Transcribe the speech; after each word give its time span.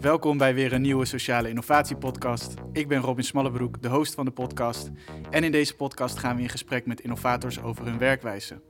Welkom 0.00 0.38
bij 0.38 0.54
weer 0.54 0.72
een 0.72 0.82
nieuwe 0.82 1.04
Sociale 1.04 1.48
Innovatie 1.48 1.96
Podcast. 1.96 2.54
Ik 2.72 2.88
ben 2.88 3.00
Robin 3.00 3.24
Smallebroek, 3.24 3.82
de 3.82 3.88
host 3.88 4.14
van 4.14 4.24
de 4.24 4.30
podcast. 4.30 4.90
En 5.30 5.44
in 5.44 5.52
deze 5.52 5.76
podcast 5.76 6.18
gaan 6.18 6.36
we 6.36 6.42
in 6.42 6.48
gesprek 6.48 6.86
met 6.86 7.00
innovators 7.00 7.62
over 7.62 7.84
hun 7.84 7.98
werkwijze. 7.98 8.60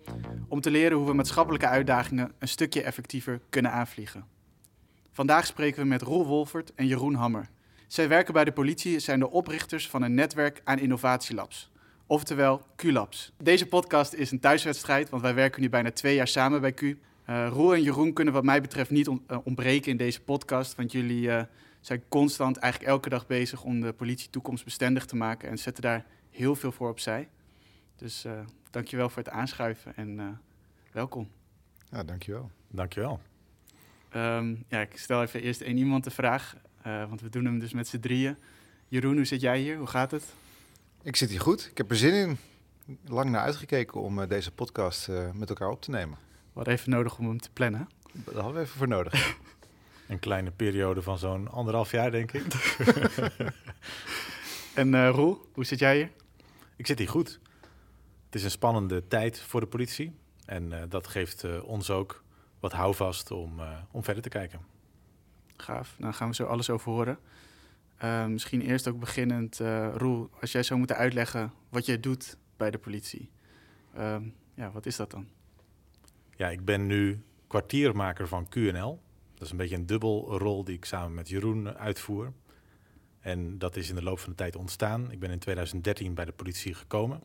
Om 0.48 0.60
te 0.60 0.70
leren 0.70 0.98
hoe 0.98 1.06
we 1.06 1.12
maatschappelijke 1.12 1.66
uitdagingen 1.66 2.32
een 2.38 2.48
stukje 2.48 2.82
effectiever 2.82 3.40
kunnen 3.50 3.72
aanvliegen. 3.72 4.24
Vandaag 5.12 5.46
spreken 5.46 5.82
we 5.82 5.88
met 5.88 6.02
Roel 6.02 6.26
Wolfert 6.26 6.74
en 6.74 6.86
Jeroen 6.86 7.14
Hammer. 7.14 7.48
Zij 7.86 8.08
werken 8.08 8.32
bij 8.32 8.44
de 8.44 8.52
politie 8.52 8.94
en 8.94 9.00
zijn 9.00 9.18
de 9.18 9.30
oprichters 9.30 9.88
van 9.88 10.02
een 10.02 10.14
netwerk 10.14 10.60
aan 10.64 10.78
innovatielabs. 10.78 11.70
Oftewel 12.06 12.62
Q-Labs. 12.76 13.32
Deze 13.42 13.66
podcast 13.66 14.12
is 14.12 14.30
een 14.30 14.40
thuiswedstrijd, 14.40 15.08
want 15.08 15.22
wij 15.22 15.34
werken 15.34 15.60
nu 15.60 15.68
bijna 15.68 15.90
twee 15.90 16.14
jaar 16.14 16.28
samen 16.28 16.60
bij 16.60 16.72
Q. 16.72 16.82
Uh, 16.82 16.96
Roel 17.48 17.74
en 17.74 17.82
Jeroen 17.82 18.12
kunnen 18.12 18.34
wat 18.34 18.44
mij 18.44 18.60
betreft 18.60 18.90
niet 18.90 19.08
eh, 19.26 19.38
ontbreken 19.44 19.90
in 19.90 19.96
deze 19.96 20.20
podcast, 20.20 20.74
want 20.74 20.92
jullie 20.92 21.28
uh, 21.28 21.42
zijn 21.80 22.02
constant, 22.08 22.56
eigenlijk 22.56 22.92
elke 22.92 23.08
dag 23.08 23.26
bezig 23.26 23.64
om 23.64 23.80
de 23.80 23.92
politie 23.92 24.30
toekomstbestendig 24.30 25.04
te 25.04 25.16
maken 25.16 25.48
en 25.48 25.58
zetten 25.58 25.82
daar 25.82 26.06
heel 26.30 26.54
veel 26.54 26.72
voor 26.72 26.88
opzij. 26.88 27.28
Dus 27.96 28.24
uh, 28.24 28.32
dankjewel 28.70 29.08
voor 29.08 29.22
het 29.22 29.32
aanschuiven 29.32 29.96
en 29.96 30.40
welkom. 30.92 31.30
Ja, 31.90 32.04
dankjewel. 32.04 32.50
Dankjewel. 32.68 33.20
Um, 34.14 34.64
ja, 34.68 34.80
ik 34.80 34.98
stel 34.98 35.22
even 35.22 35.42
eerst 35.42 35.60
één 35.60 35.76
iemand 35.76 36.04
de 36.04 36.10
vraag, 36.10 36.56
want 36.82 37.20
we 37.20 37.28
doen 37.28 37.44
hem 37.44 37.58
dus 37.58 37.72
met 37.72 37.88
z'n 37.88 37.98
drieën. 37.98 38.36
Jeroen, 38.88 39.16
hoe 39.16 39.24
zit 39.24 39.40
jij 39.40 39.60
hier? 39.60 39.76
Hoe 39.76 39.86
gaat 39.86 40.10
het? 40.10 40.24
Ik 41.02 41.16
zit 41.16 41.30
hier 41.30 41.40
goed. 41.40 41.68
Ik 41.70 41.76
heb 41.76 41.90
er 41.90 41.96
zin 41.96 42.12
in. 42.14 42.38
Lang 43.04 43.30
naar 43.30 43.40
uitgekeken 43.40 44.00
om 44.00 44.26
deze 44.26 44.52
podcast 44.52 45.08
met 45.32 45.48
elkaar 45.48 45.70
op 45.70 45.82
te 45.82 45.90
nemen. 45.90 46.18
We 46.56 46.62
hadden 46.62 46.74
even 46.74 46.90
nodig 46.90 47.18
om 47.18 47.26
hem 47.26 47.40
te 47.40 47.50
plannen. 47.50 47.88
Daar 48.12 48.34
hadden 48.34 48.54
we 48.54 48.60
even 48.60 48.78
voor 48.78 48.88
nodig. 48.88 49.36
Een 50.08 50.18
kleine 50.18 50.50
periode 50.50 51.02
van 51.02 51.18
zo'n 51.18 51.48
anderhalf 51.50 51.90
jaar, 51.90 52.10
denk 52.10 52.32
ik. 52.32 52.76
en 54.74 54.92
uh, 54.92 55.08
Roel, 55.08 55.48
hoe 55.52 55.64
zit 55.64 55.78
jij 55.78 55.96
hier? 55.96 56.10
Ik 56.76 56.86
zit 56.86 56.98
hier 56.98 57.08
goed. 57.08 57.40
Het 58.26 58.34
is 58.34 58.44
een 58.44 58.50
spannende 58.50 59.08
tijd 59.08 59.40
voor 59.40 59.60
de 59.60 59.66
politie. 59.66 60.12
En 60.44 60.72
uh, 60.72 60.82
dat 60.88 61.06
geeft 61.06 61.44
uh, 61.44 61.64
ons 61.64 61.90
ook 61.90 62.24
wat 62.60 62.72
houvast 62.72 63.30
om, 63.30 63.60
om 63.90 64.04
verder 64.04 64.22
te 64.22 64.28
kijken. 64.28 64.60
Gaaf. 65.56 65.94
Nou, 65.98 66.12
gaan 66.12 66.28
we 66.28 66.34
zo 66.34 66.44
alles 66.44 66.70
over 66.70 66.92
horen. 66.92 67.18
misschien 68.32 68.60
eerst 68.60 68.88
ook 68.88 68.98
beginnend, 68.98 69.60
Roel, 69.92 70.30
als 70.40 70.52
jij 70.52 70.62
zou 70.62 70.78
moeten 70.78 70.96
uitleggen 70.96 71.52
wat 71.68 71.86
jij 71.86 72.00
doet 72.00 72.36
bij 72.56 72.70
de 72.70 72.78
politie. 72.78 73.30
Ehm, 73.94 74.22
ja, 74.54 74.70
wat 74.70 74.86
is 74.86 74.96
dat 74.96 75.10
dan? 75.10 75.26
Ja, 76.36 76.48
ik 76.48 76.64
ben 76.64 76.86
nu 76.86 77.22
kwartiermaker 77.46 78.28
van 78.28 78.48
QNL. 78.48 79.00
Dat 79.34 79.44
is 79.44 79.50
een 79.50 79.56
beetje 79.56 79.76
een 79.76 79.86
dubbelrol 79.86 80.64
die 80.64 80.76
ik 80.76 80.84
samen 80.84 81.14
met 81.14 81.28
Jeroen 81.28 81.76
uitvoer. 81.76 82.32
En 83.20 83.58
dat 83.58 83.76
is 83.76 83.88
in 83.88 83.94
de 83.94 84.02
loop 84.02 84.18
van 84.18 84.30
de 84.30 84.36
tijd 84.36 84.56
ontstaan. 84.56 85.10
Ik 85.10 85.18
ben 85.18 85.30
in 85.30 85.38
2013 85.38 86.14
bij 86.14 86.24
de 86.24 86.32
politie 86.32 86.74
gekomen. 86.74 87.20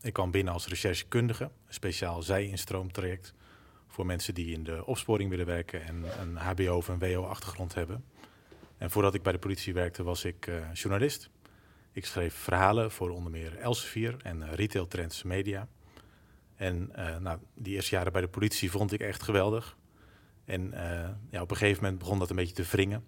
Ik 0.00 0.12
kwam 0.12 0.30
binnen 0.30 0.52
als 0.52 0.66
recherchekundige, 0.66 1.44
een 1.44 1.74
speciaal 1.74 2.22
zij-instroomtraject 2.22 3.34
voor 3.86 4.06
mensen 4.06 4.34
die 4.34 4.52
in 4.52 4.64
de 4.64 4.86
opsporing 4.86 5.30
willen 5.30 5.46
werken 5.46 5.84
en 5.84 6.04
een 6.20 6.36
HBO 6.36 6.76
of 6.76 6.88
een 6.88 6.98
WO-achtergrond 6.98 7.74
hebben. 7.74 8.04
En 8.78 8.90
voordat 8.90 9.14
ik 9.14 9.22
bij 9.22 9.32
de 9.32 9.38
politie 9.38 9.74
werkte, 9.74 10.02
was 10.02 10.24
ik 10.24 10.46
uh, 10.46 10.72
journalist. 10.72 11.30
Ik 11.92 12.06
schreef 12.06 12.34
verhalen 12.34 12.90
voor 12.90 13.10
onder 13.10 13.30
meer 13.30 13.56
Elsevier 13.56 14.16
en 14.22 14.54
Retail 14.54 14.86
Trends 14.86 15.22
Media. 15.22 15.68
En 16.56 16.92
uh, 16.96 17.16
nou, 17.16 17.38
die 17.54 17.74
eerste 17.74 17.94
jaren 17.94 18.12
bij 18.12 18.20
de 18.20 18.28
politie 18.28 18.70
vond 18.70 18.92
ik 18.92 19.00
echt 19.00 19.22
geweldig. 19.22 19.76
En 20.44 20.66
uh, 20.74 21.08
ja, 21.30 21.42
op 21.42 21.50
een 21.50 21.56
gegeven 21.56 21.82
moment 21.82 22.00
begon 22.00 22.18
dat 22.18 22.30
een 22.30 22.36
beetje 22.36 22.54
te 22.54 22.62
wringen. 22.70 23.04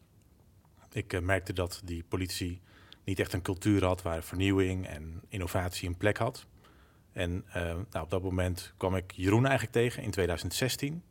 Ik 0.93 1.21
merkte 1.21 1.53
dat 1.53 1.81
die 1.85 2.05
politie 2.09 2.61
niet 3.05 3.19
echt 3.19 3.33
een 3.33 3.43
cultuur 3.43 3.85
had 3.85 4.03
waar 4.03 4.23
vernieuwing 4.23 4.87
en 4.87 5.23
innovatie 5.29 5.89
een 5.89 5.97
plek 5.97 6.17
had. 6.17 6.47
En 7.19 7.45
nou, 7.91 8.05
op 8.05 8.11
dat 8.11 8.23
moment 8.23 8.75
kwam 8.77 8.97
ik 8.97 9.13
Jeroen 9.13 9.47
eigenlijk 9.47 9.73
tegen 9.73 10.03
in 10.03 10.11
2016. 10.11 11.03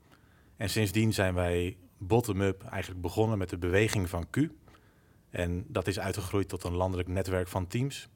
En 0.58 0.70
sindsdien 0.70 1.14
zijn 1.14 1.34
wij 1.34 1.78
bottom-up 1.98 2.64
eigenlijk 2.64 3.02
begonnen 3.02 3.38
met 3.38 3.50
de 3.50 3.58
beweging 3.58 4.10
van 4.10 4.30
Q. 4.30 4.38
En 5.30 5.66
dat 5.68 5.88
is 5.88 6.00
uitgegroeid 6.00 6.50
tot 6.50 6.64
een 6.64 6.76
landelijk 6.76 7.08
netwerk 7.08 7.48
van 7.48 7.68
teams. 7.68 8.10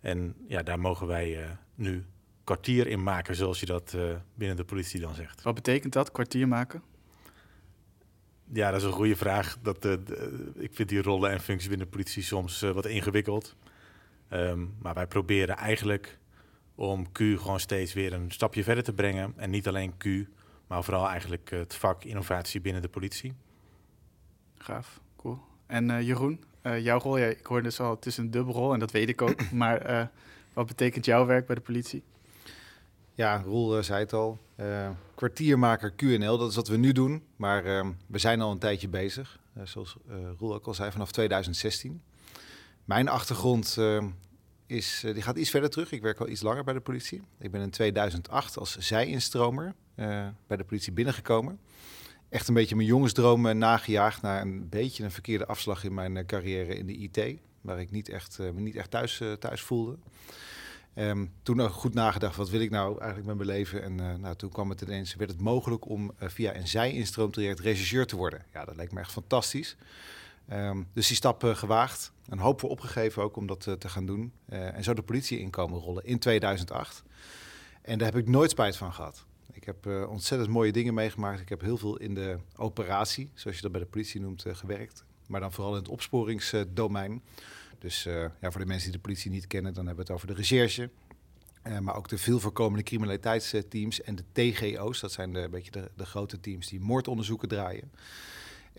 En 0.00 0.34
ja, 0.48 0.62
daar 0.62 0.80
mogen 0.80 1.06
wij 1.06 1.58
nu 1.74 2.04
kwartier 2.44 2.86
in 2.86 3.02
maken, 3.02 3.34
zoals 3.36 3.60
je 3.60 3.66
dat 3.66 3.92
uh, 3.96 4.16
binnen 4.34 4.56
de 4.56 4.64
politie 4.64 5.00
dan 5.00 5.14
zegt. 5.14 5.42
Wat 5.42 5.54
betekent 5.54 5.92
dat, 5.92 6.12
kwartier 6.12 6.48
maken? 6.48 6.82
Ja, 8.52 8.70
dat 8.70 8.80
is 8.80 8.86
een 8.86 8.92
goede 8.92 9.16
vraag. 9.16 9.58
Dat, 9.62 9.84
uh, 9.84 9.92
ik 10.54 10.70
vind 10.74 10.88
die 10.88 11.02
rollen 11.02 11.30
en 11.30 11.40
functies 11.40 11.68
binnen 11.68 11.86
de 11.86 11.92
politie 11.92 12.22
soms 12.22 12.60
wat 12.60 12.86
ingewikkeld. 12.86 13.56
Um, 14.30 14.74
maar 14.78 14.94
wij 14.94 15.06
proberen 15.06 15.56
eigenlijk 15.56 16.18
om 16.78 17.12
Q 17.12 17.18
gewoon 17.18 17.60
steeds 17.60 17.92
weer 17.92 18.12
een 18.12 18.30
stapje 18.30 18.62
verder 18.62 18.84
te 18.84 18.92
brengen. 18.92 19.32
En 19.36 19.50
niet 19.50 19.68
alleen 19.68 19.96
Q, 19.96 20.04
maar 20.66 20.84
vooral 20.84 21.08
eigenlijk 21.08 21.50
het 21.50 21.74
vak 21.74 22.04
innovatie 22.04 22.60
binnen 22.60 22.82
de 22.82 22.88
politie. 22.88 23.34
Gaaf, 24.58 25.00
cool. 25.16 25.38
En 25.66 26.04
Jeroen, 26.04 26.44
jouw 26.62 26.98
rol, 26.98 27.16
ja, 27.16 27.26
ik 27.26 27.46
hoorde 27.46 27.62
dus 27.62 27.80
al, 27.80 27.90
het 27.90 28.06
is 28.06 28.16
een 28.16 28.30
dubbelrol 28.30 28.72
en 28.72 28.78
dat 28.78 28.90
weet 28.90 29.08
ik 29.08 29.22
ook. 29.22 29.50
maar 29.62 30.10
wat 30.52 30.66
betekent 30.66 31.04
jouw 31.04 31.26
werk 31.26 31.46
bij 31.46 31.54
de 31.54 31.60
politie? 31.60 32.02
Ja, 33.18 33.42
Roel 33.44 33.76
uh, 33.76 33.82
zei 33.82 34.00
het 34.00 34.12
al. 34.12 34.38
Uh, 34.56 34.90
kwartiermaker 35.14 35.92
QNL, 35.96 36.38
dat 36.38 36.50
is 36.50 36.56
wat 36.56 36.68
we 36.68 36.76
nu 36.76 36.92
doen. 36.92 37.22
Maar 37.36 37.66
uh, 37.66 37.86
we 38.06 38.18
zijn 38.18 38.40
al 38.40 38.50
een 38.50 38.58
tijdje 38.58 38.88
bezig. 38.88 39.38
Uh, 39.56 39.62
zoals 39.66 39.96
Roel 40.38 40.54
ook 40.54 40.66
al 40.66 40.74
zei, 40.74 40.90
vanaf 40.90 41.12
2016. 41.12 42.02
Mijn 42.84 43.08
achtergrond 43.08 43.78
is, 44.68 45.00
die 45.12 45.22
gaat 45.22 45.36
iets 45.36 45.50
verder 45.50 45.70
terug. 45.70 45.92
Ik 45.92 46.02
werk 46.02 46.20
al 46.20 46.28
iets 46.28 46.42
langer 46.42 46.64
bij 46.64 46.74
de 46.74 46.80
politie. 46.80 47.22
Ik 47.38 47.50
ben 47.50 47.60
in 47.60 47.70
2008 47.70 48.58
als 48.58 48.76
zij-instromer 48.78 49.74
bij 50.46 50.56
de 50.56 50.64
politie 50.64 50.92
binnengekomen. 50.92 51.60
Echt 52.28 52.48
een 52.48 52.54
beetje 52.54 52.76
mijn 52.76 52.88
jongensdroom 52.88 53.58
nagejaagd 53.58 54.22
naar 54.22 54.40
een 54.42 54.68
beetje 54.68 55.04
een 55.04 55.10
verkeerde 55.10 55.46
afslag 55.46 55.84
in 55.84 55.94
mijn 55.94 56.26
carrière 56.26 56.76
in 56.76 56.86
de 56.86 56.96
IT. 56.96 57.40
Waar 57.60 57.80
ik 57.80 57.90
niet 57.90 58.08
echt, 58.08 58.38
me 58.38 58.60
niet 58.60 58.76
echt 58.76 58.90
thuis, 58.90 59.22
thuis 59.38 59.60
voelde. 59.60 59.98
Um, 60.94 61.32
toen 61.42 61.60
ook 61.60 61.72
goed 61.72 61.94
nagedacht, 61.94 62.36
wat 62.36 62.50
wil 62.50 62.60
ik 62.60 62.70
nou 62.70 62.98
eigenlijk 62.98 63.26
met 63.26 63.36
mijn 63.36 63.58
leven? 63.58 63.82
En 63.82 64.20
nou, 64.20 64.36
toen 64.36 64.50
kwam 64.50 64.70
het 64.70 64.80
ineens, 64.80 65.14
werd 65.14 65.30
het 65.30 65.40
mogelijk 65.40 65.88
om 65.88 66.12
via 66.18 66.56
een 66.56 66.68
zij-instroomtraject 66.68 67.60
regisseur 67.60 68.06
te 68.06 68.16
worden. 68.16 68.44
Ja, 68.52 68.64
dat 68.64 68.76
leek 68.76 68.92
me 68.92 69.00
echt 69.00 69.12
fantastisch. 69.12 69.76
Um, 70.52 70.88
dus 70.92 71.06
die 71.06 71.16
stap 71.16 71.44
uh, 71.44 71.54
gewaagd, 71.54 72.12
een 72.28 72.38
hoop 72.38 72.60
voor 72.60 72.70
opgegeven 72.70 73.22
ook 73.22 73.36
om 73.36 73.46
dat 73.46 73.60
te 73.60 73.88
gaan 73.88 74.06
doen. 74.06 74.32
en 74.48 74.84
zo 74.84 74.94
de 74.94 75.02
politie 75.02 75.38
inkomen 75.38 75.80
rollen 75.80 76.04
in 76.04 76.18
2008. 76.18 77.02
En 77.82 77.98
daar 77.98 78.12
heb 78.12 78.20
ik 78.20 78.28
nooit 78.28 78.50
spijt 78.50 78.76
van 78.76 78.92
gehad. 78.92 79.26
Ik 79.52 79.64
heb 79.64 79.86
ontzettend 80.08 80.50
mooie 80.50 80.72
dingen 80.72 80.94
meegemaakt. 80.94 81.40
Ik 81.40 81.48
heb 81.48 81.60
heel 81.60 81.76
veel 81.76 81.96
in 81.96 82.14
de 82.14 82.38
operatie, 82.56 83.30
zoals 83.34 83.56
je 83.56 83.62
dat 83.62 83.72
bij 83.72 83.80
de 83.80 83.86
politie 83.86 84.20
noemt, 84.20 84.44
gewerkt. 84.46 85.04
Maar 85.26 85.40
dan 85.40 85.52
vooral 85.52 85.72
in 85.72 85.78
het 85.78 85.88
opsporingsdomein. 85.88 87.22
Dus 87.78 88.02
ja, 88.40 88.50
voor 88.50 88.60
de 88.60 88.66
mensen 88.66 88.90
die 88.90 88.96
de 88.96 89.04
politie 89.04 89.30
niet 89.30 89.46
kennen, 89.46 89.74
dan 89.74 89.86
hebben 89.86 90.04
we 90.06 90.12
het 90.12 90.20
over 90.22 90.34
de 90.34 90.40
recherche. 90.40 90.90
Maar 91.80 91.96
ook 91.96 92.08
de 92.08 92.18
veel 92.18 92.40
voorkomende 92.40 92.84
criminaliteitsteams 92.84 94.02
en 94.02 94.16
de 94.16 94.24
TGO's. 94.32 95.00
Dat 95.00 95.12
zijn 95.12 95.34
een 95.34 95.50
beetje 95.50 95.90
de 95.96 96.06
grote 96.06 96.40
teams 96.40 96.68
die 96.68 96.80
moordonderzoeken 96.80 97.48
draaien. 97.48 97.90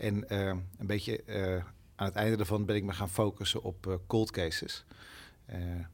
En 0.00 0.24
uh, 0.28 0.46
een 0.78 0.86
beetje 0.86 1.22
aan 1.96 2.06
het 2.06 2.14
einde 2.14 2.36
daarvan 2.36 2.64
ben 2.64 2.76
ik 2.76 2.84
me 2.84 2.92
gaan 2.92 3.08
focussen 3.08 3.62
op 3.62 4.00
cold 4.06 4.30
cases. 4.30 4.84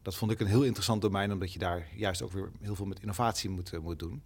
dat 0.03 0.14
vond 0.14 0.31
ik 0.31 0.41
een 0.41 0.47
heel 0.47 0.64
interessant 0.64 1.03
domein, 1.03 1.32
omdat 1.32 1.53
je 1.53 1.58
daar 1.58 1.88
juist 1.94 2.23
ook 2.23 2.32
weer 2.32 2.50
heel 2.61 2.75
veel 2.75 2.87
met 2.87 3.00
innovatie 3.00 3.50
moet, 3.50 3.81
moet 3.82 3.99
doen. 3.99 4.23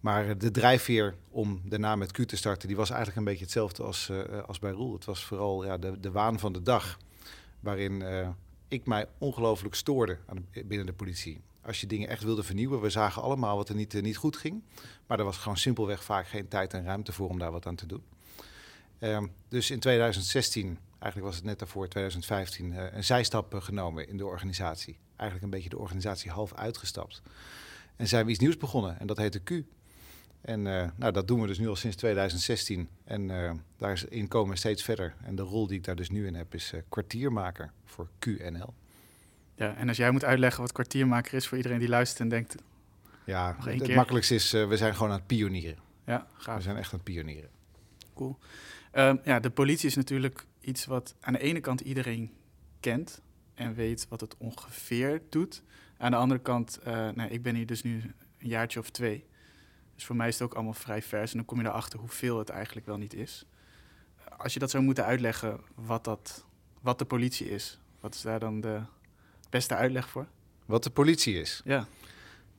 Maar 0.00 0.38
de 0.38 0.50
drijfveer 0.50 1.14
om 1.30 1.60
daarna 1.64 1.96
met 1.96 2.12
Q 2.12 2.16
te 2.16 2.36
starten, 2.36 2.68
die 2.68 2.76
was 2.76 2.90
eigenlijk 2.90 3.18
een 3.18 3.24
beetje 3.24 3.44
hetzelfde 3.44 3.82
als, 3.82 4.10
als 4.46 4.58
bij 4.58 4.70
Roel. 4.70 4.92
Het 4.92 5.04
was 5.04 5.24
vooral 5.24 5.64
ja, 5.64 5.78
de, 5.78 6.00
de 6.00 6.10
waan 6.10 6.38
van 6.38 6.52
de 6.52 6.62
dag 6.62 6.98
waarin 7.60 8.02
ik 8.68 8.86
mij 8.86 9.06
ongelooflijk 9.18 9.74
stoorde 9.74 10.18
binnen 10.64 10.86
de 10.86 10.92
politie. 10.92 11.40
Als 11.60 11.80
je 11.80 11.86
dingen 11.86 12.08
echt 12.08 12.22
wilde 12.22 12.42
vernieuwen, 12.42 12.80
we 12.80 12.90
zagen 12.90 13.22
allemaal 13.22 13.56
wat 13.56 13.68
er 13.68 13.74
niet, 13.74 14.02
niet 14.02 14.16
goed 14.16 14.36
ging. 14.36 14.62
Maar 15.06 15.18
er 15.18 15.24
was 15.24 15.36
gewoon 15.36 15.56
simpelweg 15.56 16.04
vaak 16.04 16.28
geen 16.28 16.48
tijd 16.48 16.72
en 16.74 16.84
ruimte 16.84 17.12
voor 17.12 17.28
om 17.28 17.38
daar 17.38 17.52
wat 17.52 17.66
aan 17.66 17.74
te 17.74 17.86
doen. 17.86 18.02
Uh, 18.98 19.22
dus 19.48 19.70
in 19.70 19.80
2016, 19.80 20.78
eigenlijk 20.98 21.24
was 21.24 21.36
het 21.36 21.44
net 21.44 21.58
daarvoor, 21.58 21.88
2015, 21.88 22.72
uh, 22.72 22.82
een 22.92 23.04
zijstap 23.04 23.54
genomen 23.54 24.08
in 24.08 24.16
de 24.16 24.26
organisatie. 24.26 24.98
Eigenlijk 25.16 25.42
een 25.42 25.58
beetje 25.58 25.68
de 25.68 25.78
organisatie 25.78 26.30
half 26.30 26.54
uitgestapt. 26.54 27.22
En 27.96 28.08
zijn 28.08 28.24
we 28.24 28.30
iets 28.30 28.40
nieuws 28.40 28.56
begonnen 28.56 28.98
en 29.00 29.06
dat 29.06 29.16
heette 29.16 29.40
Q. 29.40 29.50
En 30.40 30.66
uh, 30.66 30.88
nou, 30.96 31.12
dat 31.12 31.28
doen 31.28 31.40
we 31.40 31.46
dus 31.46 31.58
nu 31.58 31.68
al 31.68 31.76
sinds 31.76 31.96
2016. 31.96 32.88
En 33.04 33.28
uh, 33.28 33.50
daar 33.76 34.02
in 34.08 34.28
komen 34.28 34.50
we 34.50 34.58
steeds 34.58 34.82
verder. 34.82 35.14
En 35.24 35.36
de 35.36 35.42
rol 35.42 35.66
die 35.66 35.76
ik 35.76 35.84
daar 35.84 35.96
dus 35.96 36.10
nu 36.10 36.26
in 36.26 36.34
heb 36.34 36.54
is 36.54 36.72
kwartiermaker 36.88 37.70
voor 37.84 38.08
QNL. 38.18 38.74
Ja, 39.54 39.74
en 39.76 39.88
als 39.88 39.96
jij 39.96 40.10
moet 40.10 40.24
uitleggen 40.24 40.60
wat 40.60 40.72
kwartiermaker 40.72 41.34
is 41.34 41.46
voor 41.46 41.56
iedereen 41.56 41.78
die 41.78 41.88
luistert 41.88 42.20
en 42.20 42.28
denkt... 42.28 42.56
Ja, 43.24 43.56
het, 43.60 43.80
het 43.80 43.94
makkelijkste 43.94 44.34
is, 44.34 44.50
we 44.50 44.76
zijn 44.76 44.94
gewoon 44.94 45.10
aan 45.10 45.18
het 45.18 45.26
pionieren. 45.26 45.78
Ja, 46.04 46.26
gaaf. 46.36 46.56
We 46.56 46.62
zijn 46.62 46.76
echt 46.76 46.92
aan 46.92 46.98
het 46.98 47.04
pionieren. 47.04 47.50
Cool. 48.14 48.38
Um, 48.96 49.20
ja, 49.24 49.40
de 49.40 49.50
politie 49.50 49.88
is 49.88 49.96
natuurlijk 49.96 50.46
iets 50.60 50.84
wat 50.86 51.14
aan 51.20 51.32
de 51.32 51.38
ene 51.38 51.60
kant 51.60 51.80
iedereen 51.80 52.30
kent 52.80 53.22
en 53.54 53.74
weet 53.74 54.06
wat 54.08 54.20
het 54.20 54.36
ongeveer 54.38 55.22
doet. 55.28 55.62
Aan 55.98 56.10
de 56.10 56.16
andere 56.16 56.40
kant, 56.40 56.80
nou, 56.84 57.22
ik 57.22 57.42
ben 57.42 57.54
hier 57.54 57.66
dus 57.66 57.82
nu 57.82 58.02
een 58.38 58.48
jaartje 58.48 58.78
of 58.78 58.90
twee... 58.90 59.26
Dus 59.94 60.04
voor 60.04 60.16
mij 60.16 60.28
is 60.28 60.34
het 60.34 60.42
ook 60.42 60.54
allemaal 60.54 60.72
vrij 60.72 61.02
vers. 61.02 61.30
En 61.30 61.36
dan 61.36 61.46
kom 61.46 61.60
je 61.60 61.66
erachter 61.66 61.98
hoeveel 61.98 62.38
het 62.38 62.48
eigenlijk 62.48 62.86
wel 62.86 62.96
niet 62.96 63.14
is. 63.14 63.46
Als 64.36 64.52
je 64.52 64.58
dat 64.58 64.70
zou 64.70 64.82
moeten 64.84 65.04
uitleggen, 65.04 65.60
wat, 65.74 66.04
dat, 66.04 66.44
wat 66.80 66.98
de 66.98 67.04
politie 67.04 67.50
is, 67.50 67.80
wat 68.00 68.14
is 68.14 68.22
daar 68.22 68.38
dan 68.38 68.60
de 68.60 68.80
beste 69.50 69.74
uitleg 69.74 70.08
voor? 70.08 70.26
Wat 70.66 70.82
de 70.82 70.90
politie 70.90 71.40
is? 71.40 71.60
Ja. 71.64 71.86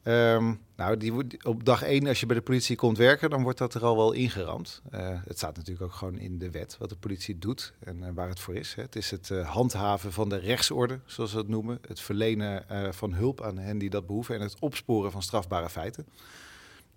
Um, 0.08 0.60
nou, 0.76 0.98
die, 0.98 1.14
op 1.44 1.66
dag 1.66 1.82
één, 1.82 2.08
als 2.08 2.20
je 2.20 2.26
bij 2.26 2.36
de 2.36 2.42
politie 2.42 2.76
komt 2.76 2.98
werken, 2.98 3.30
dan 3.30 3.44
wordt 3.44 3.58
dat 3.58 3.74
er 3.74 3.84
al 3.84 3.96
wel 3.96 4.12
ingeramd. 4.12 4.82
Uh, 4.94 5.00
het 5.26 5.38
staat 5.38 5.56
natuurlijk 5.56 5.86
ook 5.86 5.94
gewoon 5.94 6.18
in 6.18 6.38
de 6.38 6.52
wet 6.52 6.78
wat 6.78 6.90
de 6.90 6.96
politie 6.96 7.38
doet 7.38 7.74
en 7.80 7.98
uh, 7.98 8.08
waar 8.14 8.30
het 8.30 8.40
voor 8.40 8.56
is. 8.56 8.74
Hè. 8.74 8.82
Het 8.82 8.96
is 8.96 9.12
het 9.12 9.30
uh, 9.30 9.50
handhaven 9.50 10.14
van 10.14 10.30
de 10.30 10.38
rechtsorde, 10.38 11.00
zoals 11.06 11.32
we 11.32 11.38
het 11.38 11.48
noemen. 11.48 11.80
Het 11.88 12.00
verlenen 12.00 12.66
van 12.94 13.14
hulp 13.14 13.42
aan 13.42 13.58
hen 13.58 13.78
die 13.78 13.90
dat 13.90 14.06
behoeven 14.06 14.36
en 14.36 14.42
het 14.42 14.60
opsporen 14.60 15.12
van 15.12 15.22
strafbare 15.22 15.70
feiten. 15.70 16.06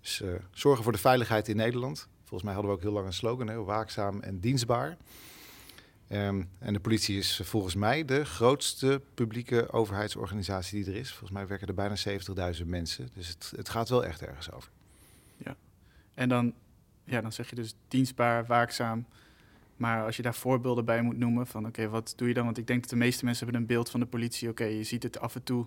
Dus 0.01 0.23
zorgen 0.51 0.83
voor 0.83 0.91
de 0.91 0.97
veiligheid 0.97 1.47
in 1.47 1.55
Nederland. 1.55 2.07
Volgens 2.19 2.43
mij 2.43 2.53
hadden 2.53 2.71
we 2.71 2.77
ook 2.77 2.83
heel 2.83 2.93
lang 2.93 3.05
een 3.05 3.13
slogan, 3.13 3.47
hè, 3.47 3.63
waakzaam 3.63 4.19
en 4.19 4.39
dienstbaar. 4.39 4.97
Um, 6.13 6.49
en 6.59 6.73
de 6.73 6.79
politie 6.79 7.17
is 7.17 7.41
volgens 7.43 7.75
mij 7.75 8.05
de 8.05 8.25
grootste 8.25 9.01
publieke 9.13 9.71
overheidsorganisatie 9.71 10.83
die 10.83 10.93
er 10.93 10.99
is. 10.99 11.09
Volgens 11.09 11.31
mij 11.31 11.47
werken 11.47 11.67
er 11.67 11.73
bijna 11.73 11.95
70.000 12.57 12.65
mensen. 12.65 13.09
Dus 13.13 13.27
het, 13.27 13.53
het 13.55 13.69
gaat 13.69 13.89
wel 13.89 14.05
echt 14.05 14.21
ergens 14.21 14.51
over. 14.51 14.71
Ja, 15.37 15.55
en 16.13 16.29
dan, 16.29 16.53
ja, 17.03 17.21
dan 17.21 17.31
zeg 17.31 17.49
je 17.49 17.55
dus 17.55 17.75
dienstbaar, 17.87 18.45
waakzaam. 18.45 19.05
Maar 19.77 20.05
als 20.05 20.15
je 20.15 20.21
daar 20.21 20.35
voorbeelden 20.35 20.85
bij 20.85 21.01
moet 21.01 21.17
noemen 21.17 21.47
van 21.47 21.59
oké, 21.59 21.69
okay, 21.69 21.89
wat 21.89 22.13
doe 22.15 22.27
je 22.27 22.33
dan? 22.33 22.45
Want 22.45 22.57
ik 22.57 22.67
denk 22.67 22.81
dat 22.81 22.89
de 22.89 22.95
meeste 22.95 23.25
mensen 23.25 23.43
hebben 23.43 23.61
een 23.61 23.67
beeld 23.67 23.89
van 23.89 23.99
de 23.99 24.05
politie. 24.05 24.49
Oké, 24.49 24.61
okay, 24.61 24.75
je 24.75 24.83
ziet 24.83 25.03
het 25.03 25.19
af 25.19 25.35
en 25.35 25.43
toe 25.43 25.65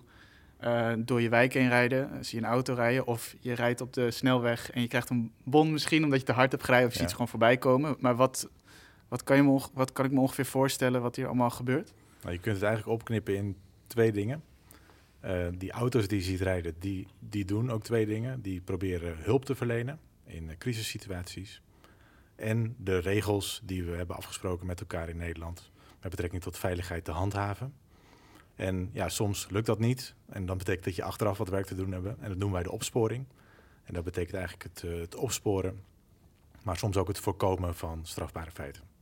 uh, 0.63 0.93
door 0.97 1.21
je 1.21 1.29
wijk 1.29 1.53
heen 1.53 1.69
rijden. 1.69 2.09
Uh, 2.13 2.17
zie 2.21 2.39
je 2.39 2.45
een 2.45 2.51
auto 2.51 2.73
rijden. 2.73 3.07
Of 3.07 3.35
je 3.39 3.53
rijdt 3.53 3.81
op 3.81 3.93
de 3.93 4.11
snelweg 4.11 4.71
en 4.71 4.81
je 4.81 4.87
krijgt 4.87 5.09
een 5.09 5.31
bon 5.43 5.71
misschien 5.71 6.03
omdat 6.03 6.19
je 6.19 6.25
te 6.25 6.31
hard 6.31 6.51
hebt 6.51 6.63
gereden. 6.63 6.87
Of 6.87 6.93
je 6.93 6.99
ja. 6.99 7.01
ziet 7.01 7.09
ze 7.09 7.15
gewoon 7.15 7.31
voorbij 7.39 7.57
komen. 7.57 7.95
Maar 7.99 8.15
wat, 8.15 8.49
wat, 9.07 9.23
kan 9.23 9.37
je 9.37 9.59
wat 9.73 9.91
kan 9.91 10.05
ik 10.05 10.11
me 10.11 10.19
ongeveer 10.19 10.45
voorstellen 10.45 11.01
wat 11.01 11.15
hier 11.15 11.25
allemaal 11.27 11.49
gebeurt? 11.49 11.93
Nou, 12.21 12.33
je 12.33 12.39
kunt 12.39 12.55
het 12.55 12.65
eigenlijk 12.65 12.99
opknippen 12.99 13.35
in 13.35 13.57
twee 13.87 14.11
dingen. 14.11 14.43
Uh, 15.25 15.47
die 15.57 15.71
auto's 15.71 16.07
die 16.07 16.17
je 16.17 16.23
ziet 16.23 16.41
rijden, 16.41 16.75
die, 16.79 17.07
die 17.19 17.45
doen 17.45 17.71
ook 17.71 17.83
twee 17.83 18.05
dingen. 18.05 18.41
Die 18.41 18.61
proberen 18.61 19.17
hulp 19.17 19.45
te 19.45 19.55
verlenen 19.55 19.99
in 20.23 20.57
crisissituaties. 20.57 21.61
En 22.35 22.75
de 22.77 22.97
regels 22.97 23.61
die 23.63 23.83
we 23.83 23.91
hebben 23.91 24.15
afgesproken 24.15 24.65
met 24.65 24.79
elkaar 24.79 25.09
in 25.09 25.17
Nederland... 25.17 25.71
met 26.01 26.09
betrekking 26.09 26.41
tot 26.41 26.57
veiligheid 26.57 27.05
te 27.05 27.11
handhaven. 27.11 27.73
En 28.55 28.89
ja, 28.93 29.09
soms 29.09 29.47
lukt 29.49 29.65
dat 29.65 29.79
niet. 29.79 30.15
En 30.25 30.45
dan 30.45 30.57
betekent 30.57 30.85
dat 30.85 30.95
je 30.95 31.03
achteraf 31.03 31.37
wat 31.37 31.49
werk 31.49 31.65
te 31.65 31.75
doen 31.75 31.91
hebt. 31.91 32.05
En 32.05 32.29
dat 32.29 32.37
noemen 32.37 32.51
wij 32.51 32.63
de 32.63 32.71
opsporing. 32.71 33.25
En 33.83 33.93
dat 33.93 34.03
betekent 34.03 34.35
eigenlijk 34.35 34.63
het, 34.63 34.83
uh, 34.83 34.99
het 34.99 35.15
opsporen, 35.15 35.83
maar 36.63 36.77
soms 36.77 36.97
ook 36.97 37.07
het 37.07 37.19
voorkomen 37.19 37.75
van 37.75 37.99
strafbare 38.03 38.51
feiten. 38.51 38.94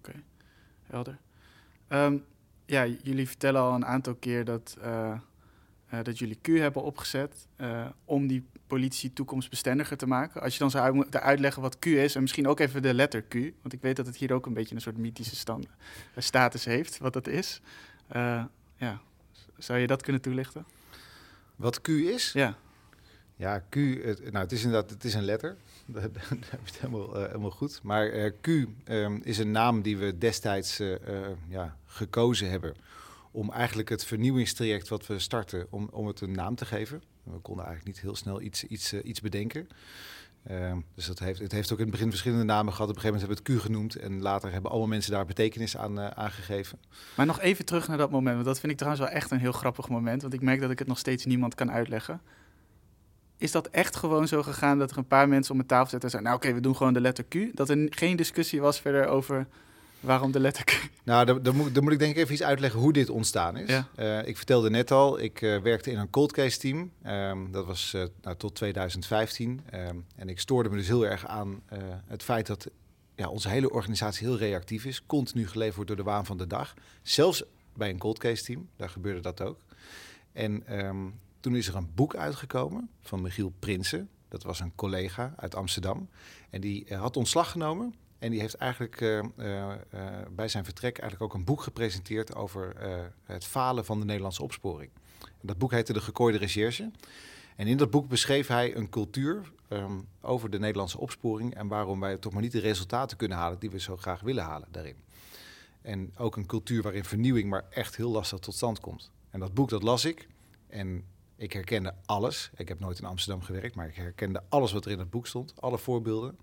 Oké, 0.00 0.08
okay. 0.08 0.22
helder. 0.82 1.18
Um, 1.88 2.24
ja, 2.66 2.86
jullie 2.86 3.28
vertellen 3.28 3.60
al 3.60 3.74
een 3.74 3.86
aantal 3.86 4.14
keer 4.14 4.44
dat, 4.44 4.76
uh, 4.78 5.18
uh, 5.94 6.02
dat 6.02 6.18
jullie 6.18 6.38
Q 6.42 6.46
hebben 6.46 6.82
opgezet 6.82 7.46
om 8.04 8.26
die 8.26 8.44
politie 8.66 9.12
toekomstbestendiger 9.12 9.96
te 9.96 10.06
maken. 10.06 10.42
Als 10.42 10.52
je 10.52 10.58
dan 10.58 10.70
zou 10.70 10.92
moeten 10.92 11.22
uitleggen 11.22 11.62
wat 11.62 11.78
Q 11.78 11.86
is 11.86 12.14
en 12.14 12.20
misschien 12.20 12.48
ook 12.48 12.60
even 12.60 12.82
de 12.82 12.94
letter 12.94 13.22
Q, 13.22 13.34
want 13.34 13.72
ik 13.72 13.80
weet 13.80 13.96
dat 13.96 14.06
het 14.06 14.16
hier 14.16 14.32
ook 14.32 14.46
een 14.46 14.54
beetje 14.54 14.74
een 14.74 14.80
soort 14.80 14.96
mythische 14.96 15.36
stand, 15.36 15.66
status 16.16 16.64
heeft, 16.64 16.98
wat 16.98 17.12
dat 17.12 17.26
is. 17.26 17.60
Ja. 18.76 19.00
Zou 19.58 19.78
je 19.78 19.86
dat 19.86 20.02
kunnen 20.02 20.22
toelichten? 20.22 20.66
Wat 21.56 21.80
Q 21.80 21.88
is? 21.88 22.32
Ja. 22.32 22.56
Ja, 23.40 23.62
Q, 23.68 23.74
het, 24.04 24.32
nou, 24.32 24.44
het 24.44 24.52
is 24.52 24.64
inderdaad 24.64 24.90
het 24.90 25.04
is 25.04 25.14
een 25.14 25.24
letter. 25.24 25.56
Dat 25.86 26.02
heb 26.02 26.16
je 26.16 26.36
het 26.64 26.80
helemaal, 26.80 27.50
goed. 27.50 27.80
Maar 27.82 28.14
uh, 28.14 28.30
Q 28.40 28.46
um, 28.88 29.20
is 29.24 29.38
een 29.38 29.50
naam 29.50 29.82
die 29.82 29.96
we 29.96 30.18
destijds 30.18 30.80
uh, 30.80 30.96
ja, 31.48 31.76
gekozen 31.86 32.50
hebben. 32.50 32.74
Om 33.30 33.52
eigenlijk 33.52 33.88
het 33.88 34.04
vernieuwingstraject 34.04 34.88
wat 34.88 35.06
we 35.06 35.18
starten, 35.18 35.66
om, 35.70 35.88
om 35.92 36.06
het 36.06 36.20
een 36.20 36.32
naam 36.32 36.54
te 36.54 36.64
geven. 36.64 37.02
We 37.22 37.38
konden 37.38 37.64
eigenlijk 37.64 37.96
niet 37.96 38.04
heel 38.04 38.16
snel 38.16 38.40
iets, 38.40 38.64
iets, 38.64 38.92
iets 38.92 39.20
bedenken. 39.20 39.68
Uh, 40.50 40.76
dus 40.94 41.06
dat 41.06 41.18
heeft, 41.18 41.40
het 41.40 41.52
heeft 41.52 41.72
ook 41.72 41.78
in 41.78 41.84
het 41.84 41.92
begin 41.92 42.10
verschillende 42.10 42.44
namen 42.44 42.72
gehad. 42.72 42.88
Op 42.88 42.96
een 42.96 43.00
gegeven 43.00 43.20
moment 43.20 43.44
hebben 43.44 43.54
we 43.54 43.60
het 43.60 43.62
Q 43.62 43.66
genoemd. 43.66 43.96
En 43.96 44.22
later 44.22 44.52
hebben 44.52 44.70
alle 44.70 44.86
mensen 44.86 45.12
daar 45.12 45.26
betekenis 45.26 45.76
aan 45.76 46.00
aangegeven. 46.00 46.78
Maar 47.16 47.26
nog 47.26 47.40
even 47.40 47.64
terug 47.64 47.88
naar 47.88 47.98
dat 47.98 48.10
moment. 48.10 48.34
Want 48.34 48.46
dat 48.46 48.60
vind 48.60 48.72
ik 48.72 48.78
trouwens 48.78 49.04
wel 49.04 49.14
echt 49.14 49.30
een 49.30 49.38
heel 49.38 49.52
grappig 49.52 49.88
moment. 49.88 50.22
Want 50.22 50.34
ik 50.34 50.42
merk 50.42 50.60
dat 50.60 50.70
ik 50.70 50.78
het 50.78 50.88
nog 50.88 50.98
steeds 50.98 51.24
niemand 51.24 51.54
kan 51.54 51.70
uitleggen. 51.70 52.20
Is 53.40 53.52
dat 53.52 53.66
echt 53.66 53.96
gewoon 53.96 54.28
zo 54.28 54.42
gegaan 54.42 54.78
dat 54.78 54.90
er 54.90 54.98
een 54.98 55.06
paar 55.06 55.28
mensen 55.28 55.54
om 55.54 55.60
een 55.60 55.66
tafel 55.66 55.90
zetten 55.90 56.02
en 56.02 56.10
zeiden... 56.10 56.30
nou 56.30 56.36
oké, 56.36 56.46
okay, 56.46 56.60
we 56.60 56.66
doen 56.66 56.76
gewoon 56.76 56.92
de 56.92 57.00
letter 57.00 57.24
Q. 57.24 57.56
Dat 57.56 57.68
er 57.68 57.86
geen 57.90 58.16
discussie 58.16 58.60
was 58.60 58.80
verder 58.80 59.06
over 59.06 59.46
Waarom 60.00 60.32
de 60.32 60.40
letter 60.40 60.64
Q? 60.64 60.72
Nou, 61.04 61.24
dan, 61.26 61.42
dan, 61.42 61.56
moet, 61.56 61.74
dan, 61.74 61.82
moet, 61.82 61.92
ik 61.92 61.98
denk 61.98 62.10
ik 62.10 62.18
even 62.18 62.32
iets 62.32 62.42
uitleggen 62.42 62.80
hoe 62.80 62.92
dit 62.92 63.10
ontstaan 63.10 63.56
is. 63.56 63.68
Ja. 63.68 63.88
Uh, 63.98 64.28
ik 64.28 64.36
vertelde 64.36 64.70
net 64.70 64.90
al, 64.90 65.20
ik 65.20 65.40
uh, 65.40 65.58
werkte 65.58 65.90
in 65.90 65.98
een 65.98 66.10
cold 66.10 66.32
case 66.32 66.58
team. 66.58 66.90
Um, 67.06 67.52
dat 67.52 67.66
was 67.66 67.92
uh, 67.96 68.04
nou, 68.22 68.36
tot 68.36 68.54
2015. 68.54 69.60
Um, 69.74 70.04
en 70.16 70.28
ik 70.28 70.40
stoorde 70.40 70.68
me 70.68 70.76
dus 70.76 70.86
heel 70.86 71.06
erg 71.06 71.26
aan 71.26 71.62
het 72.06 72.22
feit 72.22 72.46
dat 72.46 72.70
ja, 73.14 73.28
onze 73.28 73.48
hele 73.48 73.70
organisatie 73.70 74.26
heel 74.26 74.38
reactief 74.38 74.84
is. 74.84 75.06
Continu 75.06 75.48
geleverd 75.48 75.74
wordt 75.74 75.90
door 75.90 75.98
de 75.98 76.10
waan 76.10 76.26
van 76.26 76.38
de 76.38 76.46
dag. 76.46 76.74
Zelfs 77.02 77.42
bij 77.74 77.90
een 77.90 77.98
cold 77.98 78.18
case 78.18 78.44
team, 78.44 78.68
daar 78.76 78.88
gebeurde 78.88 79.20
dat 79.20 79.40
ook. 79.40 79.58
En 80.32 80.78
um, 80.86 81.14
toen 81.40 81.56
is 81.56 81.68
er 81.68 81.76
een 81.76 81.94
boek 81.94 82.16
uitgekomen 82.16 82.90
van 83.00 83.22
Michiel 83.22 83.52
Prinsen. 83.58 84.08
Dat 84.28 84.42
was 84.42 84.60
een 84.60 84.74
collega 84.74 85.34
uit 85.36 85.54
Amsterdam. 85.54 86.08
En 86.50 86.60
die 86.60 86.94
had 86.94 87.16
ontslag 87.16 87.50
genomen 87.50 87.94
en 88.18 88.30
die 88.30 88.40
heeft 88.40 88.54
eigenlijk 88.54 89.00
uh, 89.00 89.22
uh, 89.36 89.68
bij 90.30 90.48
zijn 90.48 90.64
vertrek 90.64 90.98
eigenlijk 90.98 91.32
ook 91.32 91.38
een 91.38 91.44
boek 91.44 91.62
gepresenteerd 91.62 92.34
over 92.34 92.76
het 93.24 93.44
falen 93.44 93.84
van 93.84 93.98
de 93.98 94.04
Nederlandse 94.04 94.42
opsporing. 94.42 94.90
En 95.20 95.46
dat 95.46 95.58
boek 95.58 95.70
heette 95.70 95.92
De 95.92 96.00
Gekooide 96.00 96.38
Recherche. 96.38 96.90
En 97.56 97.66
in 97.66 97.76
dat 97.76 97.90
boek 97.90 98.08
beschreef 98.08 98.46
hij 98.46 98.76
een 98.76 98.88
cultuur 98.88 99.52
um, 99.68 100.06
over 100.20 100.50
de 100.50 100.58
Nederlandse 100.58 100.98
opsporing 100.98 101.54
en 101.54 101.68
waarom 101.68 102.00
wij 102.00 102.16
toch 102.16 102.32
maar 102.32 102.42
niet 102.42 102.52
de 102.52 102.60
resultaten 102.60 103.16
kunnen 103.16 103.38
halen 103.38 103.58
die 103.58 103.70
we 103.70 103.80
zo 103.80 103.96
graag 103.96 104.20
willen 104.20 104.44
halen 104.44 104.68
daarin. 104.70 104.96
En 105.82 106.12
ook 106.16 106.36
een 106.36 106.46
cultuur 106.46 106.82
waarin 106.82 107.04
vernieuwing 107.04 107.48
maar 107.48 107.64
echt 107.70 107.96
heel 107.96 108.10
lastig 108.10 108.38
tot 108.38 108.54
stand 108.54 108.80
komt. 108.80 109.10
En 109.30 109.40
dat 109.40 109.54
boek 109.54 109.68
dat 109.68 109.82
las 109.82 110.04
ik 110.04 110.28
en 110.66 111.04
ik 111.40 111.52
herkende 111.52 111.94
alles. 112.06 112.50
Ik 112.56 112.68
heb 112.68 112.80
nooit 112.80 112.98
in 112.98 113.04
Amsterdam 113.04 113.42
gewerkt, 113.42 113.74
maar 113.74 113.88
ik 113.88 113.94
herkende 113.94 114.42
alles 114.48 114.72
wat 114.72 114.84
er 114.84 114.90
in 114.90 114.98
het 114.98 115.10
boek 115.10 115.26
stond, 115.26 115.52
alle 115.60 115.78
voorbeelden. 115.78 116.38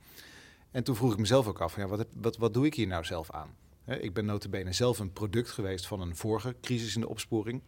En 0.72 0.84
toen 0.84 0.96
vroeg 0.96 1.12
ik 1.12 1.20
mezelf 1.20 1.48
ook 1.48 1.62
af, 1.62 1.76
ja, 1.76 1.88
wat, 1.88 2.06
wat, 2.14 2.38
wat 2.38 2.54
doe 2.54 2.66
ik 2.66 2.74
hier 2.74 2.88
nou 2.88 3.06
zelf 3.06 3.32
aan? 3.32 3.56
Ik 3.86 4.14
ben 4.14 4.26
notabene 4.26 4.74
zelf 4.74 5.00
een 5.00 5.14
product 5.14 5.50
geweest 5.50 5.88
van 5.88 6.02
een 6.02 6.16
vorige 6.16 6.56
crisis 6.62 6.96
in 6.96 7.02
de 7.02 7.10
opsporing. 7.10 7.62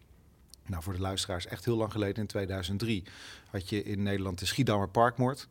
Nou, 0.66 0.84
voor 0.84 0.94
de 0.94 1.00
luisteraars 1.00 1.46
echt 1.46 1.66
heel 1.66 1.78
lang 1.78 1.92
geleden, 1.92 2.16
in 2.16 2.28
2003, 2.28 3.04
had 3.50 3.70
je 3.70 3.84
in 3.84 4.04
Nederland 4.04 4.40
de 4.40 4.46
Schiedammer 4.46 4.90
Parkmoord. 4.90 5.48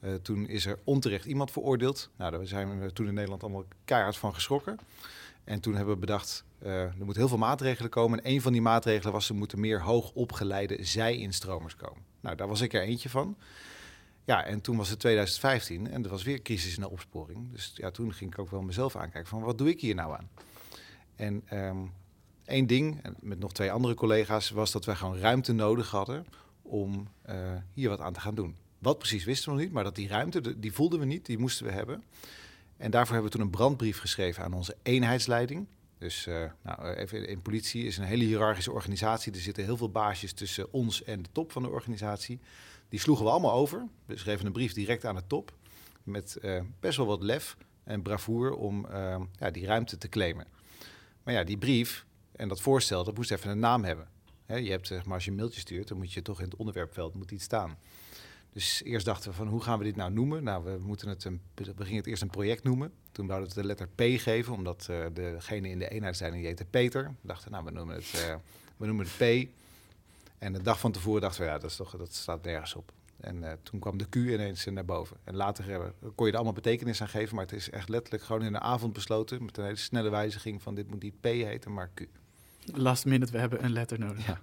Uh, 0.00 0.14
toen 0.14 0.48
is 0.48 0.66
er 0.66 0.78
onterecht 0.84 1.24
iemand 1.24 1.50
veroordeeld. 1.50 2.10
Nou, 2.16 2.30
daar 2.30 2.46
zijn 2.46 2.80
we 2.80 2.92
toen 2.92 3.06
in 3.06 3.14
Nederland 3.14 3.42
allemaal 3.42 3.64
keihard 3.84 4.16
van 4.16 4.34
geschrokken. 4.34 4.78
En 5.46 5.60
toen 5.60 5.74
hebben 5.74 5.94
we 5.94 6.00
bedacht, 6.00 6.44
uh, 6.62 6.82
er 6.82 6.94
moeten 6.96 7.16
heel 7.16 7.28
veel 7.28 7.38
maatregelen 7.38 7.90
komen. 7.90 8.22
En 8.22 8.30
een 8.30 8.40
van 8.40 8.52
die 8.52 8.62
maatregelen 8.62 9.12
was, 9.12 9.28
er 9.28 9.34
moeten 9.34 9.60
meer 9.60 9.82
hoogopgeleide 9.82 10.84
zij-instromers 10.84 11.76
komen. 11.76 12.02
Nou, 12.20 12.36
daar 12.36 12.48
was 12.48 12.60
ik 12.60 12.72
er 12.72 12.82
eentje 12.82 13.08
van. 13.08 13.36
Ja, 14.24 14.44
en 14.44 14.60
toen 14.60 14.76
was 14.76 14.88
het 14.88 14.98
2015 14.98 15.90
en 15.90 16.04
er 16.04 16.10
was 16.10 16.22
weer 16.22 16.42
crisis 16.42 16.74
in 16.76 16.82
de 16.82 16.90
opsporing. 16.90 17.52
Dus 17.52 17.72
ja, 17.74 17.90
toen 17.90 18.12
ging 18.12 18.32
ik 18.32 18.38
ook 18.38 18.50
wel 18.50 18.62
mezelf 18.62 18.96
aankijken 18.96 19.30
van 19.30 19.42
wat 19.42 19.58
doe 19.58 19.68
ik 19.68 19.80
hier 19.80 19.94
nou 19.94 20.16
aan? 20.16 20.28
En 21.16 21.44
um, 21.52 21.92
één 22.44 22.66
ding, 22.66 23.00
met 23.20 23.38
nog 23.38 23.52
twee 23.52 23.72
andere 23.72 23.94
collega's, 23.94 24.50
was 24.50 24.72
dat 24.72 24.84
wij 24.84 24.94
gewoon 24.94 25.18
ruimte 25.18 25.52
nodig 25.52 25.90
hadden 25.90 26.26
om 26.62 27.08
uh, 27.28 27.34
hier 27.72 27.88
wat 27.88 28.00
aan 28.00 28.12
te 28.12 28.20
gaan 28.20 28.34
doen. 28.34 28.56
Wat 28.78 28.98
precies 28.98 29.24
wisten 29.24 29.48
we 29.48 29.54
nog 29.54 29.64
niet, 29.64 29.72
maar 29.72 29.84
dat 29.84 29.94
die 29.94 30.08
ruimte, 30.08 30.58
die 30.58 30.72
voelden 30.72 30.98
we 30.98 31.04
niet, 31.04 31.26
die 31.26 31.38
moesten 31.38 31.66
we 31.66 31.72
hebben. 31.72 32.02
En 32.76 32.90
daarvoor 32.90 33.12
hebben 33.12 33.32
we 33.32 33.38
toen 33.38 33.46
een 33.46 33.52
brandbrief 33.52 33.98
geschreven 33.98 34.44
aan 34.44 34.52
onze 34.52 34.76
eenheidsleiding. 34.82 35.66
Dus 35.98 36.26
uh, 36.26 36.44
nou, 36.62 36.94
even 36.94 37.28
in 37.28 37.42
politie 37.42 37.84
is 37.84 37.98
een 37.98 38.04
hele 38.04 38.24
hiërarchische 38.24 38.72
organisatie. 38.72 39.32
Er 39.32 39.40
zitten 39.40 39.64
heel 39.64 39.76
veel 39.76 39.90
baasjes 39.90 40.32
tussen 40.32 40.72
ons 40.72 41.04
en 41.04 41.22
de 41.22 41.28
top 41.32 41.52
van 41.52 41.62
de 41.62 41.68
organisatie. 41.68 42.40
Die 42.88 43.00
sloegen 43.00 43.24
we 43.24 43.30
allemaal 43.30 43.52
over. 43.52 43.86
We 44.06 44.16
schreven 44.16 44.46
een 44.46 44.52
brief 44.52 44.72
direct 44.72 45.04
aan 45.04 45.14
de 45.14 45.26
top 45.26 45.52
met 46.02 46.36
eh, 46.36 46.60
best 46.80 46.96
wel 46.96 47.06
wat 47.06 47.22
lef 47.22 47.56
en 47.84 48.02
bravoer 48.02 48.54
om 48.54 48.86
ja, 49.38 49.50
die 49.50 49.66
ruimte 49.66 49.98
te 49.98 50.08
claimen. 50.08 50.46
Maar 51.22 51.34
ja, 51.34 51.44
die 51.44 51.58
brief 51.58 52.06
en 52.32 52.48
dat 52.48 52.60
voorstel, 52.60 53.04
dat 53.04 53.16
moest 53.16 53.30
even 53.30 53.50
een 53.50 53.58
naam 53.58 53.84
hebben. 53.84 54.08
Je 54.46 54.70
hebt, 54.70 54.86
zeg 54.86 55.04
maar, 55.04 55.14
als 55.14 55.24
je 55.24 55.30
een 55.30 55.36
mailtje 55.36 55.60
stuurt, 55.60 55.88
dan 55.88 55.96
moet 55.96 56.12
je 56.12 56.22
toch 56.22 56.38
in 56.38 56.44
het 56.44 56.56
onderwerpveld 56.56 57.14
moet 57.14 57.30
iets 57.30 57.44
staan. 57.44 57.78
Dus 58.56 58.82
eerst 58.84 59.06
dachten 59.06 59.30
we 59.30 59.36
van 59.36 59.46
hoe 59.46 59.62
gaan 59.62 59.78
we 59.78 59.84
dit 59.84 59.96
nou 59.96 60.12
noemen? 60.12 60.42
Nou, 60.42 60.64
we, 60.64 60.78
moeten 60.80 61.08
het 61.08 61.24
een, 61.24 61.40
we 61.54 61.84
gingen 61.84 61.96
het 61.96 62.06
eerst 62.06 62.22
een 62.22 62.30
project 62.30 62.62
noemen. 62.62 62.92
Toen 63.12 63.26
wouden 63.26 63.48
we 63.48 63.54
het 63.54 63.62
de 63.62 63.68
letter 63.68 63.88
P 64.16 64.20
geven, 64.20 64.52
omdat 64.52 64.86
uh, 64.90 65.06
degene 65.12 65.68
in 65.68 65.78
de 65.78 65.88
eenheidsleiding 65.88 66.42
die 66.42 66.52
heette 66.52 66.70
Peter. 66.70 67.04
We 67.04 67.28
dachten, 67.28 67.50
nou, 67.50 67.64
we 67.64 67.70
noemen 67.70 67.94
het, 67.94 68.12
uh, 68.28 68.34
we 68.76 68.86
noemen 68.86 69.06
het 69.06 69.16
P. 69.16 69.48
En 70.38 70.52
de 70.52 70.62
dag 70.62 70.80
van 70.80 70.92
tevoren 70.92 71.20
dachten 71.20 71.40
we, 71.40 71.48
ja, 71.48 71.58
dat, 71.58 71.70
is 71.70 71.76
toch, 71.76 71.96
dat 71.96 72.14
staat 72.14 72.44
nergens 72.44 72.74
op. 72.74 72.92
En 73.20 73.36
uh, 73.36 73.52
toen 73.62 73.80
kwam 73.80 73.98
de 73.98 74.08
Q 74.08 74.14
ineens 74.14 74.64
naar 74.64 74.84
boven. 74.84 75.16
En 75.24 75.36
later 75.36 75.92
kon 76.14 76.26
je 76.26 76.30
er 76.32 76.36
allemaal 76.36 76.52
betekenis 76.52 77.00
aan 77.00 77.08
geven, 77.08 77.34
maar 77.34 77.44
het 77.44 77.54
is 77.54 77.70
echt 77.70 77.88
letterlijk 77.88 78.24
gewoon 78.24 78.42
in 78.42 78.52
de 78.52 78.60
avond 78.60 78.92
besloten 78.92 79.44
met 79.44 79.56
een 79.56 79.64
hele 79.64 79.76
snelle 79.76 80.10
wijziging 80.10 80.62
van 80.62 80.74
dit 80.74 80.90
moet 80.90 81.02
niet 81.02 81.20
P 81.20 81.24
heten, 81.24 81.72
maar 81.72 81.90
Q. 81.94 82.00
Last 82.64 83.04
minute, 83.04 83.32
we 83.32 83.38
hebben 83.38 83.64
een 83.64 83.72
letter 83.72 83.98
nodig. 83.98 84.26
Ja. 84.26 84.40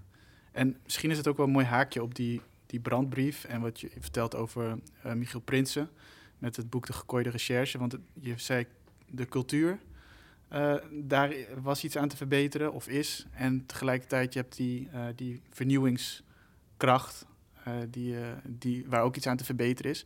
En 0.52 0.78
misschien 0.84 1.12
is 1.12 1.18
het 1.18 1.28
ook 1.28 1.38
wel 1.38 1.46
een 1.46 1.52
mooi 1.52 1.66
haakje 1.66 2.04
op 2.04 2.16
die, 2.16 2.42
die 2.74 2.82
brandbrief 2.82 3.44
en 3.44 3.62
wat 3.62 3.80
je 3.80 3.90
vertelt 4.00 4.36
over 4.36 4.78
uh, 5.06 5.14
Michiel 5.14 5.40
Prinsen 5.40 5.90
met 6.38 6.56
het 6.56 6.70
boek 6.70 6.86
De 6.86 6.94
Gekooide 6.94 7.30
Recherche. 7.30 7.78
Want 7.78 7.92
het, 7.92 8.02
je 8.14 8.34
zei 8.38 8.66
de 9.10 9.26
cultuur, 9.26 9.80
uh, 10.54 10.76
daar 10.92 11.34
was 11.62 11.84
iets 11.84 11.98
aan 11.98 12.08
te 12.08 12.18
verbeteren 12.18 12.74
of 12.74 12.88
is. 12.88 13.26
En 13.32 13.66
tegelijkertijd 13.66 14.34
je 14.34 14.40
hebt 14.40 14.56
die, 14.56 14.90
uh, 14.94 15.06
die 15.16 15.42
vernieuwingskracht 15.50 17.26
die, 17.90 18.16
die, 18.44 18.86
waar 18.88 19.02
ook 19.02 19.16
iets 19.16 19.28
aan 19.28 19.38
te 19.38 19.46
verbeteren 19.46 19.92
is. 19.92 20.06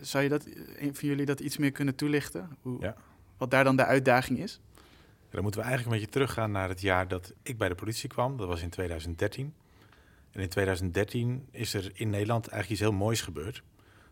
zou 0.00 0.22
je 0.22 0.28
dat, 0.28 0.46
een 0.76 0.94
van 0.94 1.08
jullie 1.08 1.26
dat 1.26 1.40
iets 1.40 1.56
meer 1.56 1.72
kunnen 1.72 1.94
toelichten? 1.94 2.56
Hoe, 2.60 2.80
Ja. 2.80 2.96
Wat 3.36 3.50
daar 3.50 3.64
dan 3.64 3.76
de 3.76 3.84
uitdaging 3.84 4.38
is? 4.38 4.60
Ja, 4.74 4.80
dan 5.30 5.42
moeten 5.42 5.60
we 5.60 5.66
eigenlijk 5.66 5.96
een 5.96 6.02
beetje 6.02 6.18
teruggaan 6.18 6.50
naar 6.50 6.68
het 6.68 6.80
jaar 6.80 7.08
dat 7.08 7.32
ik 7.42 7.58
bij 7.58 7.68
de 7.68 7.74
politie 7.74 8.08
kwam. 8.08 8.36
Dat 8.36 8.48
was 8.48 8.62
in 8.62 8.70
2013. 8.70 9.54
En 10.30 10.40
in 10.40 10.48
2013 10.48 11.48
is 11.50 11.74
er 11.74 11.90
in 11.94 12.10
Nederland 12.10 12.48
eigenlijk 12.48 12.70
iets 12.70 12.90
heel 12.90 12.98
moois 12.98 13.20
gebeurd. 13.20 13.62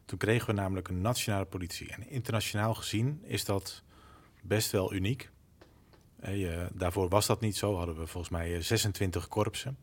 Toen 0.04 0.18
kregen 0.18 0.46
we 0.46 0.52
namelijk 0.52 0.88
een 0.88 1.00
nationale 1.00 1.44
politie. 1.44 1.92
En 1.92 2.10
internationaal 2.10 2.74
gezien 2.74 3.20
is 3.24 3.44
dat 3.44 3.82
best 4.42 4.70
wel 4.70 4.94
uniek. 4.94 5.30
Eh, 6.20 6.66
daarvoor 6.72 7.08
was 7.08 7.26
dat 7.26 7.40
niet 7.40 7.56
zo. 7.56 7.76
Hadden 7.76 7.98
we 7.98 8.06
volgens 8.06 8.32
mij 8.32 8.54
eh, 8.56 8.62
26 8.62 9.28
korpsen. 9.28 9.76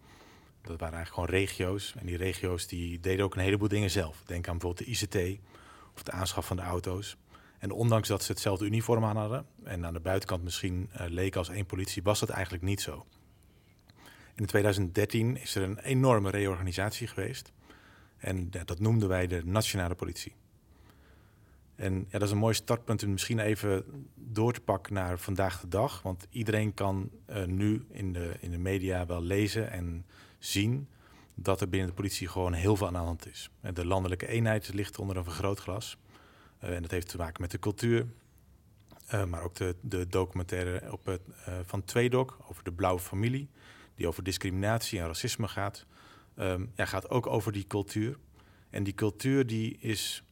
Dat 0.61 0.79
waren 0.79 0.95
eigenlijk 0.95 1.13
gewoon 1.13 1.41
regio's. 1.41 1.93
En 1.97 2.05
die 2.05 2.17
regio's 2.17 2.67
die 2.67 2.99
deden 2.99 3.25
ook 3.25 3.35
een 3.35 3.41
heleboel 3.41 3.67
dingen 3.67 3.91
zelf. 3.91 4.23
Denk 4.25 4.47
aan 4.47 4.57
bijvoorbeeld 4.57 4.87
de 4.87 4.91
ICT 4.91 5.39
of 5.95 6.03
de 6.03 6.11
aanschaf 6.11 6.45
van 6.45 6.55
de 6.55 6.61
auto's. 6.61 7.17
En 7.59 7.71
ondanks 7.71 8.07
dat 8.07 8.23
ze 8.23 8.31
hetzelfde 8.31 8.65
uniform 8.65 9.05
aan 9.05 9.17
hadden 9.17 9.45
en 9.63 9.85
aan 9.85 9.93
de 9.93 9.99
buitenkant 9.99 10.43
misschien 10.43 10.89
uh, 10.93 11.01
leek 11.07 11.35
als 11.35 11.49
één 11.49 11.65
politie, 11.65 12.03
was 12.03 12.19
dat 12.19 12.29
eigenlijk 12.29 12.63
niet 12.63 12.81
zo. 12.81 13.05
In 14.35 14.45
2013 14.45 15.37
is 15.37 15.55
er 15.55 15.63
een 15.63 15.79
enorme 15.79 16.29
reorganisatie 16.29 17.07
geweest. 17.07 17.51
En 18.17 18.49
dat 18.65 18.79
noemden 18.79 19.09
wij 19.09 19.27
de 19.27 19.41
nationale 19.45 19.95
politie. 19.95 20.33
En 21.75 21.93
ja, 21.93 22.11
dat 22.11 22.21
is 22.21 22.31
een 22.31 22.37
mooi 22.37 22.53
startpunt 22.53 23.03
om 23.03 23.11
misschien 23.11 23.39
even 23.39 23.85
door 24.15 24.53
te 24.53 24.61
pakken 24.61 24.93
naar 24.93 25.19
vandaag 25.19 25.59
de 25.59 25.67
dag. 25.67 26.01
Want 26.01 26.27
iedereen 26.29 26.73
kan 26.73 27.09
uh, 27.29 27.43
nu 27.45 27.85
in 27.89 28.13
de, 28.13 28.35
in 28.39 28.51
de 28.51 28.57
media 28.57 29.05
wel 29.05 29.21
lezen 29.21 29.71
en 29.71 30.05
zien 30.39 30.87
dat 31.35 31.61
er 31.61 31.69
binnen 31.69 31.89
de 31.89 31.95
politie 31.95 32.27
gewoon 32.27 32.53
heel 32.53 32.75
veel 32.75 32.87
aan 32.87 32.93
de 32.93 32.99
hand 32.99 33.27
is. 33.27 33.49
De 33.73 33.85
landelijke 33.85 34.27
eenheid 34.27 34.73
ligt 34.73 34.99
onder 34.99 35.17
een 35.17 35.23
vergrootglas. 35.23 35.97
Uh, 36.63 36.75
en 36.75 36.81
dat 36.81 36.91
heeft 36.91 37.07
te 37.07 37.17
maken 37.17 37.41
met 37.41 37.51
de 37.51 37.59
cultuur. 37.59 38.05
Uh, 39.13 39.25
maar 39.25 39.43
ook 39.43 39.55
de, 39.55 39.75
de 39.81 40.07
documentaire 40.07 40.91
op 40.91 41.05
het, 41.05 41.21
van 41.63 41.83
Tweedok 41.83 42.37
over 42.49 42.63
de 42.63 42.71
blauwe 42.71 42.99
familie. 42.99 43.49
Die 43.95 44.07
over 44.07 44.23
discriminatie 44.23 44.99
en 44.99 45.07
racisme 45.07 45.47
gaat. 45.47 45.85
Um, 46.39 46.71
ja, 46.75 46.85
gaat 46.85 47.09
ook 47.09 47.27
over 47.27 47.51
die 47.51 47.67
cultuur. 47.67 48.17
En 48.69 48.83
die 48.83 48.93
cultuur 48.93 49.47
die 49.47 49.77
is 49.79 50.23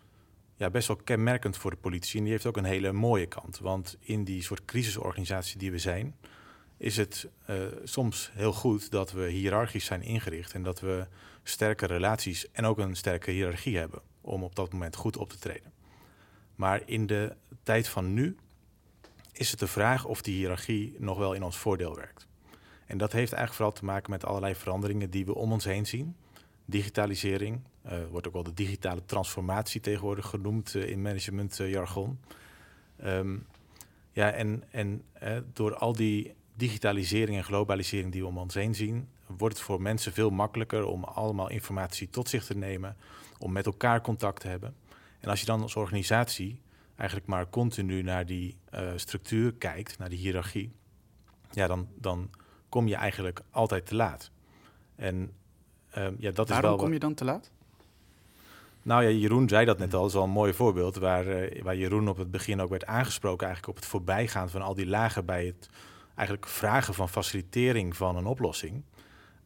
ja, 0.56 0.70
best 0.70 0.88
wel 0.88 0.98
kenmerkend 0.98 1.58
voor 1.58 1.72
de 1.72 1.78
politie. 1.78 2.18
En 2.18 2.24
die 2.24 2.32
heeft 2.32 2.46
ook 2.46 2.58
een 2.58 2.64
hele 2.64 2.92
mooie 2.92 3.26
kant. 3.26 3.60
Want 3.60 3.98
in 4.00 4.24
die 4.24 4.44
soort 4.44 4.66
crisisorganisatie 4.66 5.58
die 5.58 5.72
we 5.72 5.78
zijn... 5.78 6.16
is 6.78 6.98
het 6.98 7.30
soms 7.84 8.32
heel 8.34 8.54
goed 8.54 8.92
dat 8.92 9.12
we 9.12 9.30
hiërarchisch 9.30 9.86
zijn 9.86 10.02
ingericht. 10.02 10.54
En 10.54 10.64
dat 10.64 10.80
we 10.80 11.08
sterke 11.44 11.86
relaties 11.86 12.52
en 12.52 12.66
ook 12.66 12.78
een 12.78 12.96
sterke 12.96 13.32
hiërarchie 13.32 13.78
hebben. 13.78 14.02
Om 14.22 14.44
op 14.44 14.56
dat 14.56 14.72
moment 14.72 14.96
goed 14.96 15.18
op 15.18 15.30
te 15.30 15.40
treden. 15.40 15.72
Maar 16.56 16.82
in 16.86 17.08
de 17.08 17.36
tijd 17.64 17.88
van 17.88 18.14
nu 18.14 18.36
is 19.32 19.52
het 19.52 19.60
de 19.60 19.68
vraag 19.68 20.06
of 20.06 20.22
die 20.22 20.36
hiërarchie 20.36 20.96
nog 21.00 21.18
wel 21.18 21.34
in 21.34 21.44
ons 21.44 21.58
voordeel 21.58 21.96
werkt. 21.96 22.28
En 22.94 23.00
dat 23.00 23.12
heeft 23.12 23.34
eigenlijk 23.34 23.54
vooral 23.54 23.72
te 23.72 23.86
maken 23.86 24.12
met 24.12 24.26
allerlei 24.26 24.56
veranderingen 24.56 25.10
die 25.10 25.26
we 25.26 25.36
om 25.36 25.52
ons 25.52 25.66
heen 25.66 25.86
zien. 25.86 26.16
Digitalisering, 26.66 27.62
uh, 27.86 27.92
wordt 28.12 28.28
ook 28.28 28.34
wel 28.34 28.44
de 28.44 28.54
digitale 28.54 29.06
transformatie 29.06 29.82
tegenwoordig 29.82 30.26
genoemd 30.26 30.74
uh, 30.74 30.90
in 30.90 31.02
managementjargon. 31.02 32.20
Uh, 33.04 33.18
um, 33.18 33.46
ja, 34.12 34.32
en, 34.32 34.64
en 34.72 35.04
door 35.54 35.76
al 35.76 35.94
die 35.94 36.34
digitalisering 36.56 37.38
en 37.38 37.44
globalisering 37.44 38.12
die 38.12 38.22
we 38.22 38.28
om 38.28 38.38
ons 38.38 38.54
heen 38.54 38.76
zien, 38.76 39.08
wordt 39.28 39.56
het 39.56 39.64
voor 39.64 39.82
mensen 39.82 40.14
veel 40.14 40.30
makkelijker 40.30 40.86
om 40.86 41.04
allemaal 41.04 41.50
informatie 41.50 42.10
tot 42.10 42.30
zich 42.30 42.46
te 42.46 42.58
nemen, 42.58 42.98
om 43.38 43.52
met 43.52 43.66
elkaar 43.66 44.02
contact 44.02 44.42
te 44.42 44.48
hebben. 44.48 44.76
En 45.20 45.30
als 45.30 45.40
je 45.40 45.46
dan 45.46 45.62
als 45.62 45.76
organisatie 45.76 46.60
eigenlijk 46.96 47.30
maar 47.30 47.50
continu 47.50 48.02
naar 48.02 48.26
die 48.26 48.58
structuur 48.96 49.54
kijkt, 49.54 49.98
naar 49.98 50.10
die 50.10 50.20
hiërarchie, 50.20 50.72
ja, 51.52 51.68
dan, 51.68 51.88
dan 51.96 52.30
kom 52.74 52.88
je 52.88 52.96
eigenlijk 52.96 53.42
altijd 53.52 53.86
te 53.86 53.96
laat. 53.96 54.32
En 54.96 55.32
uh, 55.98 56.08
ja, 56.18 56.32
dat 56.32 56.50
Waarom 56.50 56.72
is 56.72 56.76
wel. 56.76 56.76
kom 56.76 56.94
je 56.94 57.00
dan 57.00 57.14
te 57.14 57.26
laat? 57.26 57.52
Nou 58.82 59.04
ja, 59.04 59.10
Jeroen 59.10 59.50
zei 59.50 59.66
dat 59.66 59.78
net 59.78 59.94
al, 59.94 60.00
dat 60.00 60.10
is 60.10 60.16
wel 60.16 60.24
een 60.24 60.30
mooi 60.30 60.54
voorbeeld, 60.54 60.96
waar, 60.96 61.28
uh, 61.28 61.62
waar 61.62 61.76
Jeroen 61.76 62.08
op 62.08 62.18
het 62.18 62.32
begin 62.32 62.62
ook 62.62 62.70
werd 62.70 62.86
aangesproken, 62.86 63.48
eigenlijk 63.48 63.78
op 63.78 63.84
het 63.84 63.92
voorbijgaan 63.92 64.50
van 64.50 64.62
al 64.62 64.74
die 64.74 64.88
lagen 64.88 65.26
bij 65.26 65.46
het 65.46 65.70
eigenlijk 66.16 66.48
vragen 66.48 66.94
van 66.94 67.10
facilitering 67.10 67.96
van 67.96 68.16
een 68.16 68.26
oplossing. 68.26 68.84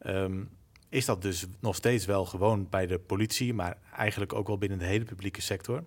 Um, 0.06 0.50
is 0.88 1.04
dat 1.04 1.22
dus 1.22 1.46
nog 1.60 1.74
steeds 1.74 2.04
wel 2.04 2.24
gewoon 2.24 2.66
bij 2.70 2.86
de 2.86 2.98
politie, 2.98 3.54
maar 3.54 3.78
eigenlijk 3.96 4.32
ook 4.32 4.46
wel 4.46 4.58
binnen 4.58 4.78
de 4.78 4.84
hele 4.84 5.04
publieke 5.04 5.40
sector. 5.40 5.84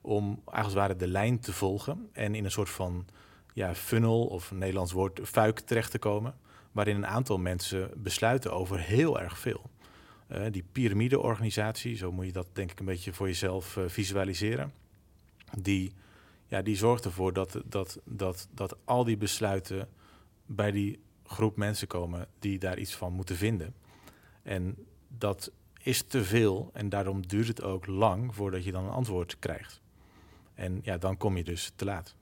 Om 0.00 0.40
als 0.44 0.66
het 0.66 0.74
ware 0.74 0.96
de 0.96 1.08
lijn 1.08 1.40
te 1.40 1.52
volgen 1.52 2.08
en 2.12 2.34
in 2.34 2.44
een 2.44 2.50
soort 2.50 2.70
van 2.70 3.06
ja, 3.52 3.74
funnel 3.74 4.26
of 4.26 4.50
een 4.50 4.58
Nederlands 4.58 4.92
woord 4.92 5.20
fuik 5.22 5.60
terecht 5.60 5.90
te 5.90 5.98
komen. 5.98 6.34
Waarin 6.74 6.96
een 6.96 7.06
aantal 7.06 7.38
mensen 7.38 7.90
besluiten 7.96 8.52
over 8.52 8.80
heel 8.80 9.20
erg 9.20 9.38
veel. 9.38 9.70
Uh, 10.28 10.44
die 10.50 10.64
piramideorganisatie, 10.72 11.96
zo 11.96 12.12
moet 12.12 12.26
je 12.26 12.32
dat 12.32 12.48
denk 12.52 12.70
ik 12.70 12.78
een 12.80 12.86
beetje 12.86 13.12
voor 13.12 13.26
jezelf 13.26 13.76
uh, 13.76 13.84
visualiseren. 13.88 14.72
Die, 15.58 15.92
ja, 16.46 16.62
die 16.62 16.76
zorgt 16.76 17.04
ervoor 17.04 17.32
dat, 17.32 17.60
dat, 17.64 18.00
dat, 18.04 18.48
dat 18.50 18.76
al 18.84 19.04
die 19.04 19.16
besluiten 19.16 19.88
bij 20.46 20.70
die 20.70 21.00
groep 21.24 21.56
mensen 21.56 21.86
komen 21.86 22.28
die 22.38 22.58
daar 22.58 22.78
iets 22.78 22.94
van 22.94 23.12
moeten 23.12 23.36
vinden. 23.36 23.74
En 24.42 24.76
dat 25.08 25.52
is 25.82 26.02
te 26.02 26.24
veel 26.24 26.70
en 26.72 26.88
daarom 26.88 27.26
duurt 27.26 27.48
het 27.48 27.62
ook 27.62 27.86
lang 27.86 28.34
voordat 28.34 28.64
je 28.64 28.72
dan 28.72 28.84
een 28.84 28.90
antwoord 28.90 29.38
krijgt. 29.38 29.80
En 30.54 30.80
ja, 30.82 30.98
dan 30.98 31.16
kom 31.16 31.36
je 31.36 31.44
dus 31.44 31.72
te 31.76 31.84
laat. 31.84 32.14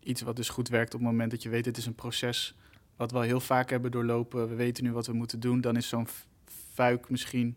Iets 0.00 0.20
wat 0.20 0.36
dus 0.36 0.48
goed 0.48 0.68
werkt 0.68 0.94
op 0.94 1.00
het 1.00 1.08
moment 1.08 1.30
dat 1.30 1.42
je 1.42 1.48
weet, 1.48 1.64
het 1.64 1.76
is 1.76 1.86
een 1.86 1.94
proces 1.94 2.54
wat 3.00 3.10
we 3.10 3.16
al 3.16 3.22
heel 3.22 3.40
vaak 3.40 3.70
hebben 3.70 3.90
doorlopen. 3.90 4.48
We 4.48 4.54
weten 4.54 4.84
nu 4.84 4.92
wat 4.92 5.06
we 5.06 5.12
moeten 5.12 5.40
doen. 5.40 5.60
Dan 5.60 5.76
is 5.76 5.88
zo'n 5.88 6.06
fuik 6.72 7.10
misschien 7.10 7.56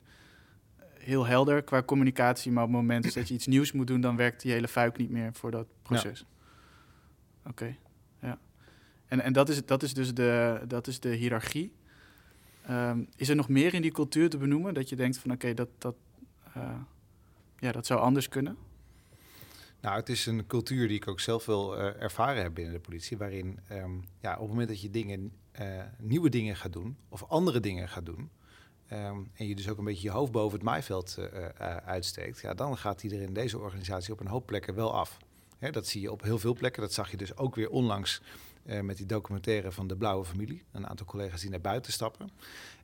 heel 0.94 1.26
helder 1.26 1.64
qua 1.64 1.84
communicatie. 1.84 2.52
Maar 2.52 2.64
op 2.64 2.70
het 2.70 2.80
moment 2.80 3.14
dat 3.14 3.28
je 3.28 3.34
iets 3.34 3.48
nieuws 3.48 3.72
moet 3.72 3.88
doen, 3.88 4.02
dan 4.02 4.16
werkt 4.16 4.42
die 4.42 4.52
hele 4.52 4.68
fuik 4.68 4.98
niet 4.98 5.10
meer 5.10 5.34
voor 5.34 5.52
dat 5.52 5.68
proces. 5.82 6.20
Ja. 6.20 6.26
Oké, 7.40 7.50
okay. 7.50 7.80
ja. 8.22 8.40
En, 9.08 9.22
en 9.22 9.34
dat, 9.34 9.50
is, 9.50 9.66
dat 9.66 9.84
is 9.84 9.94
dus 9.94 10.14
de, 10.14 10.62
dat 10.68 10.88
is 10.88 11.00
de 11.00 11.10
hiërarchie. 11.10 11.74
Um, 12.70 13.08
is 13.16 13.30
er 13.30 13.36
nog 13.36 13.50
meer 13.50 13.74
in 13.74 13.82
die 13.82 13.92
cultuur 13.92 14.30
te 14.30 14.38
benoemen 14.38 14.74
dat 14.74 14.90
je 14.90 14.96
denkt 14.96 15.18
van 15.18 15.32
oké, 15.32 15.40
okay, 15.40 15.54
dat, 15.54 15.70
dat, 15.78 15.96
uh, 16.58 16.64
ja, 17.60 17.72
dat 17.72 17.86
zou 17.86 18.00
anders 18.00 18.30
kunnen? 18.30 18.58
Nou, 19.84 19.96
het 19.96 20.10
is 20.10 20.26
een 20.26 20.46
cultuur 20.48 20.88
die 20.88 20.98
ik 20.98 21.08
ook 21.08 21.20
zelf 21.20 21.46
wel 21.46 21.78
uh, 21.78 22.02
ervaren 22.02 22.42
heb 22.42 22.54
binnen 22.54 22.74
de 22.74 22.80
politie, 22.80 23.18
waarin 23.18 23.60
um, 23.72 24.04
ja, 24.20 24.34
op 24.34 24.40
het 24.40 24.50
moment 24.50 24.68
dat 24.68 24.82
je 24.82 24.90
dingen, 24.90 25.32
uh, 25.62 25.84
nieuwe 25.98 26.30
dingen 26.30 26.56
gaat 26.56 26.74
doen 26.74 26.98
of 27.10 27.24
andere 27.24 27.60
dingen 27.60 27.90
gaat 27.90 28.06
doen, 28.06 28.30
um, 28.92 29.32
en 29.34 29.48
je 29.48 29.56
dus 29.56 29.70
ook 29.70 29.78
een 29.78 29.84
beetje 29.84 30.08
je 30.08 30.14
hoofd 30.14 30.32
boven 30.32 30.58
het 30.58 30.68
maaiveld 30.68 31.18
uitsteekt, 31.86 32.42
ja, 32.42 32.54
dan 32.54 32.78
gaat 32.78 33.04
iedereen 33.04 33.28
in 33.28 33.34
deze 33.34 33.60
organisatie 33.60 34.14
op 34.14 34.20
een 34.20 34.28
hoop 34.28 34.46
plekken 34.46 34.76
wel 34.76 34.94
af. 34.94 35.18
Hè, 35.58 35.72
dat 35.72 35.88
zie 35.88 36.02
je 36.02 36.12
op 36.12 36.22
heel 36.22 36.40
veel 36.40 36.54
plekken. 36.54 36.82
Dat 36.82 36.94
zag 36.94 37.12
je 37.12 37.18
dus 37.18 37.38
ook 37.38 37.56
weer 37.56 37.70
onlangs 37.70 38.22
met 38.82 38.98
die 38.98 39.06
documentaire 39.06 39.72
van 39.72 39.88
de 39.88 39.96
Blauwe 39.96 40.26
Familie. 40.26 40.64
Een 40.72 40.88
aantal 40.88 41.06
collega's 41.06 41.42
die 41.42 41.50
naar 41.50 41.62
buiten 41.62 41.92
stappen. 41.92 42.30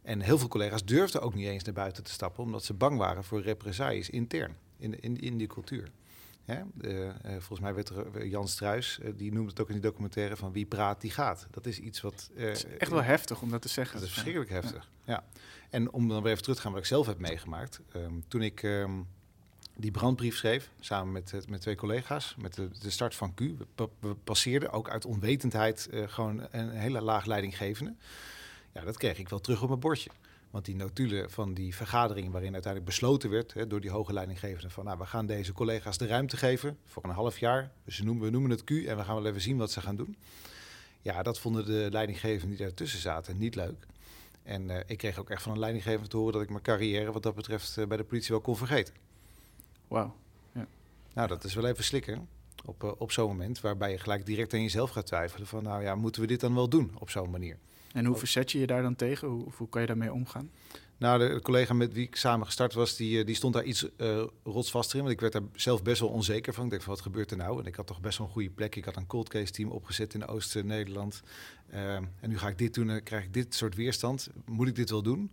En 0.01 0.21
heel 0.21 0.37
veel 0.37 0.47
collega's 0.47 0.85
durfden 0.85 1.21
ook 1.21 1.33
niet 1.33 1.47
eens 1.47 1.63
naar 1.63 1.73
buiten 1.73 2.03
te 2.03 2.11
stappen, 2.11 2.43
omdat 2.43 2.63
ze 2.63 2.73
bang 2.73 2.97
waren 2.97 3.23
voor 3.23 3.41
represailles 3.41 4.09
intern 4.09 4.55
in, 4.77 4.99
in, 4.99 5.19
in 5.19 5.37
die 5.37 5.47
cultuur. 5.47 5.91
Hè? 6.49 6.61
Uh, 6.81 7.11
volgens 7.31 7.59
mij 7.59 7.73
werd 7.73 7.89
er 7.89 8.27
Jan 8.27 8.47
Struis, 8.47 8.99
die 9.15 9.33
noemde 9.33 9.49
het 9.49 9.61
ook 9.61 9.67
in 9.67 9.73
die 9.73 9.83
documentaire 9.83 10.35
van 10.35 10.51
wie 10.51 10.65
praat, 10.65 11.01
die 11.01 11.11
gaat. 11.11 11.47
Dat 11.51 11.65
is 11.65 11.79
iets 11.79 12.01
wat... 12.01 12.29
het 12.35 12.57
is 12.57 12.65
echt 12.65 12.91
wel 12.91 13.03
heftig 13.03 13.41
om 13.41 13.49
dat 13.49 13.61
te 13.61 13.69
zeggen. 13.69 13.95
Dat 13.95 14.03
is 14.03 14.11
verschrikkelijk 14.11 14.51
heftig, 14.51 14.89
ja. 15.03 15.13
ja. 15.13 15.23
En 15.69 15.91
om 15.91 16.07
dan 16.07 16.21
weer 16.21 16.31
even 16.31 16.43
terug 16.43 16.57
te 16.57 16.63
gaan 16.63 16.71
wat 16.71 16.81
ik 16.81 16.87
zelf 16.87 17.05
heb 17.05 17.19
meegemaakt. 17.19 17.79
Um, 17.95 18.23
toen 18.27 18.41
ik 18.41 18.63
um, 18.63 19.07
die 19.75 19.91
brandbrief 19.91 20.35
schreef, 20.35 20.69
samen 20.79 21.11
met, 21.11 21.49
met 21.49 21.61
twee 21.61 21.75
collega's, 21.75 22.35
met 22.37 22.53
de, 22.53 22.69
de 22.81 22.89
start 22.89 23.15
van 23.15 23.33
Q. 23.33 23.39
We, 23.39 23.89
we 23.99 24.15
passeerden 24.15 24.71
ook 24.71 24.89
uit 24.89 25.05
onwetendheid 25.05 25.87
uh, 25.91 26.07
gewoon 26.07 26.47
een 26.51 26.69
hele 26.69 27.01
laag 27.01 27.25
leidinggevende. 27.25 27.93
Ja, 28.73 28.81
dat 28.81 28.97
kreeg 28.97 29.17
ik 29.17 29.29
wel 29.29 29.39
terug 29.39 29.61
op 29.61 29.67
mijn 29.67 29.79
bordje. 29.79 30.09
Want 30.49 30.65
die 30.65 30.75
notulen 30.75 31.29
van 31.29 31.53
die 31.53 31.75
vergadering 31.75 32.31
waarin 32.31 32.53
uiteindelijk 32.53 32.91
besloten 32.91 33.29
werd 33.29 33.53
hè, 33.53 33.67
door 33.67 33.81
die 33.81 33.89
hoge 33.89 34.13
leidinggevende 34.13 34.69
van 34.69 34.85
nou, 34.85 34.97
we 34.97 35.05
gaan 35.05 35.25
deze 35.25 35.53
collega's 35.53 35.97
de 35.97 36.07
ruimte 36.07 36.37
geven 36.37 36.77
voor 36.85 37.03
een 37.03 37.09
half 37.09 37.37
jaar. 37.37 37.71
Dus 37.85 38.01
noemen, 38.01 38.23
we 38.23 38.29
noemen 38.29 38.51
het 38.51 38.63
Q 38.63 38.69
en 38.69 38.97
we 38.97 39.03
gaan 39.03 39.15
wel 39.15 39.25
even 39.25 39.41
zien 39.41 39.57
wat 39.57 39.71
ze 39.71 39.81
gaan 39.81 39.95
doen. 39.95 40.17
Ja, 41.01 41.23
dat 41.23 41.39
vonden 41.39 41.65
de 41.65 41.87
leidinggevenden 41.91 42.57
die 42.57 42.65
daartussen 42.65 42.99
zaten 42.99 43.37
niet 43.37 43.55
leuk. 43.55 43.85
En 44.43 44.69
uh, 44.69 44.77
ik 44.85 44.97
kreeg 44.97 45.19
ook 45.19 45.29
echt 45.29 45.41
van 45.41 45.51
een 45.51 45.59
leidinggevende 45.59 46.07
te 46.07 46.17
horen 46.17 46.33
dat 46.33 46.41
ik 46.41 46.49
mijn 46.49 46.61
carrière 46.61 47.11
wat 47.11 47.23
dat 47.23 47.35
betreft 47.35 47.77
uh, 47.77 47.85
bij 47.85 47.97
de 47.97 48.03
politie 48.03 48.31
wel 48.31 48.41
kon 48.41 48.57
vergeten. 48.57 48.93
Wauw. 49.87 50.15
Ja. 50.51 50.67
Nou, 51.13 51.27
dat 51.27 51.43
is 51.43 51.53
wel 51.53 51.65
even 51.65 51.83
slikken 51.83 52.27
op, 52.65 52.83
uh, 52.83 52.91
op 52.97 53.11
zo'n 53.11 53.27
moment, 53.27 53.61
waarbij 53.61 53.91
je 53.91 53.97
gelijk 53.97 54.25
direct 54.25 54.53
aan 54.53 54.61
jezelf 54.61 54.89
gaat 54.89 55.05
twijfelen 55.05 55.47
van 55.47 55.63
nou 55.63 55.83
ja, 55.83 55.95
moeten 55.95 56.21
we 56.21 56.27
dit 56.27 56.39
dan 56.39 56.55
wel 56.55 56.69
doen 56.69 56.91
op 56.99 57.09
zo'n 57.09 57.29
manier? 57.29 57.57
En 57.93 58.05
hoe 58.05 58.15
verzet 58.15 58.51
je 58.51 58.59
je 58.59 58.67
daar 58.67 58.81
dan 58.81 58.95
tegen? 58.95 59.27
Hoe, 59.27 59.47
hoe 59.57 59.69
kan 59.69 59.81
je 59.81 59.87
daarmee 59.87 60.13
omgaan? 60.13 60.49
Nou, 60.99 61.19
de 61.19 61.41
collega 61.41 61.73
met 61.73 61.93
wie 61.93 62.05
ik 62.05 62.15
samen 62.15 62.45
gestart 62.45 62.73
was, 62.73 62.95
die, 62.95 63.23
die 63.23 63.35
stond 63.35 63.53
daar 63.53 63.63
iets 63.63 63.89
uh, 63.97 64.23
rotsvaster 64.43 64.95
in. 64.95 65.01
Want 65.01 65.13
ik 65.13 65.21
werd 65.21 65.33
daar 65.33 65.41
zelf 65.53 65.83
best 65.83 65.99
wel 65.99 66.09
onzeker 66.09 66.53
van. 66.53 66.65
Ik 66.65 66.71
dacht 66.71 66.83
van, 66.83 66.93
wat 66.93 67.01
gebeurt 67.01 67.31
er 67.31 67.37
nou? 67.37 67.59
En 67.59 67.65
ik 67.65 67.75
had 67.75 67.87
toch 67.87 68.01
best 68.01 68.17
wel 68.17 68.27
een 68.27 68.33
goede 68.33 68.49
plek. 68.49 68.75
Ik 68.75 68.85
had 68.85 68.95
een 68.95 69.07
cold 69.07 69.29
case 69.29 69.51
team 69.51 69.69
opgezet 69.69 70.13
in 70.13 70.27
Oost-Nederland. 70.27 71.21
Uh, 71.73 71.95
en 71.95 72.11
nu 72.21 72.37
ga 72.37 72.47
ik 72.47 72.57
dit 72.57 72.73
doen 72.73 72.89
en 72.89 73.03
krijg 73.03 73.23
ik 73.23 73.33
dit 73.33 73.55
soort 73.55 73.75
weerstand. 73.75 74.29
Moet 74.45 74.67
ik 74.67 74.75
dit 74.75 74.89
wel 74.89 75.01
doen? 75.01 75.31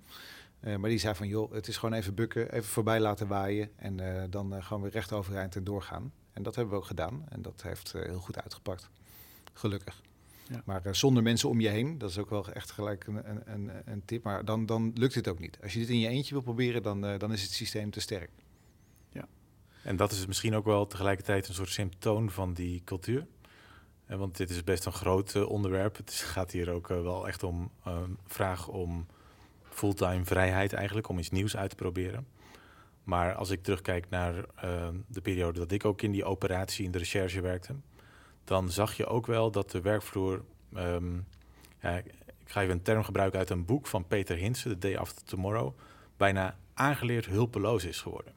Uh, 0.61 0.77
maar 0.77 0.91
die 0.91 0.99
zei 0.99 1.15
van, 1.15 1.29
joh, 1.29 1.53
het 1.53 1.69
is 1.69 1.77
gewoon 1.77 1.95
even 1.95 2.15
bukken, 2.15 2.53
even 2.53 2.69
voorbij 2.69 3.01
laten 3.01 3.27
waaien. 3.27 3.71
En 3.77 4.31
dan 4.31 4.63
gewoon 4.63 4.83
weer 4.83 4.93
recht 4.93 5.13
overeind 5.13 5.57
en 5.57 5.65
doorgaan. 5.65 6.13
En 6.33 6.43
dat 6.43 6.55
hebben 6.55 6.75
we 6.75 6.81
ook 6.81 6.87
gedaan. 6.87 7.25
En 7.29 7.43
dat 7.43 7.63
heeft 7.63 7.93
heel 7.93 8.19
goed 8.19 8.43
uitgepakt. 8.43 8.91
Gelukkig. 9.53 10.06
Ja. 10.51 10.63
Maar 10.65 10.83
zonder 10.91 11.23
mensen 11.23 11.49
om 11.49 11.61
je 11.61 11.69
heen, 11.69 11.99
dat 11.99 12.11
is 12.11 12.19
ook 12.19 12.31
wel 12.31 12.53
echt 12.53 12.71
gelijk 12.71 13.07
een, 13.07 13.53
een, 13.53 13.71
een 13.85 14.05
tip. 14.05 14.23
Maar 14.23 14.45
dan, 14.45 14.67
dan 14.67 14.93
lukt 14.95 15.15
het 15.15 15.29
ook 15.29 15.39
niet. 15.39 15.59
Als 15.63 15.73
je 15.73 15.79
dit 15.79 15.89
in 15.89 15.99
je 15.99 16.09
eentje 16.09 16.35
wil 16.35 16.43
proberen, 16.43 16.83
dan, 16.83 17.01
dan 17.01 17.33
is 17.33 17.43
het 17.43 17.53
systeem 17.53 17.91
te 17.91 18.01
sterk. 18.01 18.31
Ja. 19.09 19.29
En 19.83 19.97
dat 19.97 20.13
is 20.13 20.27
misschien 20.27 20.55
ook 20.55 20.65
wel 20.65 20.87
tegelijkertijd 20.87 21.49
een 21.49 21.55
soort 21.55 21.71
symptoom 21.71 22.31
van 22.31 22.53
die 22.53 22.83
cultuur. 22.85 23.27
Want 24.07 24.37
dit 24.37 24.51
is 24.51 24.65
best 24.65 24.85
een 24.85 24.93
groot 24.93 25.45
onderwerp. 25.45 25.97
Het 25.97 26.13
gaat 26.13 26.51
hier 26.51 26.71
ook 26.71 26.89
wel 26.89 27.29
echt 27.29 27.43
om 27.43 27.71
een 27.85 28.19
vraag 28.27 28.69
om 28.69 29.07
fulltime 29.63 30.25
vrijheid 30.25 30.73
eigenlijk 30.73 31.09
om 31.09 31.19
iets 31.19 31.31
nieuws 31.31 31.57
uit 31.57 31.71
te 31.71 31.77
proberen. 31.77 32.27
Maar 33.05 33.35
als 33.35 33.51
ik 33.51 33.63
terugkijk 33.63 34.11
naar 34.11 34.35
uh, 34.35 34.89
de 35.07 35.21
periode 35.21 35.59
dat 35.59 35.73
ik 35.73 35.85
ook 35.85 36.03
in 36.03 36.11
die 36.11 36.25
operatie 36.25 36.85
in 36.85 36.91
de 36.91 36.99
recherche 36.99 37.41
werkte, 37.41 37.75
dan 38.47 38.71
zag 38.71 38.97
je 38.97 39.07
ook 39.07 39.27
wel 39.27 39.51
dat 39.51 39.71
de 39.71 39.81
werkvloer. 39.81 40.43
Um, 40.77 41.27
ja, 41.83 41.97
ik 41.97 42.15
ga 42.45 42.63
even 42.63 42.75
een 42.75 42.83
term 42.83 43.05
gebruiken 43.05 43.39
uit 43.39 43.51
een 43.51 43.65
boek 43.65 43.87
van 43.87 44.07
Peter 44.07 44.37
Hinsen, 44.37 44.71
The 44.71 44.79
Day 44.79 44.97
After 44.97 45.25
Tomorrow, 45.25 45.79
bijna 46.17 46.57
aangeleerd 46.75 47.27
hulpeloos 47.27 47.85
is 47.85 48.01
geworden. 48.01 48.33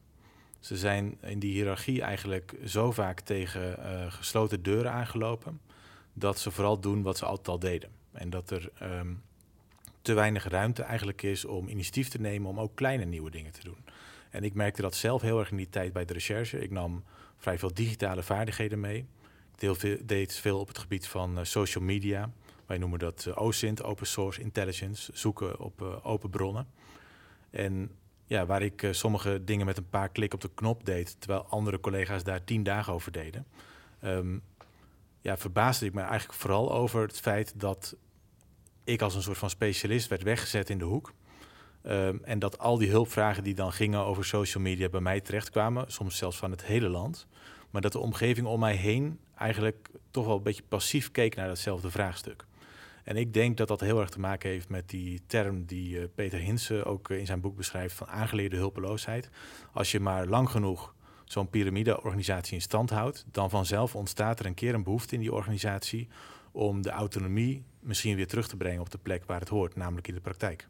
Ze 0.60 0.78
zijn 0.78 1.18
in 1.22 1.40
die 1.40 1.54
hiërarchie 1.54 2.02
eigenlijk 2.02 2.56
zo 2.66 2.92
vaak 2.92 3.20
tegen 3.20 3.80
uh, 3.80 4.12
gesloten 4.12 4.64
deuren 4.64 4.92
aangelopen, 4.92 5.62
dat 6.14 6.40
ze 6.40 6.52
vooral 6.52 6.80
doen 6.80 7.02
wat 7.02 7.18
ze 7.18 7.26
altijd 7.26 7.48
al 7.48 7.60
deden. 7.60 7.90
En 8.12 8.30
dat 8.30 8.52
er 8.52 8.70
um, 8.82 9.22
te 10.02 10.14
weinig 10.14 10.48
ruimte 10.48 10.84
eigenlijk 10.84 11.22
is 11.22 11.46
om 11.46 11.68
initiatief 11.68 12.10
te 12.10 12.22
nemen 12.22 12.50
om 12.50 12.60
ook 12.60 12.76
kleine 12.76 13.06
nieuwe 13.06 13.32
dingen 13.32 13.52
te 13.52 13.64
doen. 13.64 13.86
En 14.30 14.44
ik 14.44 14.54
merkte 14.54 14.82
dat 14.82 14.96
zelf 14.96 15.22
heel 15.22 15.40
erg 15.40 15.52
in 15.52 15.58
die 15.58 15.70
tijd 15.70 15.94
bij 15.94 16.06
de 16.06 16.14
recherche. 16.14 16.62
Ik 16.62 16.72
nam 16.72 17.04
vrij 17.38 17.60
veel 17.60 17.74
digitale 17.74 18.24
vaardigheden 18.24 18.80
mee. 18.80 19.06
Ik 19.60 19.76
veel, 19.76 19.98
deed 20.04 20.34
veel 20.34 20.60
op 20.60 20.68
het 20.68 20.78
gebied 20.78 21.08
van 21.08 21.38
uh, 21.38 21.44
social 21.44 21.84
media. 21.84 22.32
Wij 22.66 22.78
noemen 22.78 23.00
dat 23.00 23.26
uh, 23.28 23.38
OSINT, 23.38 23.84
Open 23.84 24.08
Source 24.08 24.42
Intelligence, 24.42 25.12
zoeken 25.14 25.60
op 25.60 25.82
uh, 25.82 26.06
open 26.06 26.30
bronnen. 26.30 26.68
En 27.50 27.92
ja, 28.26 28.46
waar 28.46 28.62
ik 28.62 28.88
sommige 28.92 29.44
dingen 29.44 29.66
met 29.66 29.78
een 29.78 29.90
paar 29.90 30.10
klik 30.10 30.34
op 30.34 30.42
de 30.42 30.50
knop 30.54 30.86
deed, 30.86 31.16
terwijl 31.20 31.46
andere 31.46 31.80
collega's 31.80 32.24
daar 32.24 32.44
tien 32.44 32.64
dagen 32.64 32.94
over 32.94 33.12
deden, 33.12 33.46
um, 34.04 34.42
ja, 35.22 35.38
verbaasde 35.38 35.86
ik 35.86 35.94
me 35.94 36.02
eigenlijk 36.02 36.40
vooral 36.40 36.72
over 36.72 37.02
het 37.02 37.20
feit 37.20 37.60
dat 37.60 37.96
ik 38.84 39.02
als 39.02 39.16
een 39.16 39.22
soort 39.22 39.38
van 39.38 39.50
specialist 39.50 40.08
werd 40.08 40.24
weggezet 40.24 40.70
in 40.70 40.78
de 40.78 40.86
hoek. 40.86 41.14
Um, 41.84 42.20
en 42.24 42.40
dat 42.40 42.58
al 42.58 42.78
die 42.78 42.90
hulpvragen 42.90 43.44
die 43.44 43.56
dan 43.56 43.72
gingen 43.72 44.00
over 44.00 44.26
social 44.26 44.64
media 44.64 44.90
bij 44.90 45.02
mij 45.02 45.22
terechtkwamen, 45.22 45.92
soms 45.92 46.18
zelfs 46.18 46.38
van 46.38 46.52
het 46.52 46.66
hele 46.66 46.90
land. 46.90 47.28
Maar 47.70 47.82
dat 47.82 47.92
de 47.92 48.00
omgeving 48.00 48.48
om 48.48 48.60
mij 48.60 48.76
heen 48.76 49.20
eigenlijk 49.40 49.90
toch 50.12 50.26
wel 50.26 50.36
een 50.36 50.44
beetje 50.44 50.64
passief 50.68 51.12
keek 51.12 51.36
naar 51.36 51.48
datzelfde 51.48 51.92
vraagstuk. 51.92 52.46
En 53.04 53.16
ik 53.16 53.34
denk 53.34 53.58
dat 53.58 53.68
dat 53.68 53.80
heel 53.80 54.00
erg 54.00 54.10
te 54.10 54.20
maken 54.20 54.50
heeft 54.50 54.70
met 54.70 54.90
die 54.90 55.22
term 55.28 55.66
die 55.66 56.00
uh, 56.00 56.06
Peter 56.16 56.40
Hinsen 56.40 56.86
ook 56.86 57.10
uh, 57.10 57.18
in 57.20 57.26
zijn 57.26 57.42
boek 57.42 57.56
beschrijft 57.56 57.96
van 57.96 58.08
aangeleerde 58.08 58.56
hulpeloosheid. 58.56 59.30
Als 59.74 59.92
je 59.92 60.00
maar 60.00 60.28
lang 60.28 60.50
genoeg 60.50 60.94
zo'n 61.26 61.50
piramideorganisatie 61.50 62.54
in 62.54 62.62
stand 62.62 62.90
houdt, 62.90 63.26
dan 63.32 63.50
vanzelf 63.50 63.96
ontstaat 63.96 64.40
er 64.40 64.46
een 64.46 64.54
keer 64.54 64.74
een 64.74 64.84
behoefte 64.84 65.16
in 65.16 65.22
die 65.22 65.34
organisatie 65.34 66.08
om 66.52 66.82
de 66.82 66.90
autonomie 66.90 67.64
misschien 67.80 68.16
weer 68.16 68.28
terug 68.28 68.48
te 68.48 68.58
brengen 68.58 68.82
op 68.82 68.90
de 68.90 68.98
plek 68.98 69.26
waar 69.26 69.40
het 69.40 69.50
hoort, 69.50 69.76
namelijk 69.76 70.08
in 70.08 70.14
de 70.14 70.22
praktijk. 70.22 70.68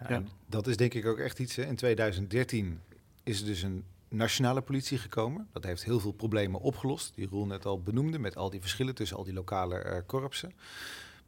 Ja, 0.00 0.06
ja. 0.08 0.22
Dat 0.46 0.66
is 0.66 0.76
denk 0.76 0.94
ik 0.94 1.06
ook 1.06 1.18
echt 1.18 1.38
iets. 1.38 1.56
Hè. 1.56 1.64
In 1.64 1.76
2013 1.76 2.80
is 3.22 3.40
er 3.40 3.46
dus 3.46 3.62
een 3.62 3.84
nationale 4.10 4.60
politie 4.60 4.98
gekomen. 4.98 5.48
Dat 5.52 5.64
heeft 5.64 5.84
heel 5.84 6.00
veel 6.00 6.12
problemen 6.12 6.60
opgelost, 6.60 7.14
die 7.14 7.28
Roel 7.28 7.46
net 7.46 7.66
al 7.66 7.82
benoemde, 7.82 8.18
met 8.18 8.36
al 8.36 8.50
die 8.50 8.60
verschillen 8.60 8.94
tussen 8.94 9.16
al 9.16 9.24
die 9.24 9.32
lokale 9.32 9.84
uh, 9.84 9.96
korpsen. 10.06 10.52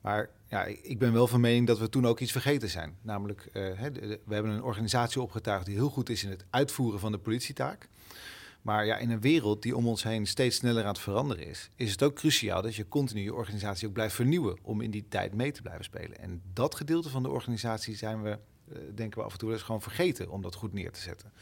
Maar 0.01 0.31
ja, 0.49 0.65
ik 0.65 0.99
ben 0.99 1.13
wel 1.13 1.27
van 1.27 1.41
mening 1.41 1.67
dat 1.67 1.79
we 1.79 1.89
toen 1.89 2.07
ook 2.07 2.21
iets 2.21 2.33
vergeten 2.33 2.69
zijn. 2.69 2.97
Namelijk, 3.03 3.51
de, 3.53 4.21
we 4.25 4.35
hebben 4.35 4.53
een 4.53 4.63
organisatie 4.63 5.21
opgetuigd 5.21 5.67
die 5.67 5.75
heel 5.75 5.89
goed 5.89 6.09
is 6.09 6.25
in 6.25 6.31
het 6.31 6.45
uitvoeren 6.51 7.01
van 7.01 7.13
de 7.13 7.19
politietaak. 7.19 7.89
Maar 8.63 8.87
ja, 8.87 8.97
in 8.97 9.11
een 9.11 9.21
wereld 9.21 9.63
die 9.63 9.77
om 9.77 9.87
ons 9.87 10.03
heen 10.03 10.27
steeds 10.27 10.57
sneller 10.57 10.83
aan 10.83 10.89
het 10.89 10.99
veranderen 10.99 11.47
is, 11.47 11.71
is 11.77 11.91
het 11.91 12.03
ook 12.03 12.15
cruciaal 12.15 12.63
dat 12.63 12.75
je 12.75 12.89
continu 12.89 13.23
je 13.23 13.35
organisatie 13.35 13.89
ook 13.89 13.93
blijft 13.95 14.15
vernieuwen 14.15 14.59
om 14.63 14.81
in 14.81 14.91
die 14.91 15.09
tijd 15.09 15.35
mee 15.35 15.53
te 15.53 15.63
blijven 15.63 15.85
spelen. 15.85 16.19
En 16.19 16.43
dat 16.53 16.75
gedeelte 16.75 17.09
van 17.09 17.23
de 17.23 17.29
organisatie 17.29 17.97
zijn 17.97 18.23
we, 18.23 18.39
uh, 18.73 18.79
denken 18.95 19.19
we 19.19 19.25
af 19.25 19.33
en 19.33 19.39
toe, 19.39 19.53
eens 19.53 19.63
gewoon 19.63 19.83
vergeten 19.83 20.31
om 20.31 20.43
dat 20.43 20.55
goed 20.55 20.73
neer 20.73 20.93
te 20.93 21.01
zetten. 21.01 21.33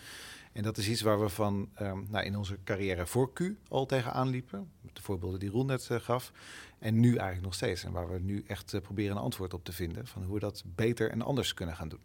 En 0.53 0.63
dat 0.63 0.79
is 0.79 0.89
iets 0.89 1.01
waar 1.01 1.21
we 1.21 1.29
van 1.29 1.69
um, 1.81 2.07
nou, 2.11 2.25
in 2.25 2.37
onze 2.37 2.59
carrière 2.65 3.07
voor 3.07 3.33
Q 3.33 3.41
al 3.69 3.87
tegenaan 3.87 4.29
liepen. 4.29 4.71
Met 4.81 4.97
de 4.97 5.03
voorbeelden 5.03 5.41
die 5.41 5.51
Roel 5.51 5.65
net 5.65 5.89
uh, 5.93 6.01
gaf. 6.01 6.33
En 6.79 7.01
nu 7.01 7.09
eigenlijk 7.09 7.43
nog 7.43 7.55
steeds. 7.55 7.85
En 7.85 7.93
waar 7.93 8.09
we 8.11 8.19
nu 8.19 8.45
echt 8.47 8.73
uh, 8.73 8.81
proberen 8.81 9.17
een 9.17 9.23
antwoord 9.23 9.55
op 9.55 9.65
te 9.65 9.73
vinden. 9.73 10.07
Van 10.07 10.23
hoe 10.23 10.35
we 10.35 10.41
dat 10.41 10.65
beter 10.75 11.11
en 11.11 11.23
anders 11.23 11.55
kunnen 11.55 11.75
gaan 11.75 11.89
doen. 11.89 12.01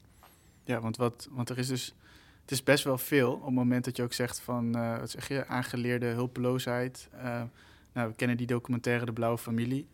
Ja, 0.64 0.80
want, 0.80 0.98
wat, 0.98 1.28
want 1.32 1.50
er 1.50 1.58
is 1.58 1.68
dus 1.68 1.96
het 2.42 2.52
is 2.52 2.64
best 2.64 2.84
wel 2.84 2.98
veel 2.98 3.34
op 3.34 3.46
het 3.46 3.54
moment 3.54 3.86
dat 3.86 3.98
je 3.98 4.04
ook 4.04 4.14
zegt 4.14 4.40
van, 4.40 4.78
uh, 4.78 5.00
wat 5.00 5.10
zeg 5.10 5.28
je, 5.28 5.48
aangeleerde 5.48 6.06
hulpeloosheid. 6.06 7.10
Nou, 7.94 8.10
we 8.10 8.16
kennen 8.16 8.38
die 8.38 8.48
documentaire 8.48 9.06
De 9.06 9.14
Blauwe 9.14 9.38
Familie. 9.38 9.88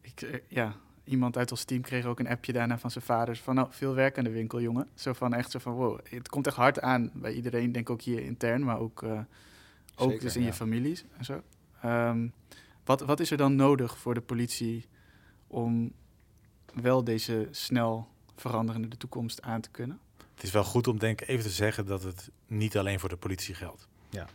Ik, 0.00 0.42
ja, 0.48 0.76
iemand 1.06 1.36
uit 1.36 1.50
ons 1.50 1.64
team 1.64 1.82
kreeg 1.82 2.04
ook 2.04 2.18
een 2.18 2.28
appje 2.28 2.52
daarna 2.52 2.78
van 2.78 2.90
zijn 2.90 3.04
vader. 3.04 3.36
Van, 3.36 3.54
nou, 3.54 3.68
veel 3.70 3.94
werk 3.94 4.18
aan 4.18 4.24
de 4.24 4.30
winkel, 4.30 4.60
jongen. 4.60 4.88
Zo 4.94 5.12
van, 5.12 5.34
echt 5.34 5.50
zo 5.50 5.58
van, 5.58 5.72
wow, 5.72 5.98
het 6.10 6.28
komt 6.28 6.46
echt 6.46 6.56
hard 6.56 6.80
aan 6.80 7.10
bij 7.14 7.32
iedereen. 7.32 7.72
Denk 7.72 7.90
ook 7.90 8.02
hier 8.02 8.22
intern, 8.22 8.64
maar 8.64 8.78
ook, 8.78 9.02
ook 9.02 9.26
Zeker, 9.96 10.20
dus 10.20 10.36
in 10.36 10.40
ja. 10.40 10.46
je 10.46 10.52
families 10.52 11.04
en 11.16 11.24
zo. 11.24 11.42
Um, 11.84 12.32
wat, 12.84 13.00
wat 13.00 13.20
is 13.20 13.30
er 13.30 13.36
dan 13.36 13.56
nodig 13.56 13.98
voor 13.98 14.14
de 14.14 14.20
politie 14.20 14.86
om 15.46 15.92
wel 16.74 17.04
deze 17.04 17.48
snel 17.50 18.08
veranderende 18.36 18.96
toekomst 18.96 19.42
aan 19.42 19.60
te 19.60 19.70
kunnen? 19.70 19.98
Het 20.34 20.44
is 20.44 20.50
wel 20.50 20.64
goed 20.64 20.86
om 20.86 20.98
denk 20.98 21.20
ik 21.20 21.28
even 21.28 21.44
te 21.44 21.50
zeggen 21.50 21.86
dat 21.86 22.02
het 22.02 22.30
niet 22.46 22.76
alleen 22.76 23.00
voor 23.00 23.08
de 23.08 23.16
politie 23.16 23.54
geldt. 23.54 23.88
Ja. 24.08 24.26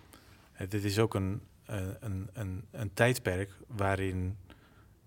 Dit 0.70 0.84
is 0.84 1.00
ook 1.00 1.14
een, 1.14 1.42
een, 1.66 2.30
een, 2.34 2.66
een 2.72 2.94
tijdperk 2.94 3.52
waarin 3.68 4.38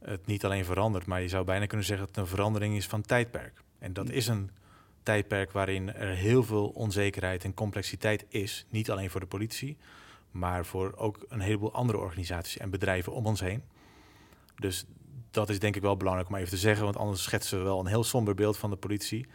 het 0.06 0.26
niet 0.26 0.44
alleen 0.44 0.64
verandert, 0.64 1.06
maar 1.06 1.22
je 1.22 1.28
zou 1.28 1.44
bijna 1.44 1.66
kunnen 1.66 1.86
zeggen 1.86 2.06
dat 2.06 2.14
het 2.14 2.24
een 2.24 2.30
verandering 2.30 2.76
is 2.76 2.86
van 2.86 3.02
tijdperk. 3.02 3.62
En 3.78 3.92
dat 3.92 4.10
is 4.10 4.26
een 4.26 4.50
tijdperk 5.02 5.52
waarin 5.52 5.94
er 5.94 6.14
heel 6.14 6.42
veel 6.42 6.68
onzekerheid 6.68 7.44
en 7.44 7.54
complexiteit 7.54 8.24
is. 8.28 8.66
Niet 8.68 8.90
alleen 8.90 9.10
voor 9.10 9.20
de 9.20 9.26
politie, 9.26 9.76
maar 10.30 10.64
voor 10.64 10.92
ook 10.96 11.24
een 11.28 11.40
heleboel 11.40 11.72
andere 11.72 11.98
organisaties 11.98 12.56
en 12.56 12.70
bedrijven 12.70 13.12
om 13.12 13.26
ons 13.26 13.40
heen. 13.40 13.62
Dus 14.56 14.84
dat 15.30 15.48
is 15.48 15.58
denk 15.58 15.76
ik 15.76 15.82
wel 15.82 15.96
belangrijk 15.96 16.28
om 16.28 16.34
even 16.34 16.48
te 16.48 16.56
zeggen, 16.56 16.84
want 16.84 16.96
anders 16.96 17.22
schetsen 17.22 17.58
we 17.58 17.64
wel 17.64 17.80
een 17.80 17.86
heel 17.86 18.04
somber 18.04 18.34
beeld 18.34 18.56
van 18.56 18.70
de 18.70 18.76
politie. 18.76 19.26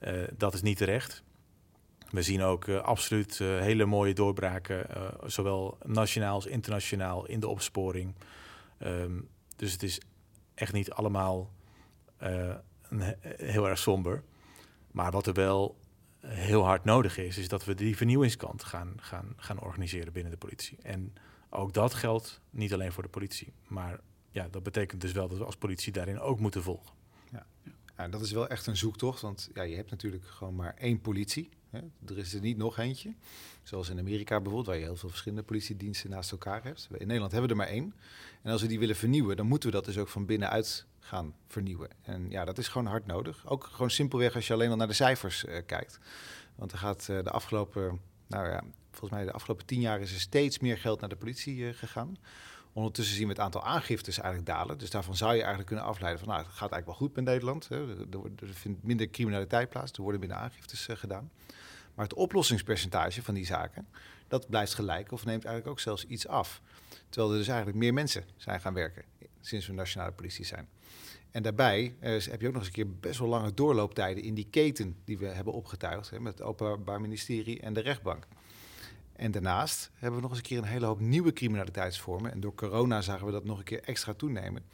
Uh, 0.00 0.22
dat 0.36 0.54
is 0.54 0.62
niet 0.62 0.76
terecht. 0.76 1.22
We 2.10 2.22
zien 2.22 2.42
ook 2.42 2.66
uh, 2.66 2.80
absoluut 2.80 3.38
uh, 3.38 3.60
hele 3.60 3.84
mooie 3.84 4.12
doorbraken, 4.12 4.86
zowel 5.26 5.78
nationaal 5.84 6.34
als 6.34 6.46
internationaal 6.46 7.26
in 7.26 7.40
de 7.40 7.48
opsporing. 7.48 8.14
Um, 8.86 9.28
dus 9.62 9.72
het 9.72 9.82
is 9.82 10.00
echt 10.54 10.72
niet 10.72 10.90
allemaal 10.90 11.52
een, 12.18 13.14
heel 13.22 13.68
erg 13.68 13.78
somber. 13.78 14.22
Maar 14.90 15.10
wat 15.10 15.26
er 15.26 15.32
wel 15.32 15.78
heel 16.20 16.64
hard 16.64 16.84
nodig 16.84 17.18
is, 17.18 17.38
is 17.38 17.48
dat 17.48 17.64
we 17.64 17.74
die 17.74 17.96
vernieuwingskant 17.96 18.64
gaan, 18.64 18.94
gaan, 18.96 19.32
gaan 19.36 19.60
organiseren 19.60 20.12
binnen 20.12 20.32
de 20.32 20.38
politie. 20.38 20.78
En 20.82 21.12
ook 21.50 21.72
dat 21.72 21.94
geldt 21.94 22.40
niet 22.50 22.72
alleen 22.72 22.92
voor 22.92 23.02
de 23.02 23.08
politie, 23.08 23.52
maar 23.68 24.00
ja, 24.30 24.48
dat 24.48 24.62
betekent 24.62 25.00
dus 25.00 25.12
wel 25.12 25.28
dat 25.28 25.38
we 25.38 25.44
als 25.44 25.56
politie 25.56 25.92
daarin 25.92 26.20
ook 26.20 26.40
moeten 26.40 26.62
volgen. 26.62 26.94
Ja. 27.32 27.46
ja 27.96 28.08
dat 28.08 28.20
is 28.20 28.32
wel 28.32 28.48
echt 28.48 28.66
een 28.66 28.76
zoektocht, 28.76 29.20
want 29.20 29.50
ja, 29.54 29.62
je 29.62 29.76
hebt 29.76 29.90
natuurlijk 29.90 30.26
gewoon 30.26 30.54
maar 30.54 30.74
één 30.74 31.00
politie. 31.00 31.50
Hè? 31.72 31.80
Er 32.06 32.18
is 32.18 32.34
er 32.34 32.40
niet 32.40 32.56
nog 32.56 32.78
eentje, 32.78 33.14
zoals 33.62 33.88
in 33.88 33.98
Amerika 33.98 34.34
bijvoorbeeld, 34.36 34.66
waar 34.66 34.76
je 34.76 34.82
heel 34.82 34.96
veel 34.96 35.08
verschillende 35.08 35.44
politiediensten 35.44 36.10
naast 36.10 36.30
elkaar 36.30 36.64
hebt. 36.64 36.88
In 36.90 37.06
Nederland 37.06 37.32
hebben 37.32 37.50
we 37.50 37.56
er 37.56 37.62
maar 37.62 37.74
één. 37.74 37.94
En 38.42 38.52
als 38.52 38.62
we 38.62 38.68
die 38.68 38.78
willen 38.78 38.96
vernieuwen, 38.96 39.36
dan 39.36 39.46
moeten 39.46 39.68
we 39.68 39.74
dat 39.74 39.84
dus 39.84 39.98
ook 39.98 40.08
van 40.08 40.26
binnenuit 40.26 40.86
gaan 40.98 41.34
vernieuwen. 41.46 41.88
En 42.02 42.30
ja, 42.30 42.44
dat 42.44 42.58
is 42.58 42.68
gewoon 42.68 42.86
hard 42.86 43.06
nodig. 43.06 43.46
Ook 43.46 43.64
gewoon 43.64 43.90
simpelweg 43.90 44.34
als 44.34 44.46
je 44.46 44.52
alleen 44.52 44.70
al 44.70 44.76
naar 44.76 44.86
de 44.86 44.92
cijfers 44.92 45.44
uh, 45.44 45.56
kijkt. 45.66 45.98
Want 46.54 46.72
er 46.72 46.78
gaat 46.78 47.08
uh, 47.10 47.22
de 47.22 47.30
afgelopen, 47.30 48.00
nou 48.26 48.48
ja, 48.48 48.64
volgens 48.90 49.10
mij 49.10 49.24
de 49.24 49.32
afgelopen 49.32 49.66
tien 49.66 49.80
jaar 49.80 50.00
is 50.00 50.14
er 50.14 50.20
steeds 50.20 50.58
meer 50.58 50.78
geld 50.78 51.00
naar 51.00 51.08
de 51.08 51.16
politie 51.16 51.56
uh, 51.56 51.74
gegaan. 51.74 52.16
Ondertussen 52.72 53.16
zien 53.16 53.26
we 53.26 53.32
het 53.32 53.42
aantal 53.42 53.64
aangiftes 53.64 54.18
eigenlijk 54.18 54.48
dalen. 54.48 54.78
Dus 54.78 54.90
daarvan 54.90 55.16
zou 55.16 55.30
je 55.30 55.38
eigenlijk 55.38 55.66
kunnen 55.66 55.84
afleiden 55.84 56.20
van, 56.20 56.28
nou, 56.28 56.40
het 56.40 56.50
gaat 56.50 56.72
eigenlijk 56.72 56.86
wel 56.86 57.08
goed 57.08 57.12
bij 57.12 57.22
Nederland. 57.22 57.68
Hè. 57.68 57.98
Er, 58.40 58.52
vindt 58.52 58.82
minder 58.82 59.10
criminaliteit 59.10 59.68
plaats, 59.68 59.92
er 59.92 60.02
worden 60.02 60.20
minder 60.20 60.38
aangiftes 60.38 60.88
gedaan. 60.90 61.30
Maar 61.94 62.04
het 62.04 62.14
oplossingspercentage 62.14 63.22
van 63.22 63.34
die 63.34 63.46
zaken, 63.46 63.88
dat 64.28 64.48
blijft 64.48 64.74
gelijk 64.74 65.12
of 65.12 65.24
neemt 65.24 65.44
eigenlijk 65.44 65.74
ook 65.74 65.80
zelfs 65.80 66.04
iets 66.04 66.28
af. 66.28 66.60
Terwijl 67.08 67.32
er 67.32 67.38
dus 67.38 67.48
eigenlijk 67.48 67.78
meer 67.78 67.94
mensen 67.94 68.24
zijn 68.36 68.60
gaan 68.60 68.74
werken 68.74 69.04
sinds 69.40 69.66
we 69.66 69.72
nationale 69.72 70.12
politie 70.12 70.44
zijn. 70.44 70.68
En 71.30 71.42
daarbij 71.42 71.94
uh, 72.00 72.22
heb 72.22 72.40
je 72.40 72.46
ook 72.46 72.52
nog 72.52 72.62
eens 72.62 72.66
een 72.66 72.72
keer 72.72 72.94
best 72.96 73.18
wel 73.18 73.28
lange 73.28 73.54
doorlooptijden 73.54 74.22
in 74.22 74.34
die 74.34 74.46
keten 74.50 74.96
die 75.04 75.18
we 75.18 75.26
hebben 75.26 75.52
opgetuigd 75.52 76.10
hè, 76.10 76.20
met 76.20 76.32
het 76.32 76.42
Openbaar 76.42 77.00
Ministerie 77.00 77.60
en 77.60 77.72
de 77.72 77.80
rechtbank. 77.80 78.26
En 79.12 79.30
daarnaast 79.30 79.90
hebben 79.94 80.14
we 80.14 80.22
nog 80.22 80.30
eens 80.30 80.38
een 80.38 80.46
keer 80.46 80.58
een 80.58 80.64
hele 80.64 80.86
hoop 80.86 81.00
nieuwe 81.00 81.32
criminaliteitsvormen. 81.32 82.32
En 82.32 82.40
door 82.40 82.54
corona 82.54 83.00
zagen 83.00 83.26
we 83.26 83.32
dat 83.32 83.44
nog 83.44 83.58
een 83.58 83.64
keer 83.64 83.82
extra 83.82 84.14
toenemen. 84.14 84.64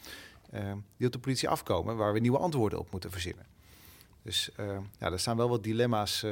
Uh, 0.55 0.73
die 0.97 1.07
op 1.07 1.13
de 1.13 1.19
politie 1.19 1.49
afkomen, 1.49 1.97
waar 1.97 2.13
we 2.13 2.19
nieuwe 2.19 2.39
antwoorden 2.39 2.79
op 2.79 2.91
moeten 2.91 3.11
verzinnen. 3.11 3.47
Dus 4.23 4.51
uh, 4.61 4.79
ja, 4.99 5.13
er 5.13 5.21
staan 5.21 5.37
wel 5.37 5.49
wat 5.49 5.65
dilemma's 5.65 6.27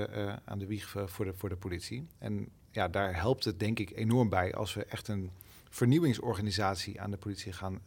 aan 0.44 0.58
de 0.58 0.66
wieg 0.66 0.96
voor 1.06 1.24
de, 1.24 1.32
voor 1.34 1.48
de 1.48 1.56
politie. 1.56 2.06
En 2.18 2.48
ja, 2.70 2.88
daar 2.88 3.16
helpt 3.16 3.44
het 3.44 3.60
denk 3.60 3.78
ik 3.78 3.90
enorm 3.90 4.28
bij 4.28 4.54
als 4.54 4.74
we 4.74 4.84
echt 4.84 5.08
een 5.08 5.30
vernieuwingsorganisatie 5.70 7.00
aan 7.00 7.10
de 7.10 7.16
politie 7.16 7.52
gaan 7.52 7.80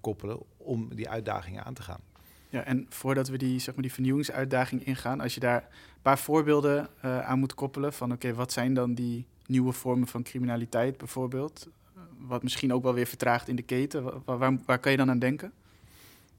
koppelen 0.00 0.38
om 0.56 0.94
die 0.94 1.08
uitdagingen 1.08 1.64
aan 1.64 1.74
te 1.74 1.82
gaan. 1.82 2.00
Ja, 2.48 2.64
en 2.64 2.86
voordat 2.88 3.28
we 3.28 3.38
die, 3.38 3.58
zeg 3.58 3.74
maar, 3.74 3.82
die 3.82 3.92
vernieuwingsuitdaging 3.92 4.84
ingaan, 4.84 5.20
als 5.20 5.34
je 5.34 5.40
daar 5.40 5.62
een 5.62 6.02
paar 6.02 6.18
voorbeelden 6.18 6.88
aan 7.02 7.38
moet 7.38 7.54
koppelen 7.54 7.92
van 7.92 8.12
oké, 8.12 8.34
wat 8.34 8.52
zijn 8.52 8.74
dan 8.74 8.94
die 8.94 9.26
nieuwe 9.46 9.72
vormen 9.72 10.08
van 10.08 10.22
criminaliteit 10.22 10.98
bijvoorbeeld, 10.98 11.68
wat 12.18 12.42
misschien 12.42 12.72
ook 12.72 12.82
wel 12.82 12.94
weer 12.94 13.06
vertraagt 13.06 13.48
in 13.48 13.56
de 13.56 13.62
keten, 13.62 14.22
waar, 14.24 14.38
waar, 14.38 14.58
waar 14.64 14.78
kan 14.78 14.92
je 14.92 14.98
dan 14.98 15.10
aan 15.10 15.18
denken? 15.18 15.52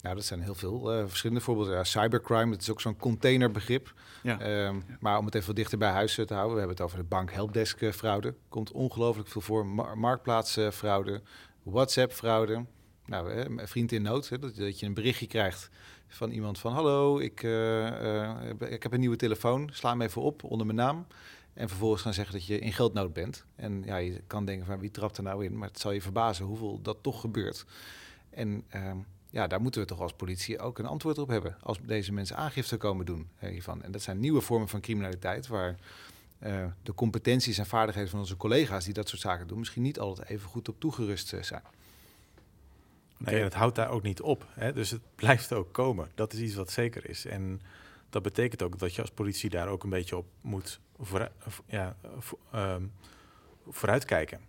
Nou, 0.02 0.16
dat 0.16 0.26
zijn 0.26 0.42
heel 0.42 0.56
veel 0.56 0.98
uh, 0.98 1.04
verschillende 1.08 1.42
voorbeelden. 1.42 1.74
Ja, 1.74 1.84
cybercrime, 1.84 2.52
dat 2.52 2.62
is 2.62 2.70
ook 2.70 2.82
zo'n 2.82 2.98
containerbegrip. 2.98 3.94
Ja. 4.24 4.66
Um, 4.68 4.84
ja. 4.88 4.98
Maar 5.00 5.18
om 5.18 5.26
het 5.26 5.36
even 5.36 5.48
wat 5.48 5.56
dichter 5.56 5.78
bij 5.78 5.92
huis 5.92 6.14
te 6.16 6.34
houden, 6.34 6.54
we 6.54 6.60
hebben 6.60 6.78
het 6.78 6.86
over 6.86 6.98
de 6.98 7.04
bank 7.04 7.32
helpdesk 7.32 7.82
uh, 7.82 7.92
fraude. 7.92 8.36
Komt 8.50 8.72
ongelooflijk 8.72 9.28
veel 9.28 9.42
voor. 9.42 9.66
Mar 9.66 9.98
marktplaatsfraude, 9.98 11.22
WhatsApp 11.64 12.12
fraude. 12.12 12.66
Nou, 13.06 13.32
hè, 13.32 13.68
vriend 13.68 13.92
in 13.92 14.02
nood, 14.02 14.30
hè, 14.30 14.40
dat, 14.40 14.56
dat, 14.56 14.80
je 14.80 14.86
een 14.86 14.94
berichtje 14.94 15.28
krijgt 15.28 15.70
van 16.08 16.32
iemand 16.32 16.60
van... 16.60 16.74
hallo, 16.74 17.20
ik, 17.20 17.44
uh, 17.44 18.50
ik 18.60 18.84
heb 18.84 18.94
een 18.94 19.00
nieuwe 19.00 19.16
telefoon, 19.16 19.70
sla 19.72 19.90
hem 19.90 20.02
even 20.02 20.22
op 20.22 20.44
onder 20.44 20.66
mijn 20.66 20.78
naam. 20.78 21.08
En 21.54 21.70
vervolgens 21.70 22.02
gaan 22.02 22.14
zeggen 22.14 22.34
dat 22.34 22.46
je 22.46 22.60
in 22.60 22.74
geldnood 22.74 23.14
bent. 23.14 23.46
En 23.56 23.84
ja, 23.86 23.98
je 23.98 24.22
kan 24.28 24.46
denken 24.46 24.66
van 24.66 24.80
wie 24.80 24.92
trapt 24.92 25.18
er 25.18 25.24
nou 25.24 25.46
in? 25.46 25.58
Maar 25.58 25.68
het 25.68 25.80
zal 25.80 25.92
je 25.92 26.02
verbazen 26.02 26.46
hoeveel 26.46 26.82
dat 26.82 26.98
toch 27.02 27.22
gebeurt. 27.22 27.66
En... 28.30 28.64
Uh, 28.76 28.92
ja, 29.30 29.48
daar 29.48 29.62
moeten 29.62 29.82
we 29.82 29.88
toch 29.88 30.00
als 30.00 30.14
politie 30.14 30.60
ook 30.60 30.80
een 30.80 30.86
antwoord 30.86 31.18
op 31.18 31.28
hebben. 31.28 31.58
Als 31.62 31.80
deze 31.82 32.12
mensen 32.14 32.36
aangifte 32.36 32.78
komen 32.78 33.06
doen 33.06 33.30
eh, 33.40 33.50
hiervan. 33.50 33.84
En 33.84 33.92
dat 33.92 34.02
zijn 34.02 34.20
nieuwe 34.20 34.42
vormen 34.42 34.68
van 34.68 34.82
criminaliteit 34.82 35.48
waar 35.48 35.76
uh, 36.44 36.66
de 36.84 36.94
competenties 36.94 37.58
en 37.58 37.66
vaardigheden 37.66 38.10
van 38.10 38.20
onze 38.20 38.38
collega's 38.38 38.86
die 38.86 38.94
dat 38.94 39.10
soort 39.10 39.22
zaken 39.22 39.48
doen, 39.48 39.60
misschien 39.60 39.82
niet 39.82 40.00
altijd 40.00 40.30
even 40.30 40.50
goed 40.50 40.70
op 40.70 40.80
toegerust 40.80 41.34
uh, 41.34 41.42
zijn. 41.42 41.64
Nee, 43.18 43.36
en 43.36 43.44
het 43.44 43.54
houdt 43.54 43.76
daar 43.76 43.90
ook 43.90 44.04
niet 44.04 44.22
op. 44.22 44.46
Hè? 44.50 44.74
Dus 44.74 44.92
het 44.92 45.02
blijft 45.16 45.54
ook 45.54 45.74
komen. 45.74 46.12
Dat 46.16 46.34
is 46.34 46.40
iets 46.40 46.56
wat 46.56 46.72
zeker 46.72 47.10
is. 47.10 47.26
En 47.26 47.62
dat 48.10 48.22
betekent 48.22 48.62
ook 48.62 48.80
dat 48.80 48.96
je 48.96 49.02
als 49.02 49.12
politie 49.12 49.50
daar 49.50 49.68
ook 49.68 49.84
een 49.84 49.90
beetje 49.90 50.18
op 50.18 50.26
moet 50.42 50.80
ja, 51.66 51.96
um, 52.56 52.92
vooruitkijken. 53.68 54.49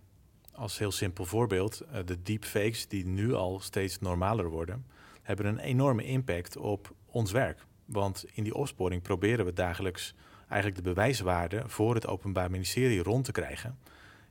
Als 0.51 0.77
heel 0.77 0.91
simpel 0.91 1.25
voorbeeld, 1.25 1.81
uh, 1.81 1.99
de 2.05 2.21
deepfakes 2.21 2.87
die 2.87 3.05
nu 3.05 3.33
al 3.33 3.59
steeds 3.59 3.99
normaler 3.99 4.49
worden, 4.49 4.85
hebben 5.21 5.45
een 5.45 5.59
enorme 5.59 6.03
impact 6.03 6.57
op 6.57 6.93
ons 7.05 7.31
werk. 7.31 7.65
Want 7.85 8.25
in 8.33 8.43
die 8.43 8.55
opsporing 8.55 9.01
proberen 9.01 9.45
we 9.45 9.53
dagelijks 9.53 10.15
eigenlijk 10.47 10.83
de 10.83 10.89
bewijswaarde 10.89 11.63
voor 11.65 11.95
het 11.95 12.07
Openbaar 12.07 12.51
Ministerie 12.51 13.03
rond 13.03 13.25
te 13.25 13.31
krijgen. 13.31 13.77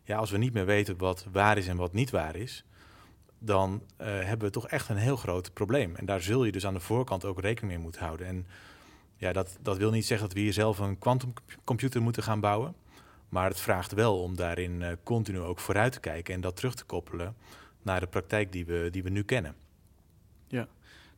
Ja, 0.03 0.17
als 0.17 0.31
we 0.31 0.39
niet 0.39 0.53
meer 0.53 0.67
weten 0.67 0.99
wat 0.99 1.27
waar 1.33 1.59
is 1.59 1.69
en 1.69 1.77
wat 1.77 1.93
niet 1.93 2.11
waar 2.11 2.37
is, 2.37 2.65
dan 3.39 3.83
uh, 4.01 4.07
hebben 4.07 4.47
we 4.47 4.51
toch 4.51 4.69
echt 4.69 4.89
een 4.89 4.97
heel 4.97 5.17
groot 5.17 5.53
probleem. 5.53 5.97
En 5.97 6.07
daar 6.07 6.21
zul 6.21 6.45
je 6.45 6.53
dus 6.53 6.67
aan 6.67 6.75
de 6.75 6.81
voorkant 6.81 7.25
ook 7.25 7.41
rekening 7.41 7.73
mee 7.73 7.83
moeten 7.83 8.05
houden. 8.05 8.27
En 8.27 8.47
ja, 9.17 9.33
dat, 9.33 9.59
dat 9.61 9.77
wil 9.77 9.91
niet 9.91 10.07
zeggen 10.07 10.27
dat 10.27 10.37
we 10.37 10.43
hier 10.43 10.53
zelf 10.53 10.79
een 10.79 10.99
quantumcomputer 10.99 12.03
moeten 12.03 12.23
gaan 12.23 12.41
bouwen. 12.41 12.75
Maar 13.31 13.49
het 13.49 13.61
vraagt 13.61 13.93
wel 13.93 14.23
om 14.23 14.37
daarin 14.37 14.81
uh, 14.81 14.93
continu 15.03 15.41
ook 15.41 15.59
vooruit 15.59 15.93
te 15.93 16.01
kijken 16.01 16.35
en 16.35 16.41
dat 16.41 16.57
terug 16.57 16.75
te 16.75 16.85
koppelen 16.85 17.37
naar 17.83 18.01
de 18.01 18.07
praktijk 18.07 18.53
die 18.53 18.67
we, 18.67 18.89
die 18.91 19.03
we 19.03 19.11
nu 19.11 19.23
kennen. 19.23 19.55
Ja, 20.47 20.69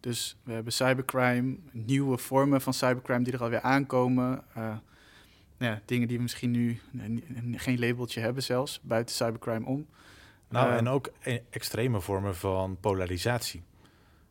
dus 0.01 0.37
we 0.42 0.53
hebben 0.53 0.72
cybercrime, 0.72 1.57
nieuwe 1.70 2.18
vormen 2.18 2.61
van 2.61 2.75
cybercrime 2.75 3.25
die 3.25 3.33
er 3.33 3.42
alweer 3.42 3.61
aankomen. 3.61 4.44
Uh, 4.57 4.77
ja, 5.59 5.81
dingen 5.85 6.09
die 6.09 6.16
we 6.16 6.22
misschien 6.22 6.51
nu 6.51 6.81
geen 7.57 7.79
labeltje 7.79 8.20
hebben 8.20 8.42
zelfs, 8.42 8.81
buiten 8.83 9.14
cybercrime 9.14 9.66
om. 9.66 9.87
Nou, 10.48 10.70
uh, 10.70 10.77
en 10.77 10.88
ook 10.88 11.12
e 11.20 11.40
extreme 11.51 12.01
vormen 12.01 12.37
van 12.37 12.77
polarisatie. 12.81 13.62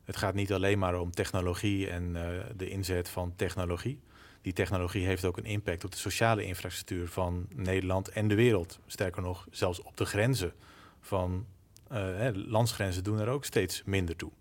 Het 0.04 0.18
gaat 0.18 0.34
niet 0.34 0.54
alleen 0.54 0.80
maar 0.80 1.00
om 1.00 1.12
technologie 1.12 1.90
en 1.90 2.10
uh, 2.16 2.22
de 2.56 2.70
inzet 2.70 3.10
van 3.10 3.34
technologie 3.36 4.00
die 4.42 4.54
technologie 4.54 5.06
heeft 5.06 5.26
ook 5.26 5.38
een 5.38 5.46
impact 5.46 5.84
op 5.84 5.92
de 5.92 5.98
sociale 5.98 6.44
infrastructuur 6.44 7.08
van 7.08 7.48
Nederland 7.56 8.10
en 8.10 8.28
de 8.28 8.36
wereld. 8.36 8.80
Sterker 8.88 9.22
nog, 9.22 9.48
zelfs 9.52 9.82
op 9.82 9.98
de 9.98 10.06
grenzen 10.06 10.54
van 11.00 11.46
uh, 11.92 11.98
hè, 11.98 12.32
landsgrenzen 12.34 13.04
doen 13.04 13.20
er 13.20 13.28
ook 13.28 13.46
steeds 13.46 13.84
minder 13.86 14.16
toe. 14.16 14.32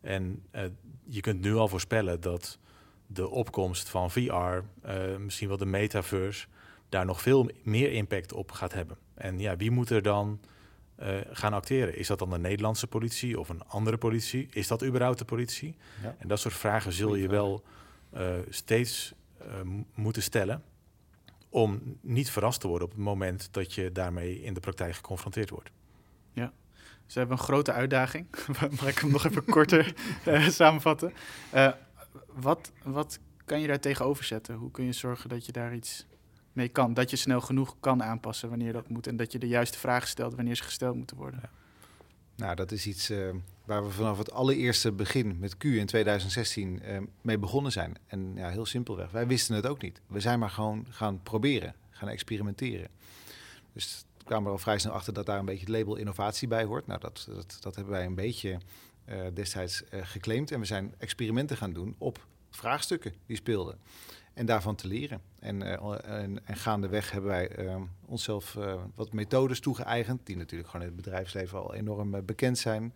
En 0.00 0.42
uh, 0.54 0.62
je 1.04 1.20
kunt 1.20 1.40
nu 1.40 1.54
al 1.54 1.68
voorspellen 1.68 2.20
dat 2.20 2.58
de 3.06 3.28
opkomst 3.28 3.88
van 3.88 4.10
VR, 4.10 4.20
uh, 4.20 4.62
eh, 4.82 5.20
misschien 5.20 5.48
wel 5.48 5.56
de 5.56 5.66
metaverse, 5.66 6.46
daar 6.88 7.04
nog 7.04 7.22
veel 7.22 7.50
meer 7.62 7.92
impact 7.92 8.32
op 8.32 8.52
gaat 8.52 8.72
hebben. 8.72 8.96
En 9.14 9.38
ja, 9.38 9.56
wie 9.56 9.70
moet 9.70 9.90
er 9.90 10.02
dan 10.02 10.40
gaan 11.30 11.52
acteren? 11.52 11.96
Is 11.96 12.06
dat 12.06 12.18
dan 12.18 12.30
de 12.30 12.38
Nederlandse 12.38 12.86
politie 12.86 13.40
of 13.40 13.48
een 13.48 13.62
andere 13.66 13.96
politie? 13.96 14.48
Is 14.50 14.68
dat 14.68 14.84
überhaupt 14.84 15.18
de 15.18 15.24
politie? 15.24 15.76
Ja. 16.02 16.16
En 16.18 16.28
dat 16.28 16.40
soort 16.40 16.54
vragen 16.54 16.92
zul 16.92 17.14
je 17.14 17.28
wel 17.28 17.62
steeds 18.48 19.14
moeten 19.94 20.22
stellen 20.22 20.62
om 21.48 21.98
niet 22.00 22.30
verrast 22.30 22.60
te 22.60 22.68
worden 22.68 22.88
op 22.88 22.94
het 22.94 23.04
moment 23.04 23.48
dat 23.50 23.74
je 23.74 23.92
daarmee 23.92 24.42
in 24.42 24.54
de 24.54 24.60
praktijk 24.60 24.94
geconfronteerd 24.94 25.50
wordt. 25.50 25.70
Ja, 26.32 26.52
dus 27.04 27.14
we 27.14 27.18
hebben 27.18 27.38
een 27.38 27.44
grote 27.44 27.72
uitdaging. 27.72 28.26
Mag 28.80 28.88
ik 28.88 28.98
hem 28.98 29.10
nog 29.10 29.24
even 29.26 29.44
korter 29.44 29.94
uh, 30.26 30.48
samenvatten? 30.60 31.12
Uh, 31.54 31.72
wat, 32.26 32.72
wat 32.82 33.18
kan 33.44 33.60
je 33.60 33.66
daar 33.66 33.80
tegenover 33.80 34.24
zetten? 34.24 34.54
Hoe 34.54 34.70
kun 34.70 34.84
je 34.84 34.92
zorgen 34.92 35.28
dat 35.28 35.46
je 35.46 35.52
daar 35.52 35.74
iets 35.74 36.06
mee 36.52 36.68
kan? 36.68 36.94
Dat 36.94 37.10
je 37.10 37.16
snel 37.16 37.40
genoeg 37.40 37.76
kan 37.80 38.02
aanpassen 38.02 38.48
wanneer 38.48 38.72
dat 38.72 38.88
moet 38.88 39.06
en 39.06 39.16
dat 39.16 39.32
je 39.32 39.38
de 39.38 39.48
juiste 39.48 39.78
vragen 39.78 40.08
stelt 40.08 40.34
wanneer 40.34 40.56
ze 40.56 40.62
gesteld 40.62 40.96
moeten 40.96 41.16
worden? 41.16 41.40
Ja. 41.42 41.50
Nou, 42.36 42.54
dat 42.54 42.72
is 42.72 42.86
iets 42.86 43.10
uh, 43.10 43.34
waar 43.70 43.84
we 43.84 43.90
vanaf 43.90 44.18
het 44.18 44.32
allereerste 44.32 44.92
begin 44.92 45.38
met 45.38 45.56
Q 45.56 45.64
in 45.64 45.86
2016 45.86 46.82
uh, 46.82 46.98
mee 47.20 47.38
begonnen 47.38 47.72
zijn. 47.72 47.96
En 48.06 48.32
ja, 48.34 48.48
heel 48.48 48.66
simpelweg, 48.66 49.10
wij 49.10 49.26
wisten 49.26 49.54
het 49.54 49.66
ook 49.66 49.82
niet. 49.82 50.00
We 50.06 50.20
zijn 50.20 50.38
maar 50.38 50.50
gewoon 50.50 50.86
gaan 50.88 51.22
proberen, 51.22 51.74
gaan 51.90 52.08
experimenteren. 52.08 52.88
Dus 53.72 54.04
kwamen 54.24 54.46
er 54.46 54.52
al 54.52 54.58
vrij 54.58 54.78
snel 54.78 54.92
achter 54.92 55.12
dat 55.12 55.26
daar 55.26 55.38
een 55.38 55.44
beetje 55.44 55.66
het 55.66 55.74
label 55.74 55.96
innovatie 55.96 56.48
bij 56.48 56.64
hoort. 56.64 56.86
Nou, 56.86 57.00
dat, 57.00 57.26
dat, 57.34 57.56
dat 57.60 57.74
hebben 57.74 57.92
wij 57.92 58.04
een 58.04 58.14
beetje 58.14 58.58
uh, 59.08 59.16
destijds 59.34 59.82
uh, 59.82 60.00
geclaimd. 60.02 60.50
En 60.50 60.60
we 60.60 60.66
zijn 60.66 60.94
experimenten 60.98 61.56
gaan 61.56 61.72
doen 61.72 61.94
op 61.98 62.26
vraagstukken 62.50 63.14
die 63.26 63.36
speelden. 63.36 63.78
En 64.34 64.46
daarvan 64.46 64.74
te 64.74 64.86
leren. 64.86 65.20
En, 65.38 65.60
uh, 65.60 66.04
en, 66.04 66.46
en 66.46 66.56
gaandeweg 66.56 67.10
hebben 67.10 67.30
wij 67.30 67.50
onszelf 68.06 68.56
wat 68.94 69.12
methodes 69.12 69.60
toegeëigend, 69.60 70.26
die 70.26 70.36
natuurlijk 70.36 70.70
gewoon 70.70 70.86
in 70.86 70.92
het 70.92 71.02
bedrijfsleven 71.02 71.58
al 71.58 71.74
enorm 71.74 72.24
bekend 72.24 72.58
zijn. 72.58 72.92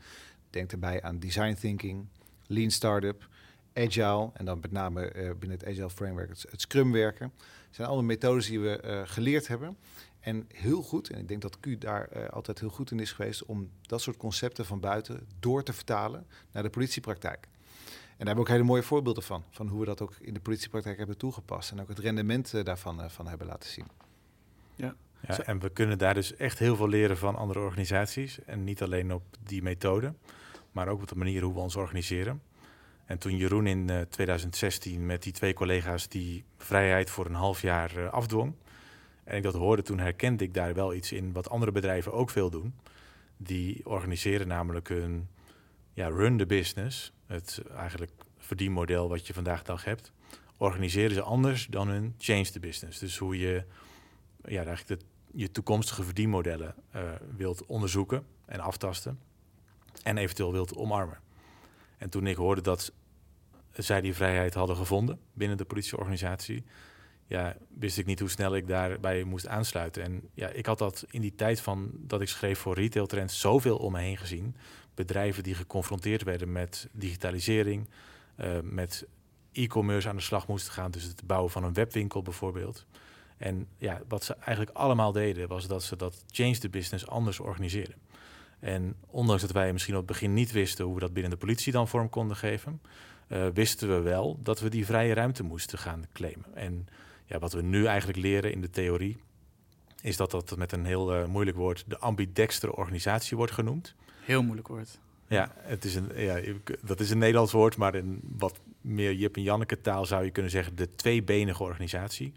Denk 0.55 0.73
erbij 0.73 1.03
aan 1.03 1.19
design 1.19 1.55
thinking, 1.55 2.07
lean 2.47 2.71
startup, 2.71 3.29
agile 3.75 4.31
en 4.35 4.45
dan 4.45 4.59
met 4.61 4.73
name 4.73 5.13
binnen 5.13 5.59
het 5.59 5.67
agile 5.67 5.91
framework 5.91 6.29
het, 6.29 6.47
het 6.51 6.61
scrum 6.61 6.93
werken. 6.93 7.33
Het 7.67 7.75
zijn 7.75 7.89
allemaal 7.89 8.07
methodes 8.07 8.47
die 8.47 8.61
we 8.61 9.03
geleerd 9.07 9.49
hebben. 9.49 9.77
En 10.21 10.49
heel 10.53 10.83
goed, 10.83 11.11
en 11.11 11.19
ik 11.19 11.29
denk 11.29 11.43
dat 11.43 11.61
Q 11.61 11.81
daar 11.81 12.31
altijd 12.31 12.61
heel 12.61 12.69
goed 12.69 12.91
in 12.91 13.01
is 13.01 13.13
geweest, 13.13 13.45
om 13.45 13.71
dat 13.83 14.01
soort 14.01 14.17
concepten 14.17 14.67
van 14.67 14.81
buiten 14.81 15.27
door 15.41 15.63
te 15.63 15.73
vertalen 15.73 16.27
naar 16.53 16.63
de 16.63 16.71
politiepraktijk. 16.71 17.49
En 18.17 18.25
daar 18.25 18.27
hebben 18.27 18.35
we 18.35 18.41
ook 18.41 18.49
hele 18.49 18.63
mooie 18.63 18.83
voorbeelden 18.83 19.23
van. 19.23 19.45
Van 19.51 19.69
hoe 19.69 19.81
we 19.81 19.87
dat 19.87 20.01
ook 20.01 20.15
in 20.21 20.35
de 20.35 20.41
politiepraktijk 20.41 20.99
hebben 20.99 21.17
toegepast. 21.17 21.71
En 21.71 21.81
ook 21.81 21.89
het 21.89 21.99
rendement 21.99 22.53
uh, 22.55 22.65
daarvan 22.65 23.01
uh, 23.01 23.09
van 23.09 23.29
hebben 23.29 23.47
laten 23.47 23.71
zien. 23.71 23.87
Ja. 24.75 24.95
ja, 25.21 25.39
en 25.39 25.59
we 25.59 25.71
kunnen 25.71 25.99
daar 25.99 26.15
dus 26.15 26.37
echt 26.37 26.59
heel 26.59 26.77
veel 26.77 26.89
leren 26.89 27.17
van 27.17 27.37
andere 27.37 27.61
organisaties. 27.61 28.45
En 28.45 28.65
niet 28.65 28.83
alleen 28.83 29.13
op 29.13 29.23
die 29.43 29.63
methode, 29.63 30.15
maar 30.75 30.89
ook 30.89 31.01
op 31.01 31.09
de 31.09 31.17
manier 31.17 31.43
hoe 31.43 31.55
we 31.55 31.61
ons 31.61 31.77
organiseren. 31.77 32.43
En 33.05 33.19
toen 33.19 33.37
Jeroen 33.37 33.67
in 33.67 33.91
uh, 33.91 34.01
2016 34.01 35.07
met 35.07 35.23
die 35.23 35.33
twee 35.33 35.53
collega's 35.53 36.09
die 36.09 36.45
vrijheid 36.57 37.11
voor 37.11 37.27
een 37.27 37.35
half 37.35 37.63
jaar 37.63 38.11
afdwong. 38.11 38.55
En 39.25 39.37
ik 39.37 39.43
dat 39.43 39.55
hoorde, 39.55 39.83
toen 39.83 39.99
herkende 39.99 40.45
ik 40.45 40.55
daar 40.55 40.75
wel 40.75 40.95
iets 40.95 41.13
in 41.13 41.33
wat 41.33 41.51
andere 41.51 41.73
bedrijven 41.73 42.13
ook 42.13 42.31
veel 42.31 42.51
doen. 42.51 42.75
Die 43.37 43.87
organiseren 43.87 44.49
namelijk 44.49 44.89
hun 44.89 45.29
ja, 45.93 46.09
run 46.09 46.37
the 46.37 46.47
business, 46.47 47.13
het 47.27 47.63
eigenlijk 47.77 48.13
verdienmodel 48.39 49.09
wat 49.09 49.27
je 49.27 49.35
vandaag 49.35 49.59
de 49.59 49.65
dag 49.65 49.85
hebt, 49.85 50.13
organiseren 50.57 51.15
ze 51.15 51.23
anders 51.23 51.67
dan 51.67 51.89
hun 51.89 52.15
change 52.19 52.51
the 52.51 52.61
business. 52.61 52.99
Dus 52.99 53.19
hoe 53.19 53.39
je 53.39 53.65
ja, 54.45 54.65
eigenlijk 54.65 55.03
je 55.33 55.51
toekomstige 55.51 56.03
verdienmodellen 56.03 56.75
uh, 56.97 57.03
wilt 57.37 57.67
onderzoeken 57.67 58.27
en 58.47 58.61
aftasten 58.61 59.19
en 60.05 60.17
eventueel 60.17 60.53
wilt 60.53 60.77
omarmen. 60.77 61.19
En 61.97 62.11
toen 62.11 62.27
ik 62.27 62.37
hoorde 62.37 62.61
dat 62.61 62.93
zij 63.73 64.01
die 64.01 64.15
vrijheid 64.15 64.55
hadden 64.55 64.77
gevonden 64.77 65.19
binnen 65.33 65.57
de 65.57 65.65
politieorganisatie, 65.65 66.65
ja, 67.27 67.57
wist 67.79 67.99
ik 67.99 68.07
niet 68.07 68.21
hoe 68.21 68.29
snel 68.29 68.57
ik 68.57 68.67
daarbij 68.67 69.25
moest 69.25 69.47
aansluiten. 69.47 70.03
En 70.03 70.29
ja, 70.35 70.49
ik 70.49 70.67
had 70.67 70.79
dat 70.79 71.05
in 71.11 71.21
die 71.21 71.35
tijd 71.35 71.61
van 71.61 71.91
dat 71.95 72.21
ik 72.21 72.29
schreef 72.29 72.59
voor 72.59 72.75
Retail 72.75 73.07
Trends 73.07 73.41
zoveel 73.41 73.77
om 73.77 73.93
me 73.93 74.01
heen 74.01 74.17
gezien 74.17 74.57
bedrijven 74.95 75.43
die 75.43 75.55
geconfronteerd 75.55 76.23
werden 76.23 76.53
met 76.53 76.89
digitalisering, 76.93 77.89
uh, 78.37 78.59
met 78.63 79.07
e-commerce 79.53 80.09
aan 80.09 80.17
de 80.17 80.23
slag 80.23 80.49
moesten 80.49 80.73
gaan. 80.73 80.91
Dus 80.91 81.03
het 81.03 81.27
bouwen 81.27 81.51
van 81.51 81.65
een 81.65 81.73
webwinkel 81.73 82.23
bijvoorbeeld. 82.23 82.87
En 83.37 83.69
ja, 83.79 84.03
wat 84.09 84.25
ze 84.25 84.35
eigenlijk 84.35 84.77
allemaal 84.77 85.13
deden, 85.13 85.49
was 85.49 85.67
dat 85.67 85.83
ze 85.83 85.97
dat 85.97 86.25
change 86.31 86.59
the 86.59 86.69
business 86.69 87.07
anders 87.07 87.41
organiseerden. 87.41 87.97
En 88.65 88.97
ondanks 89.07 89.43
dat 89.43 89.51
wij 89.51 89.73
misschien 89.73 89.95
op 89.95 90.01
het 90.01 90.11
begin 90.11 90.35
niet 90.35 90.53
wisten 90.53 90.85
hoe 90.85 90.95
we 90.95 91.01
dat 91.01 91.13
binnen 91.13 91.31
de 91.31 91.37
politie 91.37 91.73
dan 91.73 91.89
vorm 91.89 92.09
konden 92.09 92.37
geven, 92.37 92.81
uh, 93.29 93.47
wisten 93.55 93.89
we 93.89 94.01
wel 94.01 94.39
dat 94.43 94.61
we 94.61 94.69
die 94.69 94.87
vrije 94.87 95.15
ruimte 95.15 95.43
moesten 95.43 95.79
gaan 95.79 96.05
claimen. 96.13 96.55
En 96.55 96.87
ja, 97.25 97.39
wat 97.39 97.53
we 97.53 97.63
nu 97.63 97.87
eigenlijk 97.87 98.19
leren 98.19 98.53
in 98.53 98.61
de 98.61 98.71
theorie, 98.71 99.17
is 100.03 100.17
dat 100.17 100.31
dat 100.31 100.57
met 100.57 100.73
een 100.73 100.85
heel 100.85 101.17
uh, 101.17 101.27
moeilijk 101.27 101.57
woord 101.57 101.85
de 101.87 101.99
ambidextere 101.99 102.77
organisatie 102.77 103.37
wordt 103.37 103.53
genoemd. 103.53 103.95
Heel 104.21 104.43
moeilijk 104.43 104.69
woord. 104.69 104.99
Ja, 105.29 105.53
het 105.57 105.85
is 105.85 105.95
een, 105.95 106.11
ja, 106.17 106.41
dat 106.83 107.01
is 107.01 107.11
een 107.11 107.19
Nederlands 107.19 107.53
woord, 107.53 107.77
maar 107.77 107.95
in 107.95 108.21
wat 108.23 108.61
meer 108.81 109.15
Jip 109.15 109.37
en 109.37 109.43
Janneke 109.43 109.81
taal 109.81 110.07
zou 110.07 110.25
je 110.25 110.31
kunnen 110.31 110.51
zeggen 110.51 110.77
de 110.77 110.95
tweebenige 110.95 111.63
organisatie. 111.63 112.33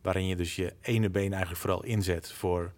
Waarin 0.00 0.26
je 0.26 0.36
dus 0.36 0.56
je 0.56 0.74
ene 0.80 1.10
been 1.10 1.32
eigenlijk 1.32 1.60
vooral 1.60 1.84
inzet 1.84 2.32
voor 2.32 2.72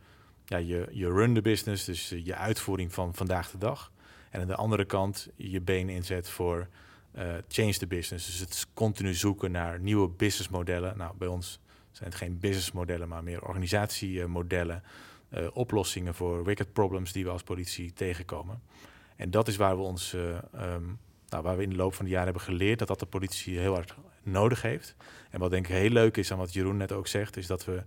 ja, 0.51 0.57
je, 0.57 0.89
je 0.91 1.07
run 1.07 1.35
the 1.35 1.41
business, 1.41 1.85
dus 1.85 2.09
je 2.09 2.35
uitvoering 2.35 2.93
van 2.93 3.15
vandaag 3.15 3.51
de 3.51 3.59
dag. 3.59 3.93
En 4.31 4.41
aan 4.41 4.47
de 4.47 4.55
andere 4.55 4.85
kant 4.85 5.29
je 5.37 5.61
been 5.61 5.89
inzet 5.89 6.29
voor 6.29 6.69
uh, 7.19 7.23
change 7.49 7.73
the 7.73 7.87
business. 7.87 8.27
Dus 8.27 8.39
het 8.39 8.67
continu 8.75 9.15
zoeken 9.15 9.51
naar 9.51 9.81
nieuwe 9.81 10.09
businessmodellen. 10.09 10.97
Nou, 10.97 11.17
bij 11.17 11.29
ons 11.29 11.61
zijn 11.91 12.09
het 12.09 12.19
geen 12.19 12.39
businessmodellen, 12.39 13.09
maar 13.09 13.23
meer 13.23 13.43
organisatiemodellen. 13.43 14.83
Uh, 15.35 15.47
oplossingen 15.53 16.15
voor 16.15 16.45
wicked 16.45 16.73
problems 16.73 17.13
die 17.13 17.25
we 17.25 17.31
als 17.31 17.43
politie 17.43 17.93
tegenkomen. 17.93 18.63
En 19.17 19.31
dat 19.31 19.49
is 19.49 19.57
waar 19.57 19.77
we 19.77 19.83
ons, 19.83 20.13
um, 20.13 20.99
nou, 21.29 21.43
waar 21.43 21.57
we 21.57 21.63
in 21.63 21.71
de 21.71 21.77
loop 21.77 21.95
van 21.95 22.05
de 22.05 22.11
jaren 22.11 22.27
hebben 22.27 22.45
geleerd 22.45 22.79
dat 22.79 22.89
dat 22.89 22.99
de 22.99 23.07
politie 23.07 23.59
heel 23.59 23.75
hard 23.75 23.95
nodig 24.23 24.63
heeft. 24.63 24.95
En 25.31 25.41
wat 25.41 25.51
denk 25.51 25.69
ik 25.69 25.75
heel 25.75 25.91
leuk 25.91 26.17
is 26.17 26.33
aan 26.33 26.39
wat 26.39 26.53
Jeroen 26.53 26.77
net 26.77 26.93
ook 26.93 27.07
zegt, 27.07 27.37
is 27.37 27.47
dat 27.47 27.65
we 27.65 27.83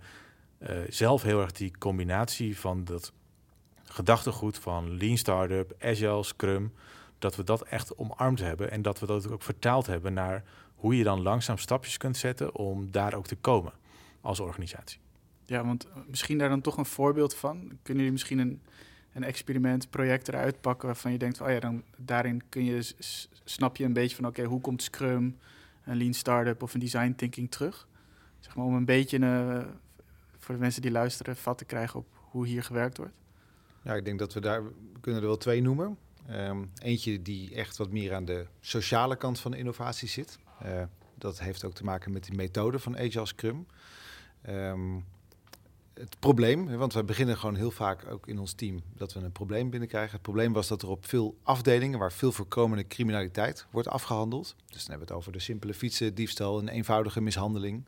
zelf 0.89 1.21
heel 1.21 1.41
erg 1.41 1.51
die 1.51 1.77
combinatie 1.77 2.59
van 2.59 2.83
dat 2.83 3.13
gedachtegoed 3.83 4.57
van 4.57 4.97
Lean 4.97 5.17
Startup, 5.17 5.75
Agile, 5.79 6.23
Scrum, 6.23 6.73
dat 7.19 7.35
we 7.35 7.43
dat 7.43 7.61
echt 7.61 7.95
omarmd 7.95 8.39
hebben 8.39 8.71
en 8.71 8.81
dat 8.81 8.99
we 8.99 9.05
dat 9.05 9.31
ook 9.31 9.41
vertaald 9.41 9.87
hebben 9.87 10.13
naar 10.13 10.43
hoe 10.75 10.97
je 10.97 11.03
dan 11.03 11.21
langzaam 11.21 11.57
stapjes 11.57 11.97
kunt 11.97 12.17
zetten 12.17 12.55
om 12.55 12.91
daar 12.91 13.13
ook 13.13 13.27
te 13.27 13.35
komen 13.35 13.73
als 14.21 14.39
organisatie. 14.39 14.99
Ja, 15.45 15.65
want 15.65 15.87
misschien 16.07 16.37
daar 16.37 16.49
dan 16.49 16.61
toch 16.61 16.77
een 16.77 16.85
voorbeeld 16.85 17.35
van. 17.35 17.57
Kunnen 17.57 18.03
jullie 18.03 18.11
misschien 18.11 18.39
een, 18.39 18.61
een 19.13 19.23
experiment, 19.23 19.89
project 19.89 20.27
eruit 20.27 20.61
pakken 20.61 20.87
waarvan 20.87 21.11
je 21.11 21.17
denkt, 21.17 21.41
oh 21.41 21.49
ja, 21.49 21.59
dan 21.59 21.83
daarin 21.97 22.41
kun 22.49 22.65
je 22.65 22.93
snap 23.43 23.77
je 23.77 23.83
een 23.83 23.93
beetje 23.93 24.15
van, 24.15 24.25
oké, 24.25 24.43
hoe 24.43 24.61
komt 24.61 24.83
Scrum, 24.83 25.37
een 25.83 25.97
Lean 25.97 26.13
Startup 26.13 26.63
of 26.63 26.73
een 26.73 26.79
Design 26.79 27.13
Thinking 27.15 27.51
terug? 27.51 27.87
Zeg 28.39 28.55
maar 28.55 28.65
om 28.65 28.75
een 28.75 28.85
beetje 28.85 29.19
uh, 29.19 29.63
voor 30.43 30.55
de 30.55 30.61
mensen 30.61 30.81
die 30.81 30.91
luisteren 30.91 31.35
vat 31.35 31.57
te 31.57 31.65
krijgen 31.65 31.99
op 31.99 32.07
hoe 32.13 32.47
hier 32.47 32.63
gewerkt 32.63 32.97
wordt. 32.97 33.13
Ja, 33.83 33.93
ik 33.93 34.05
denk 34.05 34.19
dat 34.19 34.33
we 34.33 34.39
daar 34.39 34.63
we 34.63 34.71
kunnen 35.01 35.21
er 35.21 35.27
wel 35.27 35.37
twee 35.37 35.61
noemen. 35.61 35.97
Um, 36.31 36.71
eentje 36.81 37.21
die 37.21 37.55
echt 37.55 37.77
wat 37.77 37.91
meer 37.91 38.13
aan 38.13 38.25
de 38.25 38.45
sociale 38.59 39.15
kant 39.15 39.39
van 39.39 39.51
de 39.51 39.57
innovatie 39.57 40.07
zit. 40.07 40.37
Uh, 40.65 40.83
dat 41.15 41.39
heeft 41.39 41.65
ook 41.65 41.73
te 41.73 41.83
maken 41.83 42.11
met 42.11 42.25
de 42.25 42.33
methode 42.33 42.79
van 42.79 42.97
Agile 42.97 43.25
Scrum. 43.25 43.65
Um, 44.49 45.05
het 45.93 46.19
probleem, 46.19 46.77
want 46.77 46.93
we 46.93 47.03
beginnen 47.03 47.37
gewoon 47.37 47.55
heel 47.55 47.71
vaak 47.71 48.11
ook 48.11 48.27
in 48.27 48.39
ons 48.39 48.53
team 48.53 48.81
dat 48.95 49.13
we 49.13 49.19
een 49.19 49.31
probleem 49.31 49.69
binnenkrijgen. 49.69 50.11
Het 50.11 50.21
probleem 50.21 50.53
was 50.53 50.67
dat 50.67 50.81
er 50.81 50.87
op 50.87 51.05
veel 51.05 51.37
afdelingen 51.43 51.99
waar 51.99 52.11
veel 52.11 52.31
voorkomende 52.31 52.87
criminaliteit 52.87 53.65
wordt 53.71 53.87
afgehandeld. 53.87 54.55
Dus 54.65 54.81
dan 54.81 54.89
hebben 54.89 55.07
we 55.07 55.13
het 55.13 55.21
over 55.21 55.31
de 55.31 55.39
simpele 55.39 55.73
fietsen, 55.73 56.15
diefstal, 56.15 56.59
een 56.59 56.67
eenvoudige 56.67 57.21
mishandeling. 57.21 57.85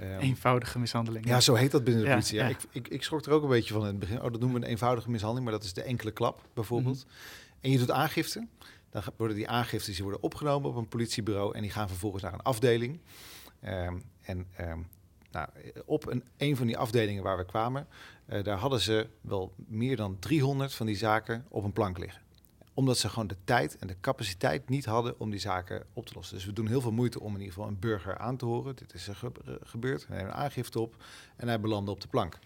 Um, 0.00 0.18
eenvoudige 0.18 0.78
mishandeling. 0.78 1.26
Ja, 1.26 1.40
zo 1.40 1.54
heet 1.54 1.70
dat 1.70 1.84
binnen 1.84 2.04
de 2.04 2.10
politie. 2.10 2.38
Ja, 2.38 2.48
Ik, 2.48 2.58
ik, 2.70 2.88
ik, 2.88 3.02
schrok 3.02 3.24
er 3.26 3.32
ook 3.32 3.42
een 3.42 3.48
beetje 3.48 3.72
van 3.74 3.82
in 3.82 3.88
het 3.88 3.98
begin. 3.98 4.16
Oh, 4.16 4.22
dat 4.22 4.40
noemen 4.40 4.60
we 4.60 4.66
een 4.66 4.72
eenvoudige 4.72 5.10
mishandeling, 5.10 5.44
maar 5.44 5.58
dat 5.58 5.64
is 5.64 5.72
de 5.72 5.82
enkele 5.82 6.10
klap 6.10 6.48
bijvoorbeeld. 6.54 7.04
Mhm. 7.04 7.14
En 7.60 7.70
je 7.70 7.78
doet 7.78 7.90
aangifte. 7.90 8.46
Dan 8.90 9.02
worden 9.16 9.36
die 9.36 9.48
aangiftes 9.48 9.94
die 9.94 10.02
worden 10.04 10.22
opgenomen 10.22 10.70
op 10.70 10.76
een 10.76 10.88
politiebureau 10.88 11.54
en 11.54 11.62
die 11.62 11.70
gaan 11.70 11.88
vervolgens 11.88 12.22
naar 12.22 12.32
een 12.32 12.42
afdeling. 12.42 13.00
Um, 13.64 14.02
en 14.22 14.46
um, 14.60 14.88
nou, 15.30 15.48
op 15.84 16.06
een, 16.06 16.24
een 16.36 16.56
van 16.56 16.66
die 16.66 16.78
afdelingen 16.78 17.22
waar 17.22 17.36
we 17.36 17.44
kwamen, 17.44 17.86
uh, 18.28 18.42
daar 18.42 18.58
hadden 18.58 18.80
ze 18.80 19.08
wel 19.20 19.52
meer 19.56 19.96
dan 19.96 20.18
300 20.18 20.74
van 20.74 20.86
die 20.86 20.96
zaken 20.96 21.44
op 21.48 21.64
een 21.64 21.72
plank 21.72 21.98
liggen. 21.98 22.20
Omdat 22.74 22.98
ze 22.98 23.08
gewoon 23.08 23.26
de 23.26 23.36
tijd 23.44 23.76
en 23.78 23.86
de 23.86 23.96
capaciteit 24.00 24.68
niet 24.68 24.84
hadden 24.84 25.20
om 25.20 25.30
die 25.30 25.40
zaken 25.40 25.84
op 25.92 26.06
te 26.06 26.14
lossen. 26.14 26.36
Dus 26.36 26.44
we 26.44 26.52
doen 26.52 26.66
heel 26.66 26.80
veel 26.80 26.92
moeite 26.92 27.20
om 27.20 27.32
in 27.32 27.38
ieder 27.38 27.52
geval 27.52 27.68
een 27.68 27.78
burger 27.78 28.18
aan 28.18 28.36
te 28.36 28.44
horen. 28.44 28.76
Dit 28.76 28.94
is 28.94 29.08
er 29.08 29.14
ge 29.14 29.32
gebeurd. 29.62 30.06
We 30.06 30.14
nemen 30.14 30.30
een 30.30 30.36
aangifte 30.36 30.80
op 30.80 30.96
en 31.36 31.48
hij 31.48 31.60
belandde 31.60 31.90
op 31.90 32.00
de 32.00 32.08
plank. 32.08 32.38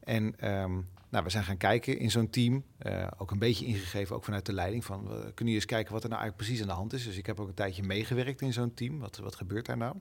En 0.00 0.50
um, 0.50 0.88
nou, 1.14 1.24
we 1.24 1.30
zijn 1.30 1.44
gaan 1.44 1.56
kijken 1.56 1.98
in 1.98 2.10
zo'n 2.10 2.30
team, 2.30 2.64
uh, 2.86 3.06
ook 3.18 3.30
een 3.30 3.38
beetje 3.38 3.66
ingegeven, 3.66 4.16
ook 4.16 4.24
vanuit 4.24 4.46
de 4.46 4.52
leiding, 4.52 4.84
van 4.84 5.08
we 5.08 5.32
kunnen 5.34 5.54
eens 5.54 5.64
kijken 5.64 5.92
wat 5.92 6.02
er 6.02 6.08
nou 6.08 6.20
eigenlijk 6.20 6.36
precies 6.48 6.60
aan 6.60 6.74
de 6.74 6.80
hand 6.80 6.92
is. 6.92 7.04
Dus 7.04 7.16
ik 7.16 7.26
heb 7.26 7.40
ook 7.40 7.48
een 7.48 7.54
tijdje 7.54 7.82
meegewerkt 7.82 8.40
in 8.40 8.52
zo'n 8.52 8.74
team. 8.74 8.98
Wat, 8.98 9.16
wat 9.16 9.34
gebeurt 9.34 9.66
daar 9.66 9.76
nou? 9.76 9.96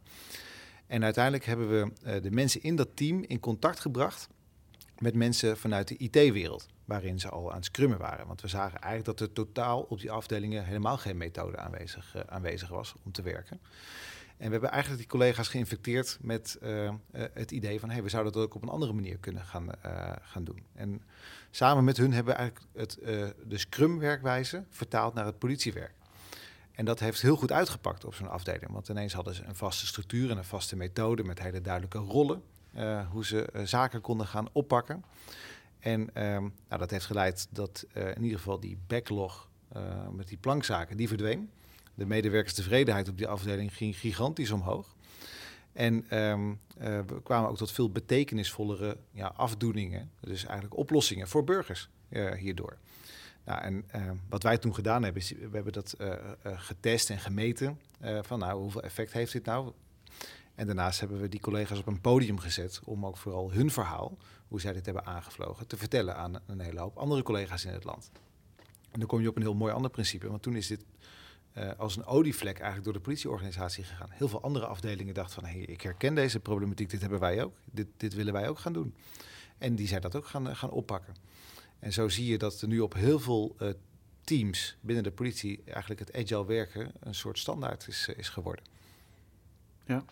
En 0.88 1.04
uiteindelijk 1.04 1.46
hebben 1.46 1.70
we 1.70 1.92
uh, 2.06 2.22
de 2.22 2.32
mensen 2.32 2.62
in 2.62 2.76
dat 2.76 2.90
team 2.94 3.24
in 3.24 3.40
contact 3.40 3.80
gebracht 3.80 4.30
met 5.00 5.16
mensen 5.16 5.58
vanuit 5.58 5.88
de 5.88 5.98
IT-wereld, 5.98 6.68
waarin 6.86 7.20
ze 7.20 7.30
al 7.30 7.50
aan 7.50 7.56
het 7.56 7.66
scrummen 7.66 7.98
waren. 7.98 8.28
Want 8.28 8.42
we 8.42 8.48
zagen 8.48 8.80
eigenlijk 8.80 9.18
dat 9.18 9.28
er 9.28 9.34
totaal 9.34 9.82
op 9.82 10.00
die 10.00 10.12
afdelingen 10.12 10.66
helemaal 10.66 10.98
geen 10.98 11.18
methode 11.18 11.58
aanwezig, 11.58 12.16
uh, 12.16 12.22
aanwezig 12.26 12.70
was 12.70 12.94
om 13.04 13.12
te 13.12 13.22
werken. 13.22 13.60
En 14.38 14.46
we 14.46 14.52
hebben 14.52 14.72
eigenlijk 14.72 15.02
die 15.02 15.12
collega's 15.12 15.48
geïnfecteerd 15.48 16.18
met 16.22 16.58
uh, 16.62 16.84
uh, 16.84 16.92
het 17.12 17.52
idee 17.52 17.80
van... 17.80 17.90
Hey, 17.90 18.04
we 18.04 18.10
zouden 18.10 18.34
dat 18.34 18.44
ook 18.44 18.56
op 18.56 18.62
een 18.62 18.70
andere 18.70 18.94
manier 18.94 19.18
kunnen 19.18 19.44
gaan, 19.44 19.68
gaan 20.22 20.44
doen. 20.44 20.64
En 20.74 21.02
samen 21.52 21.84
met 21.84 21.98
hun 21.98 22.14
hebben 22.14 22.34
we 22.34 22.40
eigenlijk 22.40 22.70
het, 22.74 22.98
de 23.48 23.58
Scrum-werkwijze 23.58 24.64
vertaald 24.70 25.14
naar 25.14 25.26
het 25.26 25.38
politiewerk. 25.38 25.94
En 26.74 26.86
dat 26.86 27.00
heeft 27.00 27.22
heel 27.22 27.36
goed 27.36 27.52
uitgepakt 27.52 28.06
op 28.06 28.16
zo'n 28.16 28.30
afdeling. 28.30 28.72
Want 28.72 28.90
ineens 28.90 29.14
hadden 29.14 29.34
ze 29.36 29.44
een 29.44 29.56
vaste 29.56 29.86
structuur 29.86 30.30
en 30.30 30.38
een 30.38 30.44
vaste 30.44 30.76
methode 30.76 31.24
met 31.24 31.40
hele 31.40 31.62
duidelijke 31.62 31.98
rollen. 31.98 32.44
Uh, 32.78 33.10
hoe 33.10 33.26
ze 33.26 33.50
uh, 33.56 33.66
zaken 33.66 34.02
konden 34.02 34.28
gaan 34.28 34.48
oppakken. 34.52 35.04
En 35.80 36.16
ehm, 36.16 36.42
nou, 36.42 36.80
dat 36.80 36.90
heeft 36.90 37.06
geleid 37.06 37.48
dat 37.50 37.86
uh, 37.94 38.08
in 38.08 38.24
ieder 38.24 38.38
geval 38.38 38.60
die 38.60 38.78
backlog 38.88 39.52
met 40.12 40.28
die 40.28 40.38
plankzaken, 40.38 40.98
die 40.98 41.08
verdween. 41.08 41.50
De 41.94 42.06
medewerkerstevredenheid 42.06 43.10
op 43.10 43.18
die 43.18 43.28
afdeling 43.28 43.76
ging 43.76 43.98
gigantisch 43.98 44.52
omhoog. 44.52 44.96
En 45.72 45.96
uh, 45.96 46.10
we 46.78 47.22
kwamen 47.24 47.50
ook 47.50 47.58
tot 47.58 47.72
veel 47.72 47.92
betekenisvollere 47.92 48.98
ja, 49.12 49.34
afdoeningen, 49.36 50.12
dus 50.20 50.46
eigenlijk 50.46 50.78
oplossingen 50.78 51.28
voor 51.28 51.44
burgers 51.44 51.90
hierdoor. 52.38 52.78
Nou, 53.46 53.62
en 53.62 53.86
wat 54.30 54.44
wij 54.44 54.58
toen 54.58 54.76
gedaan 54.76 55.04
hebben, 55.04 55.22
is 55.22 55.32
we 55.32 55.50
hebben 55.52 55.74
dat 55.74 55.96
getest 56.44 57.10
en 57.10 57.20
gemeten. 57.20 57.80
van 58.22 58.40
nou, 58.40 58.62
hoeveel 58.62 58.84
effect 58.84 59.14
heeft 59.14 59.32
dit 59.32 59.46
nou? 59.46 59.74
En 60.56 60.66
daarnaast 60.66 61.00
hebben 61.00 61.22
we 61.22 61.30
die 61.30 61.40
collega's 61.40 61.80
op 61.80 61.88
een 61.88 62.02
podium 62.02 62.40
gezet 62.40 62.82
om 62.84 63.06
ook 63.06 63.18
vooral 63.18 63.52
hun 63.52 63.72
verhaal, 63.72 64.18
hoe 64.48 64.62
zij 64.62 64.74
dit 64.74 64.86
hebben 64.86 65.06
aangevlogen, 65.06 65.68
te 65.68 65.78
vertellen 65.78 66.16
aan 66.16 66.40
een 66.46 66.60
hele 66.60 66.80
hoop 66.80 66.98
andere 66.98 67.24
collega's 67.24 67.66
in 67.66 67.74
het 67.74 67.84
land. 67.84 68.12
En 68.92 69.00
dan 69.00 69.08
kom 69.08 69.22
je 69.22 69.30
op 69.30 69.36
een 69.36 69.42
heel 69.42 69.54
mooi 69.54 69.74
ander 69.74 69.92
principe, 69.92 70.30
want 70.30 70.42
toen 70.42 70.56
is 70.56 70.68
dit 70.68 70.86
uh, 71.58 71.72
als 71.78 71.96
een 71.96 72.06
olievlek 72.06 72.56
eigenlijk 72.56 72.84
door 72.84 72.94
de 72.94 73.00
politieorganisatie 73.00 73.84
gegaan. 73.84 74.10
Heel 74.12 74.28
veel 74.28 74.42
andere 74.42 74.66
afdelingen 74.66 75.14
dachten 75.14 75.42
van, 75.42 75.50
hé, 75.50 75.60
ik 75.60 75.82
herken 75.82 76.16
deze 76.16 76.40
problematiek, 76.40 76.90
dit 76.90 77.02
hebben 77.02 77.20
wij 77.20 77.44
ook, 77.44 77.54
dit, 77.72 77.88
dit 77.98 78.14
willen 78.14 78.34
wij 78.34 78.50
ook 78.50 78.60
gaan 78.60 78.74
doen. 78.74 78.96
En 79.58 79.76
die 79.76 79.88
zijn 79.88 80.02
dat 80.02 80.16
ook 80.16 80.26
gaan, 80.26 80.56
gaan 80.56 80.70
oppakken. 80.70 81.16
En 81.80 81.94
zo 81.94 82.10
zie 82.10 82.26
je 82.26 82.38
dat 82.38 82.62
er 82.62 82.68
nu 82.68 82.80
op 82.80 82.94
heel 82.94 83.20
veel 83.20 83.56
uh, 83.60 83.70
teams 84.24 84.78
binnen 84.82 85.04
de 85.04 85.12
politie 85.12 85.62
eigenlijk 85.66 86.00
het 86.00 86.14
agile 86.14 86.46
werken 86.46 86.92
een 87.00 87.16
soort 87.16 87.40
standaard 87.40 87.88
is, 87.88 88.08
is 88.16 88.30
geworden. 88.30 88.66
Ja, 89.86 90.04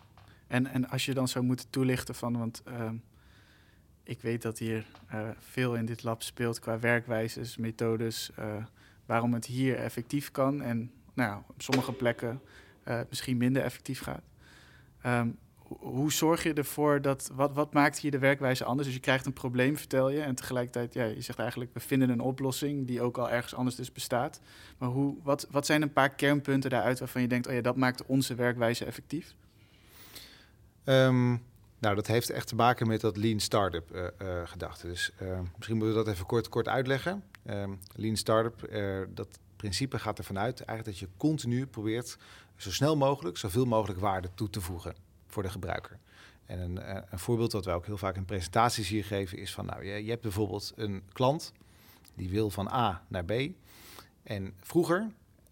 en, 0.52 0.68
en 0.68 0.90
als 0.90 1.06
je 1.06 1.14
dan 1.14 1.28
zou 1.28 1.46
moeten 1.46 1.70
toelichten 1.70 2.16
van, 2.16 2.38
want 2.38 2.64
uh, 2.68 2.92
ik 4.04 4.22
weet 4.22 4.42
dat 4.42 4.58
hier 4.58 4.86
uh, 5.14 5.30
veel 5.40 5.76
in 5.76 5.86
dit 5.86 6.04
lab 6.04 6.24
speelt 6.24 6.60
qua 6.60 6.80
werkwijzes, 6.80 7.58
methodes, 7.58 8.32
uh, 8.40 8.46
waarom 9.06 9.34
het 9.34 9.46
hier 9.46 9.76
effectief 9.76 10.32
kan 10.32 10.62
en 10.62 10.92
nou, 11.14 11.42
op 11.48 11.62
sommige 11.62 11.94
plekken 11.94 12.42
misschien 13.10 13.38
minder 13.38 13.64
effectief 13.64 14.02
gaat. 14.02 14.24
Um, 15.06 15.38
hoe 15.80 16.12
zorg 16.12 16.44
je 16.44 16.54
ervoor 16.54 17.02
dat, 17.02 17.32
wat, 17.34 17.54
wat 17.54 17.74
maakt 17.74 18.00
hier 18.00 18.12
de 18.12 18.20
werkwijze 18.20 18.64
anders? 18.64 18.88
Dus 18.88 18.96
je 18.96 19.02
krijgt 19.02 19.26
een 19.26 19.34
probleem, 19.34 19.78
vertel 19.78 20.10
je, 20.10 20.22
en 20.22 20.36
tegelijkertijd, 20.36 20.94
ja, 20.94 21.04
je 21.04 21.22
zegt 21.22 21.40
eigenlijk, 21.40 21.74
we 21.74 21.80
vinden 21.80 22.10
een 22.10 22.20
oplossing 22.20 22.88
die 22.88 23.02
ook 23.02 23.18
al 23.18 23.30
ergens 23.30 23.56
anders 23.56 23.76
dus 23.76 23.92
bestaat. 23.92 24.42
Maar 24.78 24.90
hoe, 24.90 25.16
wat, 25.24 25.48
wat 25.52 25.66
zijn 25.66 25.82
een 25.82 25.94
paar 25.94 26.16
kernpunten 26.16 26.70
daaruit 26.70 27.00
waarvan 27.00 27.22
je 27.22 27.28
denkt, 27.28 27.48
oh 27.48 27.54
ja, 27.54 27.62
dat 27.62 27.76
maakt 27.76 28.06
onze 28.06 28.36
werkwijze 28.36 28.86
effectief? 28.86 29.36
Um, 30.86 31.44
nou, 31.80 31.96
dat 31.96 32.08
heeft 32.08 32.30
echt 32.30 32.48
te 32.48 32.56
maken 32.56 32.88
met 32.88 33.02
dat 33.02 33.18
lean 33.18 33.40
startup 33.40 33.96
uh, 33.96 34.04
uh, 34.22 34.42
gedachte. 34.46 34.88
Dus 34.88 35.12
uh, 35.22 35.40
misschien 35.56 35.78
moeten 35.78 35.98
we 35.98 36.04
dat 36.04 36.14
even 36.14 36.26
kort, 36.26 36.50
kort 36.50 36.68
uitleggen. 36.68 37.24
Um, 37.46 37.80
lean 37.96 38.16
startup, 38.16 38.70
dat 39.10 39.40
principe 39.56 40.00
gaat 40.00 40.18
ervan 40.18 40.40
uit 40.40 40.62
eigenlijk 40.64 41.00
dat 41.00 41.10
je 41.10 41.18
continu 41.18 41.66
probeert 41.66 42.18
zo 42.56 42.72
snel 42.72 42.98
mogelijk 42.98 43.38
zoveel 43.38 43.66
mogelijk 43.66 44.00
waarde 44.00 44.30
toe 44.34 44.50
te 44.50 44.62
voegen 44.62 44.96
voor 45.28 45.44
de 45.44 45.50
gebruiker. 45.50 45.98
En 46.46 46.60
een, 46.60 47.04
een 47.12 47.20
voorbeeld 47.20 47.52
dat 47.52 47.66
wij 47.66 47.74
ook 47.74 47.86
heel 47.86 47.98
vaak 47.98 48.16
in 48.16 48.26
presentaties 48.26 48.90
hier 48.90 49.06
geven 49.06 49.38
is 49.38 49.54
van, 49.54 49.66
nou, 49.66 49.86
je, 49.86 50.04
je 50.04 50.10
hebt 50.10 50.22
bijvoorbeeld 50.22 50.74
een 50.76 51.04
klant 51.14 51.54
die 52.16 52.30
wil 52.30 52.50
van 52.50 52.68
A 52.74 53.04
naar 53.08 53.26
B. 53.26 53.32
En 54.24 54.54
vroeger 54.60 55.12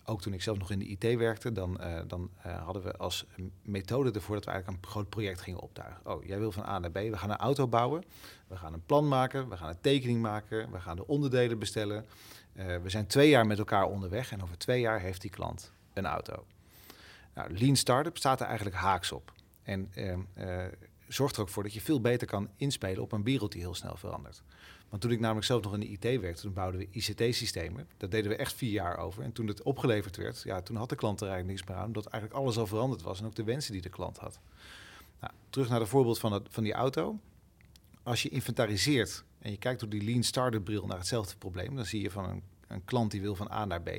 ook 0.09 0.21
toen 0.21 0.33
ik 0.33 0.41
zelf 0.41 0.57
nog 0.57 0.71
in 0.71 0.79
de 0.79 0.85
IT 0.85 1.17
werkte, 1.17 1.51
dan, 1.51 1.77
uh, 1.81 1.99
dan 2.07 2.29
uh, 2.45 2.63
hadden 2.63 2.83
we 2.83 2.97
als 2.97 3.25
methode 3.61 4.11
ervoor 4.11 4.35
dat 4.35 4.45
we 4.45 4.51
eigenlijk 4.51 4.83
een 4.83 4.89
groot 4.91 5.09
project 5.09 5.41
gingen 5.41 5.59
optuigen. 5.59 6.01
Oh, 6.05 6.25
jij 6.25 6.39
wil 6.39 6.51
van 6.51 6.65
A 6.65 6.79
naar 6.79 6.91
B, 6.91 6.93
we 6.93 7.17
gaan 7.17 7.29
een 7.29 7.37
auto 7.37 7.67
bouwen, 7.67 8.03
we 8.47 8.57
gaan 8.57 8.73
een 8.73 8.85
plan 8.85 9.07
maken, 9.07 9.49
we 9.49 9.57
gaan 9.57 9.69
een 9.69 9.81
tekening 9.81 10.21
maken, 10.21 10.71
we 10.71 10.79
gaan 10.79 10.95
de 10.95 11.07
onderdelen 11.07 11.59
bestellen. 11.59 12.05
Uh, 12.53 12.65
we 12.77 12.89
zijn 12.89 13.07
twee 13.07 13.29
jaar 13.29 13.47
met 13.47 13.57
elkaar 13.57 13.85
onderweg 13.85 14.31
en 14.31 14.43
over 14.43 14.57
twee 14.57 14.79
jaar 14.79 14.99
heeft 14.99 15.21
die 15.21 15.31
klant 15.31 15.71
een 15.93 16.05
auto. 16.05 16.45
Nou, 17.33 17.57
Lean 17.57 17.75
Startup 17.75 18.17
staat 18.17 18.39
er 18.39 18.45
eigenlijk 18.45 18.75
haaks 18.75 19.11
op. 19.11 19.33
En 19.63 19.91
zorgt 21.07 21.35
er 21.35 21.41
ook 21.41 21.49
voor 21.49 21.63
dat 21.63 21.73
je 21.73 21.81
veel 21.81 22.01
beter 22.01 22.27
kan 22.27 22.49
inspelen 22.55 23.03
op 23.03 23.11
een 23.11 23.23
wereld 23.23 23.51
die 23.51 23.61
heel 23.61 23.75
snel 23.75 23.95
verandert. 23.95 24.43
Want 24.89 25.01
toen 25.01 25.11
ik 25.11 25.19
namelijk 25.19 25.45
zelf 25.45 25.63
nog 25.63 25.73
in 25.73 25.79
de 25.79 25.87
IT 25.87 26.21
werkte, 26.21 26.41
toen 26.41 26.53
bouwden 26.53 26.79
we 26.79 26.87
ICT-systemen. 26.91 27.87
Dat 27.97 28.11
deden 28.11 28.31
we 28.31 28.37
echt 28.37 28.53
vier 28.53 28.71
jaar 28.71 28.97
over. 28.97 29.23
En 29.23 29.31
toen 29.31 29.47
het 29.47 29.63
opgeleverd 29.63 30.15
werd, 30.17 30.41
ja, 30.43 30.61
toen 30.61 30.75
had 30.75 30.89
de 30.89 30.95
klant 30.95 31.21
er 31.21 31.27
eigenlijk 31.27 31.57
niks 31.57 31.69
meer 31.69 31.79
aan. 31.79 31.87
Omdat 31.87 32.05
eigenlijk 32.05 32.41
alles 32.41 32.57
al 32.57 32.67
veranderd 32.67 33.01
was 33.01 33.19
en 33.19 33.25
ook 33.25 33.35
de 33.35 33.43
wensen 33.43 33.71
die 33.71 33.81
de 33.81 33.89
klant 33.89 34.17
had. 34.17 34.39
Nou, 35.19 35.33
terug 35.49 35.69
naar 35.69 35.79
het 35.79 35.89
voorbeeld 35.89 36.19
van, 36.19 36.31
het, 36.31 36.47
van 36.49 36.63
die 36.63 36.73
auto. 36.73 37.19
Als 38.03 38.23
je 38.23 38.29
inventariseert 38.29 39.23
en 39.39 39.51
je 39.51 39.57
kijkt 39.57 39.79
door 39.79 39.89
die 39.89 40.03
lean 40.03 40.23
startup 40.23 40.63
bril 40.63 40.85
naar 40.85 40.97
hetzelfde 40.97 41.37
probleem, 41.37 41.75
dan 41.75 41.85
zie 41.85 42.01
je 42.01 42.11
van 42.11 42.29
een, 42.29 42.43
een 42.67 42.85
klant 42.85 43.11
die 43.11 43.21
wil 43.21 43.35
van 43.35 43.51
A 43.51 43.65
naar 43.65 43.81
B. 43.81 43.89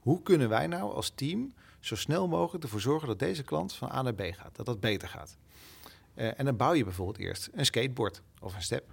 Hoe 0.00 0.22
kunnen 0.22 0.48
wij 0.48 0.66
nou 0.66 0.92
als 0.92 1.12
team 1.14 1.54
zo 1.80 1.96
snel 1.96 2.28
mogelijk 2.28 2.64
ervoor 2.64 2.80
zorgen 2.80 3.08
dat 3.08 3.18
deze 3.18 3.42
klant 3.42 3.72
van 3.72 3.90
A 3.92 4.02
naar 4.02 4.14
B 4.14 4.22
gaat, 4.22 4.56
dat 4.56 4.66
dat 4.66 4.80
beter 4.80 5.08
gaat? 5.08 5.36
Uh, 6.14 6.38
en 6.38 6.44
dan 6.44 6.56
bouw 6.56 6.72
je 6.72 6.84
bijvoorbeeld 6.84 7.18
eerst 7.18 7.48
een 7.52 7.64
skateboard 7.64 8.22
of 8.40 8.54
een 8.54 8.62
step 8.62 8.91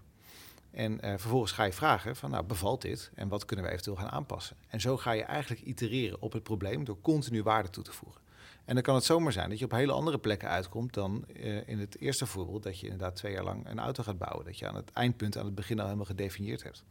en 0.71 0.91
uh, 0.93 0.99
vervolgens 0.99 1.51
ga 1.51 1.63
je 1.63 1.73
vragen 1.73 2.15
van, 2.15 2.29
nou, 2.29 2.43
bevalt 2.43 2.81
dit 2.81 3.11
en 3.15 3.27
wat 3.27 3.45
kunnen 3.45 3.65
we 3.65 3.71
eventueel 3.71 3.95
gaan 3.95 4.09
aanpassen? 4.09 4.57
En 4.67 4.81
zo 4.81 4.97
ga 4.97 5.11
je 5.11 5.23
eigenlijk 5.23 5.61
itereren 5.61 6.21
op 6.21 6.33
het 6.33 6.43
probleem 6.43 6.83
door 6.83 7.01
continu 7.01 7.43
waarde 7.43 7.69
toe 7.69 7.83
te 7.83 7.91
voegen. 7.91 8.21
En 8.65 8.73
dan 8.75 8.83
kan 8.83 8.95
het 8.95 9.03
zomaar 9.03 9.31
zijn 9.31 9.49
dat 9.49 9.59
je 9.59 9.65
op 9.65 9.71
hele 9.71 9.91
andere 9.91 10.19
plekken 10.19 10.49
uitkomt 10.49 10.93
dan 10.93 11.25
uh, 11.35 11.67
in 11.67 11.79
het 11.79 11.99
eerste 11.99 12.25
voorbeeld, 12.25 12.63
dat 12.63 12.79
je 12.79 12.85
inderdaad 12.85 13.15
twee 13.15 13.31
jaar 13.31 13.43
lang 13.43 13.69
een 13.69 13.79
auto 13.79 14.03
gaat 14.03 14.17
bouwen. 14.17 14.45
Dat 14.45 14.59
je 14.59 14.67
aan 14.67 14.75
het 14.75 14.91
eindpunt, 14.91 15.37
aan 15.37 15.45
het 15.45 15.55
begin 15.55 15.77
al 15.77 15.85
helemaal 15.85 16.05
gedefinieerd 16.05 16.63
hebt. 16.63 16.83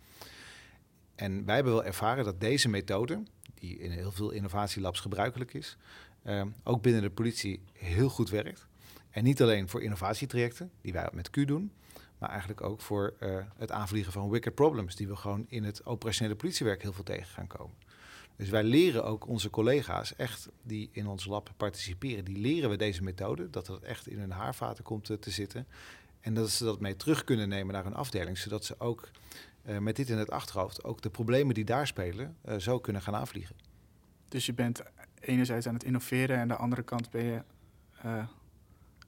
En 1.14 1.44
wij 1.44 1.54
hebben 1.54 1.72
wel 1.72 1.84
ervaren 1.84 2.24
dat 2.24 2.40
deze 2.40 2.68
methode, 2.68 3.22
die 3.54 3.78
in 3.78 3.90
heel 3.90 4.12
veel 4.12 4.30
innovatielabs 4.30 5.00
gebruikelijk 5.00 5.54
is, 5.54 5.76
uh, 6.24 6.42
ook 6.64 6.82
binnen 6.82 7.02
de 7.02 7.10
politie 7.10 7.62
heel 7.72 8.08
goed 8.08 8.30
werkt. 8.30 8.66
En 9.10 9.24
niet 9.24 9.42
alleen 9.42 9.68
voor 9.68 9.82
innovatietrajecten, 9.82 10.70
die 10.80 10.92
wij 10.92 11.08
met 11.12 11.30
Q 11.30 11.46
doen, 11.46 11.72
maar 12.18 12.30
eigenlijk 12.30 12.62
ook 12.62 12.80
voor 12.80 13.14
uh, 13.20 13.38
het 13.56 13.72
aanvliegen 13.72 14.12
van 14.12 14.30
wicked 14.30 14.54
problems, 14.54 14.96
die 14.96 15.08
we 15.08 15.16
gewoon 15.16 15.46
in 15.48 15.64
het 15.64 15.86
operationele 15.86 16.36
politiewerk 16.36 16.82
heel 16.82 16.92
veel 16.92 17.04
tegen 17.04 17.26
gaan 17.26 17.46
komen. 17.46 17.76
Dus 18.36 18.48
wij 18.48 18.62
leren 18.62 19.04
ook 19.04 19.26
onze 19.26 19.50
collega's 19.50 20.16
echt 20.16 20.48
die 20.62 20.88
in 20.92 21.06
ons 21.06 21.26
lab 21.26 21.50
participeren, 21.56 22.24
die 22.24 22.38
leren 22.38 22.70
we 22.70 22.76
deze 22.76 23.02
methode, 23.02 23.50
dat 23.50 23.66
het 23.66 23.82
echt 23.82 24.08
in 24.08 24.18
hun 24.18 24.30
haarvaten 24.30 24.84
komt 24.84 25.04
te, 25.04 25.18
te 25.18 25.30
zitten. 25.30 25.66
En 26.20 26.34
dat 26.34 26.50
ze 26.50 26.64
dat 26.64 26.80
mee 26.80 26.96
terug 26.96 27.24
kunnen 27.24 27.48
nemen 27.48 27.74
naar 27.74 27.84
hun 27.84 27.94
afdeling, 27.94 28.38
zodat 28.38 28.64
ze 28.64 28.80
ook 28.80 29.10
uh, 29.66 29.78
met 29.78 29.96
dit 29.96 30.08
in 30.08 30.18
het 30.18 30.30
achterhoofd 30.30 30.84
ook 30.84 31.02
de 31.02 31.10
problemen 31.10 31.54
die 31.54 31.64
daar 31.64 31.86
spelen 31.86 32.36
zo 32.58 32.78
kunnen 32.78 33.02
gaan 33.02 33.14
aanvliegen. 33.14 33.56
Dus 34.28 34.46
je 34.46 34.52
bent 34.52 34.82
enerzijds 35.20 35.66
aan 35.66 35.74
het 35.74 35.84
innoveren 35.84 36.36
en 36.36 36.42
aan 36.42 36.48
de 36.48 36.56
andere 36.56 36.82
kant 36.82 37.10
ben 37.10 37.24
je 37.24 37.42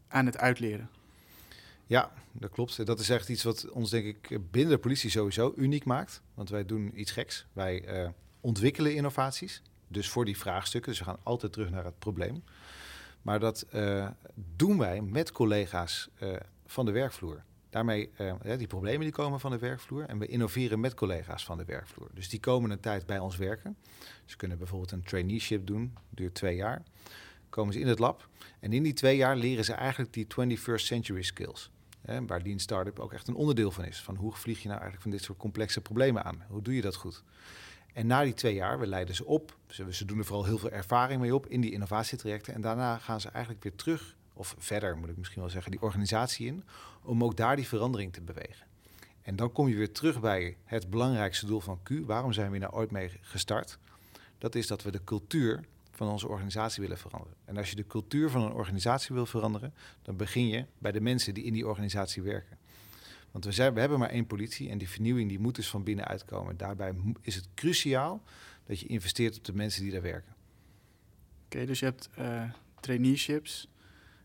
aan 0.08 0.26
het 0.26 0.38
uitleren. 0.38 0.88
Ja, 1.90 2.12
dat 2.32 2.50
klopt. 2.50 2.86
Dat 2.86 3.00
is 3.00 3.10
echt 3.10 3.28
iets 3.28 3.42
wat 3.42 3.70
ons, 3.70 3.90
denk 3.90 4.04
ik, 4.04 4.50
binnen 4.50 4.72
de 4.72 4.78
politie 4.78 5.10
sowieso 5.10 5.52
uniek 5.56 5.84
maakt. 5.84 6.22
Want 6.34 6.50
wij 6.50 6.64
doen 6.64 7.00
iets 7.00 7.10
geks. 7.10 7.46
Wij 7.52 8.02
uh, 8.02 8.08
ontwikkelen 8.40 8.94
innovaties. 8.94 9.62
Dus 9.88 10.08
voor 10.08 10.24
die 10.24 10.38
vraagstukken. 10.38 10.90
Dus 10.90 11.00
we 11.00 11.06
gaan 11.06 11.18
altijd 11.22 11.52
terug 11.52 11.70
naar 11.70 11.84
het 11.84 11.98
probleem. 11.98 12.44
Maar 13.22 13.40
dat 13.40 13.66
uh, 13.74 14.08
doen 14.56 14.78
wij 14.78 15.00
met 15.00 15.32
collega's 15.32 16.08
uh, 16.22 16.36
van 16.66 16.84
de 16.84 16.90
werkvloer. 16.90 17.42
Daarmee, 17.70 18.10
die 18.56 18.66
problemen 18.66 19.00
die 19.00 19.12
komen 19.12 19.40
van 19.40 19.50
de 19.50 19.58
werkvloer. 19.58 20.04
En 20.04 20.18
we 20.18 20.26
innoveren 20.26 20.80
met 20.80 20.94
collega's 20.94 21.44
van 21.44 21.58
de 21.58 21.64
werkvloer. 21.64 22.08
Dus 22.14 22.28
die 22.28 22.40
komen 22.40 22.70
een 22.70 22.80
tijd 22.80 23.06
bij 23.06 23.18
ons 23.18 23.36
werken. 23.36 23.76
Ze 24.24 24.36
kunnen 24.36 24.58
bijvoorbeeld 24.58 24.92
een 24.92 25.02
traineeship 25.02 25.66
doen. 25.66 25.96
Duurt 26.10 26.34
twee 26.34 26.56
jaar. 26.56 26.82
Komen 27.48 27.72
ze 27.72 27.80
in 27.80 27.88
het 27.88 27.98
lab. 27.98 28.28
En 28.60 28.72
in 28.72 28.82
die 28.82 28.92
twee 28.92 29.16
jaar 29.16 29.36
leren 29.36 29.64
ze 29.64 29.72
eigenlijk 29.72 30.12
die 30.12 30.26
21st 30.26 30.84
century 30.84 31.22
skills. 31.22 31.70
Hè, 32.00 32.26
waar 32.26 32.40
Lean 32.42 32.58
Startup 32.58 32.98
ook 32.98 33.12
echt 33.12 33.28
een 33.28 33.34
onderdeel 33.34 33.70
van 33.70 33.84
is. 33.84 34.00
Van 34.00 34.16
hoe 34.16 34.32
vlieg 34.32 34.58
je 34.58 34.68
nou 34.68 34.80
eigenlijk 34.80 35.02
van 35.02 35.10
dit 35.10 35.22
soort 35.22 35.38
complexe 35.38 35.80
problemen 35.80 36.24
aan? 36.24 36.44
Hoe 36.48 36.62
doe 36.62 36.74
je 36.74 36.80
dat 36.80 36.94
goed? 36.94 37.22
En 37.92 38.06
na 38.06 38.22
die 38.22 38.34
twee 38.34 38.54
jaar, 38.54 38.78
we 38.78 38.86
leiden 38.86 39.14
ze 39.14 39.24
op. 39.24 39.56
Ze, 39.66 39.94
ze 39.94 40.04
doen 40.04 40.18
er 40.18 40.24
vooral 40.24 40.44
heel 40.44 40.58
veel 40.58 40.70
ervaring 40.70 41.20
mee 41.20 41.34
op 41.34 41.46
in 41.46 41.60
die 41.60 41.72
innovatietrajecten. 41.72 42.54
En 42.54 42.60
daarna 42.60 42.98
gaan 42.98 43.20
ze 43.20 43.28
eigenlijk 43.28 43.64
weer 43.64 43.74
terug, 43.74 44.16
of 44.32 44.54
verder 44.58 44.96
moet 44.96 45.08
ik 45.08 45.16
misschien 45.16 45.40
wel 45.40 45.50
zeggen, 45.50 45.70
die 45.70 45.82
organisatie 45.82 46.46
in. 46.46 46.64
Om 47.02 47.24
ook 47.24 47.36
daar 47.36 47.56
die 47.56 47.66
verandering 47.66 48.12
te 48.12 48.20
bewegen. 48.20 48.66
En 49.22 49.36
dan 49.36 49.52
kom 49.52 49.68
je 49.68 49.76
weer 49.76 49.92
terug 49.92 50.20
bij 50.20 50.56
het 50.64 50.90
belangrijkste 50.90 51.46
doel 51.46 51.60
van 51.60 51.82
Q. 51.82 51.90
Waarom 52.06 52.32
zijn 52.32 52.50
we 52.50 52.58
nou 52.58 52.72
ooit 52.72 52.90
mee 52.90 53.10
gestart? 53.20 53.78
Dat 54.38 54.54
is 54.54 54.66
dat 54.66 54.82
we 54.82 54.90
de 54.90 55.04
cultuur 55.04 55.60
van 56.00 56.08
onze 56.08 56.28
organisatie 56.28 56.82
willen 56.82 56.98
veranderen. 56.98 57.36
En 57.44 57.56
als 57.56 57.70
je 57.70 57.76
de 57.76 57.86
cultuur 57.86 58.30
van 58.30 58.42
een 58.42 58.52
organisatie 58.52 59.14
wil 59.14 59.26
veranderen, 59.26 59.74
dan 60.02 60.16
begin 60.16 60.48
je 60.48 60.66
bij 60.78 60.92
de 60.92 61.00
mensen 61.00 61.34
die 61.34 61.44
in 61.44 61.52
die 61.52 61.66
organisatie 61.66 62.22
werken. 62.22 62.58
Want 63.30 63.44
we, 63.44 63.52
zijn, 63.52 63.74
we 63.74 63.80
hebben 63.80 63.98
maar 63.98 64.08
één 64.08 64.26
politie 64.26 64.70
en 64.70 64.78
die 64.78 64.88
vernieuwing 64.88 65.28
die 65.28 65.38
moet 65.38 65.54
dus 65.54 65.68
van 65.68 65.84
binnenuit 65.84 66.24
komen. 66.24 66.56
Daarbij 66.56 66.94
is 67.20 67.34
het 67.34 67.48
cruciaal 67.54 68.22
dat 68.66 68.80
je 68.80 68.86
investeert 68.86 69.36
op 69.36 69.44
de 69.44 69.54
mensen 69.54 69.82
die 69.82 69.92
daar 69.92 70.02
werken. 70.02 70.34
Oké, 71.44 71.66
dus 71.66 71.78
je 71.78 71.84
hebt 71.84 72.08
uh, 72.18 72.50
traineeships, 72.80 73.68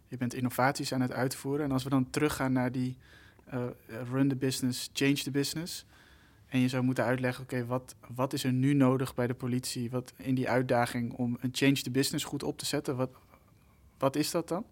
je 0.08 0.18
bent 0.18 0.34
innovaties 0.34 0.94
aan 0.94 1.02
het 1.02 1.12
uitvoeren. 1.12 1.66
En 1.66 1.72
als 1.72 1.84
we 1.84 1.90
dan 1.90 2.10
teruggaan 2.10 2.52
naar 2.52 2.72
die 2.72 2.98
uh, 3.54 3.66
run 4.12 4.28
the 4.28 4.36
business, 4.36 4.90
change 4.94 5.16
the 5.24 5.32
business. 5.32 5.86
En 6.48 6.60
je 6.60 6.68
zou 6.68 6.84
moeten 6.84 7.04
uitleggen, 7.04 7.44
oké, 7.44 7.66
wat, 7.66 7.96
wat 8.16 8.34
is 8.34 8.44
er 8.44 8.54
nu 8.54 8.74
nodig 8.74 9.16
bij 9.16 9.28
de 9.28 9.34
politie 9.34 9.90
wat 9.90 10.14
in 10.18 10.36
die 10.36 10.50
uitdaging 10.50 11.14
om 11.14 11.38
een 11.42 11.50
change 11.52 11.82
the 11.82 11.92
business 11.92 12.26
goed 12.26 12.44
op 12.44 12.58
te 12.58 12.66
zetten, 12.66 12.96
wat, 12.96 13.10
wat 13.98 14.16
is 14.16 14.32
dat 14.32 14.48
dan? 14.48 14.66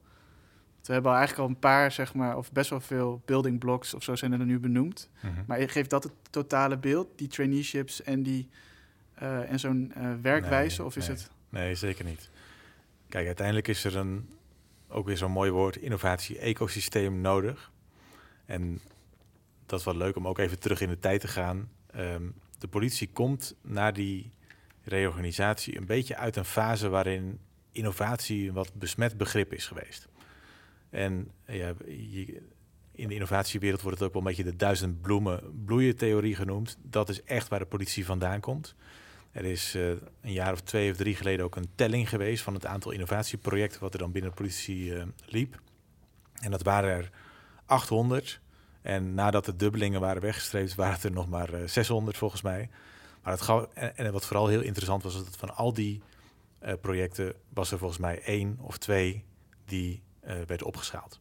We 0.88 0.94
hebben 0.94 1.12
al 1.12 1.18
eigenlijk 1.18 1.48
al 1.48 1.56
een 1.56 1.62
paar, 1.62 1.92
zeg 1.92 2.14
maar, 2.14 2.38
of 2.38 2.52
best 2.52 2.70
wel 2.70 2.82
veel 2.82 3.22
building 3.26 3.60
blocks 3.60 3.94
of 3.94 4.04
zo 4.04 4.16
zijn 4.16 4.32
er 4.32 4.46
nu 4.46 4.60
benoemd. 4.60 5.10
Mhm. 5.22 5.34
Maar 5.48 5.70
geeft 5.70 5.90
dat 5.90 6.04
het 6.04 6.14
totale 6.30 6.78
beeld, 6.78 7.08
die 7.16 7.28
traineeships 7.28 8.04
en, 8.04 8.24
die, 8.24 8.50
eh, 9.14 9.52
en 9.52 9.60
zo'n 9.60 9.92
eh, 9.96 10.12
werkwijze? 10.22 10.78
Nee, 10.78 10.88
of 10.88 10.96
is 10.96 11.08
nee. 11.08 11.18
het... 11.18 11.30
Nee, 11.50 11.76
zeker 11.76 12.06
niet. 12.06 12.30
Kijk, 13.10 13.26
uiteindelijk 13.26 13.68
is 13.68 13.84
er 13.84 13.96
een, 13.96 14.30
ook 14.88 15.06
weer 15.06 15.18
zo'n 15.18 15.32
mooi 15.32 15.52
woord, 15.52 15.76
innovatie-ecosysteem 15.76 17.22
nodig. 17.22 17.72
En 18.46 18.80
dat 19.74 19.82
is 19.82 19.94
wel 19.98 20.06
leuk 20.06 20.16
om 20.16 20.28
ook 20.28 20.38
even 20.38 20.60
terug 20.60 20.82
in 20.82 20.90
de 20.90 21.00
tijd 21.00 21.22
te 21.22 21.28
gaan. 21.28 21.70
Ehm, 21.92 22.30
de 22.60 22.68
politie 22.68 23.10
komt 23.14 23.56
na 23.62 23.92
die 23.92 24.32
reorganisatie 24.84 25.78
een 25.78 25.86
beetje 25.86 26.16
uit 26.16 26.36
een 26.36 26.46
fase 26.46 26.90
waarin 26.90 27.40
innovatie 27.72 28.48
een 28.48 28.54
wat 28.54 28.74
besmet 28.74 29.18
begrip 29.18 29.54
is 29.54 29.68
geweest. 29.68 30.08
En 30.90 31.32
ja, 31.46 31.74
in 32.92 33.08
de 33.08 33.14
innovatiewereld 33.14 33.82
wordt 33.82 33.98
het 33.98 34.08
ook 34.08 34.14
wel 34.14 34.22
een 34.22 34.28
beetje 34.28 34.52
de 34.52 34.56
duizend 34.56 35.02
bloemen 35.02 35.64
bloeien 35.66 35.96
theorie 35.96 36.36
genoemd. 36.36 36.78
Dat 36.82 37.10
is 37.10 37.24
echt 37.24 37.48
waar 37.48 37.60
de 37.60 37.66
politie 37.66 38.06
vandaan 38.06 38.40
komt. 38.40 38.76
Er 39.32 39.46
is 39.46 39.76
eh, 39.76 39.90
een 40.22 40.32
jaar 40.34 40.52
of 40.52 40.62
twee 40.62 40.92
of 40.92 40.98
drie 40.98 41.16
geleden 41.16 41.46
ook 41.46 41.56
een 41.56 41.70
telling 41.76 42.10
geweest 42.10 42.44
van 42.44 42.54
het 42.54 42.66
aantal 42.66 42.92
innovatieprojecten 42.92 43.82
wat 43.82 43.94
er 43.94 44.00
dan 44.00 44.12
binnen 44.12 44.32
de 44.32 44.38
politie 44.38 44.96
eh, 44.96 45.06
liep. 45.26 45.62
En 46.34 46.52
dat 46.52 46.64
waren 46.64 46.90
er 46.90 47.10
800. 47.66 48.42
En 48.84 49.14
nadat 49.14 49.46
de 49.46 49.56
dubbelingen 49.56 50.00
waren 50.00 50.22
weggestreept, 50.22 50.76
waren 50.76 50.94
het 50.94 51.04
er 51.04 51.12
nog 51.12 51.30
maar 51.30 51.54
eh, 51.54 51.68
600 51.68 52.18
volgens 52.18 52.42
mij. 52.42 52.70
Maar 53.24 53.38
het 53.38 53.68
en, 53.96 54.12
wat 54.12 54.26
vooral 54.26 54.48
heel 54.48 54.62
interessant 54.62 55.04
was, 55.04 55.14
dat 55.14 55.38
van 55.38 55.56
al 55.56 55.74
die 55.74 56.02
eh, 56.60 56.74
projecten 56.82 57.34
was 57.50 57.72
er 57.72 57.78
volgens 57.78 58.00
mij 58.00 58.22
één 58.22 58.58
of 58.62 58.78
twee 58.78 59.24
die 59.66 60.02
eh, 60.20 60.36
werden 60.48 60.68
opgeschaald. 60.68 61.20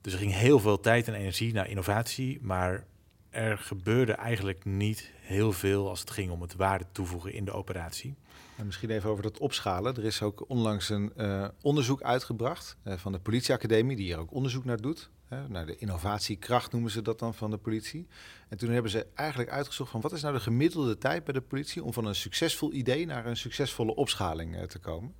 Dus 0.00 0.12
er 0.12 0.18
ging 0.18 0.32
heel 0.32 0.58
veel 0.58 0.80
tijd 0.80 1.08
en 1.08 1.14
energie 1.14 1.52
naar 1.52 1.68
innovatie, 1.68 2.38
maar 2.42 2.84
er 3.30 3.58
gebeurde 3.58 4.12
eigenlijk 4.12 4.64
niet 4.64 5.10
heel 5.20 5.52
veel 5.52 5.88
als 5.88 6.00
het 6.00 6.10
ging 6.10 6.30
om 6.30 6.40
het 6.40 6.54
waarde 6.54 6.84
toevoegen 6.92 7.32
in 7.32 7.44
de 7.44 7.52
operatie. 7.52 8.14
En 8.56 8.66
misschien 8.66 8.90
even 8.90 9.10
over 9.10 9.22
dat 9.22 9.38
opschalen. 9.38 9.96
Er 9.96 10.04
is 10.04 10.22
ook 10.22 10.44
onlangs 10.48 10.88
een 10.88 11.12
eh, 11.16 11.48
onderzoek 11.62 12.02
uitgebracht 12.02 12.76
eh, 12.82 12.96
van 12.96 13.12
de 13.12 13.18
politieacademie, 13.18 13.96
die 13.96 14.04
hier 14.04 14.18
ook 14.18 14.32
onderzoek 14.32 14.64
naar 14.64 14.80
doet. 14.80 15.10
Naar 15.48 15.66
de 15.66 15.76
innovatiekracht 15.76 16.72
noemen 16.72 16.90
ze 16.90 17.02
dat 17.02 17.18
dan 17.18 17.34
van 17.34 17.50
de 17.50 17.56
politie. 17.56 18.06
En 18.48 18.58
toen 18.58 18.70
hebben 18.70 18.90
ze 18.90 19.06
eigenlijk 19.14 19.50
uitgezocht 19.50 19.90
van 19.90 20.00
wat 20.00 20.12
is 20.12 20.22
nou 20.22 20.34
de 20.34 20.40
gemiddelde 20.40 20.98
tijd 20.98 21.24
bij 21.24 21.32
de 21.32 21.40
politie 21.40 21.84
om 21.84 21.92
van 21.92 22.04
een 22.04 22.14
succesvol 22.14 22.72
idee 22.72 23.06
naar 23.06 23.26
een 23.26 23.36
succesvolle 23.36 23.94
opschaling 23.94 24.56
eh, 24.56 24.62
te 24.62 24.78
komen. 24.78 25.14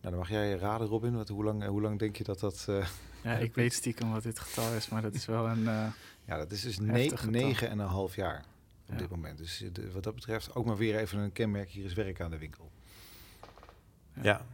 Nou, 0.00 0.10
dan 0.10 0.18
mag 0.18 0.28
jij 0.28 0.52
raden, 0.58 0.86
Robin. 0.86 1.14
Wat, 1.16 1.28
hoe, 1.28 1.44
lang, 1.44 1.64
hoe 1.66 1.80
lang 1.80 1.98
denk 1.98 2.16
je 2.16 2.24
dat 2.24 2.40
dat... 2.40 2.64
eh, 2.68 2.86
Ja, 3.24 3.32
ik 3.36 3.54
weet 3.54 3.72
stiekem 3.72 4.12
wat 4.12 4.22
dit 4.22 4.38
getal 4.38 4.72
is, 4.72 4.88
maar 4.88 5.02
dat 5.02 5.14
is 5.14 5.26
wel 5.26 5.48
een... 5.48 5.68
eh, 5.68 5.86
ja, 6.26 6.36
dat 6.36 6.50
is 6.52 6.62
dus 6.62 6.76
Heftig 6.76 6.94
ne 6.94 7.08
getal. 7.16 7.30
negen 7.30 7.68
en 7.68 7.78
een 7.78 7.86
half 7.88 8.14
jaar 8.16 8.44
op 8.86 8.92
Ja. 8.92 8.96
dit 8.96 9.10
moment. 9.10 9.38
Dus 9.38 9.64
de- 9.72 9.90
wat 9.92 10.02
dat 10.02 10.14
betreft 10.14 10.54
ook 10.54 10.64
maar 10.64 10.76
weer 10.76 10.96
even 10.98 11.18
een 11.18 11.32
kenmerk. 11.32 11.68
Hier 11.70 11.84
is 11.84 11.94
werk 11.94 12.20
aan 12.20 12.30
de 12.30 12.38
winkel. 12.38 12.70
Ja. 14.14 14.22
Ja. 14.22 14.46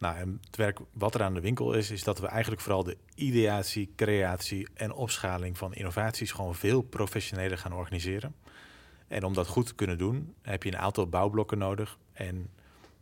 Nou, 0.00 0.16
en 0.16 0.40
het 0.46 0.56
werk 0.56 0.78
wat 0.92 1.14
er 1.14 1.22
aan 1.22 1.34
de 1.34 1.40
winkel 1.40 1.72
is, 1.72 1.90
is 1.90 2.04
dat 2.04 2.18
we 2.18 2.26
eigenlijk 2.26 2.62
vooral 2.62 2.84
de 2.84 2.96
ideatie, 3.14 3.92
creatie 3.96 4.68
en 4.74 4.92
opschaling 4.92 5.58
van 5.58 5.74
innovaties 5.74 6.32
gewoon 6.32 6.54
veel 6.54 6.82
professioneler 6.82 7.58
gaan 7.58 7.72
organiseren. 7.72 8.34
En 9.08 9.24
om 9.24 9.34
dat 9.34 9.46
goed 9.46 9.66
te 9.66 9.74
kunnen 9.74 9.98
doen, 9.98 10.34
heb 10.42 10.62
je 10.62 10.72
een 10.72 10.78
aantal 10.78 11.06
bouwblokken 11.06 11.58
nodig. 11.58 11.98
En 12.12 12.50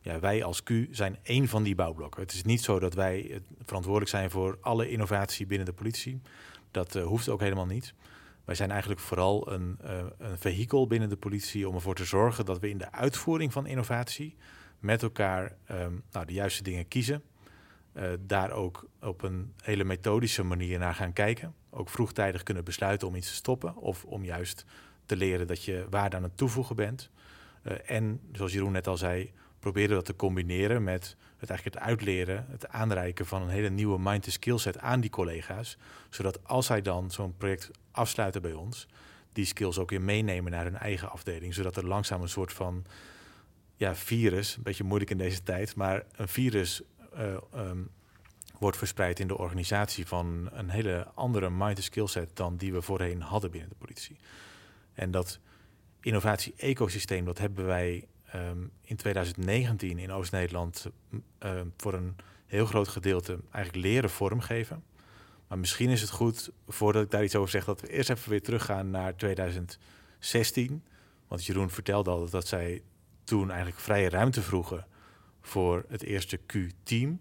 ja, 0.00 0.20
wij 0.20 0.44
als 0.44 0.62
Q 0.62 0.70
zijn 0.90 1.18
één 1.22 1.48
van 1.48 1.62
die 1.62 1.74
bouwblokken. 1.74 2.22
Het 2.22 2.32
is 2.32 2.44
niet 2.44 2.62
zo 2.62 2.78
dat 2.78 2.94
wij 2.94 3.30
eh, 3.30 3.40
verantwoordelijk 3.64 4.10
zijn 4.10 4.30
voor 4.30 4.58
alle 4.60 4.90
innovatie 4.90 5.46
binnen 5.46 5.66
de 5.66 5.72
politie. 5.72 6.20
Dat 6.70 6.94
eh, 6.94 7.04
hoeft 7.04 7.28
ook 7.28 7.40
helemaal 7.40 7.66
niet. 7.66 7.94
Wij 8.44 8.54
zijn 8.54 8.70
eigenlijk 8.70 9.00
vooral 9.00 9.52
een, 9.52 9.78
eh, 9.80 10.04
een 10.18 10.38
vehikel 10.38 10.86
binnen 10.86 11.08
de 11.08 11.16
politie 11.16 11.68
om 11.68 11.74
ervoor 11.74 11.94
te 11.94 12.04
zorgen 12.04 12.44
dat 12.44 12.58
we 12.58 12.68
in 12.68 12.78
de 12.78 12.92
uitvoering 12.92 13.52
van 13.52 13.66
innovatie 13.66 14.36
met 14.78 15.02
elkaar 15.02 15.56
ehm, 15.64 15.92
nou, 16.12 16.26
de 16.26 16.32
juiste 16.32 16.62
dingen 16.62 16.88
kiezen. 16.88 17.22
Eh, 17.92 18.04
daar 18.20 18.50
ook 18.50 18.88
op 19.00 19.22
een 19.22 19.52
hele 19.62 19.84
methodische 19.84 20.42
manier 20.42 20.78
naar 20.78 20.94
gaan 20.94 21.12
kijken. 21.12 21.54
Ook 21.70 21.88
vroegtijdig 21.88 22.42
kunnen 22.42 22.64
besluiten 22.64 23.08
om 23.08 23.14
iets 23.14 23.28
te 23.28 23.34
stoppen 23.34 23.76
of 23.76 24.04
om 24.04 24.24
juist 24.24 24.64
te 25.06 25.16
leren 25.16 25.46
dat 25.46 25.64
je 25.64 25.86
waarde 25.90 26.16
aan 26.16 26.22
het 26.22 26.36
toevoegen 26.36 26.76
bent. 26.76 27.10
Eh, 27.62 27.76
en 27.86 28.20
zoals 28.32 28.52
Jeroen 28.52 28.72
net 28.72 28.86
al 28.86 28.96
zei, 28.96 29.32
proberen 29.58 29.94
dat 29.94 30.04
te 30.04 30.16
combineren 30.16 30.84
met 30.84 31.16
het 31.36 31.50
eigenlijk 31.50 31.78
het 31.78 31.88
uitleren, 31.88 32.46
het 32.48 32.68
aanreiken 32.68 33.26
van 33.26 33.42
een 33.42 33.48
hele 33.48 33.70
nieuwe 33.70 33.98
mind 34.00 34.22
to 34.22 34.30
skillset 34.30 34.78
aan 34.78 35.00
die 35.00 35.10
collega's. 35.10 35.78
Zodat 36.10 36.44
als 36.44 36.66
zij 36.66 36.82
dan 36.82 37.10
zo'n 37.10 37.36
project 37.36 37.70
afsluiten 37.90 38.42
bij 38.42 38.52
ons, 38.52 38.88
die 39.32 39.44
skills 39.44 39.78
ook 39.78 39.90
weer 39.90 40.02
meenemen 40.02 40.52
naar 40.52 40.64
hun 40.64 40.78
eigen 40.78 41.10
afdeling. 41.10 41.54
Zodat 41.54 41.76
er 41.76 41.86
langzaam 41.86 42.22
een 42.22 42.28
soort 42.28 42.52
van 42.52 42.84
ja, 43.78 43.94
virus, 43.94 44.56
een 44.56 44.62
beetje 44.62 44.84
moeilijk 44.84 45.10
in 45.10 45.18
deze 45.18 45.42
tijd, 45.42 45.74
maar 45.74 46.04
een 46.16 46.28
virus 46.28 46.82
eh, 47.12 47.34
ehm, 47.52 47.82
wordt 48.58 48.76
verspreid 48.76 49.20
in 49.20 49.28
de 49.28 49.38
organisatie 49.38 50.06
van 50.06 50.48
een 50.52 50.68
hele 50.68 51.06
andere 51.14 51.50
mind 51.50 51.82
skillset 51.82 52.36
dan 52.36 52.56
die 52.56 52.72
we 52.72 52.82
voorheen 52.82 53.22
hadden 53.22 53.50
binnen 53.50 53.68
de 53.68 53.74
politie. 53.78 54.16
En 54.94 55.10
dat 55.10 55.38
innovatie-ecosysteem, 56.00 57.24
dat 57.24 57.38
hebben 57.38 57.66
wij 57.66 58.06
ehm, 58.24 58.58
in 58.82 58.96
2019 58.96 59.98
in 59.98 60.12
Oost-Nederland 60.12 60.86
eh, 61.38 61.60
voor 61.76 61.94
een 61.94 62.16
heel 62.46 62.66
groot 62.66 62.88
gedeelte 62.88 63.38
eigenlijk 63.50 63.86
leren 63.86 64.10
vormgeven. 64.10 64.84
Maar 65.48 65.58
misschien 65.58 65.90
is 65.90 66.00
het 66.00 66.10
goed, 66.10 66.50
voordat 66.68 67.02
ik 67.02 67.10
daar 67.10 67.24
iets 67.24 67.36
over 67.36 67.50
zeg, 67.50 67.64
dat 67.64 67.80
we 67.80 67.90
eerst 67.90 68.10
even 68.10 68.30
weer 68.30 68.42
teruggaan 68.42 68.90
naar 68.90 69.16
2016. 69.16 70.82
Want 71.28 71.46
Jeroen 71.46 71.70
vertelde 71.70 72.10
al 72.10 72.30
dat 72.30 72.46
zij 72.46 72.82
toen 73.28 73.48
eigenlijk 73.48 73.80
vrije 73.80 74.08
ruimte 74.08 74.42
vroegen 74.42 74.86
voor 75.40 75.84
het 75.88 76.02
eerste 76.02 76.36
Q-team. 76.46 77.20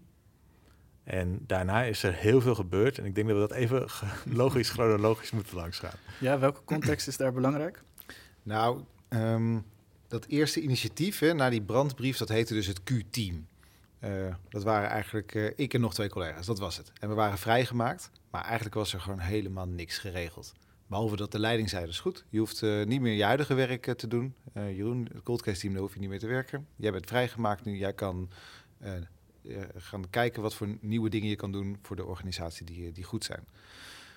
En 1.04 1.40
daarna 1.46 1.82
is 1.82 2.02
er 2.02 2.14
heel 2.14 2.40
veel 2.40 2.54
gebeurd. 2.54 2.98
En 2.98 3.04
ik 3.04 3.14
denk 3.14 3.28
dat 3.28 3.36
we 3.36 3.48
dat 3.48 3.56
even 3.56 3.86
logisch, 4.42 4.70
chronologisch 4.70 5.30
moeten 5.30 5.56
langsgaan. 5.56 5.98
ja, 6.20 6.38
welke 6.38 6.64
context 6.64 7.08
is 7.08 7.16
daar 7.16 7.32
belangrijk? 7.32 7.82
Nou, 8.42 8.84
ehm, 9.08 9.58
dat 10.08 10.26
eerste 10.26 10.60
initiatief 10.60 11.18
hè, 11.18 11.34
na 11.34 11.50
die 11.50 11.62
brandbrief, 11.62 12.16
dat 12.16 12.28
heette 12.28 12.54
dus 12.54 12.66
het 12.66 12.82
Q-team. 12.82 13.46
Eh, 13.98 14.34
dat 14.48 14.62
waren 14.62 14.88
eigenlijk 14.88 15.34
eh, 15.34 15.50
ik 15.56 15.74
en 15.74 15.80
nog 15.80 15.94
twee 15.94 16.08
collega's, 16.08 16.46
dat 16.46 16.58
was 16.58 16.76
het. 16.76 16.92
En 17.00 17.08
we 17.08 17.14
waren 17.14 17.38
vrijgemaakt, 17.38 18.10
maar 18.30 18.44
eigenlijk 18.44 18.74
was 18.74 18.92
er 18.92 19.00
gewoon 19.00 19.18
helemaal 19.18 19.68
niks 19.68 19.98
geregeld. 19.98 20.54
Behalve 20.88 21.16
dat 21.16 21.32
de 21.32 21.38
leiding 21.38 21.68
zei, 21.68 21.84
dat 21.84 21.92
is 21.92 22.00
goed, 22.00 22.24
je 22.28 22.38
hoeft 22.38 22.62
eh, 22.62 22.84
niet 22.84 23.00
meer 23.00 23.14
je 23.14 23.24
huidige 23.24 23.54
werk 23.54 23.86
eh, 23.86 23.94
te 23.94 24.08
doen. 24.08 24.34
Eh, 24.52 24.76
Jeroen, 24.76 25.08
het 25.12 25.22
coldcase 25.22 25.60
team, 25.60 25.72
daar 25.72 25.82
hoef 25.82 25.94
je 25.94 26.00
niet 26.00 26.08
meer 26.08 26.18
te 26.18 26.26
werken. 26.26 26.66
Jij 26.76 26.92
bent 26.92 27.06
vrijgemaakt 27.06 27.64
nu, 27.64 27.76
jij 27.76 27.92
kan 27.92 28.30
gaan 29.76 30.10
kijken 30.10 30.42
wat 30.42 30.54
voor 30.54 30.76
nieuwe 30.80 31.08
dingen 31.08 31.28
je 31.28 31.36
kan 31.36 31.52
doen 31.52 31.78
voor 31.82 31.96
de 31.96 32.04
organisatie 32.04 32.66
die, 32.66 32.92
die 32.92 33.04
goed 33.04 33.24
zijn. 33.24 33.44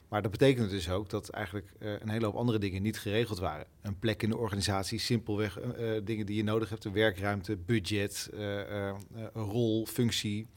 Maar 0.07 0.21
dat 0.21 0.31
betekende 0.31 0.69
dus 0.69 0.89
ook 0.89 1.09
dat 1.09 1.29
eigenlijk 1.29 1.71
een 1.79 2.09
hele 2.09 2.25
hoop 2.25 2.35
andere 2.35 2.59
dingen 2.59 2.81
niet 2.81 2.99
geregeld 2.99 3.39
waren. 3.39 3.65
Een 3.81 3.99
plek 3.99 4.23
in 4.23 4.29
de 4.29 4.37
organisatie, 4.37 4.99
simpelweg 4.99 5.59
dingen 6.03 6.25
die 6.25 6.35
je 6.35 6.43
nodig 6.43 6.69
hebt, 6.69 6.83
de 6.83 6.91
werkruimte, 6.91 7.57
budget, 7.57 8.29
een 8.31 8.95
rol, 9.33 9.85
functie. 9.85 10.47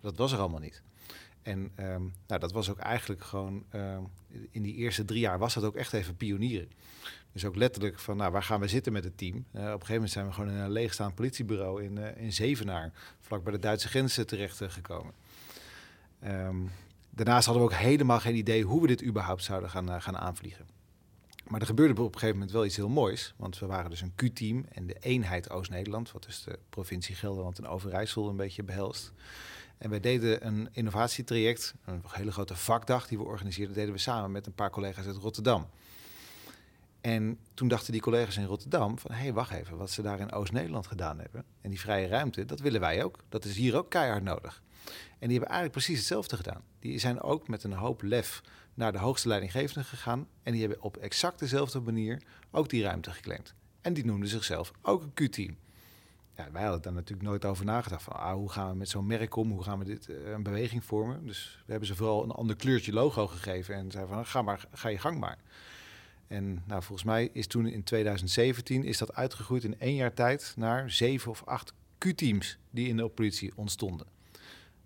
Dat 0.00 0.16
was 0.16 0.32
er 0.32 0.38
allemaal 0.38 0.60
niet. 0.60 0.82
En 1.42 1.70
ehm, 1.74 2.02
nou, 2.26 2.40
dat 2.40 2.52
was 2.52 2.70
ook 2.70 2.78
eigenlijk 2.78 3.24
gewoon, 3.24 3.64
ehm, 3.68 4.02
in 4.50 4.62
die 4.62 4.74
eerste 4.74 5.04
drie 5.04 5.20
jaar 5.20 5.38
was 5.38 5.54
dat 5.54 5.64
ook 5.64 5.76
echt 5.76 5.92
even 5.92 6.16
pionieren. 6.16 6.70
Dus 7.32 7.44
ook 7.44 7.56
letterlijk 7.56 7.98
van, 7.98 8.16
nou, 8.16 8.32
waar 8.32 8.42
gaan 8.42 8.60
we 8.60 8.68
zitten 8.68 8.92
met 8.92 9.04
het 9.04 9.18
team? 9.18 9.34
Eh, 9.34 9.60
op 9.60 9.66
een 9.66 9.70
gegeven 9.70 9.94
moment 9.94 10.12
zijn 10.12 10.26
we 10.26 10.32
gewoon 10.32 10.50
in 10.50 10.56
een 10.56 10.70
leegstaand 10.70 11.14
politiebureau 11.14 11.82
in, 11.82 11.98
eh, 11.98 12.22
in 12.22 12.32
Zevenaar, 12.32 12.92
vlak 13.20 13.44
bij 13.44 13.52
de 13.52 13.58
Duitse 13.58 13.88
grenzen 13.88 14.26
terecht 14.26 14.60
eh, 14.60 14.68
gekomen. 14.68 15.14
Ehm, 16.20 16.56
daarnaast 17.10 17.46
hadden 17.46 17.64
we 17.64 17.70
ook 17.70 17.78
helemaal 17.78 18.20
geen 18.20 18.36
idee 18.36 18.62
hoe 18.62 18.80
we 18.80 18.86
dit 18.86 19.04
überhaupt 19.04 19.44
zouden 19.44 19.70
gaan, 19.70 19.90
eh, 19.90 20.00
gaan 20.00 20.16
aanvliegen. 20.16 20.66
Maar 21.48 21.60
er 21.60 21.66
gebeurde 21.66 21.92
op 21.92 21.98
een 21.98 22.12
gegeven 22.12 22.34
moment 22.34 22.52
wel 22.52 22.64
iets 22.64 22.76
heel 22.76 22.88
moois. 22.88 23.34
Want 23.36 23.58
we 23.58 23.66
waren 23.66 23.90
dus 23.90 24.00
een 24.00 24.14
Q-team 24.14 24.64
en 24.72 24.86
de 24.86 24.96
eenheid 25.00 25.50
Oost-Nederland, 25.50 26.12
wat 26.12 26.24
dus 26.24 26.42
de 26.42 26.58
provincie 26.68 27.14
Gelderland 27.14 27.58
en 27.58 27.66
Overijssel 27.66 28.28
een 28.28 28.36
beetje 28.36 28.62
behelst. 28.62 29.12
En 29.82 29.90
wij 29.90 30.00
deden 30.00 30.46
een 30.46 30.68
innovatietraject, 30.72 31.74
een 31.84 32.02
hele 32.06 32.32
grote 32.32 32.56
vakdag 32.56 33.08
die 33.08 33.18
we 33.18 33.24
organiseerden, 33.24 33.74
deden 33.74 33.92
we 33.92 33.98
samen 33.98 34.30
met 34.30 34.46
een 34.46 34.54
paar 34.54 34.70
collega's 34.70 35.06
uit 35.06 35.16
Rotterdam. 35.16 35.68
En 37.00 37.38
toen 37.54 37.68
dachten 37.68 37.92
die 37.92 38.00
collega's 38.00 38.36
in 38.36 38.44
Rotterdam 38.44 38.98
van... 38.98 39.10
hé, 39.10 39.20
hey, 39.20 39.32
wacht 39.32 39.50
even, 39.50 39.76
wat 39.76 39.90
ze 39.90 40.02
daar 40.02 40.20
in 40.20 40.32
Oost-Nederland 40.32 40.86
gedaan 40.86 41.18
hebben... 41.18 41.44
en 41.60 41.70
die 41.70 41.80
vrije 41.80 42.06
ruimte, 42.06 42.44
dat 42.44 42.60
willen 42.60 42.80
wij 42.80 43.04
ook. 43.04 43.18
Dat 43.28 43.44
is 43.44 43.56
hier 43.56 43.76
ook 43.76 43.90
keihard 43.90 44.22
nodig. 44.22 44.62
En 45.18 45.28
die 45.28 45.38
hebben 45.38 45.48
eigenlijk 45.48 45.72
precies 45.72 45.98
hetzelfde 45.98 46.36
gedaan. 46.36 46.62
Die 46.78 46.98
zijn 46.98 47.20
ook 47.20 47.48
met 47.48 47.64
een 47.64 47.72
hoop 47.72 48.02
lef 48.02 48.42
naar 48.74 48.92
de 48.92 48.98
hoogste 48.98 49.28
leidinggevende 49.28 49.84
gegaan... 49.84 50.26
en 50.42 50.52
die 50.52 50.60
hebben 50.60 50.82
op 50.82 50.96
exact 50.96 51.38
dezelfde 51.38 51.80
manier 51.80 52.22
ook 52.50 52.68
die 52.68 52.82
ruimte 52.82 53.10
geclaimd. 53.10 53.54
En 53.80 53.92
die 53.92 54.04
noemden 54.04 54.28
zichzelf 54.28 54.72
ook 54.82 55.02
een 55.02 55.12
Q-team. 55.14 55.56
Wij 56.52 56.62
hadden 56.62 56.82
daar 56.82 56.92
natuurlijk 56.92 57.28
nooit 57.28 57.44
over 57.44 57.64
nagedacht. 57.64 58.02
Van, 58.02 58.12
ah, 58.12 58.34
hoe 58.34 58.50
gaan 58.50 58.70
we 58.70 58.76
met 58.76 58.88
zo'n 58.88 59.06
merk 59.06 59.36
om? 59.36 59.50
Hoe 59.50 59.62
gaan 59.62 59.78
we 59.78 59.84
dit 59.84 60.08
uh, 60.08 60.30
een 60.30 60.42
beweging 60.42 60.84
vormen? 60.84 61.26
Dus 61.26 61.62
we 61.64 61.70
hebben 61.70 61.88
ze 61.88 61.94
vooral 61.94 62.22
een 62.22 62.30
ander 62.30 62.56
kleurtje 62.56 62.92
logo 62.92 63.26
gegeven. 63.26 63.74
En 63.74 63.90
zeiden 63.90 64.14
van, 64.14 64.26
ga, 64.26 64.42
maar, 64.42 64.66
ga 64.72 64.88
je 64.88 64.98
gang 64.98 65.18
maar. 65.18 65.38
En 66.26 66.62
nou, 66.66 66.82
volgens 66.82 67.08
mij 67.08 67.30
is 67.32 67.46
toen 67.46 67.66
in 67.66 67.84
2017 67.84 68.84
is 68.84 68.98
dat 68.98 69.14
uitgegroeid 69.14 69.64
in 69.64 69.80
één 69.80 69.94
jaar 69.94 70.14
tijd 70.14 70.54
naar 70.56 70.90
zeven 70.90 71.30
of 71.30 71.42
acht 71.44 71.72
Q-teams 71.98 72.58
die 72.70 72.88
in 72.88 72.96
de 72.96 73.08
politie 73.08 73.52
ontstonden. 73.54 74.06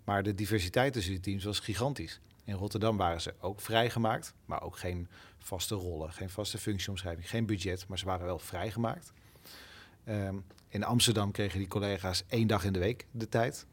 Maar 0.03 0.23
de 0.23 0.35
diversiteit 0.35 0.93
tussen 0.93 1.11
die 1.11 1.21
teams 1.21 1.43
was 1.43 1.59
gigantisch. 1.59 2.19
In 2.43 2.53
Rotterdam 2.53 2.97
waren 2.97 3.21
ze 3.21 3.33
ook 3.39 3.61
vrijgemaakt, 3.61 4.33
maar 4.45 4.61
ook 4.61 4.77
geen 4.77 5.07
vaste 5.37 5.75
rollen, 5.75 6.13
geen 6.13 6.29
vaste 6.29 6.57
functieomschrijving, 6.57 7.29
geen 7.29 7.45
budget, 7.45 7.87
maar 7.87 7.97
ze 7.97 8.05
waren 8.05 8.25
wel 8.25 8.39
vrijgemaakt. 8.39 9.13
Um, 10.09 10.45
in 10.69 10.83
Amsterdam 10.83 11.31
kregen 11.31 11.59
die 11.59 11.67
collega's 11.67 12.23
één 12.27 12.47
dag 12.47 12.63
in 12.63 12.73
de 12.73 12.79
week 12.79 13.05
de 13.11 13.29
tijd. 13.29 13.65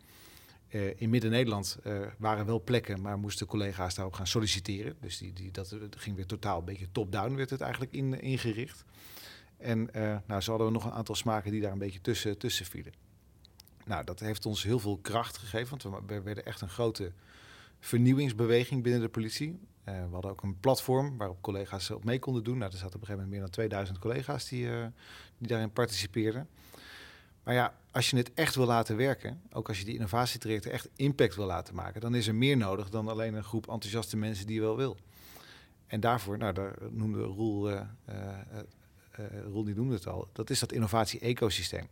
Uh, 0.75 0.93
in 0.97 1.11
Midden-Nederland 1.11 1.79
uh, 1.87 1.99
waren 2.19 2.47
wel 2.47 2.63
plekken, 2.63 3.01
maar 3.01 3.19
moesten 3.19 3.47
collega's 3.47 3.95
daarop 3.95 4.15
gaan 4.15 4.27
solliciteren. 4.27 4.97
Dus 5.01 5.19
die, 5.19 5.33
die, 5.33 5.51
dat, 5.51 5.77
ging 5.91 6.17
weer 6.17 6.27
totaal 6.27 6.59
een 6.59 6.65
beetje 6.65 6.89
top-down, 6.93 7.35
werd 7.35 7.51
het 7.51 7.61
eigenlijk 7.61 7.93
in, 7.93 8.21
ingericht. 8.21 8.85
En 9.57 9.89
uh, 9.97 10.17
nou, 10.27 10.41
zo 10.41 10.51
hadden 10.51 10.67
we 10.67 10.73
nog 10.73 10.85
een 10.85 10.93
aantal 10.93 11.15
smaken 11.15 11.51
die 11.51 11.61
daar 11.61 11.73
een 11.73 11.79
beetje 11.79 12.01
tussen, 12.01 12.39
tussen 12.39 12.67
vielen. 12.67 12.93
Nou, 13.85 14.05
dat 14.05 14.21
heeft 14.21 14.47
ons 14.47 14.63
heel 14.63 14.79
veel 14.79 14.99
kracht 14.99 15.39
gegeven, 15.39 15.79
want 15.81 16.07
we 16.07 16.23
werden 16.23 16.45
echt 16.45 16.61
een 16.61 16.69
grote 16.69 17.13
vernieuwingsbeweging 17.81 18.83
binnen 18.83 19.01
de 19.01 19.09
politie. 19.09 19.59
we 19.85 20.09
hadden 20.11 20.31
ook 20.31 20.43
een 20.43 20.61
platform 20.61 21.17
waarop 21.17 21.43
collega's 21.43 21.91
op 21.91 22.05
mee 22.05 22.19
konden 22.19 22.45
doen. 22.45 22.59
Nou, 22.59 22.73
er 22.73 22.79
zaten 22.79 22.95
op 22.95 23.01
een 23.01 23.07
gegeven 23.07 23.29
moment 23.29 23.31
meer 23.31 23.41
dan 23.41 23.51
2000 23.51 23.99
collega's 23.99 24.49
die, 24.49 24.69
die 25.39 25.49
daarin 25.49 25.71
participeerden. 25.73 26.49
Maar 27.45 27.55
ja, 27.55 27.75
als 27.91 28.11
je 28.11 28.17
het 28.17 28.35
echt 28.35 28.55
wil 28.55 28.67
laten 28.67 28.97
werken, 28.97 29.43
ook 29.53 29.69
als 29.69 29.79
je 29.79 29.85
die 29.85 29.95
innovatietrajecten 29.95 30.73
echt 30.73 30.89
impact 30.97 31.35
wil 31.35 31.47
laten 31.47 31.75
maken, 31.75 32.01
dan 32.01 32.15
is 32.15 32.27
er 32.27 32.35
meer 32.35 32.57
nodig 32.57 32.91
dan 32.91 33.09
alleen 33.09 33.35
een 33.35 33.45
groep 33.45 33.69
enthousiaste 33.69 34.17
mensen 34.17 34.47
die 34.47 34.55
je 34.55 34.61
wel 34.61 34.77
wil. 34.77 34.97
En 35.87 36.01
daarvoor, 36.01 36.39
nou, 36.39 36.53
daar 36.53 36.75
noemde 36.91 37.23
Roel, 37.23 37.71
uh, 37.71 37.81
Roel 39.45 39.65
die 39.65 39.75
noemde 39.75 39.95
het 39.95 40.07
al, 40.07 40.29
dat 40.33 40.51
is 40.51 40.59
dat 40.59 40.73
innovatie-ecosysteem. 40.73 41.87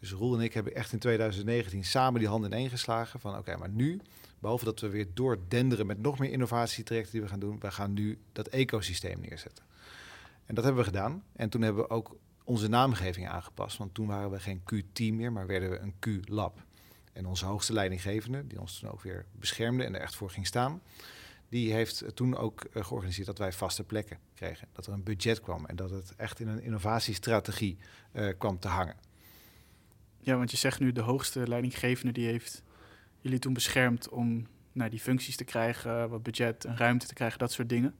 Dus 0.00 0.12
Roel 0.12 0.34
en 0.34 0.40
ik 0.40 0.54
hebben 0.54 0.74
echt 0.74 0.92
in 0.92 0.98
2019 0.98 1.84
samen 1.84 2.20
die 2.20 2.28
handen 2.28 2.52
ineen 2.52 2.70
geslagen 2.70 3.20
van 3.20 3.38
oké, 3.38 3.56
maar 3.56 3.68
nu, 3.68 4.00
behalve 4.38 4.64
dat 4.64 4.80
we 4.80 4.88
weer 4.88 5.06
doordenderen 5.14 5.86
met 5.86 5.98
nog 5.98 6.18
meer 6.18 6.30
innovatietrajecten 6.30 7.12
die 7.12 7.22
we 7.22 7.28
gaan 7.28 7.40
doen, 7.40 7.60
we 7.60 7.70
gaan 7.70 7.92
nu 7.92 8.18
dat 8.32 8.48
ecosysteem 8.48 9.20
neerzetten. 9.20 9.64
En 10.46 10.54
dat 10.54 10.64
hebben 10.64 10.82
we 10.82 10.90
gedaan. 10.90 11.22
En 11.32 11.48
toen 11.48 11.62
hebben 11.62 11.82
we 11.82 11.90
ook 11.90 12.16
onze 12.48 12.68
naamgeving 12.68 13.28
aangepast. 13.28 13.76
Want 13.76 13.94
toen 13.94 14.06
waren 14.06 14.30
we 14.30 14.40
geen 14.40 14.62
Q-team 14.64 15.16
meer, 15.16 15.32
maar 15.32 15.46
werden 15.46 15.70
we 15.70 15.78
een 15.78 15.94
Q-lab. 15.98 16.62
En 17.12 17.26
onze 17.26 17.44
hoogste 17.44 17.72
leidinggevende, 17.72 18.46
die 18.46 18.60
ons 18.60 18.78
toen 18.78 18.90
ook 18.90 19.02
weer 19.02 19.24
beschermde 19.32 19.84
en 19.84 19.94
er 19.94 20.00
echt 20.00 20.14
voor 20.14 20.30
ging 20.30 20.46
staan, 20.46 20.82
die 21.48 21.72
heeft 21.72 22.04
toen 22.14 22.36
ook 22.36 22.64
eh, 22.64 22.84
georganiseerd 22.84 23.26
dat 23.26 23.38
wij 23.38 23.52
vaste 23.52 23.84
plekken 23.84 24.18
kregen. 24.34 24.68
Dat 24.72 24.86
er 24.86 24.92
een 24.92 25.02
budget 25.02 25.40
kwam 25.40 25.66
en 25.66 25.76
dat 25.76 25.90
het 25.90 26.14
echt 26.16 26.40
in 26.40 26.48
een 26.48 26.62
innovatiestrategie 26.62 27.78
uh, 28.12 28.28
kwam 28.38 28.58
te 28.58 28.68
hangen. 28.68 28.96
Ja, 30.20 30.36
want 30.36 30.50
je 30.50 30.56
zegt 30.56 30.80
nu 30.80 30.92
de 30.92 31.00
hoogste 31.00 31.48
leidinggevende 31.48 32.12
die 32.12 32.26
heeft 32.26 32.62
jullie 33.20 33.38
toen 33.38 33.52
beschermd 33.52 34.08
om 34.08 34.46
nou, 34.72 34.90
die 34.90 35.00
functies 35.00 35.36
te 35.36 35.44
krijgen, 35.44 36.08
wat 36.08 36.22
budget 36.22 36.64
en 36.64 36.76
ruimte 36.76 37.06
te 37.06 37.14
krijgen, 37.14 37.38
dat 37.38 37.52
soort 37.52 37.68
dingen. 37.68 37.94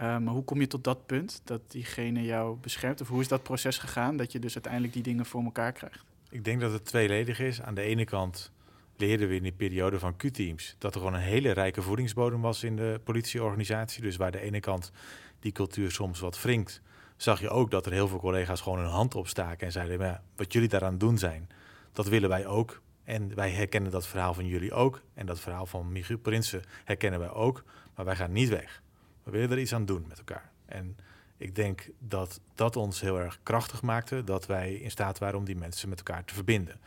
Uh, 0.00 0.18
maar 0.18 0.34
hoe 0.34 0.44
kom 0.44 0.60
je 0.60 0.66
tot 0.66 0.84
dat 0.84 1.06
punt 1.06 1.40
dat 1.44 1.60
diegene 1.70 2.22
jou 2.22 2.56
beschermt? 2.56 3.00
Of 3.00 3.08
hoe 3.08 3.20
is 3.20 3.28
dat 3.28 3.42
proces 3.42 3.78
gegaan 3.78 4.16
dat 4.16 4.32
je 4.32 4.38
dus 4.38 4.54
uiteindelijk 4.54 4.92
die 4.92 5.02
dingen 5.02 5.26
voor 5.26 5.44
elkaar 5.44 5.72
krijgt? 5.72 6.04
Ik 6.30 6.44
denk 6.44 6.60
dat 6.60 6.72
het 6.72 6.84
tweeledig 6.84 7.40
is. 7.40 7.62
Aan 7.62 7.74
de 7.74 7.82
ene 7.82 8.04
kant 8.04 8.52
leerden 8.96 9.28
we 9.28 9.34
in 9.34 9.42
die 9.42 9.52
periode 9.52 9.98
van 9.98 10.16
Q-teams 10.16 10.76
dat 10.78 10.94
er 10.94 11.00
gewoon 11.00 11.14
een 11.14 11.20
hele 11.20 11.50
rijke 11.50 11.82
voedingsbodem 11.82 12.40
was 12.40 12.64
in 12.64 12.76
de 12.76 13.00
politieorganisatie. 13.04 14.02
Dus 14.02 14.16
waar 14.16 14.30
de 14.30 14.40
ene 14.40 14.60
kant 14.60 14.92
die 15.40 15.52
cultuur 15.52 15.90
soms 15.90 16.20
wat 16.20 16.42
wringt, 16.42 16.82
zag 17.16 17.40
je 17.40 17.48
ook 17.48 17.70
dat 17.70 17.86
er 17.86 17.92
heel 17.92 18.08
veel 18.08 18.20
collega's 18.20 18.60
gewoon 18.60 18.78
hun 18.78 18.88
hand 18.88 19.14
opstaken 19.14 19.66
en 19.66 19.72
zeiden: 19.72 19.98
ja, 19.98 20.22
wat 20.36 20.52
jullie 20.52 20.68
daaraan 20.68 20.98
doen 20.98 21.18
zijn, 21.18 21.48
dat 21.92 22.08
willen 22.08 22.28
wij 22.28 22.46
ook. 22.46 22.82
En 23.04 23.34
wij 23.34 23.50
herkennen 23.50 23.90
dat 23.90 24.06
verhaal 24.06 24.34
van 24.34 24.46
jullie 24.46 24.72
ook. 24.72 25.02
En 25.14 25.26
dat 25.26 25.40
verhaal 25.40 25.66
van 25.66 25.92
Michiel 25.92 26.18
Prinsen 26.18 26.62
herkennen 26.84 27.20
wij 27.20 27.30
ook. 27.30 27.64
Maar 27.94 28.04
wij 28.04 28.16
gaan 28.16 28.32
niet 28.32 28.48
weg. 28.48 28.82
We 29.30 29.38
willen 29.38 29.56
er 29.56 29.62
iets 29.62 29.74
aan 29.74 29.86
doen 29.86 30.04
met 30.08 30.18
elkaar. 30.18 30.50
En 30.66 30.96
ik 31.36 31.54
denk 31.54 31.90
dat 31.98 32.40
dat 32.54 32.76
ons 32.76 33.00
heel 33.00 33.18
erg 33.18 33.38
krachtig 33.42 33.82
maakte, 33.82 34.24
dat 34.24 34.46
wij 34.46 34.74
in 34.74 34.90
staat 34.90 35.18
waren 35.18 35.38
om 35.38 35.44
die 35.44 35.56
mensen 35.56 35.88
met 35.88 35.98
elkaar 35.98 36.24
te 36.24 36.34
verbinden. 36.34 36.80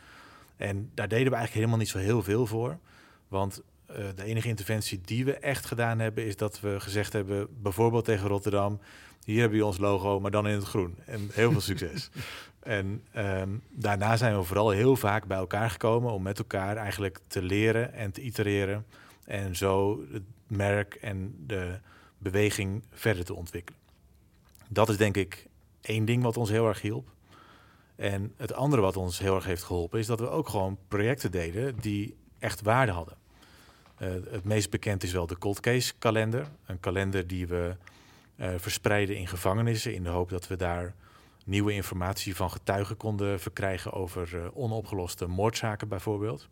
En 0.56 0.90
daar 0.94 1.08
deden 1.08 1.30
we 1.30 1.36
eigenlijk 1.36 1.54
helemaal 1.54 1.78
niet 1.78 1.88
zo 1.88 1.98
heel 1.98 2.22
veel 2.22 2.46
voor. 2.46 2.78
Want 3.28 3.62
uh, 3.90 3.96
de 4.14 4.24
enige 4.24 4.48
interventie 4.48 5.00
die 5.04 5.24
we 5.24 5.36
echt 5.38 5.66
gedaan 5.66 5.98
hebben, 5.98 6.24
is 6.26 6.36
dat 6.36 6.60
we 6.60 6.80
gezegd 6.80 7.12
hebben, 7.12 7.48
bijvoorbeeld 7.62 8.04
tegen 8.04 8.28
Rotterdam, 8.28 8.80
hier 9.24 9.40
hebben 9.40 9.58
we 9.58 9.64
ons 9.64 9.78
logo, 9.78 10.20
maar 10.20 10.30
dan 10.30 10.48
in 10.48 10.54
het 10.54 10.64
groen. 10.64 10.94
En 11.06 11.28
heel 11.32 11.50
veel 11.52 11.60
succes. 11.60 12.10
en 12.62 13.02
um, 13.16 13.62
daarna 13.70 14.16
zijn 14.16 14.36
we 14.36 14.42
vooral 14.42 14.70
heel 14.70 14.96
vaak 14.96 15.24
bij 15.26 15.38
elkaar 15.38 15.70
gekomen 15.70 16.12
om 16.12 16.22
met 16.22 16.38
elkaar 16.38 16.76
eigenlijk 16.76 17.18
te 17.26 17.42
leren 17.42 17.92
en 17.92 18.10
te 18.10 18.20
itereren. 18.20 18.86
En 19.24 19.56
zo 19.56 20.04
het 20.12 20.22
merk 20.46 20.94
en 20.94 21.34
de 21.46 21.78
beweging 22.24 22.82
verder 22.90 23.24
te 23.24 23.34
ontwikkelen. 23.34 23.80
Dat 24.68 24.88
is 24.88 24.96
denk 24.96 25.16
ik 25.16 25.46
één 25.80 26.04
ding 26.04 26.22
wat 26.22 26.36
ons 26.36 26.50
heel 26.50 26.68
erg 26.68 26.80
hielp. 26.80 27.08
En 27.96 28.32
het 28.36 28.52
andere 28.52 28.82
wat 28.82 28.96
ons 28.96 29.18
heel 29.18 29.34
erg 29.34 29.44
heeft 29.44 29.62
geholpen 29.62 29.98
is 29.98 30.06
dat 30.06 30.20
we 30.20 30.28
ook 30.28 30.48
gewoon 30.48 30.78
projecten 30.88 31.30
deden 31.30 31.76
die 31.80 32.16
echt 32.38 32.62
waarde 32.62 32.92
hadden. 32.92 33.16
Uh, 33.98 34.08
het 34.30 34.44
meest 34.44 34.70
bekend 34.70 35.02
is 35.02 35.12
wel 35.12 35.26
de 35.26 35.38
cold 35.38 35.60
case 35.60 35.92
kalender. 35.98 36.46
Een 36.66 36.80
kalender 36.80 37.26
die 37.26 37.46
we 37.46 37.76
uh, 38.36 38.48
verspreiden 38.56 39.16
in 39.16 39.28
gevangenissen 39.28 39.94
in 39.94 40.02
de 40.02 40.08
hoop 40.08 40.30
dat 40.30 40.46
we 40.46 40.56
daar 40.56 40.94
nieuwe 41.44 41.72
informatie 41.72 42.36
van 42.36 42.50
getuigen 42.50 42.96
konden 42.96 43.40
verkrijgen 43.40 43.92
over 43.92 44.34
uh, 44.34 44.46
onopgeloste 44.54 45.26
moordzaken 45.26 45.88
bijvoorbeeld. 45.88 46.48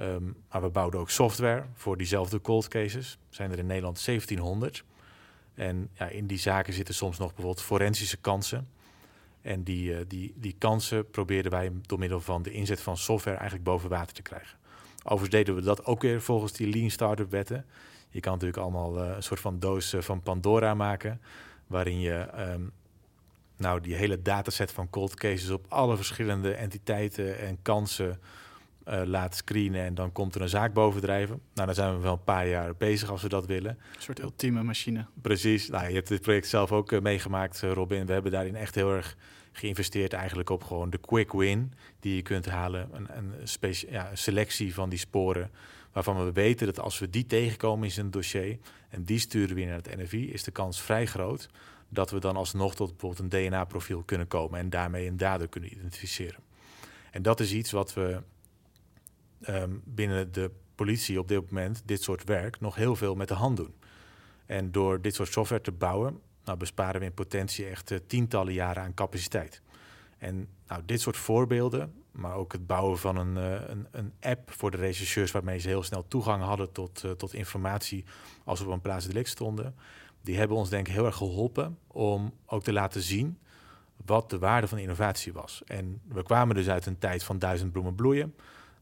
Um, 0.00 0.36
maar 0.50 0.62
we 0.62 0.68
bouwden 0.68 1.00
ook 1.00 1.10
software 1.10 1.64
voor 1.74 1.96
diezelfde 1.96 2.40
cold 2.40 2.68
cases. 2.68 3.18
Zijn 3.28 3.52
er 3.52 3.58
in 3.58 3.66
Nederland 3.66 4.04
1700. 4.04 4.84
En 5.54 5.88
ja, 5.92 6.08
in 6.08 6.26
die 6.26 6.38
zaken 6.38 6.72
zitten 6.72 6.94
soms 6.94 7.18
nog 7.18 7.28
bijvoorbeeld 7.28 7.62
forensische 7.62 8.16
kansen. 8.16 8.68
En 9.42 9.62
die, 9.62 9.90
uh, 9.90 9.98
die, 10.08 10.34
die 10.36 10.54
kansen 10.58 11.10
probeerden 11.10 11.50
wij 11.50 11.72
door 11.82 11.98
middel 11.98 12.20
van 12.20 12.42
de 12.42 12.50
inzet 12.50 12.80
van 12.80 12.96
software 12.96 13.36
eigenlijk 13.36 13.68
boven 13.68 13.88
water 13.88 14.14
te 14.14 14.22
krijgen. 14.22 14.58
Overigens 14.98 15.30
deden 15.30 15.54
we 15.54 15.60
dat 15.60 15.84
ook 15.84 16.02
weer 16.02 16.22
volgens 16.22 16.52
die 16.52 16.68
Lean 16.68 16.90
Startup 16.90 17.30
wetten. 17.30 17.66
Je 18.10 18.20
kan 18.20 18.32
natuurlijk 18.32 18.62
allemaal 18.62 19.04
uh, 19.04 19.14
een 19.16 19.22
soort 19.22 19.40
van 19.40 19.58
doos 19.58 19.94
uh, 19.94 20.00
van 20.00 20.22
Pandora 20.22 20.74
maken. 20.74 21.20
Waarin 21.66 22.00
je 22.00 22.28
um, 22.38 22.72
nou, 23.56 23.80
die 23.80 23.94
hele 23.94 24.22
dataset 24.22 24.72
van 24.72 24.90
cold 24.90 25.14
cases 25.14 25.50
op 25.50 25.64
alle 25.68 25.96
verschillende 25.96 26.54
entiteiten 26.54 27.38
en 27.38 27.58
kansen 27.62 28.20
uh, 28.88 29.02
laat 29.04 29.36
screenen 29.36 29.84
en 29.84 29.94
dan 29.94 30.12
komt 30.12 30.34
er 30.34 30.40
een 30.40 30.48
zaak 30.48 30.72
bovendrijven. 30.72 31.40
Nou, 31.54 31.66
dan 31.66 31.74
zijn 31.74 31.96
we 31.96 32.02
wel 32.02 32.12
een 32.12 32.24
paar 32.24 32.48
jaar 32.48 32.76
bezig 32.76 33.10
als 33.10 33.22
we 33.22 33.28
dat 33.28 33.46
willen. 33.46 33.70
Een 33.70 34.02
soort 34.02 34.20
ultieme 34.20 34.62
machine. 34.62 35.06
Precies. 35.22 35.68
Nou, 35.68 35.88
je 35.88 35.94
hebt 35.94 36.08
dit 36.08 36.20
project 36.20 36.48
zelf 36.48 36.72
ook 36.72 36.92
uh, 36.92 37.00
meegemaakt, 37.00 37.62
uh, 37.62 37.72
Robin. 37.72 38.06
We 38.06 38.12
hebben 38.12 38.32
daarin 38.32 38.56
echt 38.56 38.74
heel 38.74 38.92
erg 38.92 39.16
geïnvesteerd 39.52 40.12
eigenlijk 40.12 40.50
op 40.50 40.64
gewoon 40.64 40.90
de 40.90 40.98
quick 40.98 41.32
win 41.32 41.72
die 42.00 42.14
je 42.14 42.22
kunt 42.22 42.46
halen. 42.46 42.88
Een, 42.92 43.08
een, 43.16 43.74
ja, 43.90 44.10
een 44.10 44.18
selectie 44.18 44.74
van 44.74 44.88
die 44.88 44.98
sporen 44.98 45.50
waarvan 45.92 46.24
we 46.24 46.32
weten 46.32 46.66
dat 46.66 46.80
als 46.80 46.98
we 46.98 47.10
die 47.10 47.26
tegenkomen 47.26 47.88
in 47.88 48.00
een 48.00 48.10
dossier 48.10 48.58
en 48.88 49.04
die 49.04 49.18
sturen 49.18 49.54
weer 49.54 49.66
naar 49.66 49.76
het 49.82 49.96
NFI, 49.96 50.32
is 50.32 50.42
de 50.42 50.50
kans 50.50 50.80
vrij 50.80 51.06
groot 51.06 51.48
dat 51.88 52.10
we 52.10 52.20
dan 52.20 52.36
alsnog 52.36 52.74
tot 52.74 52.90
bijvoorbeeld 52.90 53.32
een 53.32 53.48
DNA-profiel 53.48 54.02
kunnen 54.02 54.26
komen 54.26 54.58
en 54.58 54.70
daarmee 54.70 55.06
een 55.06 55.16
dader 55.16 55.48
kunnen 55.48 55.72
identificeren. 55.72 56.40
En 57.10 57.22
dat 57.22 57.40
is 57.40 57.52
iets 57.52 57.70
wat 57.70 57.94
we 57.94 58.22
um, 59.48 59.82
binnen 59.84 60.32
de 60.32 60.50
politie 60.74 61.18
op 61.18 61.28
dit 61.28 61.50
moment 61.50 61.82
dit 61.84 62.02
soort 62.02 62.24
werk 62.24 62.60
nog 62.60 62.74
heel 62.74 62.96
veel 62.96 63.14
met 63.14 63.28
de 63.28 63.34
hand 63.34 63.56
doen. 63.56 63.74
En 64.46 64.72
door 64.72 65.00
dit 65.00 65.14
soort 65.14 65.32
software 65.32 65.62
te 65.62 65.72
bouwen, 65.72 66.20
nou, 66.44 66.58
besparen 66.58 67.00
we 67.00 67.06
in 67.06 67.14
potentie 67.14 67.66
echt 67.66 67.90
uh, 67.90 67.98
tientallen 68.06 68.52
jaren 68.52 68.82
aan 68.82 68.94
capaciteit. 68.94 69.62
En 70.18 70.48
nou, 70.68 70.82
dit 70.84 71.00
soort 71.00 71.16
voorbeelden, 71.16 71.94
maar 72.10 72.34
ook 72.34 72.52
het 72.52 72.66
bouwen 72.66 72.98
van 72.98 73.16
een, 73.16 73.36
uh, 73.36 73.68
een, 73.68 73.86
een, 73.90 74.12
app 74.20 74.50
voor 74.52 74.70
de 74.70 74.76
rechercheurs 74.76 75.30
waarmee 75.30 75.58
ze 75.58 75.68
heel 75.68 75.82
snel 75.82 76.08
toegang 76.08 76.42
hadden 76.42 76.72
tot, 76.72 77.02
uh, 77.04 77.10
tot 77.10 77.34
informatie 77.34 78.04
als 78.44 78.60
we 78.60 78.66
op 78.66 78.72
een 78.72 78.80
plaats 78.80 79.06
delict 79.06 79.28
stonden, 79.28 79.74
die 80.20 80.38
hebben 80.38 80.56
ons 80.56 80.68
denk 80.68 80.88
ik 80.88 80.94
heel 80.94 81.06
erg 81.06 81.16
geholpen 81.16 81.78
om 81.86 82.32
ook 82.46 82.62
te 82.62 82.72
laten 82.72 83.02
zien 83.02 83.38
wat 84.04 84.30
de 84.30 84.38
waarde 84.38 84.68
van 84.68 84.78
innovatie 84.78 85.32
was. 85.32 85.62
En 85.66 86.00
we 86.08 86.22
kwamen 86.22 86.54
dus 86.54 86.68
uit 86.68 86.86
een 86.86 86.98
tijd 86.98 87.24
van 87.24 87.38
duizend 87.38 87.72
bloemen 87.72 87.94
bloeien. 87.94 88.34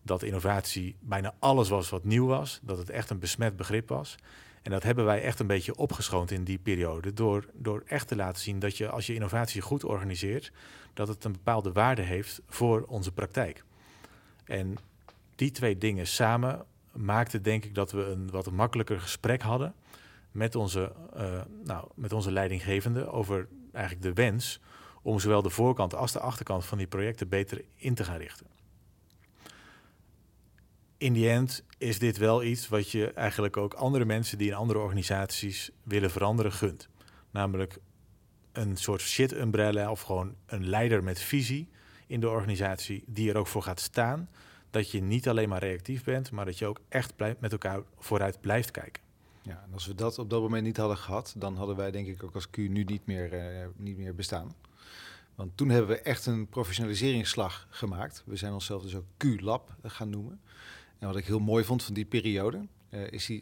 Dat 0.04 0.22
innovatie 0.22 0.96
bijna 1.00 1.34
alles 1.38 1.68
was 1.68 1.88
wat 1.90 2.04
nieuw 2.04 2.26
was. 2.26 2.60
Dat 2.62 2.78
het 2.78 2.90
echt 2.90 3.10
een 3.10 3.18
besmet 3.18 3.56
begrip 3.56 3.88
was. 3.88 4.16
En 4.62 4.70
dat 4.70 4.82
hebben 4.82 5.04
wij 5.04 5.22
echt 5.22 5.40
een 5.40 5.46
beetje 5.46 5.76
opgeschoond 5.76 6.30
in 6.30 6.44
die 6.44 6.58
periode. 6.58 7.12
Door, 7.12 7.44
door 7.52 7.82
echt 7.86 8.08
te 8.08 8.16
laten 8.16 8.42
zien 8.42 8.58
dat 8.58 8.76
je 8.76 8.88
als 8.88 9.06
je 9.06 9.14
innovatie 9.14 9.60
goed 9.60 9.84
organiseert, 9.84 10.52
dat 10.94 11.08
het 11.08 11.24
een 11.24 11.32
bepaalde 11.32 11.72
waarde 11.72 12.02
heeft 12.02 12.40
voor 12.48 12.84
onze 12.88 13.12
praktijk. 13.12 13.64
En 14.44 14.76
die 15.34 15.50
twee 15.50 15.78
dingen 15.78 16.06
samen 16.06 16.64
maakten 16.92 17.42
denk 17.42 17.64
ik 17.64 17.74
dat 17.74 17.92
we 17.92 18.04
een 18.04 18.30
wat 18.30 18.50
makkelijker 18.50 19.00
gesprek 19.00 19.42
hadden 19.42 19.74
met 20.30 20.54
onze, 20.54 20.92
uh, 21.16 21.40
nou, 21.64 21.88
met 21.94 22.12
onze 22.12 22.32
leidinggevende 22.32 23.10
over 23.10 23.48
eigenlijk 23.72 24.06
de 24.06 24.22
wens 24.22 24.60
om 25.02 25.18
zowel 25.18 25.42
de 25.42 25.50
voorkant 25.50 25.94
als 25.94 26.12
de 26.12 26.20
achterkant 26.20 26.64
van 26.64 26.78
die 26.78 26.86
projecten 26.86 27.28
beter 27.28 27.64
in 27.76 27.94
te 27.94 28.04
gaan 28.04 28.16
richten. 28.16 28.46
In 31.04 31.12
die 31.12 31.30
end 31.30 31.64
is 31.78 31.98
dit 31.98 32.16
wel 32.16 32.42
iets 32.42 32.68
wat 32.68 32.90
je 32.90 33.12
eigenlijk 33.12 33.56
ook 33.56 33.74
andere 33.74 34.04
mensen 34.04 34.38
die 34.38 34.48
in 34.48 34.54
andere 34.54 34.78
organisaties 34.78 35.70
willen 35.82 36.10
veranderen 36.10 36.52
gunt. 36.52 36.88
Namelijk 37.30 37.78
een 38.52 38.76
soort 38.76 39.00
shit 39.00 39.32
umbrella 39.32 39.90
of 39.90 40.00
gewoon 40.00 40.34
een 40.46 40.68
leider 40.68 41.02
met 41.02 41.18
visie 41.20 41.68
in 42.06 42.20
de 42.20 42.28
organisatie 42.28 43.04
die 43.06 43.30
er 43.30 43.36
ook 43.36 43.46
voor 43.46 43.62
gaat 43.62 43.80
staan. 43.80 44.28
Dat 44.70 44.90
je 44.90 45.02
niet 45.02 45.28
alleen 45.28 45.48
maar 45.48 45.60
reactief 45.60 46.04
bent, 46.04 46.30
maar 46.30 46.44
dat 46.44 46.58
je 46.58 46.66
ook 46.66 46.80
echt 46.88 47.12
met 47.38 47.52
elkaar 47.52 47.82
vooruit 47.98 48.40
blijft 48.40 48.70
kijken. 48.70 49.02
Ja, 49.42 49.62
en 49.66 49.72
als 49.72 49.86
we 49.86 49.94
dat 49.94 50.18
op 50.18 50.30
dat 50.30 50.40
moment 50.40 50.64
niet 50.64 50.76
hadden 50.76 50.96
gehad, 50.96 51.34
dan 51.36 51.56
hadden 51.56 51.76
wij 51.76 51.90
denk 51.90 52.06
ik 52.06 52.22
ook 52.22 52.34
als 52.34 52.50
Q 52.50 52.56
nu 52.56 52.84
niet 52.84 53.06
meer, 53.06 53.32
uh, 53.32 53.66
niet 53.76 53.96
meer 53.96 54.14
bestaan. 54.14 54.54
Want 55.34 55.56
toen 55.56 55.68
hebben 55.68 55.96
we 55.96 56.00
echt 56.00 56.26
een 56.26 56.48
professionaliseringsslag 56.48 57.66
gemaakt. 57.70 58.22
We 58.26 58.36
zijn 58.36 58.52
onszelf 58.52 58.82
dus 58.82 58.94
ook 58.94 59.06
Q-lab 59.16 59.76
gaan 59.82 60.10
noemen. 60.10 60.40
En 61.04 61.10
wat 61.10 61.18
ik 61.18 61.26
heel 61.26 61.38
mooi 61.38 61.64
vond 61.64 61.82
van 61.82 61.94
die 61.94 62.04
periode, 62.04 62.66
uh, 62.90 63.10
is 63.10 63.30
uh, 63.30 63.40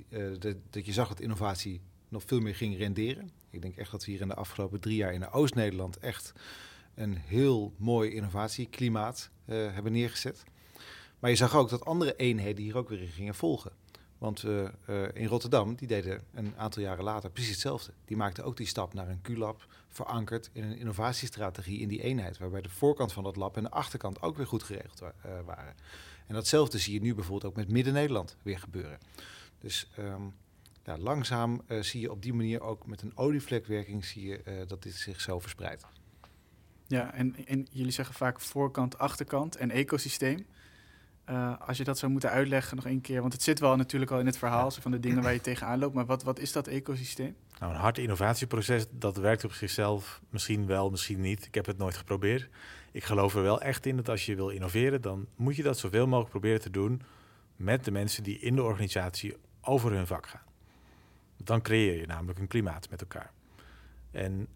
dat, 0.71 0.87
je 0.87 0.93
zag 0.93 1.09
dat 1.09 1.21
innovatie 1.21 1.81
nog 2.09 2.23
veel 2.27 2.41
meer 2.41 2.55
ging 2.55 2.77
renderen. 2.77 3.31
Ik 3.51 3.63
denk 3.63 3.77
echt 3.77 3.91
dat 3.91 4.05
we 4.05 4.11
hier 4.11 4.21
in 4.21 4.29
de 4.29 4.35
afgelopen 4.35 4.81
drie 4.81 4.97
jaar 4.97 5.13
in 5.13 5.21
de 5.21 5.31
Oost-Nederland 5.31 5.99
echt 5.99 6.33
een 6.95 7.17
heel 7.17 7.75
mooi 7.77 8.11
innovatieklimaat 8.11 9.31
uh, 9.47 9.73
hebben 9.75 9.93
neergezet. 9.93 10.43
Maar 11.19 11.31
je 11.31 11.37
zag 11.37 11.57
ook 11.57 11.69
dat 11.69 11.85
andere 11.85 12.17
eenheden 12.17 12.65
hier 12.65 12.77
ook 12.77 12.89
weer 12.89 13.01
in 13.01 13.09
gingen 13.09 13.35
volgen. 13.35 13.73
Want 14.19 14.45
in 15.13 15.27
Rotterdam, 15.27 15.75
die 15.75 15.89
deden 15.89 16.23
een 16.35 16.55
aantal 16.57 16.83
jaren 16.83 17.05
later 17.05 17.31
precies 17.31 17.51
hetzelfde. 17.51 17.93
Die 18.05 18.17
maakten 18.17 18.45
ook 18.45 18.57
die 18.57 18.67
stap 18.67 18.95
naar 18.95 19.09
een 19.09 19.21
Q-lab, 19.21 19.67
verankerd 19.89 20.51
in 20.53 20.65
een 20.65 20.79
innovatiestrategie 20.79 21.81
in 21.81 21.89
die 21.89 22.03
eenheid. 22.03 22.39
Waarbij 22.39 22.63
de 22.63 22.69
voorkant 22.69 23.13
van 23.13 23.25
dat 23.25 23.37
lab 23.37 23.57
en 23.57 23.63
de 23.63 23.71
achterkant 23.71 24.23
ook 24.23 24.37
weer 24.37 24.47
goed 24.47 24.63
geregeld 24.63 24.99
wa 24.99 25.13
waren. 25.45 25.75
En 26.27 26.35
datzelfde 26.35 26.79
zie 26.79 26.95
je 26.95 27.01
nu 27.01 27.15
bijvoorbeeld 27.15 27.53
ook 27.53 27.57
met 27.57 27.69
Midden-Nederland 27.69 28.37
weer 28.43 28.59
gebeuren. 28.59 28.99
Dus 29.59 29.91
um, 29.99 30.35
ja, 30.85 30.99
langzaam 30.99 31.63
zie 31.81 32.01
je 32.01 32.11
op 32.11 32.23
die 32.23 32.33
manier 32.33 32.61
ook 32.61 32.87
met 32.87 33.03
een 33.03 33.13
olievlekwerking 33.15 34.05
zie 34.05 34.27
je 34.27 34.65
dat 34.67 34.83
dit 34.83 34.95
zich 34.95 35.21
zo 35.21 35.39
verspreidt. 35.39 35.87
Ja, 36.87 37.15
en, 37.15 37.47
en 37.47 37.67
jullie 37.71 37.93
zeggen 37.93 38.15
vaak 38.15 38.41
voorkant, 38.41 38.99
achterkant 38.99 39.57
en 39.57 39.71
ecosysteem. 39.71 40.47
Uh, 41.31 41.61
als 41.61 41.77
je 41.77 41.85
dat 41.85 41.99
zou 41.99 42.13
moeten 42.13 42.31
uitleggen 42.31 42.77
nog 42.77 42.87
één 42.87 43.01
keer, 43.01 43.21
want 43.21 43.33
het 43.33 43.43
zit 43.43 43.59
wel 43.59 43.77
natuurlijk 43.77 44.11
al 44.11 44.19
in 44.19 44.27
het 44.27 44.39
verhaal 44.39 44.71
van 44.71 44.91
de 44.91 45.01
dingen 45.01 45.23
waar 45.23 45.33
je 45.33 45.41
tegenaan 45.41 45.79
loopt, 45.79 45.95
maar 45.95 46.07
wat, 46.07 46.23
wat 46.23 46.39
is 46.39 46.53
dat 46.53 46.67
ecosysteem? 46.67 47.37
Nou, 47.59 47.73
een 47.73 47.81
hard 47.81 47.99
innovatieproces, 47.99 48.85
dat 48.91 49.17
werkt 49.17 49.45
op 49.45 49.53
zichzelf 49.53 50.21
misschien 50.31 50.67
wel, 50.67 50.91
misschien 50.91 51.21
niet. 51.21 51.47
Ik 51.47 51.55
heb 51.55 51.67
het 51.67 51.79
nooit 51.79 51.97
geprobeerd. 51.97 52.49
Ik 52.93 53.05
geloof 53.05 53.35
er 53.35 53.43
wel 53.43 53.61
echt 53.61 53.87
in 53.87 53.97
dat 53.97 54.09
als 54.09 54.27
je 54.27 54.35
wil 54.35 54.49
innoveren, 54.49 55.01
dan 55.01 55.27
moet 55.37 55.57
je 55.57 55.63
dat 55.63 55.79
zoveel 55.79 56.07
mogelijk 56.07 56.31
proberen 56.31 56.61
te 56.61 56.71
doen 56.71 57.03
met 57.57 57.85
de 57.85 57.91
mensen 57.91 58.23
die 58.23 58.39
in 58.39 58.55
de 58.55 58.63
organisatie 58.63 59.37
over 59.61 59.93
hun 59.93 60.07
vak 60.07 60.27
gaan. 60.27 60.45
Dan 61.37 61.63
creëer 61.63 62.01
je 62.01 62.07
namelijk 62.07 62.39
een 62.39 62.49
klimaat 62.49 62.91
met 62.91 63.01
elkaar. 63.01 63.33
En 64.11 64.47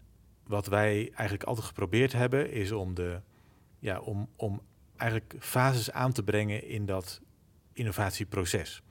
wat 0.43 0.67
wij 0.67 1.11
eigenlijk 1.13 1.43
altijd 1.43 1.67
geprobeerd 1.67 2.13
hebben, 2.13 2.51
is 2.51 2.71
om, 2.71 2.93
de, 2.93 3.21
ja, 3.79 3.99
om, 3.99 4.29
om 4.35 4.61
eigenlijk 4.95 5.35
fases 5.39 5.91
aan 5.91 6.11
te 6.11 6.23
brengen 6.23 6.67
in 6.67 6.85
dat 6.85 7.21
innovatieproces. 7.73 8.81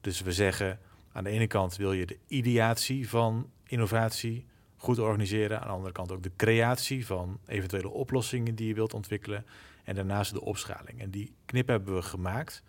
Dus 0.00 0.20
we 0.20 0.32
zeggen 0.32 0.78
aan 1.12 1.24
de 1.24 1.30
ene 1.30 1.46
kant 1.46 1.76
wil 1.76 1.92
je 1.92 2.06
de 2.06 2.18
ideatie 2.26 3.08
van 3.08 3.50
innovatie 3.66 4.46
goed 4.84 4.98
organiseren, 4.98 5.60
aan 5.60 5.66
de 5.66 5.72
andere 5.72 5.92
kant 5.92 6.12
ook 6.12 6.22
de 6.22 6.32
creatie 6.36 7.06
van 7.06 7.38
eventuele 7.46 7.88
oplossingen 7.88 8.54
die 8.54 8.68
je 8.68 8.74
wilt 8.74 8.94
ontwikkelen 8.94 9.46
en 9.84 9.94
daarnaast 9.94 10.32
de 10.32 10.40
opschaling. 10.40 11.00
En 11.00 11.10
die 11.10 11.32
knip 11.44 11.68
hebben 11.68 11.94
we 11.94 12.02
gemaakt. 12.02 12.62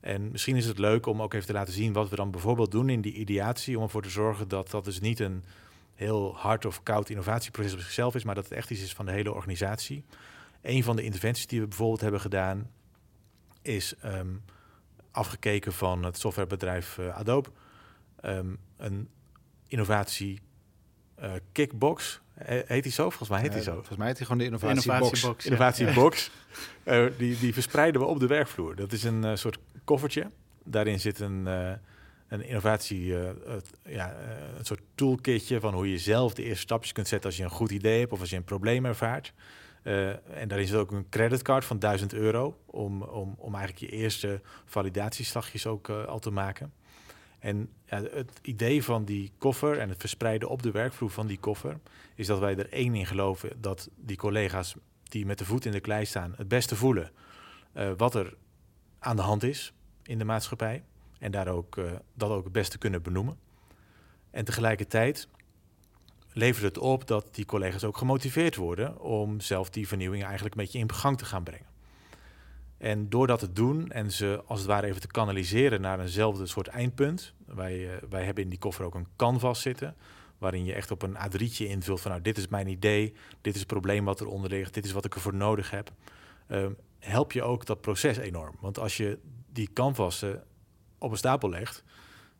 En 0.00 0.30
misschien 0.30 0.56
is 0.56 0.66
het 0.66 0.78
leuk 0.78 1.06
om 1.06 1.22
ook 1.22 1.34
even 1.34 1.46
te 1.46 1.52
laten 1.52 1.74
zien 1.74 1.92
wat 1.92 2.08
we 2.08 2.16
dan 2.16 2.30
bijvoorbeeld 2.30 2.70
doen 2.70 2.88
in 2.88 3.00
die 3.00 3.12
ideatie, 3.12 3.76
om 3.76 3.82
ervoor 3.82 4.02
te 4.02 4.10
zorgen 4.10 4.48
dat 4.48 4.70
dat 4.70 4.84
dus 4.84 5.00
niet 5.00 5.20
een 5.20 5.44
heel 5.94 6.36
hard 6.36 6.64
of 6.64 6.82
koud 6.82 7.08
innovatieproces 7.08 7.72
op 7.72 7.80
zichzelf 7.80 8.14
is, 8.14 8.24
maar 8.24 8.34
dat 8.34 8.44
het 8.44 8.52
echt 8.52 8.70
iets 8.70 8.82
is 8.82 8.94
van 8.94 9.06
de 9.06 9.12
hele 9.12 9.32
organisatie. 9.32 10.04
Een 10.62 10.84
van 10.84 10.96
de 10.96 11.02
interventies 11.02 11.46
die 11.46 11.60
we 11.60 11.66
bijvoorbeeld 11.66 12.00
hebben 12.00 12.20
gedaan, 12.20 12.70
is 13.62 13.94
um, 14.04 14.42
afgekeken 15.10 15.72
van 15.72 16.02
het 16.04 16.18
softwarebedrijf 16.18 16.98
uh, 16.98 17.16
Adobe. 17.16 17.48
Um, 18.24 18.58
een 18.76 19.08
innovatie 19.66 20.40
uh, 21.22 21.32
kickbox. 21.52 22.20
Heet 22.44 22.82
die 22.82 22.92
zo? 22.92 23.02
Volgens 23.02 23.28
mij 23.28 23.40
heet 23.40 23.52
die 23.52 23.62
zo. 23.62 23.72
Volgens 23.72 23.96
mij 23.96 24.06
heet 24.06 24.16
die 24.16 24.26
gewoon 24.26 24.40
de 24.40 24.46
innovatiebox. 24.46 24.84
Innovatiebox. 24.84 25.44
Innovatiebox. 25.44 26.30
Ja. 26.84 27.04
uh, 27.04 27.12
die, 27.18 27.38
die 27.38 27.52
verspreiden 27.52 28.00
we 28.00 28.06
op 28.06 28.20
de 28.20 28.26
werkvloer. 28.26 28.76
Dat 28.76 28.92
is 28.92 29.02
een 29.02 29.24
uh, 29.24 29.34
soort 29.34 29.58
koffertje. 29.84 30.30
Daarin 30.64 31.00
zit 31.00 31.20
een, 31.20 31.44
uh, 31.46 31.70
een 32.28 32.44
innovatie, 32.44 33.04
uh, 33.04 33.28
ja, 33.84 34.16
een 34.58 34.64
soort 34.64 34.80
toolkitje 34.94 35.60
van 35.60 35.74
hoe 35.74 35.90
je 35.90 35.98
zelf 35.98 36.34
de 36.34 36.42
eerste 36.42 36.62
stapjes 36.62 36.92
kunt 36.92 37.08
zetten 37.08 37.28
als 37.28 37.38
je 37.38 37.44
een 37.44 37.50
goed 37.50 37.70
idee 37.70 37.98
hebt 37.98 38.12
of 38.12 38.20
als 38.20 38.30
je 38.30 38.36
een 38.36 38.44
probleem 38.44 38.86
ervaart. 38.86 39.32
Uh, 39.82 40.08
en 40.08 40.48
daarin 40.48 40.66
zit 40.66 40.76
ook 40.76 40.90
een 40.90 41.08
creditcard 41.08 41.64
van 41.64 41.78
1000 41.78 42.12
euro 42.12 42.56
om, 42.66 43.02
om, 43.02 43.34
om 43.38 43.54
eigenlijk 43.54 43.92
je 43.92 43.98
eerste 43.98 44.40
validatieslagjes 44.64 45.66
ook 45.66 45.88
uh, 45.88 46.04
al 46.04 46.18
te 46.18 46.30
maken. 46.30 46.72
En 47.38 47.70
het 47.84 48.38
idee 48.42 48.84
van 48.84 49.04
die 49.04 49.32
koffer 49.38 49.78
en 49.78 49.88
het 49.88 50.00
verspreiden 50.00 50.48
op 50.48 50.62
de 50.62 50.70
werkvloer 50.70 51.10
van 51.10 51.26
die 51.26 51.38
koffer 51.38 51.78
is 52.14 52.26
dat 52.26 52.38
wij 52.38 52.56
er 52.56 52.72
één 52.72 52.94
in 52.94 53.06
geloven 53.06 53.60
dat 53.60 53.90
die 53.96 54.16
collega's 54.16 54.74
die 55.02 55.26
met 55.26 55.38
de 55.38 55.44
voet 55.44 55.64
in 55.64 55.72
de 55.72 55.80
klei 55.80 56.04
staan 56.04 56.34
het 56.36 56.48
beste 56.48 56.76
voelen 56.76 57.10
uh, 57.74 57.90
wat 57.96 58.14
er 58.14 58.36
aan 58.98 59.16
de 59.16 59.22
hand 59.22 59.42
is 59.42 59.72
in 60.02 60.18
de 60.18 60.24
maatschappij 60.24 60.84
en 61.18 61.30
daar 61.30 61.48
ook, 61.48 61.80
dat 62.14 62.30
ook 62.30 62.44
het 62.44 62.52
beste 62.52 62.78
kunnen 62.78 63.02
benoemen. 63.02 63.38
En 64.30 64.44
tegelijkertijd 64.44 65.28
levert 66.32 66.64
het 66.64 66.78
op 66.78 67.06
dat 67.06 67.34
die 67.34 67.44
collega's 67.44 67.84
ook 67.84 67.96
gemotiveerd 67.96 68.56
worden 68.56 69.00
om 69.00 69.40
zelf 69.40 69.70
die 69.70 69.88
vernieuwing 69.88 70.24
eigenlijk 70.24 70.54
een 70.54 70.60
beetje 70.60 70.78
in 70.78 70.92
gang 70.92 71.18
te 71.18 71.24
gaan 71.24 71.42
brengen. 71.42 71.66
En 72.78 73.08
door 73.08 73.26
dat 73.26 73.38
te 73.38 73.52
doen 73.52 73.90
en 73.90 74.12
ze 74.12 74.42
als 74.46 74.58
het 74.58 74.68
ware 74.68 74.86
even 74.86 75.00
te 75.00 75.06
kanaliseren 75.06 75.80
naar 75.80 76.00
eenzelfde 76.00 76.46
soort 76.46 76.66
eindpunt. 76.66 77.34
Wij, 77.46 77.78
uh, 77.78 77.90
wij 78.10 78.24
hebben 78.24 78.44
in 78.44 78.50
die 78.50 78.58
koffer 78.58 78.84
ook 78.84 78.94
een 78.94 79.06
canvas 79.16 79.60
zitten. 79.60 79.96
Waarin 80.38 80.64
je 80.64 80.74
echt 80.74 80.90
op 80.90 81.02
een 81.02 81.16
A3'tje 81.16 81.66
invult 81.66 82.00
van 82.00 82.10
nou, 82.10 82.22
dit 82.22 82.38
is 82.38 82.48
mijn 82.48 82.66
idee, 82.66 83.14
dit 83.40 83.54
is 83.54 83.60
het 83.60 83.68
probleem 83.68 84.04
wat 84.04 84.20
eronder 84.20 84.50
ligt, 84.50 84.74
dit 84.74 84.84
is 84.84 84.92
wat 84.92 85.04
ik 85.04 85.14
ervoor 85.14 85.34
nodig 85.34 85.70
heb. 85.70 85.92
Uh, 86.48 86.66
help 86.98 87.32
je 87.32 87.42
ook 87.42 87.66
dat 87.66 87.80
proces 87.80 88.16
enorm. 88.16 88.54
Want 88.60 88.78
als 88.78 88.96
je 88.96 89.18
die 89.52 89.72
canvassen 89.72 90.44
op 90.98 91.10
een 91.10 91.16
stapel 91.16 91.48
legt, 91.48 91.84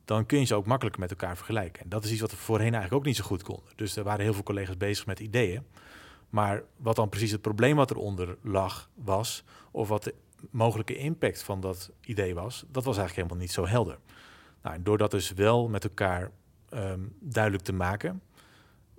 dan 0.05 0.26
kun 0.26 0.39
je 0.39 0.45
ze 0.45 0.55
ook 0.55 0.66
makkelijk 0.66 0.99
met 0.99 1.11
elkaar 1.11 1.36
vergelijken. 1.36 1.82
En 1.82 1.89
dat 1.89 2.05
is 2.05 2.11
iets 2.11 2.20
wat 2.20 2.30
we 2.30 2.36
voorheen 2.36 2.72
eigenlijk 2.72 2.95
ook 2.95 3.05
niet 3.05 3.16
zo 3.16 3.24
goed 3.24 3.43
konden. 3.43 3.72
Dus 3.76 3.97
er 3.97 4.05
waren 4.05 4.24
heel 4.24 4.34
veel 4.34 4.43
collega's 4.43 4.76
bezig 4.76 5.07
met 5.07 5.20
ideeën. 5.20 5.62
Maar 6.28 6.62
wat 6.76 6.97
dan 6.97 7.09
precies 7.09 7.30
het 7.30 7.43
probleem 7.43 7.76
wat 7.76 7.91
eronder 7.91 8.36
lag 8.43 8.91
was, 8.95 9.45
of 9.70 9.89
wat 9.89 10.05
de 10.05 10.14
mogelijke 10.51 10.97
impact 10.97 11.43
van 11.43 11.61
dat 11.61 11.91
idee 12.01 12.34
was, 12.34 12.64
dat 12.70 12.84
was 12.84 12.97
eigenlijk 12.97 13.16
helemaal 13.16 13.47
niet 13.47 13.53
zo 13.55 13.66
helder. 13.66 13.99
Nou, 14.62 14.74
en 14.74 14.82
door 14.82 14.99
dat 14.99 15.11
dus 15.11 15.32
wel 15.32 15.68
met 15.68 15.84
elkaar 15.84 16.30
um, 16.74 17.16
duidelijk 17.20 17.64
te 17.64 17.72
maken, 17.72 18.22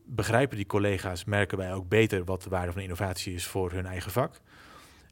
begrijpen 0.04 0.58
die 0.58 0.66
collega's, 0.66 1.24
merken 1.24 1.58
wij 1.58 1.74
ook 1.74 1.88
beter 1.88 2.24
wat 2.24 2.44
de 2.44 2.50
waarde 2.50 2.72
van 2.72 2.82
innovatie 2.82 3.34
is 3.34 3.48
voor 3.48 3.72
hun 3.72 3.86
eigen 3.86 4.12
vak. 4.12 4.42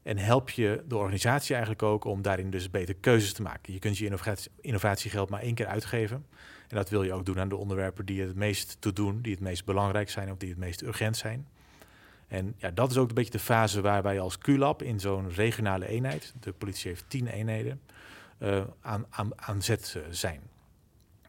En 0.02 0.18
help 0.18 0.50
je 0.50 0.84
de 0.86 0.96
organisatie 0.96 1.54
eigenlijk 1.54 1.82
ook 1.82 2.04
om 2.04 2.22
daarin 2.22 2.50
dus 2.50 2.70
beter 2.70 2.94
keuzes 2.94 3.32
te 3.32 3.42
maken. 3.42 3.72
Je 3.72 3.78
kunt 3.78 3.98
je 3.98 4.04
innovatie, 4.04 4.50
innovatiegeld 4.60 5.30
maar 5.30 5.40
één 5.40 5.54
keer 5.54 5.66
uitgeven. 5.66 6.26
En 6.68 6.76
dat 6.76 6.90
wil 6.90 7.02
je 7.02 7.12
ook 7.12 7.26
doen 7.26 7.40
aan 7.40 7.48
de 7.48 7.56
onderwerpen 7.56 8.06
die 8.06 8.22
het 8.22 8.34
meest 8.34 8.76
te 8.80 8.92
doen, 8.92 9.22
die 9.22 9.32
het 9.32 9.40
meest 9.40 9.64
belangrijk 9.64 10.10
zijn 10.10 10.30
of 10.30 10.36
die 10.36 10.48
het 10.48 10.58
meest 10.58 10.82
urgent 10.82 11.16
zijn. 11.16 11.48
En 12.28 12.54
ja, 12.56 12.70
dat 12.70 12.90
is 12.90 12.96
ook 12.96 13.08
een 13.08 13.14
beetje 13.14 13.30
de 13.30 13.38
fase 13.38 13.80
waar 13.80 14.02
wij 14.02 14.20
als 14.20 14.38
QLab 14.38 14.82
in 14.82 15.00
zo'n 15.00 15.30
regionale 15.30 15.86
eenheid, 15.86 16.34
de 16.40 16.52
politie 16.52 16.90
heeft 16.90 17.04
tien 17.08 17.26
eenheden, 17.26 17.80
uh, 18.38 18.62
aan, 18.80 19.06
aan, 19.10 19.42
aan 19.42 19.62
zet 19.62 19.98
zijn. 20.10 20.40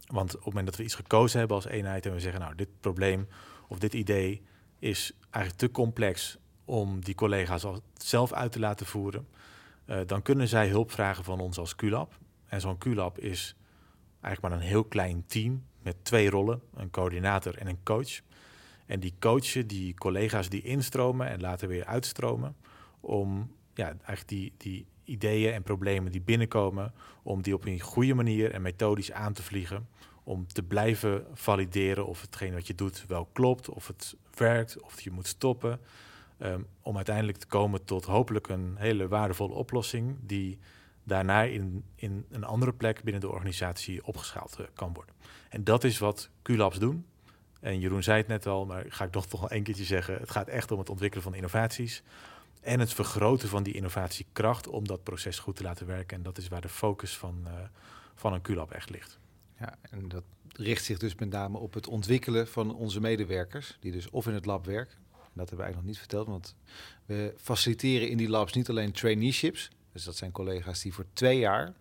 want 0.08 0.30
op 0.30 0.36
het 0.36 0.46
moment 0.46 0.66
dat 0.66 0.76
we 0.76 0.84
iets 0.84 0.96
gekozen 0.96 1.40
hebben 1.40 1.58
als 1.58 1.66
eenheid 1.66 2.06
en 2.06 2.14
we 2.14 2.20
zeggen, 2.20 2.42
nou, 2.42 2.56
dit 2.56 2.70
probleem 2.80 3.28
of 3.68 3.80
dit 3.80 3.94
idee 3.94 4.42
is 4.80 5.14
eigenlijk 5.30 5.64
te 5.64 5.72
complex 5.72 6.38
om 6.66 7.04
die 7.04 7.16
collega's 7.16 7.66
zelf 7.94 8.34
uit 8.34 8.52
te 8.52 8.60
laten 8.60 8.86
voeren, 8.86 9.28
uh, 9.86 10.00
dan 10.06 10.22
kunnen 10.22 10.48
zij 10.48 10.68
hulp 10.68 10.92
vragen 10.92 11.24
van 11.24 11.40
ons 11.40 11.58
als 11.58 11.76
QLab. 11.76 12.18
En 12.48 12.62
zo'n 12.62 12.78
QLab 12.78 13.20
is 13.20 13.56
eigenlijk 14.22 14.42
maar 14.42 14.64
een 14.64 14.70
heel 14.72 14.84
klein 14.84 15.24
team 15.28 15.64
met 15.82 15.96
twee 16.02 16.30
rollen, 16.30 16.62
een 16.76 16.90
coördinator 16.90 17.58
en 17.58 17.68
een 17.68 17.84
coach. 17.84 18.22
En 18.90 19.00
die 19.00 19.14
coachen 19.20 19.68
die 19.68 19.94
collega's 19.94 20.50
die 20.50 20.62
instromen 20.62 21.28
en 21.28 21.42
later 21.42 21.68
weer 21.68 21.86
uitstromen, 21.86 22.56
om 23.00 23.52
ja, 23.74 23.86
eigenlijk 23.86 24.28
die, 24.28 24.54
die 24.58 24.86
ideeën 25.04 25.54
en 25.54 25.64
problemen 25.64 26.12
die 26.12 26.22
binnenkomen, 26.22 26.94
om 27.24 27.42
die 27.42 27.54
op 27.54 27.66
een 27.66 27.80
goede 27.80 28.14
manier 28.14 28.52
en 28.52 28.62
methodisch 28.62 29.12
aan 29.12 29.34
te 29.34 29.44
vliegen. 29.44 29.88
Om 30.24 30.48
te 30.48 30.64
blijven 30.64 31.26
valideren 31.34 32.06
of 32.06 32.22
hetgeen 32.22 32.54
wat 32.54 32.68
je 32.68 32.76
doet 32.76 33.06
wel 33.08 33.30
klopt, 33.32 33.70
of 33.70 33.88
het 33.88 34.16
werkt, 34.34 34.82
of 34.82 35.02
je 35.02 35.12
moet 35.12 35.28
stoppen. 35.28 35.80
Um, 36.40 36.66
om 36.82 36.96
uiteindelijk 36.96 37.38
te 37.38 37.48
komen 37.48 37.86
tot 37.86 38.06
hopelijk 38.06 38.48
een 38.48 38.76
hele 38.78 39.08
waardevolle 39.08 39.54
oplossing 39.54 40.18
die 40.22 40.60
daarna 41.04 41.44
in, 41.44 41.84
in 41.96 42.26
een 42.30 42.44
andere 42.44 42.74
plek 42.74 43.04
binnen 43.04 43.22
de 43.22 43.30
organisatie 43.30 44.06
opgeschaald 44.06 44.58
uh, 44.60 44.66
kan 44.74 44.94
worden. 44.94 45.16
En 45.50 45.64
dat 45.64 45.84
is 45.84 45.98
wat 45.98 46.30
QLabs 46.42 46.80
doen. 46.80 47.06
En 47.60 47.80
Jeroen 47.80 48.04
zei 48.04 48.18
het 48.18 48.28
net 48.28 48.48
al, 48.48 48.66
maar 48.66 48.86
ga 48.90 49.06
ik 49.06 49.12
toch 49.12 49.32
nog 49.32 49.52
een 49.52 49.64
keertje 49.64 49.84
zeggen. 49.84 50.20
Het 50.20 50.32
gaat 50.32 50.48
echt 50.48 50.72
om 50.72 50.80
het 50.80 50.90
ontwikkelen 50.90 51.24
van 51.24 51.36
innovaties. 51.36 52.04
En 52.62 52.80
het 52.80 52.94
vergroten 52.94 53.50
van 53.50 53.64
die 53.64 53.74
innovatiekracht 53.74 54.68
om 54.68 54.88
dat 54.88 55.04
proces 55.04 55.40
goed 55.40 55.56
te 55.56 55.64
laten 55.64 55.88
werken. 55.88 56.18
En 56.18 56.24
dat 56.24 56.38
is 56.38 56.48
waar 56.48 56.62
de 56.62 56.70
focus 56.70 57.18
van, 57.18 57.44
uh, 57.46 57.54
van 58.16 58.34
een 58.34 58.42
QLab 58.42 58.72
echt 58.72 58.90
ligt. 58.90 59.20
Ja, 59.60 59.76
en 59.82 60.08
dat 60.08 60.24
richt 60.56 60.84
zich 60.84 60.98
dus 60.98 61.16
met 61.16 61.30
name 61.30 61.58
op 61.58 61.74
het 61.74 61.88
ontwikkelen 61.88 62.48
van 62.48 62.76
onze 62.76 63.00
medewerkers, 63.00 63.78
die 63.80 63.92
dus 63.92 64.10
of 64.10 64.28
in 64.28 64.34
het 64.34 64.46
lab 64.46 64.66
werken. 64.66 64.98
Dat 65.12 65.50
hebben 65.50 65.58
we 65.58 65.64
eigenlijk 65.64 65.76
nog 65.76 65.86
niet 65.86 65.98
verteld, 65.98 66.28
want 66.28 66.56
we 67.06 67.34
faciliteren 67.38 68.10
in 68.10 68.18
die 68.18 68.30
labs 68.30 68.54
niet 68.54 68.70
alleen 68.70 68.92
traineeships. 68.92 69.70
Dus 69.92 70.04
dat 70.04 70.16
zijn 70.16 70.32
collega's 70.32 70.82
die 70.82 70.94
voor 70.94 71.06
twee 71.14 71.40
jaar 71.40 71.74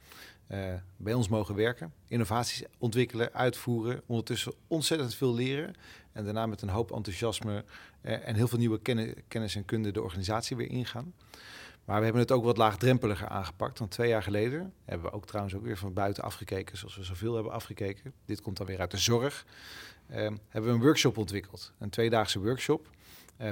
uh, 0.49 0.75
bij 0.97 1.15
ons 1.15 1.29
mogen 1.29 1.55
werken, 1.55 1.93
innovaties 2.07 2.63
ontwikkelen, 2.79 3.33
uitvoeren, 3.33 4.03
ondertussen 4.07 4.53
ontzettend 4.67 5.15
veel 5.15 5.35
leren 5.35 5.75
en 6.13 6.25
daarna 6.25 6.47
met 6.47 6.63
een 6.63 6.69
hoop 6.69 6.93
enthousiasme 6.93 7.65
uh, 8.03 8.29
en 8.29 8.35
heel 8.35 8.49
veel 8.49 8.59
nieuwe 8.59 8.81
kennis, 9.29 9.57
en 9.57 9.65
kunde 9.65 9.91
de 9.91 10.03
organisatie 10.03 10.57
weer 10.57 10.71
ingaan. 10.71 11.15
Maar 11.85 11.99
we 11.99 12.05
hebben 12.05 12.23
het 12.23 12.33
ook 12.33 12.45
wat 12.45 12.57
laagdrempeliger 12.57 13.29
aangepakt. 13.29 13.79
Want 13.79 13.91
twee 13.91 14.09
jaar 14.09 14.23
geleden 14.23 14.73
hebben 14.85 15.11
we 15.11 15.17
ook 15.17 15.27
trouwens 15.27 15.55
ook 15.55 15.63
weer 15.63 15.77
van 15.77 15.93
buiten 15.93 16.23
afgekeken, 16.23 16.77
zoals 16.77 16.97
we 16.97 17.05
zoveel 17.05 17.35
hebben 17.35 17.53
afgekeken. 17.53 18.13
Dit 18.25 18.41
komt 18.41 18.57
dan 18.57 18.67
weer 18.67 18.81
uit 18.81 18.91
de 18.91 18.97
zorg. 18.97 19.47
Uh, 20.11 20.17
hebben 20.17 20.71
we 20.71 20.77
een 20.77 20.81
workshop 20.81 21.17
ontwikkeld. 21.17 21.73
Een 21.79 21.91
tweedaagse 21.91 22.41
workshop. 22.41 22.91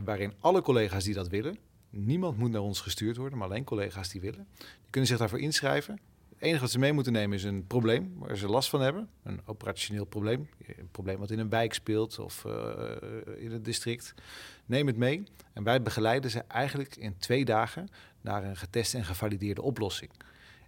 Waarin 0.04 0.32
alle 0.40 0.62
collega's 0.62 1.04
die 1.04 1.14
dat 1.14 1.28
willen, 1.28 1.58
niemand 1.90 2.38
moet 2.38 2.50
naar 2.50 2.60
ons 2.60 2.80
gestuurd 2.80 3.16
worden, 3.16 3.38
maar 3.38 3.48
alleen 3.48 3.64
collega's 3.64 4.08
die 4.08 4.20
willen, 4.20 4.46
die 4.56 4.90
kunnen 4.90 5.10
zich 5.10 5.18
daarvoor 5.18 5.40
inschrijven. 5.40 6.00
Enige 6.46 6.60
wat 6.60 6.70
ze 6.70 6.78
mee 6.78 6.92
moeten 6.92 7.12
nemen 7.12 7.36
is 7.36 7.44
een 7.44 7.66
probleem 7.66 8.12
waar 8.18 8.36
ze 8.36 8.48
last 8.48 8.68
van 8.68 8.80
hebben. 8.80 9.08
Een 9.22 9.40
operationeel 9.44 10.04
probleem. 10.04 10.48
Een 10.66 10.88
probleem 10.90 11.18
wat 11.18 11.30
in 11.30 11.38
een 11.38 11.48
wijk 11.48 11.74
speelt 11.74 12.18
of 12.18 12.44
uh, 12.46 12.52
in 13.36 13.52
het 13.52 13.64
district. 13.64 14.14
Neem 14.66 14.86
het 14.86 14.96
mee. 14.96 15.24
En 15.52 15.62
wij 15.62 15.82
begeleiden 15.82 16.30
ze 16.30 16.40
eigenlijk 16.40 16.96
in 16.96 17.18
twee 17.18 17.44
dagen 17.44 17.88
naar 18.20 18.44
een 18.44 18.56
geteste 18.56 18.96
en 18.96 19.04
gevalideerde 19.04 19.62
oplossing. 19.62 20.10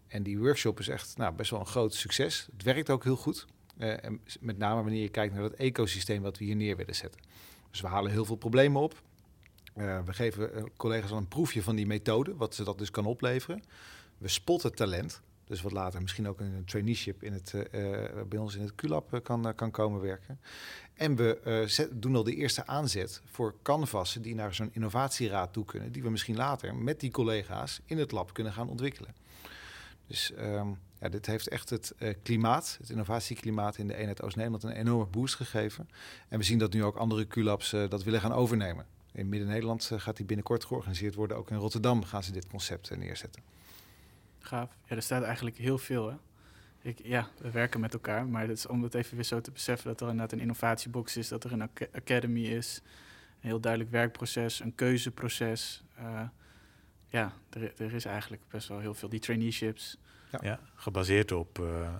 En 0.06 0.22
die 0.22 0.38
workshop 0.38 0.78
is 0.78 0.88
echt 0.88 1.16
nou, 1.16 1.34
best 1.34 1.50
wel 1.50 1.60
een 1.60 1.66
groot 1.66 1.94
succes. 1.94 2.48
Het 2.52 2.62
werkt 2.62 2.90
ook 2.90 3.04
heel 3.04 3.16
goed. 3.16 3.46
Uh, 3.78 4.04
en 4.04 4.20
met 4.40 4.58
name 4.58 4.82
wanneer 4.82 5.02
je 5.02 5.08
kijkt 5.08 5.34
naar 5.34 5.42
het 5.42 5.54
ecosysteem 5.54 6.22
wat 6.22 6.38
we 6.38 6.44
hier 6.44 6.56
neer 6.56 6.76
willen 6.76 6.94
zetten. 6.94 7.20
Dus 7.70 7.80
we 7.80 7.86
halen 7.86 8.10
heel 8.10 8.24
veel 8.24 8.36
problemen 8.36 8.82
op. 8.82 9.02
We 9.74 10.12
geven 10.12 10.70
collega's 10.76 11.10
al 11.10 11.16
een 11.16 11.28
proefje 11.28 11.62
van 11.62 11.76
die 11.76 11.86
methode, 11.86 12.36
wat 12.36 12.54
ze 12.54 12.64
dat 12.64 12.78
dus 12.78 12.90
kan 12.90 13.06
opleveren. 13.06 13.62
We 14.18 14.28
spotten 14.28 14.74
talent. 14.74 15.22
Dus 15.48 15.62
wat 15.62 15.72
later 15.72 16.02
misschien 16.02 16.28
ook 16.28 16.40
een 16.40 16.62
traineeship 16.64 17.22
in 17.22 17.32
het, 17.32 17.52
uh, 17.54 17.62
bij 18.28 18.38
ons 18.38 18.54
in 18.54 18.62
het 18.62 18.72
QLab 18.74 19.20
kan, 19.22 19.54
kan 19.54 19.70
komen 19.70 20.00
werken. 20.00 20.40
En 20.94 21.16
we 21.16 21.88
doen 21.92 22.16
al 22.16 22.24
de 22.24 22.34
eerste 22.34 22.66
aanzet 22.66 23.22
voor 23.24 23.54
canvassen 23.62 24.22
die 24.22 24.34
naar 24.34 24.54
zo'n 24.54 24.70
innovatieraad 24.72 25.52
toe 25.52 25.64
kunnen. 25.64 25.92
Die 25.92 26.02
we 26.02 26.10
misschien 26.10 26.36
later 26.36 26.74
met 26.74 27.00
die 27.00 27.10
collega's 27.10 27.80
in 27.84 27.98
het 27.98 28.12
lab 28.12 28.32
kunnen 28.32 28.52
gaan 28.52 28.68
ontwikkelen. 28.68 29.14
Dus 30.06 30.32
um, 30.38 30.78
ja, 31.00 31.08
dit 31.08 31.26
heeft 31.26 31.48
echt 31.48 31.70
het 31.70 31.94
klimaat, 32.22 32.76
het 32.80 32.90
innovatieklimaat 32.90 33.78
in 33.78 33.86
de 33.86 33.96
eenheid 33.96 34.22
Oost-Nederland 34.22 34.62
een 34.62 34.70
enorme 34.70 35.06
boost 35.06 35.34
gegeven. 35.34 35.88
En 36.28 36.38
we 36.38 36.44
zien 36.44 36.58
dat 36.58 36.72
nu 36.72 36.84
ook 36.84 36.96
andere 36.96 37.26
QLabs 37.26 37.70
dat 37.70 38.02
willen 38.02 38.20
gaan 38.20 38.32
overnemen. 38.32 38.86
In 39.12 39.28
Midden-Nederland 39.28 39.90
gaat 39.96 40.16
die 40.16 40.26
binnenkort 40.26 40.64
georganiseerd 40.64 41.14
worden. 41.14 41.36
Ook 41.36 41.50
in 41.50 41.56
Rotterdam 41.56 42.04
gaan 42.04 42.22
ze 42.22 42.32
dit 42.32 42.46
concept 42.46 42.96
neerzetten. 42.96 43.42
Gaaf. 44.48 44.70
Ja, 44.84 44.96
er 44.96 45.02
staat 45.02 45.22
eigenlijk 45.22 45.56
heel 45.56 45.78
veel. 45.78 46.10
Hè? 46.10 46.16
Ik, 46.82 47.00
ja, 47.02 47.28
we 47.38 47.50
werken 47.50 47.80
met 47.80 47.92
elkaar, 47.92 48.26
maar 48.26 48.42
het 48.42 48.58
is 48.58 48.66
om 48.66 48.82
het 48.82 48.94
even 48.94 49.14
weer 49.14 49.24
zo 49.24 49.40
te 49.40 49.50
beseffen 49.50 49.88
dat 49.88 50.00
er 50.00 50.06
inderdaad 50.06 50.32
een 50.32 50.40
innovatiebox 50.40 51.16
is, 51.16 51.28
dat 51.28 51.44
er 51.44 51.52
een 51.52 51.62
ac 51.62 51.88
academy 51.92 52.44
is, 52.44 52.82
een 53.40 53.48
heel 53.48 53.60
duidelijk 53.60 53.92
werkproces, 53.92 54.60
een 54.60 54.74
keuzeproces. 54.74 55.84
Uh, 56.00 56.22
ja, 57.08 57.32
er, 57.50 57.72
er, 57.76 57.92
is 57.92 58.04
eigenlijk 58.04 58.42
best 58.48 58.68
wel 58.68 58.78
heel 58.78 58.94
veel. 58.94 59.08
Die 59.08 59.20
traineeships. 59.20 59.98
Ja, 60.30 60.38
ja 60.42 60.60
gebaseerd 60.74 61.32
op 61.32 61.58
uh, 61.58 61.94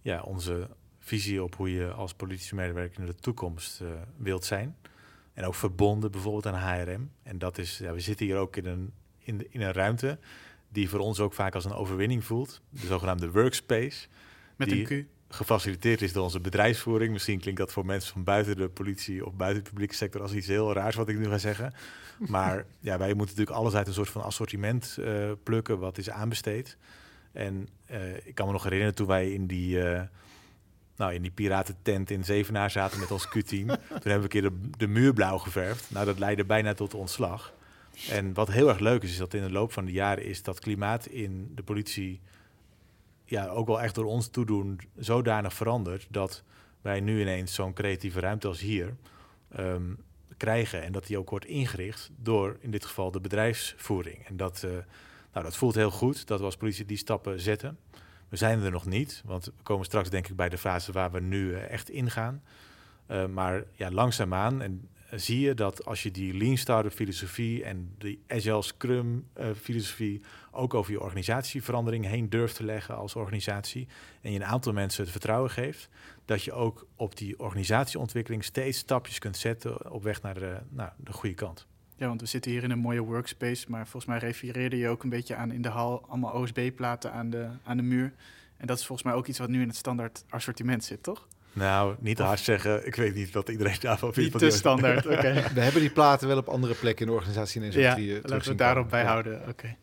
ja, 0.00 0.22
onze 0.22 0.68
visie 0.98 1.42
op 1.42 1.54
hoe 1.56 1.72
je 1.72 1.90
als 1.90 2.14
politische 2.14 2.54
medewerker 2.54 3.00
in 3.00 3.06
de 3.06 3.14
toekomst 3.14 3.80
uh, 3.80 3.88
wilt 4.16 4.44
zijn. 4.44 4.76
En 5.32 5.44
ook 5.44 5.54
verbonden 5.54 6.10
bijvoorbeeld 6.10 6.46
aan 6.46 6.80
HRM. 6.80 7.10
En 7.22 7.38
dat 7.38 7.58
is, 7.58 7.78
ja, 7.78 7.92
we 7.92 8.00
zitten 8.00 8.26
hier 8.26 8.36
ook 8.36 8.56
in 8.56 8.66
een, 8.66 8.92
in, 9.18 9.52
in 9.52 9.60
een 9.60 9.72
ruimte 9.72 10.18
die 10.72 10.88
voor 10.88 11.00
ons 11.00 11.20
ook 11.20 11.32
vaak 11.32 11.54
als 11.54 11.64
een 11.64 11.72
overwinning 11.72 12.24
voelt. 12.24 12.60
De 12.70 12.86
zogenaamde 12.86 13.30
workspace. 13.30 14.06
Met 14.56 14.68
die 14.68 14.90
een 14.90 15.04
Q. 15.04 15.08
Gefaciliteerd 15.32 16.02
is 16.02 16.12
door 16.12 16.22
onze 16.22 16.40
bedrijfsvoering. 16.40 17.12
Misschien 17.12 17.40
klinkt 17.40 17.60
dat 17.60 17.72
voor 17.72 17.86
mensen 17.86 18.12
van 18.12 18.24
buiten 18.24 18.56
de 18.56 18.68
politie 18.68 19.26
of 19.26 19.34
buiten 19.34 19.62
de 19.62 19.68
publieke 19.68 19.94
sector 19.94 20.22
als 20.22 20.32
iets 20.32 20.46
heel 20.46 20.72
raars 20.72 20.96
wat 20.96 21.08
ik 21.08 21.18
nu 21.18 21.28
ga 21.28 21.38
zeggen. 21.38 21.72
Maar 22.26 22.64
ja, 22.80 22.98
wij 22.98 23.14
moeten 23.14 23.36
natuurlijk 23.36 23.56
alles 23.56 23.74
uit 23.74 23.86
een 23.86 23.92
soort 23.92 24.08
van 24.08 24.22
assortiment 24.22 24.96
uh, 25.00 25.30
plukken 25.42 25.78
wat 25.78 25.98
is 25.98 26.10
aanbesteed. 26.10 26.76
En 27.32 27.68
uh, 27.90 28.26
ik 28.26 28.34
kan 28.34 28.46
me 28.46 28.52
nog 28.52 28.62
herinneren 28.62 28.94
toen 28.94 29.06
wij 29.06 29.32
in 29.32 29.46
die, 29.46 29.76
uh, 29.76 30.00
nou, 30.96 31.14
in 31.14 31.22
die 31.22 31.30
piratentent 31.30 32.10
in 32.10 32.24
Zevenaar 32.24 32.70
zaten 32.70 33.00
met 33.00 33.10
ons 33.10 33.28
Q-team. 33.28 33.66
toen 33.66 33.76
hebben 33.88 34.16
we 34.16 34.22
een 34.22 34.28
keer 34.28 34.42
de, 34.42 34.60
de 34.76 34.86
muur 34.86 35.12
blauw 35.12 35.38
geverfd. 35.38 35.90
Nou, 35.90 36.06
dat 36.06 36.18
leidde 36.18 36.44
bijna 36.44 36.74
tot 36.74 36.94
ontslag. 36.94 37.52
En 38.08 38.34
wat 38.34 38.48
heel 38.48 38.68
erg 38.68 38.78
leuk 38.78 39.02
is, 39.02 39.10
is 39.10 39.18
dat 39.18 39.34
in 39.34 39.42
de 39.42 39.50
loop 39.50 39.72
van 39.72 39.84
de 39.84 39.92
jaren 39.92 40.24
is 40.24 40.42
dat 40.42 40.60
klimaat 40.60 41.06
in 41.06 41.52
de 41.54 41.62
politie 41.62 42.20
ja, 43.24 43.46
ook 43.46 43.66
wel 43.66 43.80
echt 43.80 43.94
door 43.94 44.04
ons 44.04 44.28
toedoen 44.28 44.80
zodanig 44.96 45.54
veranderd 45.54 46.06
dat 46.10 46.42
wij 46.80 47.00
nu 47.00 47.20
ineens 47.20 47.54
zo'n 47.54 47.72
creatieve 47.72 48.20
ruimte 48.20 48.48
als 48.48 48.60
hier 48.60 48.96
um, 49.58 49.98
krijgen. 50.36 50.82
En 50.82 50.92
dat 50.92 51.06
die 51.06 51.18
ook 51.18 51.30
wordt 51.30 51.44
ingericht 51.44 52.10
door 52.16 52.56
in 52.60 52.70
dit 52.70 52.84
geval 52.84 53.10
de 53.10 53.20
bedrijfsvoering. 53.20 54.26
En 54.26 54.36
dat, 54.36 54.62
uh, 54.64 54.70
nou, 55.32 55.44
dat 55.44 55.56
voelt 55.56 55.74
heel 55.74 55.90
goed 55.90 56.26
dat 56.26 56.38
we 56.38 56.44
als 56.44 56.56
politie 56.56 56.84
die 56.84 56.96
stappen 56.96 57.40
zetten. 57.40 57.78
We 58.28 58.36
zijn 58.36 58.62
er 58.62 58.70
nog 58.70 58.86
niet, 58.86 59.22
want 59.24 59.44
we 59.44 59.52
komen 59.62 59.84
straks 59.84 60.10
denk 60.10 60.28
ik 60.28 60.36
bij 60.36 60.48
de 60.48 60.58
fase 60.58 60.92
waar 60.92 61.10
we 61.10 61.20
nu 61.20 61.50
uh, 61.50 61.70
echt 61.70 61.90
ingaan. 61.90 62.42
Uh, 63.10 63.26
maar 63.26 63.64
ja, 63.72 63.90
langzaamaan, 63.90 64.62
en 64.62 64.88
zie 65.14 65.40
je 65.40 65.54
dat 65.54 65.84
als 65.84 66.02
je 66.02 66.10
die 66.10 66.36
Lean 66.36 66.56
Startup 66.56 66.92
filosofie 66.92 67.64
en 67.64 67.94
die 67.98 68.22
Agile 68.28 68.62
Scrum 68.62 69.28
uh, 69.38 69.46
filosofie 69.60 70.22
ook 70.50 70.74
over 70.74 70.92
je 70.92 71.00
organisatieverandering 71.00 72.06
heen 72.06 72.28
durft 72.28 72.54
te 72.56 72.64
leggen 72.64 72.96
als 72.96 73.14
organisatie 73.14 73.88
en 74.20 74.32
je 74.32 74.38
een 74.38 74.44
aantal 74.44 74.72
mensen 74.72 75.02
het 75.02 75.12
vertrouwen 75.12 75.50
geeft, 75.50 75.88
dat 76.24 76.42
je 76.42 76.52
ook 76.52 76.86
op 76.96 77.16
die 77.16 77.38
organisatieontwikkeling 77.38 78.44
steeds 78.44 78.78
stapjes 78.78 79.18
kunt 79.18 79.36
zetten 79.36 79.92
op 79.92 80.02
weg 80.02 80.22
naar 80.22 80.34
de, 80.34 80.58
de 80.96 81.12
goede 81.12 81.34
kant. 81.34 81.66
Ja, 81.96 82.06
want 82.06 82.20
we 82.20 82.26
zitten 82.26 82.50
hier 82.50 82.62
in 82.62 82.70
een 82.70 82.78
mooie 82.78 83.00
workspace, 83.00 83.70
maar 83.70 83.82
volgens 83.82 84.04
mij 84.04 84.18
refereerde 84.18 84.76
je 84.76 84.88
ook 84.88 85.02
een 85.02 85.08
beetje 85.08 85.34
aan 85.34 85.52
in 85.52 85.62
de 85.62 85.68
hal 85.68 86.04
allemaal 86.08 86.32
OSB-platen 86.32 87.12
aan 87.12 87.30
de, 87.30 87.48
aan 87.62 87.76
de 87.76 87.82
muur. 87.82 88.12
En 88.56 88.66
dat 88.66 88.78
is 88.78 88.86
volgens 88.86 89.08
mij 89.08 89.16
ook 89.16 89.26
iets 89.26 89.38
wat 89.38 89.48
nu 89.48 89.60
in 89.60 89.68
het 89.68 89.76
standaard 89.76 90.24
assortiment 90.28 90.84
zit, 90.84 91.02
toch? 91.02 91.28
Nou, 91.52 91.96
niet 91.98 92.16
te 92.16 92.22
hard 92.22 92.40
zeggen. 92.40 92.86
Ik 92.86 92.94
weet 92.94 93.14
niet 93.14 93.32
wat 93.32 93.48
iedereen 93.48 93.76
daarvan 93.80 94.12
vindt. 94.12 94.32
Niet 94.32 94.50
te 94.50 94.56
standaard, 94.56 95.06
oké. 95.06 95.14
Okay. 95.14 95.34
We 95.54 95.60
hebben 95.60 95.80
die 95.80 95.90
platen 95.90 96.28
wel 96.28 96.38
op 96.38 96.48
andere 96.48 96.74
plekken 96.74 97.06
in 97.06 97.12
de 97.12 97.18
organisatie. 97.18 97.62
In 97.62 97.72
ja, 97.72 97.94
die, 97.94 98.08
uh, 98.08 98.14
laten 98.14 98.38
we 98.38 98.48
het 98.48 98.58
daarop 98.58 98.90
bijhouden. 98.90 99.32
Ja. 99.32 99.38
Oké. 99.38 99.50
Okay. 99.50 99.76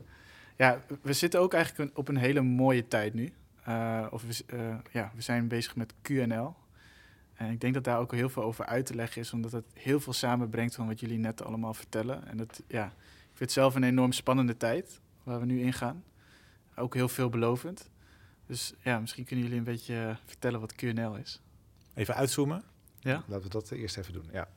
Ja, 0.55 0.81
we 1.01 1.13
zitten 1.13 1.39
ook 1.39 1.53
eigenlijk 1.53 1.97
op 1.97 2.07
een 2.07 2.17
hele 2.17 2.41
mooie 2.41 2.87
tijd 2.87 3.13
nu. 3.13 3.33
Uh, 3.67 4.05
of 4.09 4.23
we, 4.23 4.55
uh, 4.55 4.75
ja, 4.91 5.11
we 5.15 5.21
zijn 5.21 5.47
bezig 5.47 5.75
met 5.75 5.93
QNL. 6.01 6.55
En 7.33 7.51
ik 7.51 7.61
denk 7.61 7.73
dat 7.73 7.83
daar 7.83 7.99
ook 7.99 8.11
heel 8.11 8.29
veel 8.29 8.43
over 8.43 8.65
uit 8.65 8.85
te 8.85 8.95
leggen 8.95 9.21
is, 9.21 9.33
omdat 9.33 9.51
het 9.51 9.65
heel 9.73 9.99
veel 9.99 10.13
samenbrengt 10.13 10.75
van 10.75 10.87
wat 10.87 10.99
jullie 10.99 11.17
net 11.17 11.43
allemaal 11.43 11.73
vertellen. 11.73 12.27
En 12.27 12.37
dat, 12.37 12.63
ja, 12.67 12.85
ik 12.85 12.91
vind 13.33 13.39
het 13.39 13.51
zelf 13.51 13.75
een 13.75 13.83
enorm 13.83 14.11
spannende 14.11 14.57
tijd 14.57 14.99
waar 15.23 15.39
we 15.39 15.45
nu 15.45 15.61
ingaan. 15.61 16.03
Ook 16.75 16.93
heel 16.93 17.09
veelbelovend. 17.09 17.89
Dus 18.45 18.73
ja, 18.81 18.99
misschien 18.99 19.23
kunnen 19.23 19.45
jullie 19.45 19.59
een 19.59 19.65
beetje 19.65 19.95
eh, 19.95 20.15
vertellen 20.25 20.59
wat 20.59 20.75
QNL 20.75 21.15
is. 21.15 21.41
Even 21.97 22.15
uitzoomen. 22.15 22.63
Ja? 22.99 23.23
Laten 23.27 23.43
we 23.43 23.49
dat 23.49 23.71
eerst 23.71 23.97
even 23.97 24.13
doen. 24.13 24.29
Ja. 24.31 24.47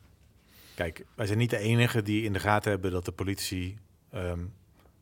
Kijk, 0.75 1.05
wij 1.15 1.27
zijn 1.27 1.39
niet 1.39 1.51
de 1.51 1.59
enige 1.59 2.03
die 2.03 2.23
in 2.23 2.33
de 2.33 2.39
gaten 2.39 2.71
hebben 2.71 2.91
dat 2.91 3.05
de 3.05 3.13
politie 3.13 3.79
ehm, 4.11 4.45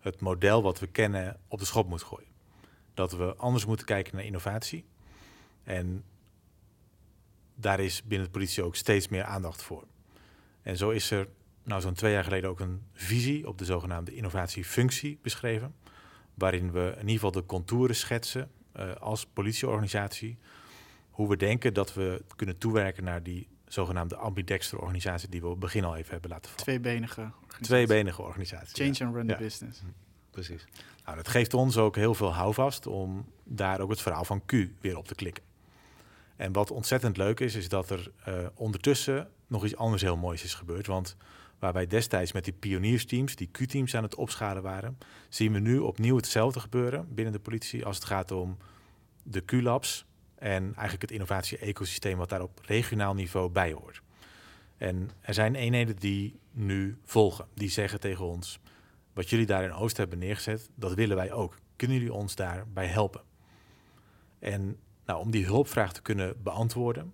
het 0.00 0.20
model 0.20 0.62
wat 0.62 0.78
we 0.78 0.86
kennen 0.86 1.40
op 1.48 1.58
de 1.58 1.64
schop 1.64 1.88
moet 1.88 2.02
gooien. 2.02 2.28
Dat 2.94 3.12
we 3.12 3.34
anders 3.34 3.66
moeten 3.66 3.86
kijken 3.86 4.16
naar 4.16 4.24
innovatie. 4.24 4.84
En 5.64 6.04
daar 7.54 7.80
is 7.80 8.02
binnen 8.02 8.26
de 8.26 8.32
politie 8.32 8.62
ook 8.62 8.76
steeds 8.76 9.08
meer 9.08 9.24
aandacht 9.24 9.62
voor. 9.62 9.84
En 10.62 10.76
zo 10.76 10.90
is 10.90 11.10
er 11.10 11.28
nou 11.62 11.80
zo'n 11.80 11.94
twee 11.94 12.12
jaar 12.12 12.24
geleden 12.24 12.50
ook 12.50 12.60
een 12.60 12.82
visie 12.92 13.48
op 13.48 13.58
de 13.58 13.64
zogenaamde 13.64 14.14
innovatiefunctie 14.14 15.18
beschreven. 15.22 15.74
Waarin 16.34 16.72
we 16.72 16.90
in 16.90 16.98
ieder 16.98 17.14
geval 17.14 17.32
de 17.32 17.46
contouren 17.46 17.96
schetsen 17.96 18.50
uh, 18.76 18.94
als 18.94 19.26
politieorganisatie. 19.26 20.38
Hoe 21.18 21.28
we 21.28 21.36
denken 21.36 21.74
dat 21.74 21.94
we 21.94 22.24
kunnen 22.36 22.58
toewerken 22.58 23.04
naar 23.04 23.22
die 23.22 23.48
zogenaamde 23.66 24.16
ambidextre 24.16 24.80
organisatie 24.80 25.28
die 25.28 25.40
we 25.40 25.46
op 25.46 25.52
het 25.52 25.60
begin 25.60 25.84
al 25.84 25.96
even 25.96 26.10
hebben 26.10 26.30
laten 26.30 26.50
vallen. 26.50 26.64
Tweebenige 26.64 27.20
organisatie. 27.20 27.64
Tweebenige 27.64 28.22
organisatie. 28.22 28.84
Change 28.84 28.94
ja. 28.98 29.06
and 29.06 29.14
run 29.14 29.26
Ja. 29.26 29.36
the 29.36 29.42
business. 29.42 29.82
Precies. 30.30 30.64
Nou, 31.04 31.16
dat 31.16 31.28
geeft 31.28 31.54
ons 31.54 31.76
ook 31.76 31.96
heel 31.96 32.14
veel 32.14 32.34
houvast 32.34 32.86
om 32.86 33.32
daar 33.44 33.80
ook 33.80 33.90
het 33.90 34.00
verhaal 34.00 34.24
van 34.24 34.44
Q 34.44 34.52
weer 34.80 34.96
op 34.96 35.06
te 35.06 35.14
klikken. 35.14 35.44
En 36.36 36.52
wat 36.52 36.70
ontzettend 36.70 37.16
leuk 37.16 37.40
is, 37.40 37.54
is 37.54 37.68
dat 37.68 37.90
er 37.90 38.10
eh, 38.24 38.46
ondertussen 38.54 39.28
nog 39.46 39.64
iets 39.64 39.76
anders 39.76 40.02
heel 40.02 40.16
moois 40.16 40.44
is 40.44 40.54
gebeurd. 40.54 40.86
Want 40.86 41.16
waar 41.58 41.72
wij 41.72 41.86
destijds 41.86 42.32
met 42.32 42.44
die 42.44 42.52
pioniersteams, 42.52 43.36
die 43.36 43.48
Q-teams 43.52 43.94
aan 43.94 44.02
het 44.02 44.14
opschalen 44.14 44.62
waren, 44.62 44.98
zien 45.28 45.52
we 45.52 45.58
nu 45.58 45.78
opnieuw 45.78 46.16
hetzelfde 46.16 46.60
gebeuren 46.60 47.14
binnen 47.14 47.32
de 47.32 47.40
politie 47.40 47.84
als 47.84 47.96
het 47.96 48.04
gaat 48.04 48.30
om 48.30 48.56
de 49.22 49.40
Q-labs 49.40 50.06
en 50.38 50.62
eigenlijk 50.62 51.02
het 51.02 51.10
innovatie-ecosysteem 51.10 52.18
wat 52.18 52.28
daar 52.28 52.42
op 52.42 52.60
regionaal 52.64 53.14
niveau 53.14 53.50
bij 53.50 53.72
hoort. 53.72 54.02
En 54.76 55.10
er 55.20 55.34
zijn 55.34 55.54
eenheden 55.54 55.96
die 55.96 56.38
nu 56.50 56.98
volgen, 57.04 57.46
die 57.54 57.70
zeggen 57.70 58.00
tegen 58.00 58.24
ons, 58.24 58.60
wat 59.12 59.30
jullie 59.30 59.46
daar 59.46 59.64
in 59.64 59.72
Oost 59.72 59.96
hebben 59.96 60.18
neergezet, 60.18 60.70
dat 60.74 60.94
willen 60.94 61.16
wij 61.16 61.32
ook. 61.32 61.58
Kunnen 61.76 61.96
jullie 61.96 62.12
ons 62.12 62.34
daarbij 62.34 62.86
helpen? 62.86 63.22
En 64.38 64.76
nou, 65.06 65.20
om 65.20 65.30
die 65.30 65.44
hulpvraag 65.44 65.92
te 65.92 66.02
kunnen 66.02 66.42
beantwoorden, 66.42 67.12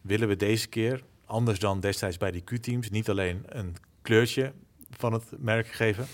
willen 0.00 0.28
we 0.28 0.36
deze 0.36 0.68
keer, 0.68 1.02
anders 1.24 1.58
dan 1.58 1.80
destijds 1.80 2.16
bij 2.16 2.30
die 2.30 2.44
Q-teams, 2.44 2.90
niet 2.90 3.10
alleen 3.10 3.42
een 3.46 3.76
kleurtje 4.02 4.52
van 4.90 5.12
het 5.12 5.24
merk 5.38 5.66
geven, 5.66 6.06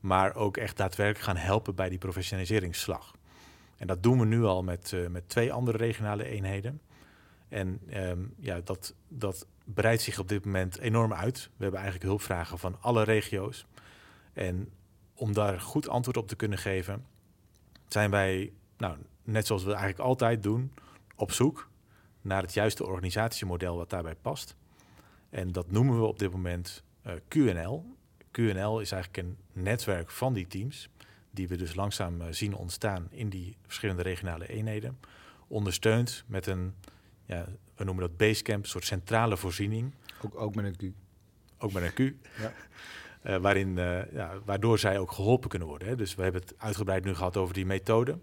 maar 0.00 0.34
ook 0.34 0.56
echt 0.56 0.76
daadwerkelijk 0.76 1.24
gaan 1.24 1.36
helpen 1.36 1.74
bij 1.74 1.88
die 1.88 1.98
professionaliseringsslag. 1.98 3.14
En 3.82 3.88
dat 3.88 4.02
doen 4.02 4.18
we 4.18 4.24
nu 4.24 4.44
al 4.44 4.62
met, 4.62 4.92
uh, 4.92 5.08
met 5.08 5.28
twee 5.28 5.52
andere 5.52 5.78
regionale 5.78 6.24
eenheden. 6.24 6.80
En 7.48 7.80
um, 7.94 8.34
ja, 8.38 8.60
dat, 8.60 8.94
dat 9.08 9.46
breidt 9.64 10.02
zich 10.02 10.18
op 10.18 10.28
dit 10.28 10.44
moment 10.44 10.78
enorm 10.78 11.12
uit. 11.12 11.50
We 11.56 11.62
hebben 11.62 11.80
eigenlijk 11.80 12.08
hulpvragen 12.08 12.58
van 12.58 12.76
alle 12.80 13.02
regio's. 13.02 13.66
En 14.32 14.68
om 15.14 15.32
daar 15.32 15.60
goed 15.60 15.88
antwoord 15.88 16.16
op 16.16 16.28
te 16.28 16.36
kunnen 16.36 16.58
geven, 16.58 17.06
zijn 17.88 18.10
wij, 18.10 18.52
nou, 18.76 18.96
net 19.22 19.46
zoals 19.46 19.64
we 19.64 19.70
eigenlijk 19.70 20.00
altijd 20.00 20.42
doen, 20.42 20.72
op 21.16 21.32
zoek 21.32 21.68
naar 22.20 22.42
het 22.42 22.54
juiste 22.54 22.86
organisatiemodel 22.86 23.76
wat 23.76 23.90
daarbij 23.90 24.16
past. 24.22 24.56
En 25.30 25.52
dat 25.52 25.70
noemen 25.70 26.00
we 26.00 26.06
op 26.06 26.18
dit 26.18 26.30
moment 26.30 26.82
uh, 27.06 27.12
QNL. 27.28 27.96
QNL 28.30 28.80
is 28.80 28.92
eigenlijk 28.92 29.16
een 29.16 29.36
netwerk 29.52 30.10
van 30.10 30.32
die 30.32 30.46
teams, 30.46 30.88
die 31.32 31.48
we 31.48 31.56
dus 31.56 31.74
langzaam 31.74 32.20
uh, 32.20 32.26
zien 32.30 32.54
ontstaan 32.54 33.08
in 33.10 33.28
die 33.28 33.56
verschillende 33.66 34.02
regionale 34.02 34.48
eenheden. 34.48 34.98
Ondersteund 35.48 36.24
met 36.26 36.46
een, 36.46 36.74
ja, 37.24 37.46
we 37.76 37.84
noemen 37.84 38.08
dat 38.08 38.16
Basecamp, 38.16 38.62
een 38.62 38.70
soort 38.70 38.84
centrale 38.84 39.36
voorziening. 39.36 39.92
Ook, 40.22 40.40
ook 40.40 40.54
met 40.54 40.64
een 40.64 40.76
Q. 40.76 40.94
Ook 41.58 41.72
met 41.72 41.82
een 41.82 41.92
Q. 41.92 42.14
Ja. 42.40 42.52
Uh, 43.26 43.36
waarin, 43.46 43.68
uh, 43.68 44.12
ja, 44.12 44.32
waardoor 44.44 44.78
zij 44.78 44.98
ook 44.98 45.12
geholpen 45.12 45.48
kunnen 45.48 45.68
worden. 45.68 45.88
Hè. 45.88 45.96
Dus 45.96 46.14
we 46.14 46.22
hebben 46.22 46.40
het 46.40 46.54
uitgebreid 46.58 47.04
nu 47.04 47.14
gehad 47.14 47.36
over 47.36 47.54
die 47.54 47.66
methode. 47.66 48.18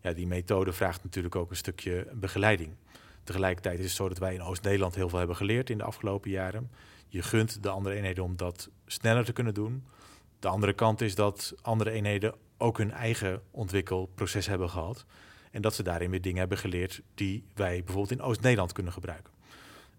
Ja, 0.00 0.12
die 0.12 0.26
methode 0.26 0.72
vraagt 0.72 1.02
natuurlijk 1.02 1.36
ook 1.36 1.50
een 1.50 1.56
stukje 1.56 2.06
begeleiding. 2.12 2.72
Tegelijkertijd 3.24 3.78
is 3.78 3.84
het 3.84 3.94
zo 3.94 4.08
dat 4.08 4.18
wij 4.18 4.34
in 4.34 4.42
Oost-Nederland 4.42 4.94
heel 4.94 5.08
veel 5.08 5.18
hebben 5.18 5.36
geleerd 5.36 5.70
in 5.70 5.78
de 5.78 5.84
afgelopen 5.84 6.30
jaren. 6.30 6.70
Je 7.08 7.22
gunt 7.22 7.62
de 7.62 7.68
andere 7.68 7.94
eenheden 7.94 8.24
om 8.24 8.36
dat 8.36 8.68
sneller 8.86 9.24
te 9.24 9.32
kunnen 9.32 9.54
doen. 9.54 9.84
De 10.40 10.48
andere 10.48 10.72
kant 10.72 11.00
is 11.00 11.14
dat 11.14 11.54
andere 11.62 11.90
eenheden 11.90 12.34
ook 12.58 12.78
hun 12.78 12.92
eigen 12.92 13.42
ontwikkelproces 13.50 14.46
hebben 14.46 14.70
gehad. 14.70 15.04
En 15.50 15.62
dat 15.62 15.74
ze 15.74 15.82
daarin 15.82 16.10
weer 16.10 16.20
dingen 16.20 16.38
hebben 16.38 16.58
geleerd 16.58 17.02
die 17.14 17.44
wij 17.54 17.84
bijvoorbeeld 17.84 18.20
in 18.20 18.26
Oost-Nederland 18.26 18.72
kunnen 18.72 18.92
gebruiken. 18.92 19.32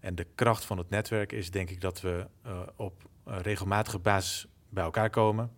En 0.00 0.14
de 0.14 0.26
kracht 0.34 0.64
van 0.64 0.78
het 0.78 0.90
netwerk 0.90 1.32
is 1.32 1.50
denk 1.50 1.70
ik 1.70 1.80
dat 1.80 2.00
we 2.00 2.26
uh, 2.46 2.60
op 2.76 3.02
regelmatige 3.24 3.98
basis 3.98 4.46
bij 4.68 4.84
elkaar 4.84 5.10
komen. 5.10 5.50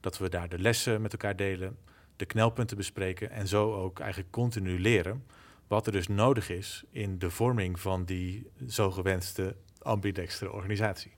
Dat 0.00 0.18
we 0.18 0.28
daar 0.28 0.48
de 0.48 0.58
lessen 0.58 1.02
met 1.02 1.12
elkaar 1.12 1.36
delen, 1.36 1.78
de 2.16 2.24
knelpunten 2.24 2.76
bespreken 2.76 3.30
en 3.30 3.48
zo 3.48 3.74
ook 3.74 3.98
eigenlijk 3.98 4.32
continu 4.32 4.80
leren 4.80 5.24
wat 5.66 5.86
er 5.86 5.92
dus 5.92 6.08
nodig 6.08 6.50
is 6.50 6.84
in 6.90 7.18
de 7.18 7.30
vorming 7.30 7.80
van 7.80 8.04
die 8.04 8.46
zo 8.68 8.90
gewenste 8.90 9.56
ambidextere 9.78 10.52
organisatie. 10.52 11.12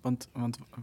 Want, 0.00 0.28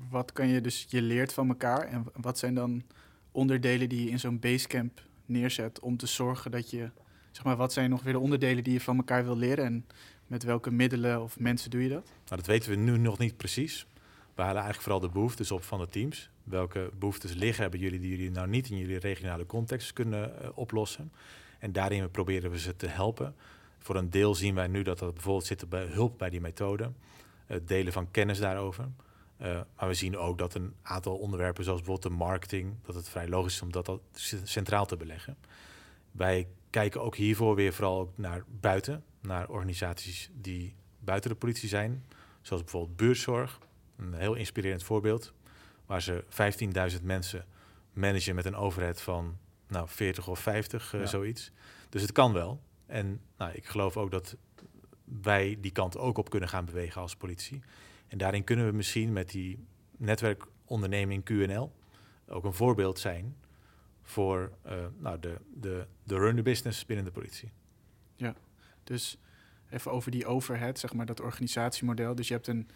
wat 0.10 0.32
kan 0.32 0.48
je 0.48 0.62
dus, 0.62 0.86
je 0.90 1.02
leert 1.02 1.34
van 1.34 1.48
elkaar 1.48 1.88
en 1.88 2.06
wat 2.16 2.38
zijn 2.38 2.54
dan 2.54 2.84
onderdelen 3.32 3.90
die 3.90 4.04
je 4.04 4.10
in 4.10 4.20
zo'n 4.20 4.40
basecamp 4.40 5.02
neerzet 5.26 5.80
om 5.80 5.98
te 5.98 6.08
zorgen 6.08 6.52
dat 6.52 6.70
je, 6.70 6.90
zeg 7.32 7.44
maar, 7.44 7.56
wat 7.56 7.74
zijn 7.74 7.90
nog 7.90 8.04
weer 8.04 8.14
de 8.14 8.20
onderdelen 8.20 8.64
die 8.64 8.74
je 8.74 8.82
van 8.82 8.98
elkaar 8.98 9.24
wil 9.24 9.38
leren 9.38 9.66
en 9.66 9.86
met 10.28 10.44
welke 10.44 10.72
middelen 10.72 11.22
of 11.22 11.40
mensen 11.40 11.70
doe 11.70 11.84
je 11.84 11.90
dat? 11.90 12.06
Nou, 12.06 12.36
dat 12.36 12.46
weten 12.46 12.70
we 12.70 12.76
nu 12.76 12.98
nog 12.98 13.18
niet 13.18 13.38
precies. 13.38 13.88
We 14.36 14.42
halen 14.42 14.62
eigenlijk 14.62 14.84
vooral 14.84 15.00
de 15.00 15.10
behoeftes 15.10 15.52
op 15.52 15.64
van 15.64 15.80
de 15.80 15.88
teams. 15.88 16.30
Welke 16.44 16.92
behoeftes 17.00 17.34
liggen 17.34 17.62
hebben 17.62 17.80
jullie 17.80 18.00
die 18.00 18.10
jullie 18.10 18.32
nou 18.32 18.48
niet 18.48 18.70
in 18.70 18.78
jullie 18.78 19.00
regionale 19.00 19.46
context 19.46 19.94
kunnen 19.94 20.34
uh, 20.42 20.50
oplossen? 20.56 21.12
En 21.60 21.72
daarin 21.72 22.12
proberen 22.12 22.52
we 22.52 22.60
ze 22.60 22.76
te 22.76 22.88
helpen. 22.88 23.36
Voor 23.80 23.96
een 23.96 24.10
deel 24.10 24.36
zien 24.36 24.56
wij 24.56 24.68
nu 24.68 24.82
dat 24.82 25.00
dat 25.00 25.14
bijvoorbeeld 25.14 25.46
zit 25.46 25.70
bij 25.70 25.86
hulp 25.86 26.18
bij 26.18 26.30
die 26.30 26.42
methode. 26.42 26.92
Het 27.46 27.68
delen 27.68 27.94
van 27.94 28.12
kennis 28.12 28.40
daarover. 28.40 28.88
Uh, 29.42 29.62
maar 29.78 29.88
we 29.88 29.94
zien 29.94 30.18
ook 30.18 30.38
dat 30.38 30.54
een 30.54 30.74
aantal 30.82 31.18
onderwerpen, 31.18 31.64
zoals 31.64 31.82
bijvoorbeeld 31.82 32.14
de 32.14 32.20
marketing, 32.20 32.76
dat 32.86 32.96
het 32.96 33.10
vrij 33.10 33.28
logisch 33.28 33.54
is 33.54 33.62
om 33.62 33.72
dat, 33.72 33.86
dat 33.86 34.02
centraal 34.44 34.86
te 34.86 34.98
beleggen. 34.98 35.38
Wij 36.12 36.48
kijken 36.70 37.02
ook 37.02 37.16
hiervoor 37.16 37.56
weer 37.56 37.74
vooral 37.74 38.00
ook 38.00 38.18
naar 38.18 38.44
buiten, 38.60 39.04
naar 39.22 39.50
organisaties 39.50 40.30
die 40.34 40.76
buiten 41.00 41.30
de 41.30 41.36
politie 41.36 41.70
zijn. 41.70 42.06
Zoals 42.42 42.64
bijvoorbeeld 42.64 42.98
buurtzorg, 42.98 43.60
een 43.98 44.14
heel 44.14 44.34
inspirerend 44.34 44.84
voorbeeld. 44.84 45.34
Waar 45.86 46.02
ze 46.02 46.24
15.000 46.98 47.04
mensen 47.04 47.46
managen 47.94 48.36
met 48.36 48.46
een 48.46 48.56
overheid 48.56 49.02
van 49.02 49.38
nou, 49.68 49.88
40 49.88 50.28
of 50.28 50.40
50, 50.40 50.94
uh, 50.94 51.02
ja. 51.02 51.08
zoiets. 51.08 51.52
Dus 51.90 52.02
het 52.02 52.12
kan 52.12 52.34
wel. 52.34 52.62
En 52.86 53.22
nou, 53.38 53.52
ik 53.54 53.66
geloof 53.66 53.98
ook 53.98 54.12
dat 54.12 54.36
wij 55.22 55.58
die 55.60 55.72
kant 55.72 55.98
ook 55.98 56.18
op 56.18 56.30
kunnen 56.30 56.50
gaan 56.50 56.66
bewegen 56.66 57.02
als 57.02 57.16
politie. 57.16 57.62
En 58.08 58.18
daarin 58.18 58.44
kunnen 58.44 58.66
we 58.66 58.72
misschien 58.72 59.14
met 59.14 59.30
die 59.30 59.66
netwerkonderneming 59.98 61.24
QNL 61.24 61.72
ook 62.28 62.44
een 62.44 62.54
voorbeeld 62.54 63.00
zijn 63.00 63.36
voor 64.02 64.52
uh, 64.66 64.74
nou, 64.98 65.20
de, 65.20 65.38
de, 65.54 65.86
de 66.04 66.16
run 66.16 66.36
the 66.36 66.42
business 66.42 66.86
binnen 66.86 67.06
de 67.06 67.12
politie. 67.12 67.52
Ja, 68.16 68.36
dus 68.84 69.18
even 69.70 69.92
over 69.92 70.12
die 70.12 70.26
overhead, 70.26 70.80
zeg 70.80 70.94
maar, 70.94 71.06
dat 71.06 71.22
organisatiemodel. 71.22 72.16
Dus 72.16 72.28
je 72.28 72.34
hebt 72.34 72.48
een, 72.48 72.70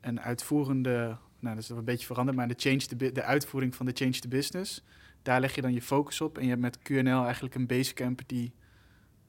een 0.00 0.20
uitvoerende, 0.20 1.16
nou 1.38 1.54
dat 1.54 1.64
is 1.64 1.68
een 1.68 1.84
beetje 1.84 2.06
veranderd, 2.06 2.36
maar 2.36 2.48
de, 2.48 2.54
change 2.56 2.78
the, 2.78 3.12
de 3.12 3.22
uitvoering 3.22 3.74
van 3.74 3.86
de 3.86 3.92
change 3.94 4.18
the 4.18 4.28
business. 4.28 4.82
Daar 5.22 5.40
leg 5.40 5.54
je 5.54 5.60
dan 5.60 5.72
je 5.72 5.82
focus 5.82 6.20
op. 6.20 6.38
En 6.38 6.42
je 6.42 6.48
hebt 6.48 6.60
met 6.60 6.78
QNL 6.78 7.24
eigenlijk 7.24 7.54
een 7.54 7.66
basecamp 7.66 8.20
die 8.26 8.52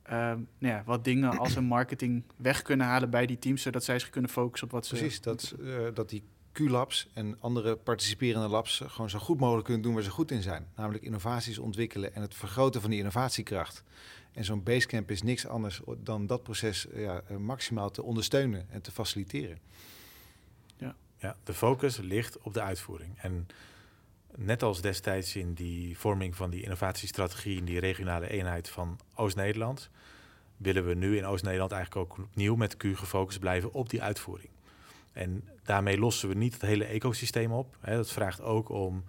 nou 0.10 0.48
ja, 0.60 0.84
wat 0.86 1.04
dingen 1.04 1.38
als 1.38 1.56
een 1.56 1.64
marketing 1.64 2.24
weg 2.36 2.62
kunnen 2.62 2.88
halen 2.88 3.10
bij 3.10 3.26
die 3.26 3.40
teams, 3.40 3.62
zodat 3.62 3.84
zij 3.84 4.00
zich 4.00 4.10
kunnen 4.10 4.30
focussen 4.30 4.68
op 4.68 4.74
wat 4.74 4.86
ze. 4.86 4.96
Precies, 4.96 5.22
dat, 5.22 5.56
uh, 5.60 5.88
dat 5.94 6.10
die 6.10 6.24
Q-labs 6.52 7.08
en 7.14 7.36
andere 7.40 7.76
participerende 7.76 8.48
labs 8.48 8.82
gewoon 8.86 9.10
zo 9.10 9.20
goed 9.20 9.40
mogelijk 9.40 9.66
kunnen 9.66 9.84
doen 9.84 9.94
waar 9.94 10.04
ze 10.04 10.10
goed 10.10 10.32
in 10.32 10.42
zijn. 10.42 10.68
Namelijk 10.76 11.04
innovaties 11.04 11.58
ontwikkelen 11.58 12.16
en 12.16 12.22
het 12.22 12.36
vergroten 12.36 12.82
van 12.82 12.90
die 12.90 13.00
innovatiekracht. 13.00 13.84
En 14.32 14.46
zo'n 14.46 14.64
basecamp 14.64 15.12
is 15.12 15.22
niks 15.22 15.48
anders 15.48 15.82
dan 15.98 16.28
dat 16.28 16.44
proces 16.44 16.86
uh, 16.86 17.02
ja, 17.02 17.22
maximaal 17.38 17.92
te 17.92 18.04
ondersteunen 18.04 18.66
en 18.70 18.82
te 18.82 18.92
faciliteren. 18.92 19.60
Ja. 20.78 20.96
ja, 21.18 21.36
de 21.44 21.54
focus 21.54 21.98
ligt 21.98 22.38
op 22.42 22.54
de 22.54 22.62
uitvoering. 22.62 23.18
En 23.18 23.48
net 24.38 24.64
als 24.64 24.82
destijds 24.82 25.36
in 25.36 25.54
die 25.54 25.98
vorming 25.98 26.36
van 26.36 26.50
die 26.50 26.64
innovatiestrategie 26.64 27.58
in 27.58 27.66
die 27.66 27.80
regionale 27.80 28.30
eenheid 28.30 28.70
van 28.70 29.00
Oost-Nederland, 29.16 29.90
willen 30.58 30.86
we 30.86 30.94
nu 30.94 31.18
in 31.18 31.26
Oost-Nederland 31.26 31.72
eigenlijk 31.72 32.12
ook 32.12 32.26
opnieuw 32.26 32.56
met 32.56 32.78
Q 32.78 32.84
gefocust 32.94 33.40
blijven 33.40 33.74
op 33.74 33.90
die 33.90 34.02
uitvoering. 34.02 34.50
En 35.14 35.44
daarmee 35.64 35.98
lossen 35.98 36.30
we 36.30 36.36
niet 36.36 36.54
het 36.54 36.62
hele 36.62 36.86
ecosysteem 36.86 37.52
op. 37.52 37.78
Hè. 37.80 37.96
Dat 37.96 38.12
vraagt 38.12 38.42
ook 38.42 38.70
om 38.70 39.04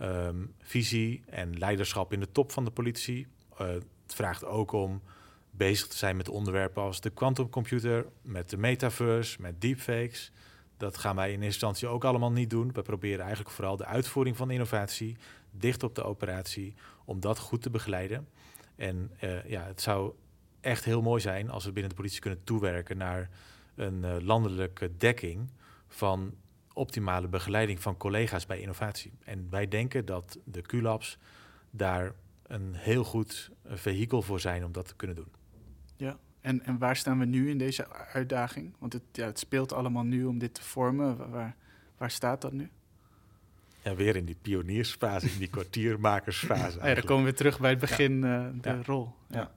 um, 0.00 0.54
visie 0.62 1.22
en 1.26 1.58
leiderschap 1.58 2.12
in 2.12 2.20
de 2.20 2.32
top 2.32 2.52
van 2.52 2.64
de 2.64 2.70
politie, 2.70 3.26
Uh, 3.60 3.66
het 3.68 4.14
vraagt 4.14 4.44
ook 4.44 4.72
om 4.72 5.02
bezig 5.50 5.86
te 5.86 5.96
zijn 5.96 6.16
met 6.16 6.28
onderwerpen 6.28 6.82
als 6.82 7.00
de 7.00 7.10
quantumcomputer, 7.10 8.06
met 8.22 8.50
de 8.50 8.56
metaverse, 8.56 9.40
met 9.40 9.60
deepfakes. 9.60 10.32
Dat 10.76 10.98
gaan 10.98 11.16
wij 11.16 11.26
in 11.26 11.32
eerste 11.32 11.46
instantie 11.46 11.88
ook 11.88 12.04
allemaal 12.04 12.32
niet 12.32 12.50
doen. 12.50 12.72
We 12.72 12.82
proberen 12.82 13.20
eigenlijk 13.20 13.50
vooral 13.50 13.76
de 13.76 13.84
uitvoering 13.84 14.36
van 14.36 14.48
de 14.48 14.54
innovatie, 14.54 15.16
dicht 15.50 15.82
op 15.82 15.94
de 15.94 16.02
operatie, 16.02 16.74
om 17.04 17.20
dat 17.20 17.38
goed 17.38 17.62
te 17.62 17.70
begeleiden. 17.70 18.28
En 18.76 19.10
uh, 19.24 19.44
ja, 19.44 19.62
het 19.62 19.80
zou 19.80 20.12
echt 20.60 20.84
heel 20.84 21.02
mooi 21.02 21.20
zijn 21.20 21.50
als 21.50 21.64
we 21.64 21.72
binnen 21.72 21.90
de 21.90 21.96
politie 21.96 22.20
kunnen 22.20 22.44
toewerken 22.44 22.96
naar 22.96 23.30
een 23.74 24.02
uh, 24.04 24.16
landelijke 24.20 24.96
dekking 24.96 25.50
van 25.88 26.34
optimale 26.72 27.28
begeleiding 27.28 27.80
van 27.80 27.96
collega's 27.96 28.46
bij 28.46 28.60
innovatie. 28.60 29.12
En 29.24 29.46
wij 29.50 29.68
denken 29.68 30.04
dat 30.04 30.38
de 30.44 30.62
QLabs 30.62 31.18
daar 31.70 32.14
een 32.42 32.74
heel 32.74 33.04
goed 33.04 33.50
vehikel 33.64 34.22
voor 34.22 34.40
zijn 34.40 34.64
om 34.64 34.72
dat 34.72 34.86
te 34.86 34.96
kunnen 34.96 35.16
doen. 35.16 35.32
Ja, 35.96 36.18
en, 36.46 36.64
en 36.64 36.78
waar 36.78 36.96
staan 36.96 37.18
we 37.18 37.24
nu 37.24 37.50
in 37.50 37.58
deze 37.58 37.88
uitdaging? 38.12 38.74
Want 38.78 38.92
het, 38.92 39.02
ja, 39.12 39.26
het 39.26 39.38
speelt 39.38 39.72
allemaal 39.72 40.02
nu 40.02 40.24
om 40.24 40.38
dit 40.38 40.54
te 40.54 40.62
vormen. 40.62 41.30
Waar, 41.30 41.56
waar 41.98 42.10
staat 42.10 42.40
dat 42.40 42.52
nu? 42.52 42.70
Ja, 43.82 43.94
weer 43.94 44.16
in 44.16 44.24
die 44.24 44.36
pioniersfase, 44.42 45.30
in 45.30 45.38
die 45.38 45.48
kwartiermakersfase. 45.48 46.78
ja, 46.86 46.94
dan 46.94 47.04
komen 47.04 47.24
we 47.24 47.32
terug 47.32 47.60
bij 47.60 47.70
het 47.70 47.78
begin, 47.78 48.20
ja. 48.20 48.46
uh, 48.46 48.62
de 48.62 48.68
ja. 48.68 48.82
rol. 48.84 49.12
Ja. 49.28 49.52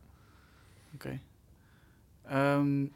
Oké. 0.93 1.19
Okay. 2.25 2.55
Um, 2.57 2.83
ehm, 2.83 2.87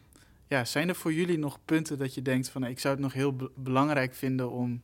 ja, 0.48 0.66
zijn 0.66 0.90
er 0.90 0.96
voor 0.96 1.14
jullie 1.14 1.38
nog 1.38 1.60
punten 1.66 1.98
dat 1.98 2.14
je 2.14 2.22
denkt 2.22 2.50
van... 2.50 2.64
ik 2.64 2.80
zou 2.80 2.94
het 2.94 3.04
nog 3.04 3.14
heel 3.14 3.52
belangrijk 3.56 4.14
vinden 4.14 4.52
om 4.52 4.82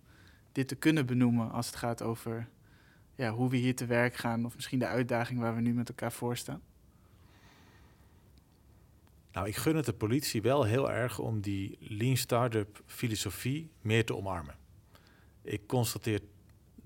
dit 0.51 0.68
te 0.68 0.76
kunnen 0.76 1.05
benoemen... 1.05 1.51
als 1.51 1.66
het 1.66 1.76
gaat 1.76 2.01
over 2.01 2.47
ja, 3.16 3.32
hoe 3.32 3.49
we 3.49 3.57
hier 3.57 3.76
te 3.76 3.86
werk 3.86 4.16
gaan... 4.16 4.45
of 4.45 4.55
misschien 4.55 4.80
de 4.80 4.88
uitdaging 4.88 5.39
waar 5.39 5.55
we 5.55 5.62
nu 5.62 5.74
met 5.74 5.89
elkaar 5.89 6.12
voor 6.12 6.38
staan? 6.38 6.62
Nou, 9.32 9.48
ik 9.48 9.56
gun 9.56 9.76
het 9.76 9.86
de 9.86 9.94
politie 9.94 10.42
wel 10.42 10.64
heel 10.64 10.92
erg 10.92 11.20
om 11.20 11.42
die 11.42 11.78
lean 11.80 12.18
startup 12.18 12.82
filosofie 12.86 13.72
meer 13.82 14.06
te 14.06 14.16
omarmen. 14.16 14.56
Ik 15.42 15.68
constateer 15.68 16.22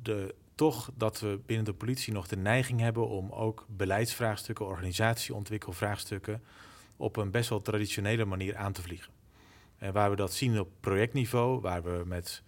de, 0.02 0.36
toch 0.56 0.91
dat 0.96 1.20
we 1.20 1.39
binnen 1.46 1.66
de 1.66 1.74
politie 1.74 2.14
nog 2.14 2.28
de 2.28 2.38
neiging 2.38 2.80
hebben 2.80 3.08
om 3.08 3.32
ook 3.32 3.66
beleidsvraagstukken, 3.70 4.66
organisatieontwikkelvraagstukken 4.66 6.44
op 6.98 7.18
een 7.18 7.32
best 7.32 7.50
wel 7.50 7.62
traditionele 7.62 8.26
manier 8.26 8.56
aan 8.56 8.74
te 8.74 8.82
vliegen. 8.82 9.12
En 9.78 9.94
waar 9.94 10.10
we 10.10 10.16
dat 10.16 10.34
zien 10.34 10.60
op 10.60 10.70
projectniveau, 10.80 11.62
waar 11.62 11.84
we 11.84 12.04
met 12.06 12.44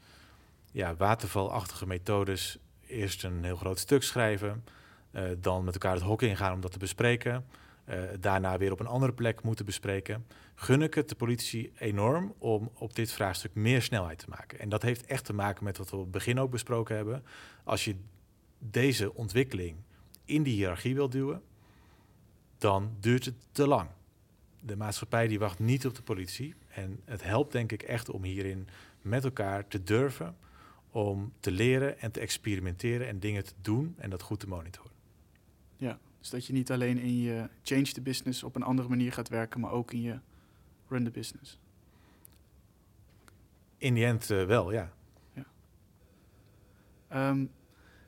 ja, 0.71 0.95
watervalachtige 0.95 1.87
methodes 1.87 2.57
eerst 2.87 3.23
een 3.23 3.43
heel 3.43 3.55
groot 3.55 3.79
stuk 3.79 4.03
schrijven, 4.03 4.63
uh, 5.11 5.23
dan 5.37 5.63
met 5.63 5.73
elkaar 5.73 5.93
het 5.93 6.03
hok 6.03 6.21
ingaan 6.21 6.53
om 6.53 6.61
dat 6.61 6.71
te 6.71 6.77
bespreken, 6.77 7.45
uh, 7.89 8.01
daarna 8.19 8.57
weer 8.57 8.71
op 8.71 8.79
een 8.79 8.87
andere 8.87 9.13
plek 9.13 9.43
moeten 9.43 9.65
bespreken, 9.65 10.25
gun 10.55 10.81
ik 10.81 10.93
het 10.93 11.09
de 11.09 11.15
politie 11.15 11.71
enorm 11.77 12.33
om 12.37 12.71
op 12.73 12.95
dit 12.95 13.11
vraagstuk 13.11 13.53
meer 13.53 13.81
snelheid 13.81 14.19
te 14.19 14.29
maken. 14.29 14.59
En 14.59 14.69
dat 14.69 14.81
heeft 14.81 15.05
echt 15.05 15.25
te 15.25 15.33
maken 15.33 15.63
met 15.63 15.77
wat 15.77 15.89
we 15.89 15.95
op 15.95 16.01
het 16.01 16.11
begin 16.11 16.39
ook 16.39 16.51
besproken 16.51 16.95
hebben. 16.95 17.23
Als 17.63 17.85
je 17.85 17.95
deze 18.59 19.13
ontwikkeling 19.13 19.77
in 20.25 20.43
die 20.43 20.53
hiërarchie 20.53 20.95
wil 20.95 21.09
duwen, 21.09 21.41
dan 22.57 22.95
duurt 22.99 23.25
het 23.25 23.35
te 23.51 23.67
lang 23.67 23.89
de 24.65 24.75
maatschappij 24.75 25.27
die 25.27 25.39
wacht 25.39 25.59
niet 25.59 25.85
op 25.85 25.95
de 25.95 26.01
politie. 26.01 26.55
En 26.67 27.01
het 27.05 27.23
helpt 27.23 27.51
denk 27.51 27.71
ik 27.71 27.83
echt 27.83 28.09
om 28.09 28.23
hierin 28.23 28.67
met 29.01 29.23
elkaar 29.23 29.67
te 29.67 29.83
durven 29.83 30.37
om 30.91 31.33
te 31.39 31.51
leren 31.51 31.99
en 31.99 32.11
te 32.11 32.19
experimenteren 32.19 33.07
en 33.07 33.19
dingen 33.19 33.43
te 33.43 33.53
doen 33.61 33.95
en 33.97 34.09
dat 34.09 34.21
goed 34.21 34.39
te 34.39 34.47
monitoren. 34.47 34.94
Dus 36.25 36.33
dat 36.33 36.45
je 36.45 36.53
niet 36.53 36.71
alleen 36.71 36.97
in 36.97 37.21
je 37.21 37.49
change 37.63 37.83
the 37.83 38.01
business 38.01 38.43
op 38.43 38.55
een 38.55 38.63
andere 38.63 38.89
manier 38.89 39.13
gaat 39.13 39.29
werken, 39.29 39.59
maar 39.59 39.71
ook 39.71 39.91
in 39.91 40.01
je 40.01 40.19
run 40.87 41.03
the 41.03 41.11
business. 41.11 41.59
In 43.77 43.93
die 43.93 44.05
end 44.05 44.29
uh, 44.29 44.45
wel, 44.45 44.71
ja. 44.71 44.91
Ja. 45.33 47.29
Um, 47.29 47.51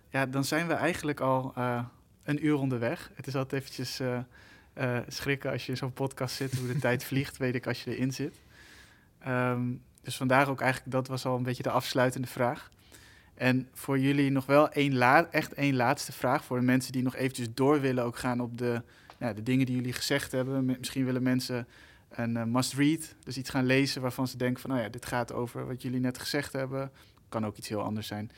ja, 0.09 0.25
dan 0.25 0.43
zijn 0.43 0.67
we 0.67 0.73
eigenlijk 0.73 1.19
al 1.19 1.53
uh, 1.57 1.85
een 2.23 2.45
uur 2.45 2.55
onderweg. 2.55 3.11
Het 3.13 3.27
is 3.27 3.35
altijd 3.35 3.61
eventjes 3.61 4.01
uh, 4.01 4.19
uh, 4.77 4.99
schrikken 5.07 5.51
als 5.51 5.65
je 5.65 5.71
in 5.71 5.77
zo'n 5.77 5.93
podcast 5.93 6.35
zit, 6.35 6.57
hoe 6.57 6.67
de 6.67 6.79
tijd 6.89 7.03
vliegt, 7.03 7.37
weet 7.37 7.55
ik 7.55 7.67
als 7.67 7.83
je 7.83 7.95
erin 7.95 8.13
zit. 8.13 8.41
Um, 9.27 9.83
dus 10.01 10.17
vandaar 10.17 10.49
ook 10.49 10.61
eigenlijk, 10.61 10.91
dat 10.91 11.07
was 11.07 11.25
al 11.25 11.35
een 11.35 11.43
beetje 11.43 11.63
de 11.63 11.71
afsluitende 11.71 12.27
vraag. 12.27 12.71
En 13.37 13.67
voor 13.73 13.99
jullie 13.99 14.31
nog 14.31 14.45
wel 14.45 14.69
één 14.69 15.31
echt 15.31 15.53
één 15.53 15.75
laatste 15.75 16.11
vraag 16.11 16.43
voor 16.43 16.59
de 16.59 16.65
mensen 16.65 16.91
die 16.91 17.03
nog 17.03 17.15
eventjes 17.15 17.47
door 17.53 17.81
willen 17.81 18.03
ook 18.03 18.17
gaan 18.17 18.41
op 18.41 18.57
de, 18.57 18.81
ja, 19.17 19.33
de 19.33 19.43
dingen 19.43 19.65
die 19.65 19.75
jullie 19.75 19.93
gezegd 19.93 20.31
hebben. 20.31 20.65
Misschien 20.65 21.05
willen 21.05 21.23
mensen 21.23 21.67
een 22.09 22.35
uh, 22.35 22.43
must-read, 22.43 23.15
dus 23.23 23.37
iets 23.37 23.49
gaan 23.49 23.65
lezen 23.65 24.01
waarvan 24.01 24.27
ze 24.27 24.37
denken 24.37 24.61
van, 24.61 24.69
nou 24.69 24.81
ja, 24.81 24.89
dit 24.89 25.05
gaat 25.05 25.33
over 25.33 25.67
wat 25.67 25.81
jullie 25.81 25.99
net 25.99 26.17
gezegd 26.19 26.53
hebben. 26.53 26.91
Kan 27.29 27.45
ook 27.45 27.57
iets 27.57 27.67
heel 27.67 27.81
anders 27.81 28.07
zijn. 28.07 28.31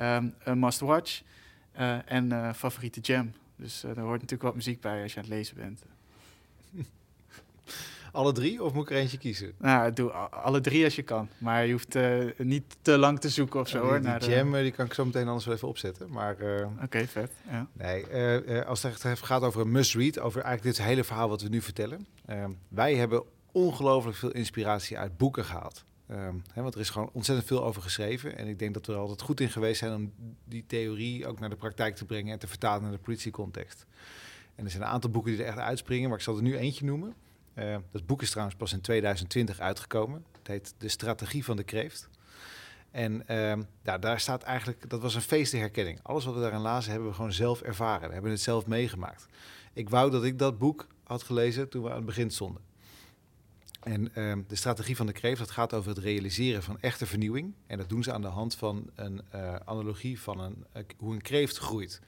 Um, 0.00 0.34
een 0.38 0.58
must-watch 0.58 1.22
uh, 1.78 2.10
en 2.12 2.32
uh, 2.32 2.52
favoriete 2.52 3.00
jam. 3.00 3.32
Dus 3.56 3.80
daar 3.80 3.98
hoort 3.98 4.20
natuurlijk 4.20 4.42
wat 4.42 4.54
muziek 4.54 4.80
bij 4.80 5.02
als 5.02 5.12
je 5.12 5.18
aan 5.18 5.24
het 5.24 5.34
lezen 5.34 5.56
bent. 5.56 5.82
Alle 8.16 8.32
drie 8.32 8.62
of 8.62 8.72
moet 8.72 8.82
ik 8.82 8.90
er 8.90 8.96
eentje 8.96 9.18
kiezen? 9.18 9.52
Nou, 9.58 9.92
doe 9.92 10.10
alle 10.10 10.60
drie 10.60 10.84
als 10.84 10.96
je 10.96 11.02
kan. 11.02 11.28
Maar 11.38 11.66
je 11.66 11.72
hoeft 11.72 11.94
uh, 11.94 12.24
niet 12.38 12.76
te 12.82 12.98
lang 12.98 13.20
te 13.20 13.28
zoeken 13.28 13.60
of 13.60 13.68
zo. 13.68 13.80
die, 13.80 13.88
hoor, 13.88 14.18
die 14.18 14.30
jam 14.30 14.52
de... 14.52 14.62
die 14.62 14.70
kan 14.70 14.86
ik 14.86 14.94
zo 14.94 15.04
meteen 15.04 15.26
anders 15.26 15.44
wel 15.44 15.54
even 15.54 15.68
opzetten. 15.68 16.10
Maar, 16.10 16.40
uh, 16.40 16.66
Oké, 16.66 16.84
okay, 16.84 17.08
vet. 17.08 17.32
Ja. 17.50 17.66
Nee, 17.72 18.62
als 18.62 18.82
het 18.82 19.04
echt 19.04 19.22
gaat 19.22 19.42
over 19.42 19.60
een 19.60 19.70
must-read, 19.70 20.18
over 20.18 20.40
eigenlijk 20.42 20.76
dit 20.76 20.86
hele 20.86 21.04
verhaal 21.04 21.28
wat 21.28 21.42
we 21.42 21.48
nu 21.48 21.60
vertellen. 21.60 22.06
wij 22.68 22.94
hebben 22.94 23.22
ongelooflijk 23.52 24.16
veel 24.16 24.30
inspiratie 24.30 24.98
uit 24.98 25.16
boeken 25.16 25.44
gehaald. 25.44 25.84
Um, 26.10 26.42
hè, 26.52 26.62
want 26.62 26.74
er 26.74 26.80
is 26.80 26.90
gewoon 26.90 27.10
ontzettend 27.12 27.48
veel 27.48 27.64
over 27.64 27.82
geschreven. 27.82 28.38
En 28.38 28.46
ik 28.46 28.58
denk 28.58 28.74
dat 28.74 28.86
we 28.86 28.92
er 28.92 28.98
altijd 28.98 29.22
goed 29.22 29.40
in 29.40 29.50
geweest 29.50 29.78
zijn 29.78 29.94
om 29.94 30.12
die 30.44 30.64
theorie 30.66 31.26
ook 31.26 31.40
naar 31.40 31.50
de 31.50 31.56
praktijk 31.56 31.96
te 31.96 32.04
brengen 32.04 32.32
en 32.32 32.38
te 32.38 32.46
vertalen 32.46 32.82
naar 32.82 32.92
de 32.92 32.98
politiecontext. 32.98 33.86
En 34.54 34.64
er 34.64 34.70
zijn 34.70 34.82
een 34.82 34.88
aantal 34.88 35.10
boeken 35.10 35.32
die 35.32 35.40
er 35.40 35.48
echt 35.48 35.58
uitspringen, 35.58 36.08
maar 36.08 36.18
ik 36.18 36.24
zal 36.24 36.36
er 36.36 36.42
nu 36.42 36.56
eentje 36.56 36.84
noemen. 36.84 37.14
Uh, 37.58 37.76
dat 37.90 38.06
boek 38.06 38.22
is 38.22 38.30
trouwens 38.30 38.56
pas 38.56 38.72
in 38.72 38.80
2020 38.80 39.60
uitgekomen. 39.60 40.24
Het 40.38 40.46
heet 40.46 40.74
De 40.78 40.88
Strategie 40.88 41.44
van 41.44 41.56
de 41.56 41.64
Kreeft. 41.64 42.08
En 42.90 43.24
ja, 43.82 43.98
daar 43.98 44.20
staat 44.20 44.42
eigenlijk, 44.42 44.90
dat 44.90 45.00
was 45.00 45.14
een 45.14 45.20
feest 45.20 45.52
de 45.52 45.58
herkenning. 45.58 45.98
Alles 46.02 46.24
wat 46.24 46.34
we 46.34 46.40
daarin 46.40 46.60
lazen 46.60 46.90
hebben 46.90 47.08
we 47.08 47.14
gewoon 47.14 47.32
zelf 47.32 47.62
ervaren. 47.62 48.06
We 48.06 48.12
hebben 48.12 48.30
het 48.30 48.40
zelf 48.40 48.66
meegemaakt. 48.66 49.26
Ik 49.72 49.88
wou 49.88 50.10
dat 50.10 50.24
ik 50.24 50.38
dat 50.38 50.58
boek 50.58 50.86
had 51.04 51.22
gelezen 51.22 51.68
toen 51.68 51.82
we 51.82 51.90
aan 51.90 51.96
het 51.96 52.04
begin 52.04 52.30
stonden. 52.30 52.62
En 53.86 54.10
uh, 54.14 54.34
de 54.46 54.56
strategie 54.56 54.96
van 54.96 55.06
de 55.06 55.12
kreeft, 55.12 55.38
dat 55.38 55.50
gaat 55.50 55.74
over 55.74 55.88
het 55.88 55.98
realiseren 55.98 56.62
van 56.62 56.80
echte 56.80 57.06
vernieuwing. 57.06 57.54
En 57.66 57.78
dat 57.78 57.88
doen 57.88 58.02
ze 58.02 58.12
aan 58.12 58.22
de 58.22 58.28
hand 58.28 58.54
van 58.54 58.90
een 58.94 59.20
uh, 59.34 59.54
analogie 59.54 60.20
van 60.20 60.40
een, 60.40 60.64
uh, 60.76 60.82
hoe 60.98 61.14
een 61.14 61.22
kreeft 61.22 61.58
groeit. 61.58 62.00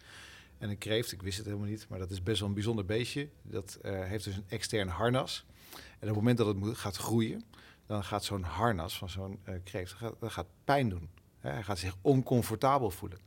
En 0.59 0.71
een 0.71 0.79
kreeft, 0.79 1.13
ik 1.13 1.23
wist 1.23 1.37
het 1.37 1.47
helemaal 1.47 1.69
niet, 1.69 1.87
maar 1.89 1.99
dat 1.99 2.11
is 2.11 2.23
best 2.23 2.39
wel 2.39 2.49
een 2.49 2.55
bijzonder 2.55 2.85
beestje. 2.85 3.29
Dat 3.43 3.79
uh, 3.83 4.05
heeft 4.05 4.25
dus 4.25 4.37
een 4.37 4.45
extern 4.49 4.89
harnas. 4.89 5.45
En 5.73 5.79
op 6.09 6.15
het 6.15 6.15
moment 6.15 6.39
dat 6.39 6.47
het 6.47 6.77
gaat 6.77 6.97
groeien, 6.97 7.45
dan 7.87 8.05
gaat 8.05 8.25
zo'n 8.25 8.43
harnas 8.43 8.99
van 8.99 9.11
zo'n 9.11 9.41
kreeft 9.65 9.91
dat 9.91 9.99
gaat, 9.99 10.15
dat 10.21 10.33
gaat 10.33 10.47
pijn 10.65 10.89
doen. 10.89 11.09
Hij 11.39 11.63
gaat 11.63 11.79
zich 11.79 11.97
oncomfortabel 12.01 12.91
voelen. 12.91 13.19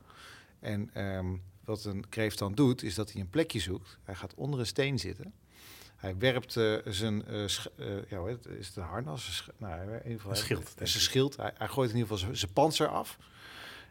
En 0.60 1.04
um, 1.16 1.42
wat 1.64 1.84
een 1.84 2.08
kreeft 2.08 2.38
dan 2.38 2.54
doet, 2.54 2.82
is 2.82 2.94
dat 2.94 3.12
hij 3.12 3.20
een 3.20 3.30
plekje 3.30 3.60
zoekt. 3.60 3.98
Hij 4.02 4.14
gaat 4.14 4.34
onder 4.34 4.60
een 4.60 4.66
steen 4.66 4.98
zitten. 4.98 5.32
Hij 5.96 6.18
werpt 6.18 6.56
uh, 6.56 6.78
zijn, 6.84 7.24
uh, 7.28 7.42
uh, 7.76 8.08
ja, 8.08 8.24
het 8.24 8.46
is 8.46 8.66
het 8.66 8.76
een 8.76 8.82
harnas? 8.82 9.50
Nou, 9.56 9.80
in 9.80 9.96
ieder 9.96 10.12
geval, 10.12 10.30
een 10.30 10.36
schild. 10.36 10.72
Zijn 10.76 10.88
schild. 10.88 11.36
Hij, 11.36 11.52
hij, 11.54 11.68
gooit 11.68 11.90
in 11.90 11.96
ieder 11.96 12.16
geval 12.16 12.34
zijn 12.34 12.52
panzer 12.52 12.88
af. 12.88 13.18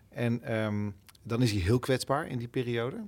En 0.09 0.55
um, 0.55 0.95
dan 1.23 1.41
is 1.41 1.51
hij 1.51 1.59
heel 1.59 1.79
kwetsbaar 1.79 2.27
in 2.27 2.37
die 2.37 2.47
periode. 2.47 3.03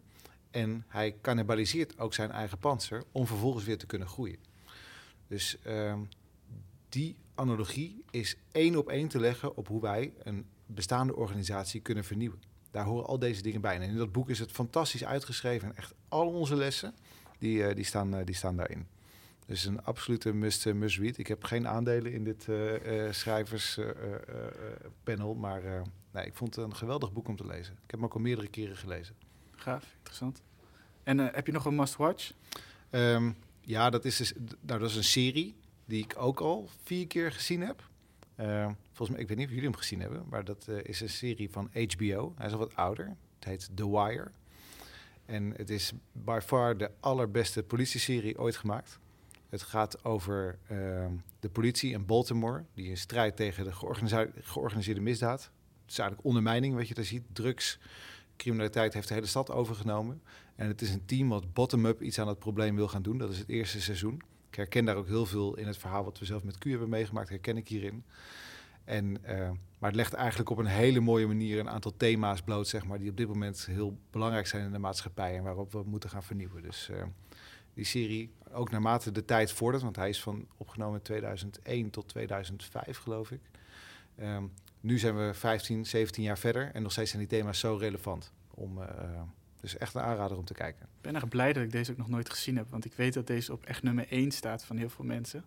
En 0.54 0.86
hij 0.88 1.16
cannibaliseert 1.22 2.00
ook 2.00 2.14
zijn 2.14 2.32
eigen 2.32 2.58
panzer 2.58 3.04
om 3.12 3.28
vervolgens 3.28 3.66
weer 3.66 3.78
te 3.78 3.86
kunnen 3.86 4.08
groeien. 4.08 4.38
Dus 5.28 5.58
um, 5.68 6.10
die 6.90 7.16
analogie 7.36 8.04
is 8.10 8.38
één 8.52 8.76
op 8.76 8.90
één 8.90 9.08
te 9.08 9.20
leggen 9.20 9.56
op 9.56 9.68
hoe 9.68 9.82
wij 9.82 10.14
een 10.24 10.46
bestaande 10.66 11.16
organisatie 11.16 11.82
kunnen 11.82 12.04
vernieuwen. 12.04 12.42
Daar 12.72 12.86
horen 12.86 13.06
al 13.06 13.20
deze 13.20 13.42
dingen 13.42 13.62
bij. 13.62 13.76
En 13.76 13.82
in 13.82 13.98
dat 13.98 14.12
boek 14.12 14.30
is 14.30 14.40
het 14.40 14.52
fantastisch 14.52 15.06
uitgeschreven. 15.06 15.68
En 15.68 15.76
echt 15.76 15.94
al 16.08 16.28
onze 16.28 16.56
lessen, 16.56 16.96
die, 17.40 17.58
uh, 17.58 17.76
die, 17.76 17.86
staan, 17.86 18.16
uh, 18.16 18.26
die 18.26 18.36
staan 18.36 18.56
daarin. 18.56 18.88
Dus 19.46 19.66
een 19.66 19.84
absolute 19.84 20.34
must, 20.34 20.66
uh, 20.66 20.74
must 20.74 20.98
read. 20.98 21.18
Ik 21.18 21.28
heb 21.28 21.44
geen 21.44 21.68
aandelen 21.68 22.12
in 22.12 22.24
dit 22.24 22.48
schrijverspanel, 23.16 25.36
maar 25.36 25.64
ik 26.26 26.34
vond 26.34 26.56
het 26.56 26.66
een 26.66 26.76
geweldig 26.76 27.14
boek 27.14 27.28
om 27.28 27.36
te 27.36 27.46
lezen. 27.46 27.74
Ik 27.74 27.92
heb 27.92 28.00
hem 28.00 28.04
ook 28.04 28.14
al 28.14 28.20
meerdere 28.20 28.48
keren 28.48 28.78
gelezen. 28.78 29.16
Gaaf, 29.64 29.94
interessant. 29.98 30.42
En 31.04 31.18
heb 31.18 31.46
je 31.46 31.52
nog 31.52 31.66
een 31.66 31.76
must-watch? 31.76 32.34
Um, 32.92 33.36
ja, 33.62 33.90
dat 33.90 34.06
is, 34.06 34.18
dus, 34.18 34.34
nou, 34.60 34.80
dat 34.80 34.90
is 34.90 34.96
een 34.96 35.04
serie 35.04 35.56
die 35.86 36.04
ik 36.04 36.14
ook 36.18 36.40
al 36.40 36.70
vier 36.84 37.08
keer 37.08 37.32
gezien 37.32 37.62
heb. 37.62 37.90
Uh, 38.40 38.70
volgens 38.88 39.10
mij, 39.10 39.20
ik 39.20 39.28
weet 39.28 39.38
niet 39.38 39.46
of 39.46 39.54
jullie 39.54 39.70
hem 39.70 39.78
gezien 39.78 40.00
hebben, 40.00 40.26
maar 40.30 40.44
dat 40.44 40.66
uh, 40.70 40.78
is 40.84 41.02
een 41.02 41.10
serie 41.10 41.50
van 41.50 41.70
HBO. 41.74 42.34
Hij 42.38 42.48
is 42.48 42.54
al 42.54 42.60
wat 42.60 42.76
ouder. 42.76 43.16
Het 43.36 43.46
heet 43.46 43.70
The 43.74 43.90
Wire. 43.90 44.32
En 45.26 45.54
het 45.56 45.70
is 45.70 45.92
by 46.12 46.40
far 46.44 46.78
de 46.78 46.92
allerbeste 47.00 47.64
politieserie 47.64 48.40
ooit 48.40 48.56
gemaakt. 48.56 49.00
Het 49.50 49.62
gaat 49.62 50.04
over 50.04 50.58
ehm, 50.68 51.12
de 51.40 51.50
politie 51.50 51.92
in 51.92 52.06
Baltimore, 52.06 52.64
die 52.74 52.90
in 52.90 52.98
strijd 52.98 53.36
tegen 53.36 53.64
de 53.64 53.72
georganiseerde, 53.72 54.32
georganiseerde 54.42 55.02
misdaad. 55.02 55.42
Het 55.82 55.92
is 55.92 55.98
eigenlijk 55.98 56.28
ondermijning 56.28 56.76
wat 56.76 56.88
je 56.88 56.94
daar 56.94 57.04
ziet. 57.04 57.24
Drugs, 57.34 57.80
criminaliteit 58.38 58.94
heeft 58.94 59.08
de 59.08 59.14
hele 59.14 59.26
stad 59.26 59.52
overgenomen. 59.52 60.22
En 60.56 60.68
het 60.68 60.82
is 60.82 60.90
een 60.90 61.06
team 61.06 61.30
wat 61.30 61.54
bottom-up 61.54 62.02
iets 62.02 62.20
aan 62.20 62.28
het 62.28 62.40
probleem 62.40 62.76
wil 62.76 62.88
gaan 62.88 63.02
doen. 63.02 63.18
Dat 63.18 63.32
is 63.32 63.38
het 63.38 63.50
eerste 63.50 63.82
seizoen. 63.82 64.22
Ik 64.50 64.56
herken 64.56 64.86
daar 64.86 64.96
ook 64.96 65.08
heel 65.08 65.26
veel 65.26 65.58
in 65.58 65.68
het 65.68 65.78
verhaal 65.78 66.04
wat 66.04 66.20
we 66.20 66.26
zelf 66.26 66.44
met 66.44 66.58
Q 66.58 66.64
hebben 66.64 66.90
meegemaakt, 66.90 67.30
herken 67.30 67.58
ik 67.58 67.68
hierin. 67.68 68.04
En, 68.84 69.18
uh, 69.26 69.50
maar 69.80 69.90
het 69.90 69.96
legt 69.96 70.14
eigenlijk 70.14 70.50
op 70.50 70.58
een 70.58 70.66
hele 70.66 71.00
mooie 71.00 71.28
manier 71.28 71.60
een 71.60 71.70
aantal 71.70 71.94
thema's 71.98 72.42
bloot, 72.42 72.68
zeg 72.68 72.86
maar, 72.86 73.00
die 73.00 73.10
op 73.10 73.18
dit 73.18 73.28
moment 73.28 73.66
heel 73.66 73.98
belangrijk 74.12 74.48
zijn 74.48 74.66
in 74.66 74.72
de 74.72 74.78
maatschappij 74.78 75.38
en 75.38 75.44
waarop 75.44 75.72
we 75.72 75.84
moeten 75.86 76.10
gaan 76.10 76.24
vernieuwen. 76.24 76.62
Dus 76.62 76.90
uh, 76.92 77.04
die 77.74 77.86
serie, 77.86 78.32
ook 78.52 78.72
naarmate 78.72 79.12
de 79.12 79.26
tijd 79.26 79.52
vordert, 79.52 79.84
want 79.84 79.96
hij 79.96 80.10
is 80.10 80.22
van 80.22 80.48
opgenomen 80.58 80.96
in 80.96 81.04
2001 81.04 81.90
tot 81.90 82.08
2005, 82.08 82.98
geloof 82.98 83.32
ik. 83.32 83.42
Um, 84.20 84.52
nu 84.84 84.98
zijn 84.98 85.18
we 85.28 85.34
15, 85.34 85.86
17 85.86 86.24
jaar 86.24 86.38
verder 86.38 86.72
en 86.74 86.82
nog 86.82 86.92
steeds 86.92 87.10
zijn 87.10 87.28
die 87.28 87.40
thema's 87.40 87.60
zo 87.60 87.76
relevant. 87.76 88.32
Om, 88.54 88.78
uh, 88.78 88.86
dus 89.62 89.78
echt 89.78 89.94
een 89.94 90.02
aanrader 90.02 90.38
om 90.38 90.46
te 90.46 90.54
kijken. 90.54 90.86
Ik 90.86 91.02
ben 91.02 91.16
erg 91.16 91.28
blij 91.28 91.54
dat 91.54 91.64
ik 91.64 91.72
deze 91.72 91.92
ook 91.92 91.98
nog 91.98 92.08
nooit 92.08 92.30
gezien 92.30 92.58
heb, 92.58 92.70
want 92.70 92.86
ik 92.86 92.94
weet 92.94 93.14
dat 93.14 93.28
deze 93.28 93.52
op 93.52 93.66
echt 93.66 93.84
nummer 93.84 94.08
1 94.10 94.32
staat 94.32 94.66
van 94.66 94.78
heel 94.78 94.90
veel 94.90 95.06
mensen. 95.06 95.46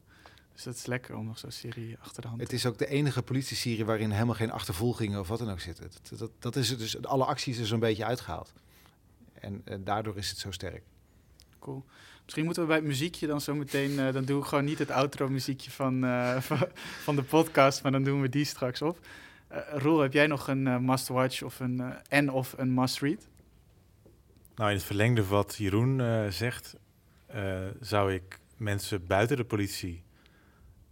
Dus 0.53 0.63
dat 0.63 0.75
is 0.75 0.87
lekker 0.87 1.17
om 1.17 1.27
nog 1.27 1.39
zo'n 1.39 1.51
serie 1.51 1.97
achter 2.01 2.23
de 2.23 2.29
hand 2.29 2.41
Het 2.41 2.53
is 2.53 2.67
ook 2.67 2.79
de 2.79 2.87
enige 2.87 3.23
politieserie 3.23 3.85
waarin 3.85 4.11
helemaal 4.11 4.35
geen 4.35 4.51
achtervolgingen 4.51 5.21
of 5.21 5.29
wat 5.29 5.39
dan 5.39 5.51
ook 5.51 5.61
zitten. 5.61 5.91
Dat, 5.91 6.19
dat, 6.19 6.31
dat 6.39 6.57
is 6.57 6.69
het 6.69 6.79
dus, 6.79 7.05
alle 7.05 7.25
acties 7.25 7.59
er 7.59 7.67
zo'n 7.67 7.81
beetje 7.81 8.05
uitgehaald. 8.05 8.53
En, 9.35 9.63
en 9.65 9.85
daardoor 9.85 10.17
is 10.17 10.31
het 10.31 10.39
zo 10.39 10.51
sterk. 10.51 10.83
Cool. 11.59 11.85
Misschien 12.25 12.45
moeten 12.45 12.63
we 12.63 12.69
bij 12.69 12.79
het 12.79 12.87
muziekje 12.87 13.27
dan 13.27 13.41
zo 13.41 13.55
meteen... 13.55 13.91
Uh, 13.91 14.13
dan 14.13 14.25
doe 14.25 14.41
ik 14.41 14.47
gewoon 14.47 14.65
niet 14.65 14.79
het 14.79 14.91
outro-muziekje 14.91 15.71
van, 15.71 16.05
uh, 16.05 16.41
van 17.07 17.17
de 17.17 17.23
podcast... 17.23 17.83
maar 17.83 17.93
dan 17.93 18.05
doen 18.05 18.21
we 18.21 18.29
die 18.29 18.45
straks 18.45 18.83
op. 18.83 18.99
Uh, 19.53 19.59
Roel, 19.71 20.01
heb 20.01 20.13
jij 20.13 20.27
nog 20.27 20.49
een 20.49 20.85
must-watch 20.85 21.43
of 21.43 21.61
een, 21.61 21.83
en 22.09 22.31
of 22.31 22.55
een 22.57 22.75
must-read? 22.75 23.29
Nou, 24.55 24.71
in 24.71 24.77
het 24.77 24.87
verlengde 24.87 25.27
wat 25.27 25.57
Jeroen 25.57 26.03
zegt... 26.33 26.77
zou 27.81 28.13
ik 28.13 28.41
mensen 28.57 29.07
buiten 29.07 29.37
de 29.37 29.45
politie 29.45 30.05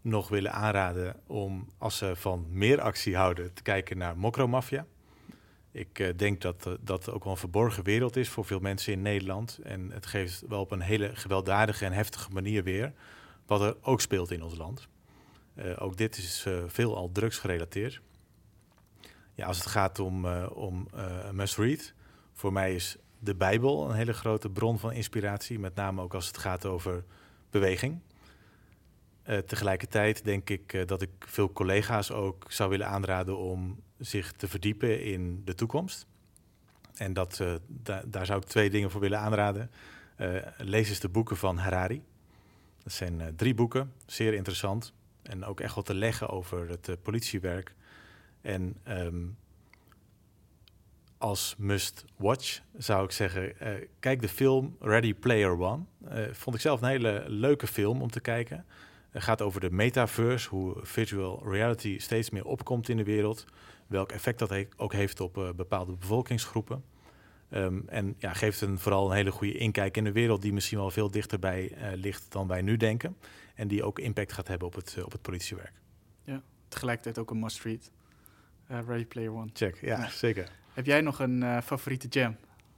nog 0.01 0.29
willen 0.29 0.53
aanraden... 0.53 1.17
om, 1.27 1.69
als 1.79 1.97
ze 1.97 2.17
van 2.17 2.47
meer 2.49 2.81
actie 2.81 3.17
houden, 3.17 3.55
te 3.55 3.63
kijken 3.63 3.99
naar 3.99 4.19
Mokromafia... 4.19 4.87
Ik 5.71 6.19
denk 6.19 6.41
dat 6.41 6.69
dat 6.81 7.11
ook 7.11 7.25
wel 7.25 7.33
een 7.33 7.39
verborgen 7.39 7.85
wereld 7.85 8.17
is 8.17 8.29
voor 8.29 8.45
veel 8.45 8.61
mensen 8.61 8.93
in 8.93 9.03
Nederland. 9.03 9.59
En 9.63 9.91
het 9.91 10.07
geeft 10.07 10.45
wel 10.49 10.61
op 10.61 10.71
een 10.71 10.81
hele 10.81 11.11
gewelddadige 11.15 11.85
en 11.85 11.93
heftige 11.93 12.31
manier 12.31 12.63
weer 12.63 12.93
wat 13.47 13.61
er 13.61 13.77
ook 13.81 14.01
speelt 14.01 14.31
in 14.31 14.43
ons 14.43 14.57
land. 14.57 14.89
Ook 15.79 15.97
dit 15.97 16.17
is 16.17 16.47
veel 16.67 16.97
al 16.97 17.11
drugsgerelateerd. 17.13 18.01
Ja, 19.35 19.47
als 19.47 19.59
het 19.59 19.67
gaat 19.67 19.99
om, 19.99 20.27
om 20.37 20.89
must 21.33 21.57
read, 21.57 21.95
voor 22.33 22.53
mij 22.53 22.75
is 22.75 22.97
de 23.19 23.35
Bijbel 23.35 23.91
een 23.91 23.97
hele 23.97 24.13
grote 24.13 24.51
bron 24.51 24.79
van 24.79 24.93
inspiratie. 24.93 25.59
Met 25.59 25.75
name 25.75 26.03
ook 26.03 26.15
als 26.15 26.27
het 26.27 26.39
gaat 26.39 26.67
over 26.67 27.05
beweging. 27.51 28.01
tegelijkertijd 29.47 30.25
denk 30.25 30.51
ik 30.51 30.89
dat 30.89 31.03
ik 31.03 31.11
veel 31.19 31.53
collega's 31.53 32.11
ook 32.11 32.45
zou 32.49 32.71
willen 32.71 32.89
aanraden 32.89 33.39
om 33.39 33.83
zich 33.99 34.33
te 34.33 34.49
verdiepen 34.49 35.03
in 35.03 35.43
de 35.45 35.55
toekomst. 35.55 36.07
En 36.95 37.13
dat, 37.13 37.43
da 37.67 38.03
daar 38.07 38.27
zou 38.27 38.41
ik 38.41 38.47
twee 38.49 38.71
dingen 38.71 38.91
voor 38.91 39.01
willen 39.01 39.19
aanraden. 39.19 39.71
Lees 40.59 40.89
eens 40.89 41.01
de 41.01 41.09
boeken 41.09 41.37
van 41.37 41.57
Harari. 41.57 42.03
Dat 42.83 42.93
zijn 42.93 43.33
drie 43.37 43.55
boeken, 43.55 43.93
zeer 44.07 44.35
interessant. 44.35 44.93
En 45.23 45.45
ook 45.45 45.61
echt 45.61 45.75
wat 45.75 45.87
te 45.87 45.95
leggen 45.95 46.29
over 46.29 46.69
het 46.69 47.03
politiewerk. 47.03 47.75
En 48.45 48.77
um, 48.89 49.37
als 51.19 51.55
must 51.59 52.05
watch 52.17 52.61
zou 52.77 53.05
ik 53.05 53.11
zeggen, 53.11 53.53
kijk 53.99 54.21
de 54.21 54.29
film 54.29 54.77
Ready 54.81 55.15
Player 55.15 55.59
One. 55.59 55.83
vond 56.33 56.57
ik 56.57 56.63
zelf 56.63 56.83
een 56.83 56.89
hele 56.89 57.25
leuke 57.27 57.67
film 57.67 58.03
om 58.03 58.11
te 58.11 58.21
kijken. 58.21 58.65
Het 59.11 59.23
gaat 59.23 59.43
over 59.43 59.61
de 59.61 59.71
metaverse, 59.71 60.49
hoe 60.49 60.77
virtual 60.83 61.43
reality 61.51 61.99
steeds 61.99 62.31
meer 62.31 62.45
opkomt 62.45 62.89
in 62.89 62.97
de 62.97 63.05
wereld 63.05 63.45
welk 63.87 64.13
effect 64.13 64.39
dat 64.39 64.67
ook 64.77 64.93
heeft 64.93 65.21
op 65.21 65.37
uh, 65.37 65.51
bepaalde 65.53 65.93
bevolkingsgroepen. 65.93 66.85
Um, 67.51 67.85
en 67.87 68.15
ja, 68.19 68.33
geeft 68.33 68.61
een, 68.61 68.79
vooral 68.79 69.11
een 69.11 69.17
hele 69.17 69.31
goede 69.31 69.59
inkijk 69.59 69.97
in 69.97 70.05
de 70.05 70.13
wereld 70.13 70.43
die 70.43 70.53
misschien 70.53 70.79
wel 70.79 70.91
veel 70.91 71.11
dichterbij 71.11 71.77
ligt 71.95 72.33
dan 72.33 72.47
wij 72.47 72.63
nu 72.63 72.77
denken. 72.77 73.17
En 73.55 73.69
die 73.69 73.85
ook 73.85 73.99
impact 73.99 74.33
gaat 74.33 74.49
hebben 74.49 74.69
op 74.69 74.75
het, 74.75 74.97
op 75.05 75.13
het 75.13 75.23
politiewerk. 75.23 75.73
Ja, 76.23 76.43
tegelijkertijd 76.69 77.19
ook 77.19 77.31
een 77.31 77.39
must-read. 77.39 77.91
Ready 78.87 79.05
Player 79.05 79.33
One. 79.33 79.49
Check, 79.53 79.77
ja, 79.81 79.99
ja. 79.99 80.09
zeker. 80.09 80.49
Heb 80.73 80.87
jij 80.87 81.01
nog 81.01 81.19
een 81.19 81.63
favoriete 81.63 82.09
jam? 82.09 82.37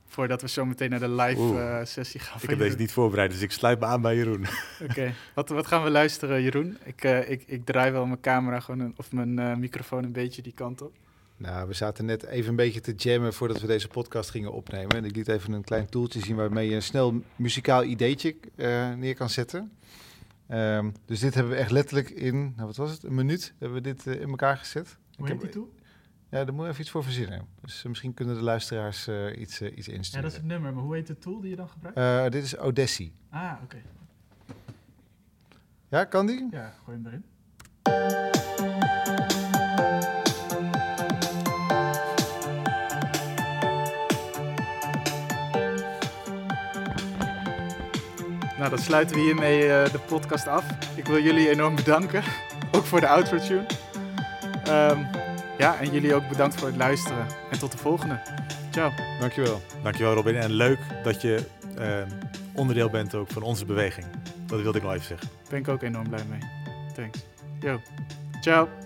Voordat 0.09 0.41
we 0.41 0.49
zo 0.49 0.65
meteen 0.65 0.91
naar 0.91 0.99
de 0.99 1.09
live 1.09 1.83
sessie 1.85 2.21
gaan. 2.21 2.39
Ik 2.43 2.49
heb 2.49 2.59
deze 2.59 2.77
niet 2.77 2.93
voorbereid, 2.93 3.31
dus 3.31 3.41
ik 3.41 3.51
sluit 3.51 3.81
me 3.81 3.87
aan 3.87 4.01
bij 4.01 4.17
Jeroen. 4.17 4.47
Oké, 4.83 4.91
okay. 4.91 5.15
wat, 5.35 5.49
wat 5.49 5.67
gaan 5.67 5.83
we 5.83 5.91
luisteren, 5.91 6.43
Jeroen? 6.43 6.79
Ik, 6.85 7.03
ik, 7.05 7.43
ik 7.47 7.65
draai 7.65 7.91
wel 7.91 8.07
mijn 8.07 8.21
camera 8.21 8.61
gewoon 8.61 8.81
een, 8.81 8.95
of 8.97 9.13
mijn 9.13 9.61
microfoon 9.61 10.05
een 10.05 10.13
beetje 10.13 10.43
die 10.43 10.53
kant 10.53 10.83
op. 10.83 10.93
Nou, 11.37 11.69
we 11.69 11.75
zaten 11.75 12.05
net 12.05 12.25
even 12.25 12.51
een 12.51 12.57
beetje 12.57 12.81
te 12.81 12.95
jammen 12.95 13.33
voordat 13.35 13.61
we 13.61 13.67
deze 13.67 13.89
podcast 13.89 14.31
gingen 14.31 14.53
opnemen. 14.53 14.97
En 14.97 15.05
ik 15.05 15.17
liet 15.17 15.29
even 15.29 15.53
een 15.53 15.65
klein 15.65 15.89
toeltje 15.89 16.21
zien 16.21 16.37
waarmee 16.37 16.69
je 16.69 16.75
een 16.75 16.83
snel 16.83 17.23
muzikaal 17.37 17.85
ideetje 17.85 18.37
uh, 18.57 18.95
neer 18.95 19.15
kan 19.15 19.31
zetten. 19.31 19.73
Um, 20.51 20.93
dus 21.05 21.21
dit 21.21 21.35
hebben 21.35 21.53
we 21.53 21.59
echt 21.59 21.71
letterlijk 21.71 22.11
in, 22.11 22.53
nou 22.57 22.67
wat 22.67 22.77
was 22.77 22.91
het, 22.91 23.03
een 23.03 23.15
minuut 23.15 23.55
hebben 23.59 23.83
we 23.83 23.95
dit 23.95 24.07
uh, 24.07 24.21
in 24.21 24.29
elkaar 24.29 24.57
gezet. 24.57 24.97
Hoe 25.17 25.29
heet 25.29 25.41
die 25.41 25.51
toe? 25.51 25.67
Ja, 26.37 26.45
daar 26.45 26.55
moet 26.55 26.65
je 26.65 26.71
even 26.71 26.81
iets 26.81 26.91
voor 26.91 27.05
verzinnen. 27.05 27.47
Dus 27.61 27.79
uh, 27.79 27.87
misschien 27.87 28.15
kunnen 28.15 28.35
de 28.35 28.43
luisteraars 28.43 29.09
iets, 29.37 29.63
iets 29.63 29.89
insturen. 29.89 30.11
Ja, 30.11 30.21
dat 30.21 30.31
is 30.31 30.37
het 30.37 30.47
nummer. 30.47 30.73
Maar 30.73 30.83
hoe 30.83 30.95
heet 30.95 31.07
de 31.07 31.19
tool 31.19 31.41
die 31.41 31.51
je 31.51 31.57
dan 31.57 31.69
gebruikt? 31.69 32.33
dit 32.33 32.45
is 32.45 32.59
Odessi. 32.59 33.13
Ah, 33.31 33.53
oké. 33.53 33.65
Okay. 33.65 33.83
Ja, 35.89 36.05
kan 36.05 36.27
die? 36.27 36.49
Ja, 36.51 36.75
gooi 36.85 36.97
hem 36.97 37.07
erin. 37.07 37.25
Nou, 48.59 48.71
dan 48.71 48.79
sluiten 48.79 49.17
we 49.17 49.23
hiermee 49.23 49.63
uh, 49.63 49.85
de 49.85 50.01
podcast 50.07 50.47
af. 50.47 50.97
Ik 50.97 51.07
wil 51.07 51.23
jullie 51.23 51.51
enorm 51.51 51.75
bedanken, 51.75 52.23
ook 52.77 52.85
voor 52.85 53.01
de 53.01 53.09
outro 53.09 53.39
tune. 53.39 53.67
Um, 54.69 55.26
ja, 55.59 55.79
en 55.81 55.93
jullie 55.93 56.15
ook 56.15 56.29
bedankt 56.29 56.55
voor 56.55 56.69
het 56.69 56.77
luisteren. 56.77 57.27
En 57.51 57.59
tot 57.59 57.73
de 57.73 57.79
volgende. 57.79 58.21
Ciao. 58.71 58.93
Dankjewel. 59.21 59.61
Dankjewel 59.83 60.15
Robin. 60.15 60.37
En 60.37 60.51
leuk 60.51 60.79
dat 61.03 61.23
je 61.23 61.45
uh, 61.79 61.85
onderdeel 62.55 62.91
bent 62.91 63.15
ook 63.15 63.31
van 63.31 63.43
onze 63.43 63.65
beweging. 63.65 64.07
Dat 64.47 64.61
wilde 64.61 64.79
ik 64.79 64.85
wel 64.85 64.95
even 64.95 65.07
zeggen. 65.07 65.29
Daar 65.29 65.51
ben 65.51 65.59
ik 65.59 65.69
ook 65.69 65.83
enorm 65.83 66.09
blij 66.09 66.25
mee. 66.25 66.41
Thanks. 66.95 67.19
Yo. 67.61 67.81
Ciao. 68.41 68.86